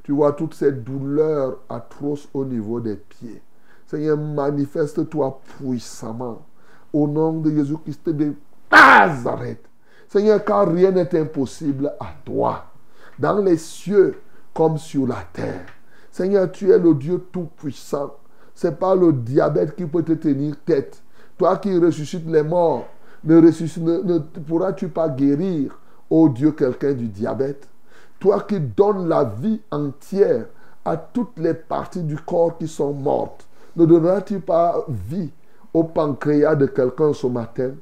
Tu 0.05 0.13
vois 0.13 0.33
toutes 0.33 0.55
ces 0.55 0.73
douleurs 0.73 1.59
atroces 1.69 2.29
au 2.33 2.45
niveau 2.45 2.81
des 2.81 2.97
pieds. 2.97 3.43
Seigneur, 3.87 4.17
manifeste-toi 4.17 5.41
puissamment 5.59 6.43
au 6.93 7.07
nom 7.07 7.41
de 7.41 7.51
Jésus-Christ 7.51 8.09
de 8.09 8.35
Nazareth. 8.71 9.65
Seigneur, 10.09 10.43
car 10.45 10.73
rien 10.73 10.91
n'est 10.91 11.19
impossible 11.19 11.93
à 12.01 12.07
toi, 12.25 12.65
dans 13.19 13.39
les 13.39 13.57
cieux 13.57 14.21
comme 14.55 14.79
sur 14.79 15.07
la 15.07 15.25
terre. 15.33 15.67
Seigneur, 16.11 16.51
tu 16.51 16.71
es 16.71 16.79
le 16.79 16.95
Dieu 16.95 17.27
tout-puissant. 17.31 18.17
Ce 18.55 18.67
n'est 18.67 18.75
pas 18.75 18.95
le 18.95 19.13
diabète 19.13 19.77
qui 19.77 19.87
peut 19.87 20.03
te 20.03 20.13
tenir 20.13 20.57
tête. 20.65 21.03
Toi 21.37 21.59
qui 21.59 21.79
ressuscites 21.79 22.27
les 22.27 22.43
morts, 22.43 22.87
ne, 23.25 24.19
pourras-tu 24.19 24.89
pas 24.89 25.09
guérir, 25.09 25.79
ô 26.11 26.29
Dieu, 26.29 26.53
quelqu'un 26.53 26.93
du 26.93 27.07
diabète? 27.07 27.69
Toi 28.19 28.41
qui 28.43 28.59
donnes 28.59 29.09
la 29.09 29.25
vie 29.25 29.61
entière 29.71 30.47
à 30.85 30.97
toutes 30.97 31.39
les 31.39 31.55
parties 31.55 32.03
du 32.03 32.17
corps 32.17 32.59
qui 32.59 32.67
sont 32.67 32.93
mortes, 32.93 33.47
ne 33.77 33.87
donneras-tu 33.87 34.41
pas 34.41 34.85
vie 34.89 35.31
au 35.73 35.85
pancréas 35.85 36.57
de 36.57 36.67
quelqu'un 36.67 37.13
ce 37.13 37.29
matin? 37.29 37.73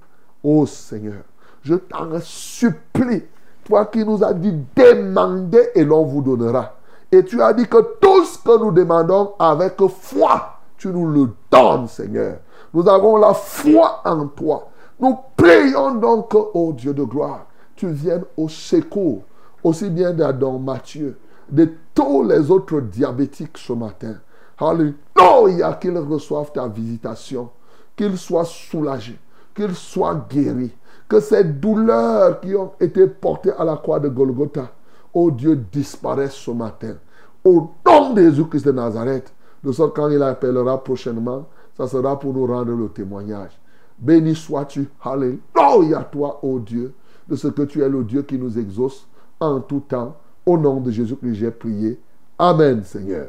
Ô 0.43 0.67
Seigneur, 0.67 1.23
je 1.63 1.75
t'en 1.75 2.21
supplie, 2.21 3.23
toi 3.67 3.87
qui 3.87 4.05
nous 4.05 4.23
as 4.23 4.33
dit 4.33 4.55
demandez 4.77 5.71
et 5.75 5.85
l'on 5.85 6.05
vous 6.05 6.23
donnera. 6.23 6.75
Et 7.11 7.25
tu 7.25 7.43
as 7.43 7.53
dit 7.53 7.67
que 7.67 7.99
tout 8.01 8.25
ce 8.25 8.39
que 8.39 8.59
nous 8.59 8.71
demandons 8.71 9.33
avec 9.39 9.75
foi, 9.89 10.59
tu 10.79 10.89
nous 10.89 11.07
le 11.07 11.29
donnes, 11.51 11.89
Seigneur. 11.89 12.39
Nous 12.73 12.89
avons 12.89 13.17
la 13.17 13.35
foi 13.35 14.01
en 14.05 14.27
toi. 14.29 14.69
Nous 15.01 15.19
prions 15.37 15.97
donc, 15.97 16.35
ô 16.35 16.73
Dieu 16.73 16.95
de 16.95 17.03
gloire, 17.03 17.47
tu 17.75 17.89
viennes 17.89 18.25
au 18.37 18.49
secours, 18.49 19.23
aussi 19.63 19.91
bien 19.91 20.13
d'Adam 20.13 20.59
Mathieu, 20.59 21.19
de 21.51 21.71
tous 21.95 22.23
les 22.23 22.51
autres 22.51 22.81
diabétiques 22.81 23.59
ce 23.59 23.73
matin. 23.73 24.15
Alléluia, 24.59 25.75
qu'ils 25.75 25.99
reçoivent 25.99 26.53
ta 26.53 26.67
visitation, 26.69 27.51
qu'ils 27.97 28.17
soient 28.17 28.45
soulagés, 28.45 29.19
qu'ils 29.55 29.75
soient 29.75 30.27
guéris, 30.31 30.75
que 31.09 31.21
ces 31.21 31.45
douleurs 31.45 32.41
qui 32.41 32.55
ont 32.55 32.73
été 32.81 33.07
portées 33.07 33.53
à 33.53 33.65
la 33.65 33.77
croix 33.77 34.01
de 34.01 34.09
Golgotha, 34.09 34.71
ô 35.15 35.31
Dieu, 35.31 35.57
disparaissent 35.73 36.35
ce 36.35 36.51
matin. 36.51 36.97
Au 37.45 37.71
nom 37.87 38.13
de 38.13 38.23
Jésus-Christ 38.23 38.67
de 38.67 38.73
Nazareth, 38.73 39.33
de 39.63 39.73
sorte 39.73 39.95
quand 39.95 40.09
il 40.09 40.23
appellera 40.23 40.83
prochainement, 40.83 41.47
ça 41.77 41.87
sera 41.87 42.19
pour 42.19 42.33
nous 42.33 42.47
rendre 42.47 42.73
le 42.73 42.89
témoignage. 42.89 43.59
Béni 43.99 44.35
sois-tu, 44.35 44.89
Alléluia, 45.03 46.03
toi, 46.11 46.41
ô 46.43 46.59
Dieu, 46.59 46.93
de 47.29 47.37
ce 47.37 47.49
que 47.49 47.63
tu 47.63 47.83
es 47.83 47.89
le 47.89 48.05
Dieu 48.05 48.23
qui 48.23 48.39
nous 48.39 48.59
exauce 48.59 49.07
en 49.41 49.61
tout 49.61 49.81
temps. 49.81 50.17
Au 50.45 50.57
nom 50.57 50.81
de 50.81 50.91
Jésus-Christ, 50.91 51.35
j'ai 51.35 51.51
prié. 51.51 52.01
Amen, 52.39 52.83
Seigneur. 52.85 53.29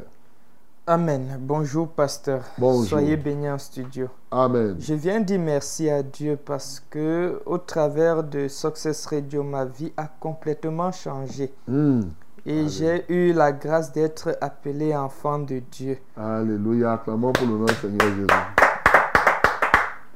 Amen. 0.90 1.36
Bonjour, 1.38 1.86
pasteur. 1.86 2.44
Bonjour. 2.56 2.86
Soyez 2.86 3.18
bénis 3.18 3.50
en 3.50 3.58
studio. 3.58 4.08
Amen. 4.30 4.74
Je 4.80 4.94
viens 4.94 5.20
dire 5.20 5.38
merci 5.38 5.90
à 5.90 6.02
Dieu 6.02 6.38
parce 6.42 6.82
que 6.88 7.42
au 7.44 7.58
travers 7.58 8.24
de 8.24 8.48
Success 8.48 9.04
Radio, 9.04 9.42
ma 9.42 9.66
vie 9.66 9.92
a 9.98 10.06
complètement 10.06 10.90
changé. 10.90 11.52
Hmm. 11.66 12.04
Et 12.46 12.68
j'ai 12.68 13.04
eu 13.12 13.34
la 13.34 13.52
grâce 13.52 13.92
d'être 13.92 14.38
appelé 14.40 14.96
enfant 14.96 15.38
de 15.38 15.58
Dieu. 15.58 15.98
Alléluia. 16.16 16.94
Acclamons 16.94 17.34
pour 17.34 17.46
le 17.46 17.58
nom 17.58 17.66
du 17.66 17.74
Seigneur 17.74 18.08
Jésus. 18.08 18.26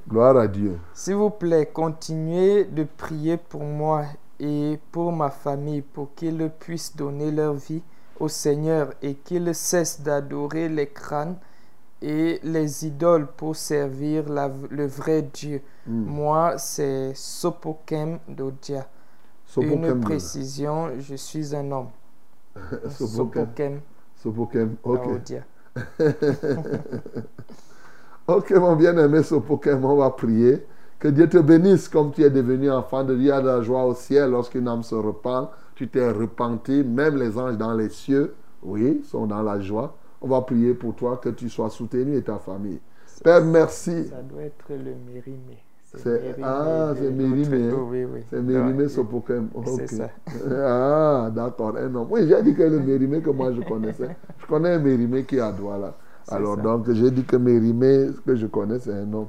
Gloire 0.09 0.39
à 0.39 0.49
Dieu. 0.49 0.79
S'il 0.95 1.17
vous 1.17 1.29
plaît, 1.29 1.69
continuez 1.71 2.65
de 2.65 2.85
prier 2.97 3.37
pour 3.37 3.63
moi 3.63 4.05
et 4.41 4.81
pour 4.91 5.13
ma 5.13 5.29
famille, 5.29 5.83
pour 5.83 6.15
qu'ils 6.15 6.51
puissent 6.59 6.97
donner 6.97 7.31
leur 7.31 7.53
vie 7.53 7.83
au 8.23 8.29
Seigneur 8.29 8.93
et 9.03 9.15
qu'ils 9.15 9.55
cessent 9.55 10.01
d'adorer 10.01 10.69
les 10.69 10.87
crânes 10.89 11.37
et 12.01 12.41
les 12.43 12.87
idoles 12.87 13.27
pour 13.37 13.57
servir 13.57 14.29
la- 14.29 14.51
le 14.71 14.87
vrai 14.87 15.23
Dieu. 15.23 15.63
Mm. 15.87 16.05
Moi, 16.07 16.59
c'est 16.59 17.13
Sopokem 17.15 18.19
Dodia. 18.29 18.87
Sopokem 19.47 19.97
Une 19.97 20.01
précision, 20.01 20.91
je 20.99 21.15
suis 21.17 21.55
un 21.55 21.71
homme. 21.73 21.89
Sopokem. 22.91 23.81
Sopokem 24.23 24.77
ok. 24.85 25.33
Ok, 28.29 28.51
mon 28.53 28.77
bien-aimé 28.77 29.23
Sopokem, 29.23 29.85
on 29.85 29.97
va 29.97 30.11
prier. 30.11 30.65
Que 30.99 31.09
Dieu 31.09 31.29
te 31.29 31.39
bénisse 31.39 31.89
comme 31.89 32.13
tu 32.13 32.23
es 32.23 32.31
devenu 32.31 32.71
enfant 32.71 33.03
de 33.05 33.15
Dieu. 33.15 33.25
Il 33.25 33.27
y 33.29 33.33
a 33.33 33.41
de 33.41 33.47
la 33.47 33.63
joie 33.63 33.85
au 33.85 33.95
ciel 33.95 34.31
lorsqu'une 34.31 34.69
âme 34.69 34.83
se 34.85 34.95
repent. 34.95 35.51
Tu 35.75 35.89
t'es 35.89 36.11
repenti. 36.11 36.83
Même 36.85 37.17
les 37.17 37.37
anges 37.39 37.57
dans 37.57 37.75
les 37.75 37.89
cieux, 37.89 38.35
oui, 38.63 39.03
sont 39.05 39.27
dans 39.27 39.43
la 39.43 39.61
joie. 39.61 39.97
On 40.21 40.29
va 40.29 40.41
prier 40.43 40.75
pour 40.75 40.95
toi 40.95 41.17
que 41.23 41.31
tu 41.31 41.49
sois 41.49 41.71
soutenu 41.71 42.17
et 42.17 42.23
ta 42.23 42.39
famille. 42.39 42.81
Père, 43.25 43.45
merci. 43.45 44.09
Ça 44.09 44.23
doit 44.23 44.43
être 44.43 44.65
le 44.71 44.93
mérimé. 45.13 45.59
C'est- 45.95 46.37
ah, 46.43 46.93
c'est 46.97 47.11
notre- 47.11 47.17
Mérimée. 47.17 47.71
Oh, 47.77 47.87
oui, 47.91 48.05
oui. 48.05 48.21
C'est 48.31 48.41
Mérimée 48.41 48.85
Ouais, 48.85 48.89
Sopokem. 48.89 49.49
C'est 49.77 49.89
ça. 49.91 50.09
Ah, 50.51 51.31
d'accord, 51.35 51.77
un 51.77 51.95
homme. 51.95 52.07
Oui, 52.11 52.27
j'ai 52.27 52.43
dit 52.43 52.55
que 52.55 52.63
le 52.63 52.81
Mérimée 52.81 53.21
que 53.21 53.29
moi 53.31 53.53
je 53.53 53.61
connaissais. 53.61 54.17
Je 54.39 54.47
connais 54.47 54.71
un 54.71 54.79
Mérimée 54.79 55.25
qui 55.25 55.37
est 55.37 55.41
à 55.41 55.53
Douala. 55.53 55.95
C'est 56.25 56.35
Alors, 56.37 56.57
ça. 56.57 56.63
donc, 56.63 56.91
j'ai 56.93 57.11
dit 57.11 57.25
que 57.25 57.37
Mérimée, 57.37 58.07
ce 58.15 58.21
que 58.21 58.35
je 58.37 58.47
connais, 58.47 58.79
c'est 58.79 58.93
un 58.93 59.13
homme. 59.13 59.27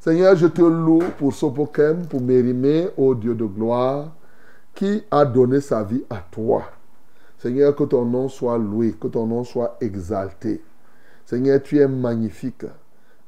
Seigneur, 0.00 0.36
je 0.36 0.46
te 0.46 0.62
loue 0.62 1.02
pour 1.18 1.32
Sopokem, 1.34 2.06
pour 2.06 2.20
Mérimée, 2.22 2.88
ô 2.96 3.14
Dieu 3.14 3.34
de 3.34 3.44
gloire, 3.44 4.12
qui 4.74 5.02
a 5.10 5.24
donné 5.24 5.60
sa 5.60 5.82
vie 5.84 6.04
à 6.10 6.16
toi. 6.30 6.64
Seigneur, 7.38 7.74
que 7.74 7.84
ton 7.84 8.04
nom 8.04 8.28
soit 8.28 8.58
loué, 8.58 8.94
que 8.98 9.08
ton 9.08 9.26
nom 9.26 9.44
soit 9.44 9.76
exalté. 9.80 10.62
Seigneur, 11.24 11.62
tu 11.62 11.78
es 11.78 11.88
magnifique. 11.88 12.66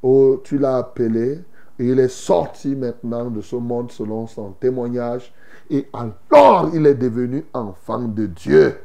Oh, 0.02 0.40
tu 0.42 0.58
l'as 0.58 0.78
appelé 0.78 1.40
et 1.78 1.86
il 1.86 1.98
est 1.98 2.08
sorti 2.08 2.74
maintenant 2.74 3.30
de 3.30 3.40
ce 3.40 3.56
monde 3.56 3.90
selon 3.92 4.26
son 4.26 4.52
témoignage. 4.52 5.32
Et 5.68 5.88
alors, 5.92 6.70
il 6.72 6.86
est 6.86 6.94
devenu 6.94 7.44
enfant 7.52 8.00
de 8.00 8.26
Dieu. 8.26 8.78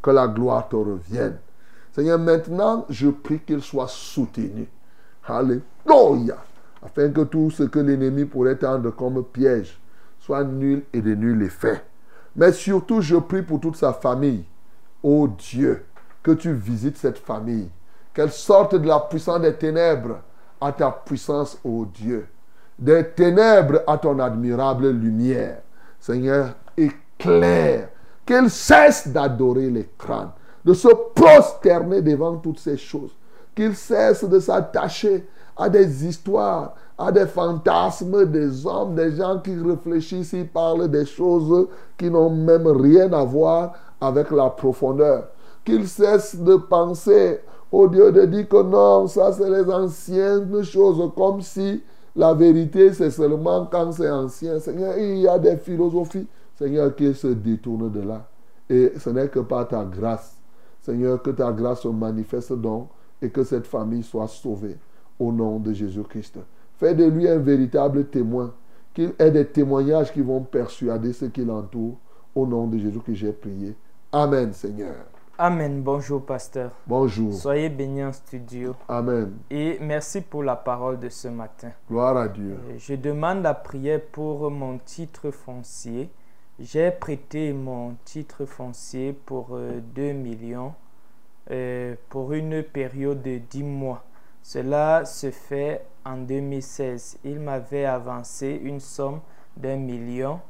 Que 0.00 0.10
la 0.10 0.28
gloire 0.28 0.68
te 0.68 0.76
revienne. 0.76 1.38
Seigneur, 1.92 2.18
maintenant, 2.18 2.86
je 2.88 3.08
prie 3.08 3.40
qu'il 3.40 3.60
soit 3.60 3.88
soutenu. 3.88 4.68
Alléluia. 5.26 6.36
Afin 6.82 7.10
que 7.10 7.22
tout 7.22 7.50
ce 7.50 7.64
que 7.64 7.80
l'ennemi 7.80 8.24
pourrait 8.24 8.56
tendre 8.56 8.90
comme 8.90 9.24
piège 9.24 9.78
soit 10.20 10.44
nul 10.44 10.84
et 10.92 11.00
de 11.00 11.14
nul 11.14 11.42
effet. 11.42 11.82
Mais 12.36 12.52
surtout, 12.52 13.00
je 13.00 13.16
prie 13.16 13.42
pour 13.42 13.60
toute 13.60 13.76
sa 13.76 13.92
famille. 13.92 14.44
Ô 15.02 15.28
Dieu, 15.28 15.84
que 16.22 16.32
tu 16.32 16.52
visites 16.52 16.96
cette 16.96 17.18
famille. 17.18 17.70
Qu'elle 18.14 18.32
sorte 18.32 18.74
de 18.74 18.86
la 18.86 19.00
puissance 19.00 19.40
des 19.40 19.54
ténèbres 19.54 20.20
à 20.60 20.72
ta 20.72 20.90
puissance, 20.90 21.58
ô 21.64 21.84
Dieu. 21.84 22.26
Des 22.78 23.04
ténèbres 23.10 23.82
à 23.86 23.98
ton 23.98 24.18
admirable 24.18 24.90
lumière. 24.90 25.58
Seigneur, 26.00 26.54
éclaire. 26.76 27.88
Qu'elle 28.24 28.50
cesse 28.50 29.08
d'adorer 29.08 29.70
les 29.70 29.88
crânes, 29.96 30.32
de 30.64 30.74
se 30.74 30.88
prosterner 31.14 32.02
devant 32.02 32.36
toutes 32.36 32.58
ces 32.58 32.76
choses. 32.76 33.16
Qu'il 33.54 33.74
cesse 33.74 34.24
de 34.24 34.38
s'attacher 34.38 35.26
à 35.56 35.68
des 35.68 36.06
histoires, 36.06 36.74
à 36.98 37.12
des 37.12 37.26
fantasmes 37.26 38.26
des 38.26 38.66
hommes, 38.66 38.96
des 38.96 39.12
gens 39.12 39.38
qui 39.38 39.54
réfléchissent, 39.54 40.32
ils 40.32 40.48
parlent 40.48 40.88
des 40.88 41.06
choses 41.06 41.68
qui 41.96 42.10
n'ont 42.10 42.30
même 42.30 42.66
rien 42.66 43.12
à 43.12 43.22
voir 43.24 43.72
avec 44.00 44.32
la 44.32 44.50
profondeur. 44.50 45.28
Qu'il 45.64 45.86
cesse 45.86 46.36
de 46.36 46.56
penser 46.56 47.40
au 47.70 47.86
Dieu 47.86 48.10
de 48.10 48.24
dire 48.24 48.48
que 48.48 48.62
non, 48.62 49.06
ça 49.06 49.32
c'est 49.32 49.48
les 49.48 49.70
anciennes 49.70 50.62
choses, 50.64 51.12
comme 51.16 51.40
si 51.40 51.82
la 52.16 52.34
vérité 52.34 52.92
c'est 52.92 53.10
seulement 53.10 53.66
quand 53.70 53.92
c'est 53.92 54.10
ancien. 54.10 54.58
Seigneur, 54.58 54.98
il 54.98 55.18
y 55.18 55.28
a 55.28 55.38
des 55.38 55.56
philosophies, 55.56 56.26
Seigneur, 56.56 56.96
qui 56.96 57.14
se 57.14 57.28
détournent 57.28 57.92
de 57.92 58.00
là. 58.00 58.26
Et 58.68 58.94
ce 58.98 59.10
n'est 59.10 59.28
que 59.28 59.40
par 59.40 59.68
ta 59.68 59.84
grâce. 59.84 60.36
Seigneur, 60.80 61.22
que 61.22 61.30
ta 61.30 61.52
grâce 61.52 61.82
se 61.82 61.88
manifeste 61.88 62.54
donc 62.54 62.88
et 63.22 63.30
que 63.30 63.44
cette 63.44 63.66
famille 63.66 64.02
soit 64.02 64.26
sauvée 64.26 64.76
au 65.18 65.30
nom 65.30 65.58
de 65.58 65.72
Jésus-Christ. 65.72 66.38
Fais 66.78 66.94
de 66.94 67.04
lui 67.04 67.28
un 67.28 67.38
véritable 67.38 68.06
témoin, 68.06 68.54
qu'il 68.94 69.12
ait 69.18 69.30
des 69.32 69.46
témoignages 69.46 70.12
qui 70.12 70.20
vont 70.20 70.42
persuader 70.42 71.12
ceux 71.12 71.28
qui 71.28 71.44
l'entourent. 71.44 71.98
Au 72.34 72.46
nom 72.46 72.68
de 72.68 72.78
Jésus 72.78 73.00
que 73.00 73.12
j'ai 73.14 73.32
prié. 73.32 73.74
Amen, 74.12 74.52
Seigneur. 74.52 74.94
Amen. 75.36 75.82
Bonjour, 75.82 76.24
pasteur. 76.24 76.70
Bonjour. 76.86 77.32
Soyez 77.32 77.68
bénis 77.68 78.04
en 78.04 78.12
studio. 78.12 78.76
Amen. 78.88 79.32
Et 79.50 79.78
merci 79.80 80.20
pour 80.20 80.44
la 80.44 80.54
parole 80.54 81.00
de 81.00 81.08
ce 81.08 81.26
matin. 81.26 81.70
Gloire 81.90 82.16
à 82.16 82.28
Dieu. 82.28 82.56
Euh, 82.68 82.74
Je 82.78 82.94
demande 82.94 83.42
la 83.42 83.54
prière 83.54 84.00
pour 84.12 84.48
mon 84.50 84.78
titre 84.78 85.32
foncier. 85.32 86.10
J'ai 86.60 86.90
prêté 86.92 87.52
mon 87.52 87.94
titre 88.04 88.44
foncier 88.44 89.12
pour 89.12 89.48
euh, 89.52 89.80
2 89.94 90.12
millions 90.12 90.74
euh, 91.50 91.94
pour 92.08 92.32
une 92.34 92.62
période 92.62 93.22
de 93.22 93.38
10 93.38 93.62
mois. 93.64 94.04
Cela 94.48 95.04
se 95.04 95.30
fait 95.30 95.84
en 96.06 96.16
2016. 96.16 97.18
Il 97.24 97.38
m'avait 97.38 97.84
avancé 97.84 98.58
une 98.62 98.80
somme 98.80 99.20
d'un 99.58 99.76
million 99.76 100.40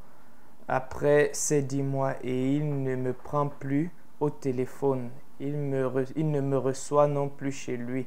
après 0.69 1.31
ces 1.33 1.63
10 1.63 1.83
mois 1.83 2.15
et 2.23 2.55
il 2.55 2.85
ne 2.85 2.95
me 2.95 3.13
prend 3.13 3.49
plus 3.49 3.91
au 4.21 4.31
téléphone. 4.31 5.11
Il, 5.41 5.69
ne 5.69 6.41
me 6.41 6.57
reçoit 6.59 7.09
non 7.09 7.29
plus 7.29 7.51
chez 7.51 7.77
lui. 7.77 8.07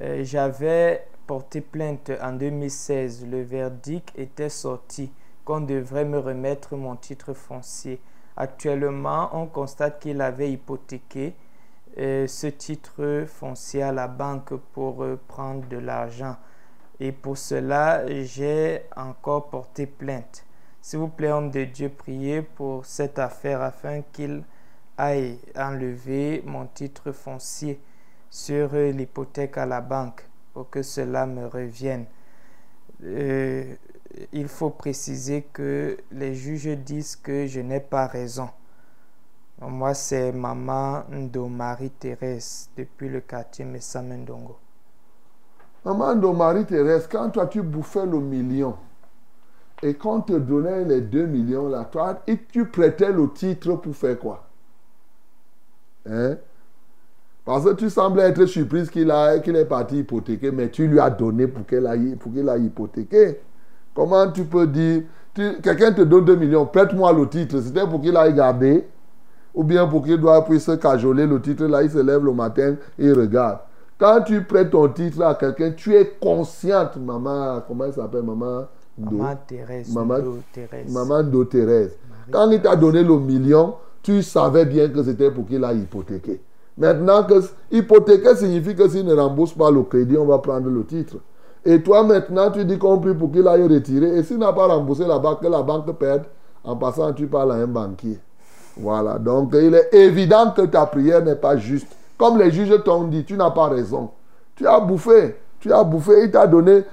Euh, 0.00 0.24
J'avais 0.24 1.06
porté 1.28 1.60
plainte 1.60 2.10
en 2.20 2.32
2016. 2.32 3.28
Le 3.28 3.42
verdict 3.42 4.12
était 4.18 4.48
sorti 4.48 5.12
qu'on 5.44 5.60
devrait 5.60 6.04
me 6.04 6.18
remettre 6.18 6.74
mon 6.74 6.96
titre 6.96 7.32
foncier. 7.32 8.00
Actuellement, 8.36 9.30
on 9.34 9.46
constate 9.46 10.00
qu'il 10.00 10.20
avait 10.20 10.50
hypothéqué 10.50 11.36
ce 11.96 12.46
titre 12.48 13.24
foncier 13.26 13.82
à 13.82 13.92
la 13.92 14.08
banque 14.08 14.54
pour 14.72 15.02
euh, 15.02 15.18
prendre 15.28 15.66
de 15.68 15.78
l'argent. 15.78 16.36
Et 17.00 17.12
pour 17.12 17.36
cela, 17.38 18.06
j'ai 18.24 18.82
encore 18.96 19.48
porté 19.48 19.86
plainte. 19.86 20.44
S'il 20.80 20.98
vous 20.98 21.08
plaît, 21.08 21.30
homme 21.30 21.50
de 21.50 21.64
Dieu, 21.64 21.88
priez 21.88 22.42
pour 22.42 22.86
cette 22.86 23.18
affaire 23.18 23.60
afin 23.62 24.02
qu'il 24.12 24.44
aille 24.96 25.38
enlever 25.56 26.42
mon 26.46 26.66
titre 26.66 27.12
foncier 27.12 27.80
sur 28.30 28.74
euh, 28.74 28.92
l'hypothèque 28.92 29.58
à 29.58 29.66
la 29.66 29.80
banque 29.80 30.22
pour 30.52 30.70
que 30.70 30.82
cela 30.82 31.26
me 31.26 31.46
revienne. 31.46 32.06
Euh, 33.02 33.74
il 34.32 34.48
faut 34.48 34.70
préciser 34.70 35.46
que 35.52 35.98
les 36.12 36.34
juges 36.34 36.76
disent 36.78 37.16
que 37.16 37.46
je 37.46 37.60
n'ai 37.60 37.80
pas 37.80 38.06
raison. 38.06 38.48
Moi, 39.60 39.94
c'est 39.94 40.32
maman 40.32 41.04
de 41.10 41.40
Marie-Thérèse 41.40 42.68
depuis 42.76 43.08
le 43.08 43.20
quartier 43.20 43.64
Messamendongo. 43.64 44.58
Maman 45.84 46.14
de 46.14 46.26
Marie-Thérèse, 46.26 47.08
quand 47.10 47.30
toi 47.30 47.46
tu 47.46 47.62
bouffais 47.62 48.04
le 48.04 48.20
million 48.20 48.76
et 49.82 49.94
qu'on 49.94 50.20
te 50.20 50.34
donnait 50.34 50.84
les 50.84 51.00
2 51.00 51.26
millions 51.26 51.68
là, 51.68 51.84
toi, 51.84 52.20
et 52.26 52.38
tu 52.52 52.66
prêtais 52.66 53.12
le 53.12 53.32
titre 53.32 53.76
pour 53.76 53.94
faire 53.94 54.18
quoi? 54.18 54.46
Hein? 56.08 56.36
Parce 57.44 57.64
que 57.64 57.74
tu 57.74 57.88
semblais 57.88 58.24
être 58.24 58.44
surprise 58.46 58.90
qu'il 58.90 59.12
qu'il 59.42 59.56
est 59.56 59.64
parti 59.64 60.00
hypothéquer, 60.00 60.50
mais 60.50 60.68
tu 60.68 60.86
lui 60.86 61.00
as 61.00 61.10
donné 61.10 61.46
pour 61.46 61.64
qu'il 61.64 61.86
aille, 61.86 62.16
pour 62.16 62.32
qu'il 62.32 62.48
aille 62.48 62.66
hypothéquer. 62.66 63.40
Comment 63.94 64.30
tu 64.30 64.44
peux 64.44 64.66
dire, 64.66 65.04
quelqu'un 65.34 65.92
te 65.92 66.02
donne 66.02 66.26
2 66.26 66.36
millions, 66.36 66.66
prête-moi 66.66 67.12
le 67.12 67.26
titre, 67.28 67.60
c'était 67.60 67.86
pour 67.86 68.02
qu'il 68.02 68.16
aille 68.16 68.34
garder 68.34 68.86
ou 69.56 69.64
bien 69.64 69.86
pour 69.88 70.04
qu'il 70.04 70.18
doit 70.20 70.44
puisse 70.44 70.70
cajoler 70.80 71.26
le 71.26 71.40
titre, 71.40 71.64
là, 71.64 71.82
il 71.82 71.90
se 71.90 71.98
lève 71.98 72.22
le 72.24 72.32
matin 72.32 72.76
et 72.98 73.06
il 73.06 73.12
regarde. 73.18 73.58
Quand 73.98 74.20
tu 74.24 74.42
prêtes 74.44 74.70
ton 74.70 74.86
titre 74.88 75.22
à 75.22 75.34
quelqu'un, 75.34 75.72
tu 75.72 75.94
es 75.96 76.12
consciente, 76.20 76.96
maman, 76.98 77.62
comment 77.66 77.86
elle 77.86 77.94
s'appelle, 77.94 78.22
maman 78.22 78.66
Do- 78.98 79.16
Maman 79.16 79.34
Thérèse. 79.46 79.92
Maman- 79.94 80.18
Ndo 80.18 80.38
Thérèse. 80.52 80.92
Maman 80.92 81.22
de 81.22 81.44
Thérèse. 81.44 81.96
Quand 82.30 82.50
il 82.50 82.60
t'a 82.62 82.76
donné 82.76 83.02
le 83.02 83.18
million, 83.18 83.74
tu 84.02 84.22
savais 84.22 84.64
bien 84.66 84.88
que 84.88 85.02
c'était 85.02 85.30
pour 85.30 85.46
qu'il 85.46 85.62
aille 85.64 85.80
hypothéquer. 85.80 86.40
Maintenant 86.78 87.24
que 87.24 87.34
hypothéquer 87.70 88.36
signifie 88.36 88.74
que 88.74 88.88
s'il 88.88 89.06
ne 89.06 89.14
rembourse 89.14 89.52
pas 89.54 89.70
le 89.70 89.82
crédit, 89.82 90.16
on 90.18 90.26
va 90.26 90.38
prendre 90.38 90.68
le 90.68 90.84
titre. 90.84 91.16
Et 91.64 91.82
toi 91.82 92.04
maintenant, 92.04 92.50
tu 92.50 92.64
dis 92.64 92.78
qu'on 92.78 92.98
prie 92.98 93.14
pour 93.14 93.32
qu'il 93.32 93.46
aille 93.48 93.66
retirer. 93.66 94.16
Et 94.18 94.22
s'il 94.22 94.38
n'a 94.38 94.52
pas 94.52 94.66
remboursé 94.66 95.06
la 95.06 95.18
banque, 95.18 95.40
que 95.42 95.46
la 95.48 95.62
banque 95.62 95.90
perde, 95.98 96.24
en 96.64 96.76
passant, 96.76 97.12
tu 97.12 97.26
parles 97.26 97.52
à 97.52 97.56
un 97.56 97.66
banquier. 97.66 98.18
Voilà. 98.76 99.18
Donc, 99.18 99.50
il 99.54 99.74
est 99.74 99.92
évident 99.94 100.50
que 100.50 100.62
ta 100.62 100.86
prière 100.86 101.22
n'est 101.22 101.36
pas 101.36 101.56
juste. 101.56 101.88
Comme 102.18 102.38
les 102.38 102.50
juges 102.50 102.82
t'ont 102.84 103.04
dit, 103.04 103.24
tu 103.24 103.34
n'as 103.36 103.50
pas 103.50 103.68
raison. 103.68 104.10
Tu 104.54 104.66
as 104.66 104.80
bouffé. 104.80 105.36
Tu 105.60 105.72
as 105.72 105.82
bouffé. 105.84 106.24
Il 106.24 106.30
t'a 106.30 106.46
donné 106.46 106.84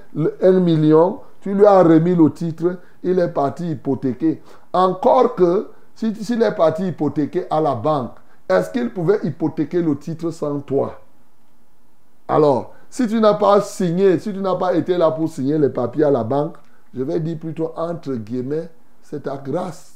un 0.42 0.52
million. 0.60 1.20
Tu 1.40 1.54
lui 1.54 1.66
as 1.66 1.82
remis 1.82 2.14
le 2.14 2.30
titre. 2.30 2.76
il 3.02 3.18
est 3.18 3.28
parti 3.28 3.70
hypothéquer. 3.72 4.40
Encore 4.72 5.34
que, 5.34 5.68
si- 5.94 6.14
s'il 6.24 6.42
est 6.42 6.54
parti 6.54 6.88
hypothéquer 6.88 7.46
à 7.50 7.60
la 7.60 7.74
banque, 7.74 8.12
est-ce 8.48 8.70
qu'il 8.70 8.90
pouvait 8.90 9.20
hypothéquer 9.22 9.82
le 9.82 9.96
titre 9.98 10.30
sans 10.30 10.60
toi? 10.60 10.98
Alors, 12.28 12.72
si 12.88 13.06
tu 13.06 13.20
n'as 13.20 13.34
pas 13.34 13.60
signé, 13.60 14.18
si 14.18 14.32
tu 14.32 14.38
n'as 14.40 14.54
pas 14.54 14.74
été 14.74 14.96
là 14.96 15.10
pour 15.10 15.28
signer 15.28 15.58
les 15.58 15.68
papiers 15.68 16.04
à 16.04 16.10
la 16.10 16.24
banque, 16.24 16.56
je 16.94 17.02
vais 17.02 17.20
dire 17.20 17.38
plutôt 17.38 17.72
entre 17.76 18.14
guillemets, 18.14 18.70
c'est 19.02 19.24
ta 19.24 19.36
grâce. 19.36 19.93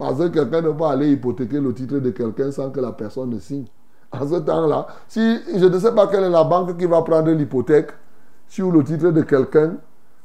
Parce 0.00 0.16
que 0.18 0.28
quelqu'un 0.28 0.62
ne 0.62 0.70
peut 0.70 0.84
aller 0.84 1.12
hypothéquer 1.12 1.60
le 1.60 1.74
titre 1.74 1.98
de 1.98 2.08
quelqu'un 2.08 2.50
sans 2.50 2.70
que 2.70 2.80
la 2.80 2.90
personne 2.90 3.28
ne 3.28 3.38
signe. 3.38 3.66
En 4.10 4.26
ce 4.26 4.36
temps-là, 4.36 4.86
si 5.06 5.38
je 5.54 5.66
ne 5.66 5.78
sais 5.78 5.92
pas 5.92 6.06
quelle 6.06 6.24
est 6.24 6.30
la 6.30 6.42
banque 6.42 6.74
qui 6.78 6.86
va 6.86 7.02
prendre 7.02 7.30
l'hypothèque 7.30 7.90
sur 8.48 8.72
le 8.72 8.82
titre 8.82 9.10
de 9.10 9.20
quelqu'un 9.20 9.74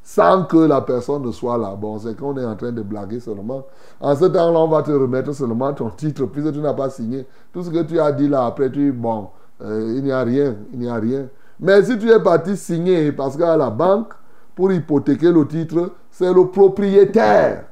sans 0.02 0.45
que 0.45 0.56
la 0.56 0.80
personne 0.80 1.23
ne 1.23 1.31
soit 1.34 1.57
là. 1.57 1.76
Bon, 1.76 1.99
c'est 1.99 2.15
qu'on 2.15 2.38
est 2.38 2.45
en 2.45 2.56
train 2.56 2.72
de 2.72 2.84
blaguer 2.84 3.19
seulement. 3.19 3.65
En 3.99 4.15
ce 4.15 4.23
temps-là, 4.23 4.60
on 4.60 4.69
va 4.69 4.81
te 4.81 4.91
remettre 4.91 5.34
seulement 5.34 5.73
ton 5.73 5.89
titre 5.89 6.26
puisque 6.27 6.53
tu 6.53 6.60
n'as 6.60 6.73
pas 6.73 6.89
signé. 6.89 7.27
Tout 7.52 7.61
ce 7.64 7.69
que 7.69 7.84
tu 7.84 7.99
as 7.99 8.14
dit 8.14 8.30
là, 8.30 8.45
après, 8.45 8.72
tu 8.72 8.93
bon, 8.93 9.27
euh, 9.61 9.93
il 9.97 10.06
n'y 10.06 10.11
a 10.14 10.23
rien, 10.23 10.56
il 10.72 10.80
n'y 10.80 10.88
a 10.88 10.95
rien. 10.95 11.26
Mais 11.60 11.84
si 11.84 11.99
tu 11.99 12.10
es 12.10 12.19
parti 12.23 12.56
signer, 12.56 13.11
parce 13.11 13.35
qu'à 13.35 13.57
la 13.57 13.69
banque, 13.72 14.14
pour 14.56 14.72
hypothéquer 14.72 15.34
le 15.34 15.45
titre, 15.45 15.91
c'est 16.11 16.34
le 16.34 16.47
propriétaire. 16.47 17.65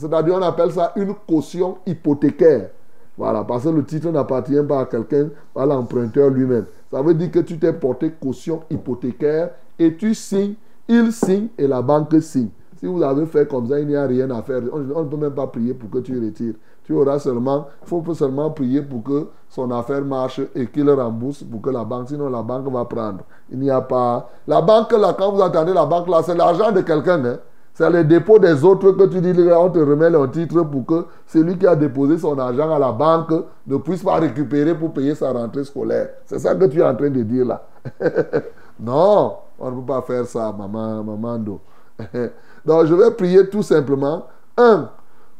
C'est-à-dire, 0.00 0.34
on 0.34 0.42
appelle 0.42 0.72
ça 0.72 0.92
une 0.96 1.14
caution 1.28 1.76
hypothécaire. 1.86 2.70
Voilà, 3.18 3.44
parce 3.44 3.64
que 3.64 3.68
le 3.68 3.84
titre 3.84 4.08
n'appartient 4.10 4.62
pas 4.66 4.80
à 4.80 4.84
quelqu'un, 4.86 5.28
à 5.54 5.66
l'emprunteur 5.66 6.30
lui-même. 6.30 6.64
Ça 6.90 7.02
veut 7.02 7.12
dire 7.12 7.30
que 7.30 7.40
tu 7.40 7.58
t'es 7.58 7.72
porté 7.74 8.12
caution 8.12 8.62
hypothécaire 8.70 9.50
et 9.78 9.94
tu 9.94 10.14
signes, 10.14 10.54
il 10.88 11.12
signe 11.12 11.48
et 11.58 11.66
la 11.66 11.82
banque 11.82 12.14
signe. 12.22 12.48
Si 12.78 12.86
vous 12.86 13.02
avez 13.02 13.26
fait 13.26 13.46
comme 13.46 13.68
ça, 13.68 13.78
il 13.78 13.88
n'y 13.88 13.94
a 13.96 14.06
rien 14.06 14.30
à 14.30 14.40
faire. 14.40 14.62
On 14.72 14.78
ne 14.78 15.08
peut 15.08 15.18
même 15.18 15.34
pas 15.34 15.46
prier 15.48 15.74
pour 15.74 15.90
que 15.90 15.98
tu 15.98 16.18
retires. 16.18 16.54
Tu 16.84 16.94
auras 16.94 17.18
seulement, 17.18 17.66
il 17.82 17.88
faut 17.88 18.14
seulement 18.14 18.50
prier 18.50 18.80
pour 18.80 19.02
que 19.02 19.28
son 19.50 19.70
affaire 19.70 20.02
marche 20.02 20.40
et 20.54 20.66
qu'il 20.66 20.88
rembourse 20.88 21.42
pour 21.42 21.60
que 21.60 21.68
la 21.68 21.84
banque, 21.84 22.08
sinon 22.08 22.30
la 22.30 22.42
banque 22.42 22.72
va 22.72 22.86
prendre. 22.86 23.20
Il 23.50 23.58
n'y 23.58 23.70
a 23.70 23.82
pas. 23.82 24.30
La 24.46 24.62
banque, 24.62 24.92
là, 24.92 25.14
quand 25.16 25.30
vous 25.30 25.42
attendez 25.42 25.74
la 25.74 25.84
banque, 25.84 26.08
là, 26.08 26.22
c'est 26.24 26.34
l'argent 26.34 26.72
de 26.72 26.80
quelqu'un. 26.80 27.22
Hein. 27.22 27.38
C'est 27.80 27.88
le 27.88 28.04
dépôt 28.04 28.38
des 28.38 28.62
autres 28.62 28.92
que 28.92 29.04
tu 29.04 29.22
dis, 29.22 29.30
on 29.40 29.70
te 29.70 29.78
remet 29.78 30.10
le 30.10 30.30
titre 30.30 30.60
pour 30.64 30.84
que 30.84 31.06
celui 31.26 31.56
qui 31.56 31.66
a 31.66 31.74
déposé 31.74 32.18
son 32.18 32.38
argent 32.38 32.70
à 32.70 32.78
la 32.78 32.92
banque 32.92 33.32
ne 33.66 33.78
puisse 33.78 34.02
pas 34.02 34.16
récupérer 34.16 34.74
pour 34.74 34.92
payer 34.92 35.14
sa 35.14 35.32
rentrée 35.32 35.64
scolaire. 35.64 36.10
C'est 36.26 36.40
ça 36.40 36.54
que 36.54 36.66
tu 36.66 36.80
es 36.80 36.82
en 36.82 36.94
train 36.94 37.08
de 37.08 37.22
dire 37.22 37.46
là. 37.46 37.66
non, 38.78 39.34
on 39.58 39.70
ne 39.70 39.76
peut 39.76 39.86
pas 39.86 40.02
faire 40.02 40.26
ça, 40.26 40.52
maman, 40.52 41.02
maman. 41.02 41.38
Do. 41.38 41.60
Donc 42.66 42.84
je 42.84 42.92
vais 42.92 43.12
prier 43.12 43.48
tout 43.48 43.62
simplement. 43.62 44.26
Un, 44.58 44.90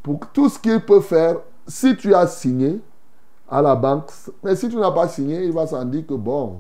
pour 0.03 0.21
tout 0.33 0.49
ce 0.49 0.59
qu'il 0.59 0.81
peut 0.81 1.01
faire, 1.01 1.37
si 1.67 1.95
tu 1.95 2.15
as 2.15 2.27
signé 2.27 2.81
à 3.51 3.61
la 3.61 3.77
banque, 3.77 4.09
mais 4.43 4.57
si 4.57 4.67
tu 4.71 4.77
n'as 4.77 4.93
pas 4.93 5.09
signé, 5.09 5.45
il 5.45 5.53
va 5.53 5.67
s'en 5.67 5.85
dire 5.85 6.07
que 6.07 6.15
bon, 6.15 6.57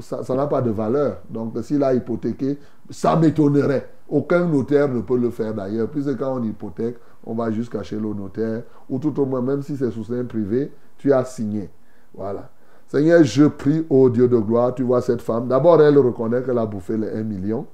ça 0.00 0.34
n'a 0.34 0.46
pas 0.46 0.62
de 0.62 0.70
valeur. 0.70 1.18
Donc 1.28 1.52
s'il 1.60 1.84
a 1.84 1.92
hypothéqué, 1.92 2.58
ça 2.88 3.16
m'étonnerait. 3.16 3.93
Aucun 4.14 4.46
notaire 4.46 4.88
ne 4.88 5.00
peut 5.00 5.18
le 5.18 5.30
faire 5.30 5.52
d'ailleurs. 5.52 5.88
Puisque 5.88 6.16
quand 6.16 6.38
on 6.38 6.42
hypothèque, 6.44 6.98
on 7.26 7.34
va 7.34 7.50
juste 7.50 7.72
cacher 7.72 7.96
le 7.96 8.14
notaire. 8.14 8.62
Ou 8.88 9.00
tout 9.00 9.18
au 9.20 9.26
moins, 9.26 9.42
même 9.42 9.60
si 9.60 9.76
c'est 9.76 9.90
sous 9.90 10.12
un 10.12 10.24
privé, 10.24 10.70
tu 10.98 11.12
as 11.12 11.24
signé. 11.24 11.68
Voilà. 12.14 12.48
Seigneur, 12.86 13.24
je 13.24 13.46
prie 13.46 13.84
au 13.90 14.08
Dieu 14.08 14.28
de 14.28 14.36
gloire. 14.36 14.72
Tu 14.72 14.84
vois 14.84 15.00
cette 15.00 15.20
femme. 15.20 15.48
D'abord, 15.48 15.82
elle 15.82 15.98
reconnaît 15.98 16.44
qu'elle 16.44 16.58
a 16.58 16.64
bouffé 16.64 16.96
les 16.96 17.10
1 17.10 17.24
million. 17.24 17.66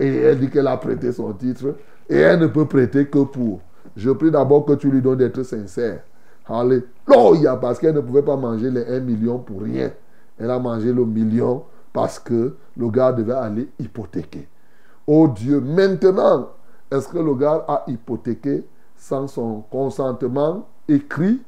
Et 0.00 0.16
elle 0.16 0.40
dit 0.40 0.50
qu'elle 0.50 0.66
a 0.66 0.76
prêté 0.76 1.12
son 1.12 1.32
titre. 1.32 1.76
Et 2.10 2.16
elle 2.16 2.40
ne 2.40 2.48
peut 2.48 2.66
prêter 2.66 3.06
que 3.06 3.22
pour. 3.22 3.60
Je 3.94 4.10
prie 4.10 4.32
d'abord 4.32 4.64
que 4.64 4.72
tu 4.72 4.90
lui 4.90 5.00
donnes 5.00 5.18
d'être 5.18 5.44
sincère. 5.44 6.02
Alléluia. 6.48 7.54
Parce 7.60 7.78
qu'elle 7.78 7.94
ne 7.94 8.00
pouvait 8.00 8.22
pas 8.22 8.36
manger 8.36 8.68
les 8.68 8.84
1 8.84 8.98
million 8.98 9.38
pour 9.38 9.62
rien. 9.62 9.92
Elle 10.40 10.50
a 10.50 10.58
mangé 10.58 10.92
le 10.92 11.04
million 11.04 11.62
parce 11.92 12.18
que 12.18 12.56
le 12.76 12.90
gars 12.90 13.12
devait 13.12 13.32
aller 13.32 13.68
hypothéquer. 13.78 14.48
Oh 15.06 15.28
Dieu, 15.28 15.60
maintenant, 15.60 16.50
est-ce 16.90 17.08
que 17.08 17.18
le 17.18 17.34
gars 17.34 17.64
a 17.66 17.84
hypothéqué 17.86 18.64
sans 18.96 19.26
son 19.26 19.62
consentement 19.70 20.68
écrit? 20.88 21.40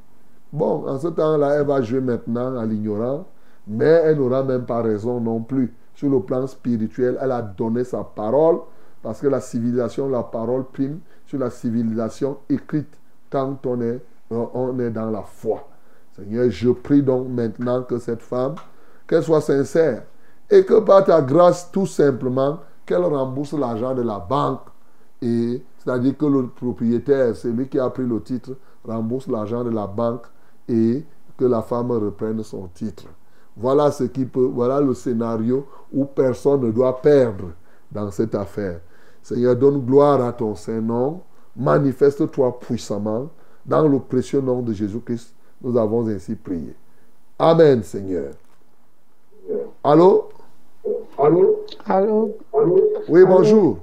Bon, 0.52 0.88
en 0.88 0.98
ce 0.98 1.08
temps-là, 1.08 1.56
elle 1.56 1.66
va 1.66 1.82
jouer 1.82 2.00
maintenant 2.00 2.56
à 2.56 2.64
l'ignorant, 2.64 3.26
mais 3.66 3.84
elle 3.84 4.18
n'aura 4.18 4.42
même 4.42 4.64
pas 4.64 4.82
raison 4.82 5.20
non 5.20 5.40
plus. 5.40 5.72
Sur 5.94 6.10
le 6.10 6.20
plan 6.20 6.46
spirituel, 6.46 7.18
elle 7.20 7.32
a 7.32 7.42
donné 7.42 7.84
sa 7.84 8.02
parole, 8.02 8.58
parce 9.02 9.20
que 9.20 9.26
la 9.28 9.40
civilisation, 9.40 10.08
la 10.08 10.22
parole 10.22 10.64
prime 10.72 11.00
sur 11.26 11.38
la 11.38 11.50
civilisation 11.50 12.38
écrite, 12.48 12.98
tant 13.30 13.58
on 13.66 13.80
est, 13.80 14.02
euh, 14.32 14.44
on 14.54 14.78
est 14.80 14.90
dans 14.90 15.10
la 15.10 15.22
foi. 15.22 15.68
Seigneur, 16.16 16.50
je 16.50 16.70
prie 16.70 17.02
donc 17.02 17.28
maintenant 17.28 17.82
que 17.82 17.98
cette 17.98 18.22
femme, 18.22 18.54
qu'elle 19.06 19.22
soit 19.22 19.40
sincère, 19.40 20.04
et 20.50 20.64
que 20.64 20.80
par 20.80 21.04
ta 21.04 21.20
grâce, 21.20 21.70
tout 21.70 21.86
simplement, 21.86 22.58
qu'elle 22.86 23.04
rembourse 23.04 23.52
l'argent 23.52 23.94
de 23.94 24.02
la 24.02 24.18
banque. 24.18 24.60
Et 25.22 25.62
c'est-à-dire 25.78 26.16
que 26.16 26.26
le 26.26 26.48
propriétaire, 26.48 27.34
celui 27.36 27.68
qui 27.68 27.78
a 27.78 27.88
pris 27.90 28.04
le 28.04 28.20
titre, 28.20 28.56
rembourse 28.86 29.26
l'argent 29.28 29.64
de 29.64 29.70
la 29.70 29.86
banque 29.86 30.26
et 30.68 31.04
que 31.36 31.44
la 31.44 31.62
femme 31.62 31.90
reprenne 31.90 32.42
son 32.42 32.68
titre. 32.68 33.04
Voilà 33.56 33.90
ce 33.90 34.04
qui 34.04 34.24
peut, 34.24 34.50
voilà 34.52 34.80
le 34.80 34.94
scénario 34.94 35.66
où 35.92 36.04
personne 36.04 36.60
ne 36.62 36.70
doit 36.70 37.00
perdre 37.00 37.52
dans 37.90 38.10
cette 38.10 38.34
affaire. 38.34 38.80
Seigneur, 39.22 39.56
donne 39.56 39.80
gloire 39.84 40.20
à 40.22 40.32
ton 40.32 40.54
Saint-Nom. 40.54 41.22
Manifeste-toi 41.56 42.58
puissamment. 42.58 43.30
Dans 43.64 43.88
le 43.88 43.98
précieux 43.98 44.42
nom 44.42 44.60
de 44.60 44.72
Jésus-Christ, 44.74 45.34
nous 45.62 45.78
avons 45.78 46.06
ainsi 46.08 46.34
prié. 46.34 46.74
Amen, 47.38 47.82
Seigneur. 47.82 48.32
Allô? 49.82 50.28
Allô? 51.18 51.64
Allô? 51.86 52.36
Oui, 53.08 53.24
bonjour. 53.24 53.78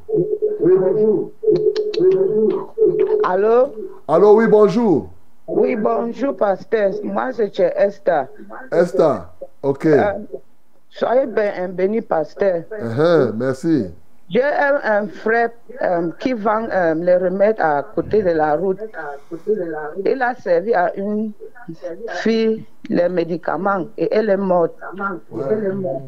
Oui, 0.59 0.73
bonjour. 0.77 1.31
Allô? 3.23 3.69
Allô, 4.07 4.35
oui, 4.35 4.47
bonjour. 4.47 5.09
Oui, 5.47 5.75
bonjour, 5.75 6.35
pasteur. 6.35 6.91
Moi, 7.03 7.31
c'est 7.33 7.53
chez 7.55 7.71
Esther. 7.75 8.27
Esther, 8.71 9.29
ok. 9.63 9.85
Euh, 9.85 10.13
soyez 10.89 11.25
ben- 11.25 11.71
béni, 11.71 12.01
pasteur. 12.01 12.63
Uh-huh, 12.71 13.33
merci. 13.35 13.87
J'ai 14.29 14.43
un, 14.43 14.79
un 14.83 15.07
frère 15.07 15.49
euh, 15.81 16.09
qui 16.19 16.33
vend 16.33 16.65
euh, 16.71 16.93
les 16.93 17.17
remèdes 17.17 17.59
à 17.59 17.83
côté 17.83 18.21
de 18.23 18.29
la 18.29 18.55
route. 18.55 18.79
Il 20.05 20.21
a 20.21 20.35
servi 20.35 20.73
à 20.73 20.95
une 20.95 21.33
fille 22.21 22.65
les 22.91 23.09
médicaments 23.09 23.87
et 23.97 24.07
elle 24.11 24.29
est 24.29 24.37
morte. 24.37 24.75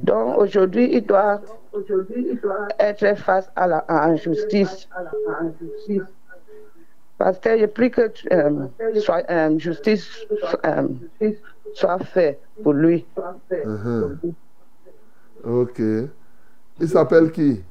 Donc 0.04 0.38
aujourd'hui, 0.38 0.90
il 0.94 1.06
doit 1.06 1.42
être 2.80 3.18
face 3.18 3.50
à 3.56 3.68
la 3.68 3.78
à 3.88 4.10
la 4.10 4.16
justice. 4.18 4.90
Pasteur, 7.18 7.58
je 7.58 7.66
prie 7.68 7.90
que 7.92 8.12
euh, 8.32 8.68
soit, 9.00 9.24
euh, 9.30 9.58
justice 9.58 10.28
euh, 10.66 10.88
soit 11.74 12.00
faite 12.00 12.42
pour 12.62 12.74
lui. 12.74 13.06
Uh-huh. 13.50 14.18
Ok. 15.46 15.80
Il 16.82 16.90
s'appelle 16.90 17.32
qui? 17.32 17.64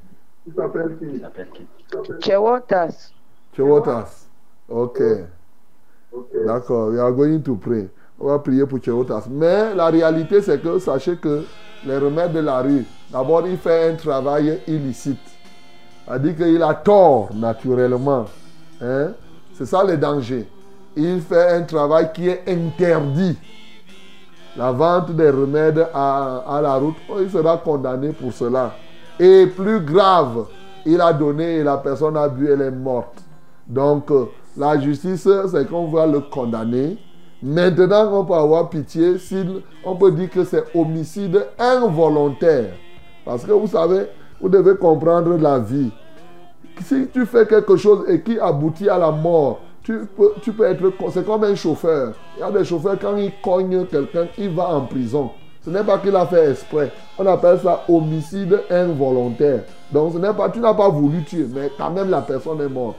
Il 0.46 0.54
s'appelle 0.54 0.96
qui? 0.98 1.66
Chewotas. 2.20 3.12
Chewotas. 3.54 4.28
Ok. 4.68 5.02
D'accord. 6.46 6.90
We 6.90 7.00
are 7.00 7.12
going 7.12 7.42
to 7.42 7.56
pray. 7.56 7.90
On 8.18 8.28
va 8.28 8.38
prier 8.38 8.66
pour 8.66 8.82
Chewotas. 8.82 9.24
Mais 9.30 9.74
la 9.74 9.86
réalité, 9.86 10.40
c'est 10.42 10.62
que 10.62 10.78
sachez 10.78 11.16
que 11.16 11.44
les 11.84 11.98
remèdes 11.98 12.32
de 12.32 12.40
la 12.40 12.60
rue, 12.60 12.84
d'abord, 13.10 13.46
il 13.46 13.56
fait 13.56 13.90
un 13.90 13.94
travail 13.94 14.60
illicite. 14.66 15.18
C'est-à-dire 16.06 16.36
qu'il 16.36 16.62
a 16.62 16.74
tort 16.74 17.30
naturellement. 17.34 18.26
Hein? 18.80 19.12
C'est 19.54 19.66
ça 19.66 19.84
le 19.84 19.96
danger. 19.96 20.46
Il 20.96 21.20
fait 21.20 21.52
un 21.52 21.62
travail 21.62 22.10
qui 22.12 22.28
est 22.28 22.42
interdit. 22.48 23.36
La 24.56 24.70
vente 24.70 25.12
des 25.12 25.30
remèdes 25.30 25.86
à, 25.94 26.44
à 26.46 26.60
la 26.60 26.74
route, 26.74 26.96
oh, 27.08 27.16
il 27.20 27.30
sera 27.30 27.56
condamné 27.56 28.10
pour 28.12 28.32
cela. 28.32 28.74
Et 29.18 29.46
plus 29.46 29.80
grave, 29.80 30.46
il 30.84 31.00
a 31.00 31.12
donné 31.12 31.56
et 31.56 31.62
la 31.62 31.78
personne 31.78 32.16
a 32.16 32.28
bu, 32.28 32.50
elle 32.50 32.60
est 32.60 32.70
morte. 32.70 33.22
Donc, 33.66 34.10
euh, 34.10 34.26
la 34.56 34.78
justice, 34.78 35.28
c'est 35.50 35.68
qu'on 35.68 35.86
va 35.88 36.06
le 36.06 36.20
condamner. 36.20 36.98
Maintenant, 37.42 38.20
on 38.20 38.24
peut 38.24 38.34
avoir 38.34 38.68
pitié 38.70 39.18
s'il, 39.18 39.62
on 39.84 39.96
peut 39.96 40.12
dire 40.12 40.30
que 40.30 40.44
c'est 40.44 40.62
homicide 40.74 41.44
involontaire. 41.58 42.74
Parce 43.24 43.44
que 43.44 43.50
vous 43.52 43.66
savez, 43.66 44.06
vous 44.40 44.48
devez 44.48 44.76
comprendre 44.76 45.36
la 45.36 45.58
vie. 45.58 45.90
Si 46.82 47.08
tu 47.12 47.26
fais 47.26 47.46
quelque 47.46 47.76
chose 47.76 48.04
et 48.08 48.20
qui 48.22 48.38
aboutit 48.38 48.88
à 48.88 48.98
la 48.98 49.10
mort, 49.10 49.60
tu 49.82 50.06
peux, 50.16 50.32
tu 50.42 50.52
peux 50.52 50.64
être. 50.64 50.82
C'est 51.10 51.26
comme 51.26 51.42
un 51.44 51.54
chauffeur. 51.56 52.14
Il 52.36 52.40
y 52.40 52.42
a 52.44 52.50
des 52.50 52.64
chauffeurs, 52.64 52.96
quand 53.00 53.16
ils 53.16 53.32
cognent 53.42 53.86
quelqu'un, 53.86 54.26
il 54.38 54.50
va 54.54 54.68
en 54.68 54.82
prison. 54.82 55.30
Ce 55.64 55.70
n'est 55.70 55.84
pas 55.84 55.98
qu'il 55.98 56.14
a 56.16 56.26
fait 56.26 56.50
exprès. 56.50 56.92
On 57.18 57.26
appelle 57.26 57.58
ça 57.60 57.82
homicide 57.88 58.60
involontaire. 58.70 59.64
Donc, 59.92 60.12
ce 60.12 60.18
n'est 60.18 60.32
pas, 60.32 60.48
tu 60.50 60.60
n'as 60.60 60.74
pas 60.74 60.88
voulu 60.88 61.22
tuer, 61.24 61.46
mais 61.52 61.70
quand 61.76 61.90
même 61.90 62.10
la 62.10 62.20
personne 62.20 62.60
est 62.60 62.68
morte. 62.68 62.96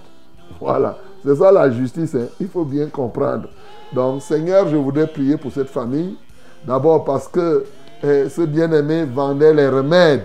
Voilà, 0.60 0.98
c'est 1.26 1.36
ça 1.36 1.52
la 1.52 1.70
justice. 1.72 2.15
hein. 2.15 2.28
Il 2.40 2.48
faut 2.48 2.64
bien 2.65 2.88
comprendre. 2.88 3.48
Donc, 3.94 4.22
Seigneur, 4.22 4.68
je 4.68 4.76
voudrais 4.76 5.07
prier 5.07 5.38
pour 5.38 5.52
cette 5.52 5.70
famille. 5.70 6.18
D'abord 6.65 7.03
parce 7.03 7.28
que 7.28 7.65
eh, 8.02 8.28
ce 8.28 8.41
bien-aimé 8.41 9.06
vendait 9.06 9.53
les 9.53 9.68
remèdes, 9.68 10.24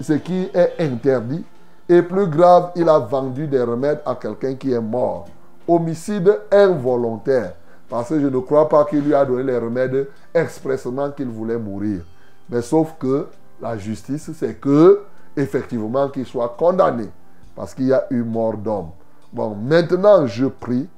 ce 0.00 0.14
qui 0.14 0.48
est 0.54 0.74
interdit. 0.78 1.44
Et 1.88 2.02
plus 2.02 2.28
grave, 2.28 2.70
il 2.76 2.88
a 2.88 2.98
vendu 2.98 3.46
des 3.46 3.62
remèdes 3.62 4.00
à 4.06 4.14
quelqu'un 4.14 4.54
qui 4.54 4.72
est 4.72 4.80
mort. 4.80 5.26
Homicide 5.68 6.40
involontaire. 6.50 7.54
Parce 7.88 8.08
que 8.08 8.20
je 8.20 8.26
ne 8.28 8.38
crois 8.38 8.68
pas 8.68 8.84
qu'il 8.84 9.00
lui 9.00 9.14
a 9.14 9.24
donné 9.24 9.42
les 9.42 9.58
remèdes 9.58 10.08
expressément 10.32 11.10
qu'il 11.10 11.28
voulait 11.28 11.58
mourir. 11.58 12.02
Mais 12.48 12.62
sauf 12.62 12.94
que 12.98 13.26
la 13.60 13.76
justice, 13.76 14.30
c'est 14.32 14.54
que, 14.54 15.02
effectivement, 15.36 16.08
qu'il 16.08 16.24
soit 16.24 16.54
condamné. 16.56 17.08
Parce 17.54 17.74
qu'il 17.74 17.88
y 17.88 17.92
a 17.92 18.06
eu 18.10 18.22
mort 18.22 18.56
d'homme. 18.56 18.90
Bon, 19.32 19.54
maintenant, 19.54 20.26
je 20.26 20.46
prie 20.46 20.88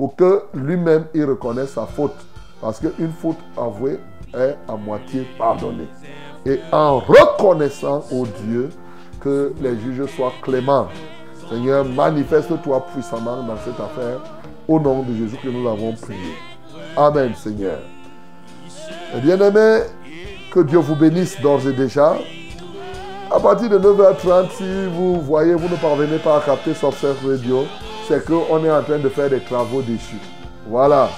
pour 0.00 0.16
que 0.16 0.44
lui-même, 0.54 1.04
il 1.12 1.26
reconnaisse 1.26 1.74
sa 1.74 1.84
faute. 1.84 2.16
Parce 2.62 2.80
qu'une 2.80 3.12
faute 3.20 3.36
avouée 3.54 4.00
est 4.32 4.56
à 4.66 4.74
moitié 4.74 5.26
pardonnée. 5.36 5.88
Et 6.46 6.58
en 6.72 7.00
reconnaissant 7.00 8.02
au 8.10 8.24
Dieu 8.46 8.70
que 9.20 9.52
les 9.60 9.78
juges 9.78 10.06
soient 10.16 10.32
cléments. 10.40 10.88
Seigneur, 11.50 11.84
manifeste-toi 11.84 12.86
puissamment 12.94 13.42
dans 13.42 13.58
cette 13.58 13.78
affaire. 13.78 14.20
Au 14.66 14.80
nom 14.80 15.02
de 15.02 15.14
Jésus 15.14 15.36
que 15.36 15.48
nous 15.50 15.68
avons 15.68 15.92
prié. 15.92 16.32
Amen, 16.96 17.34
Seigneur. 17.34 17.80
Bien-aimés, 19.22 19.80
que 20.50 20.60
Dieu 20.60 20.78
vous 20.78 20.96
bénisse 20.96 21.38
d'ores 21.42 21.68
et 21.68 21.74
déjà. 21.74 22.16
À 23.30 23.38
partir 23.38 23.68
de 23.68 23.78
9h30, 23.78 24.50
si 24.56 24.86
vous 24.96 25.20
voyez, 25.20 25.52
vous 25.52 25.68
ne 25.68 25.76
parvenez 25.76 26.16
pas 26.16 26.38
à 26.38 26.40
capter 26.40 26.72
Success 26.72 27.16
Radio, 27.22 27.66
c'est 28.10 28.24
qu'on 28.24 28.64
est 28.64 28.70
en 28.72 28.82
train 28.82 28.98
de 28.98 29.08
faire 29.08 29.30
des 29.30 29.38
travaux 29.38 29.82
dessus. 29.82 30.18
Voilà. 30.66 31.10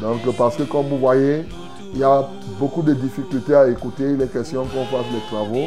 Donc, 0.00 0.22
parce 0.36 0.56
que 0.56 0.64
comme 0.64 0.88
vous 0.88 0.98
voyez, 0.98 1.44
il 1.92 2.00
y 2.00 2.02
a 2.02 2.28
beaucoup 2.58 2.82
de 2.82 2.94
difficultés 2.94 3.54
à 3.54 3.68
écouter. 3.68 4.10
Il 4.14 4.20
est 4.20 4.32
question 4.32 4.64
qu'on 4.64 4.84
fasse 4.86 5.06
les 5.12 5.20
travaux 5.28 5.66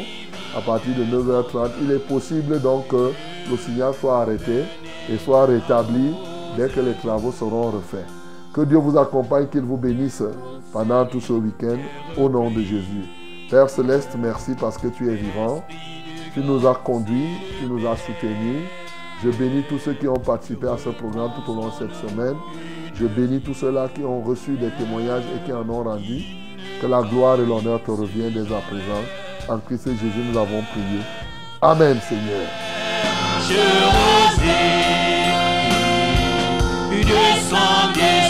à 0.54 0.60
partir 0.60 0.92
de 0.94 1.04
9h30. 1.04 1.70
Il 1.82 1.92
est 1.92 2.06
possible 2.06 2.60
donc 2.60 2.88
que 2.88 3.12
le 3.50 3.56
signal 3.56 3.94
soit 3.98 4.20
arrêté 4.20 4.64
et 5.10 5.16
soit 5.16 5.46
rétabli 5.46 6.14
dès 6.58 6.68
que 6.68 6.80
les 6.80 6.94
travaux 6.94 7.32
seront 7.32 7.70
refaits. 7.70 8.06
Que 8.52 8.60
Dieu 8.60 8.76
vous 8.76 8.98
accompagne, 8.98 9.46
qu'il 9.46 9.62
vous 9.62 9.78
bénisse 9.78 10.22
pendant 10.74 11.06
tout 11.06 11.22
ce 11.22 11.32
week-end 11.32 11.78
au 12.18 12.28
nom 12.28 12.50
de 12.50 12.60
Jésus. 12.60 13.06
Père 13.50 13.70
céleste, 13.70 14.14
merci 14.18 14.52
parce 14.60 14.76
que 14.76 14.88
tu 14.88 15.10
es 15.10 15.14
vivant. 15.14 15.64
Tu 16.34 16.40
nous 16.40 16.66
as 16.66 16.74
conduits, 16.74 17.30
tu 17.58 17.66
nous 17.66 17.86
as 17.86 17.96
soutenus. 17.96 18.68
Je 19.24 19.30
bénis 19.30 19.62
tous 19.68 19.78
ceux 19.78 19.94
qui 19.94 20.06
ont 20.08 20.14
participé 20.18 20.66
à 20.68 20.76
ce 20.76 20.90
programme 20.90 21.30
tout 21.34 21.50
au 21.50 21.54
long 21.54 21.68
de 21.68 21.72
cette 21.72 21.94
semaine. 21.94 22.36
Je 22.94 23.06
bénis 23.06 23.40
tous 23.40 23.54
ceux-là 23.54 23.88
qui 23.94 24.02
ont 24.02 24.20
reçu 24.22 24.56
des 24.56 24.70
témoignages 24.70 25.24
et 25.34 25.44
qui 25.46 25.52
en 25.52 25.68
ont 25.68 25.82
rendu. 25.82 26.22
Que 26.80 26.86
la 26.86 27.02
gloire 27.02 27.40
et 27.40 27.46
l'honneur 27.46 27.82
te 27.82 27.90
reviennent 27.90 28.32
dès 28.32 28.54
à 28.54 28.60
présent. 28.60 29.02
En 29.48 29.58
Christ 29.58 29.88
Jésus, 29.88 30.22
nous 30.30 30.38
avons 30.38 30.62
prié. 30.72 31.00
Amen, 31.62 31.98
Seigneur. 32.00 32.46
Je 33.48 33.96
une 36.92 37.48
sang 37.48 37.92
bien 37.94 38.26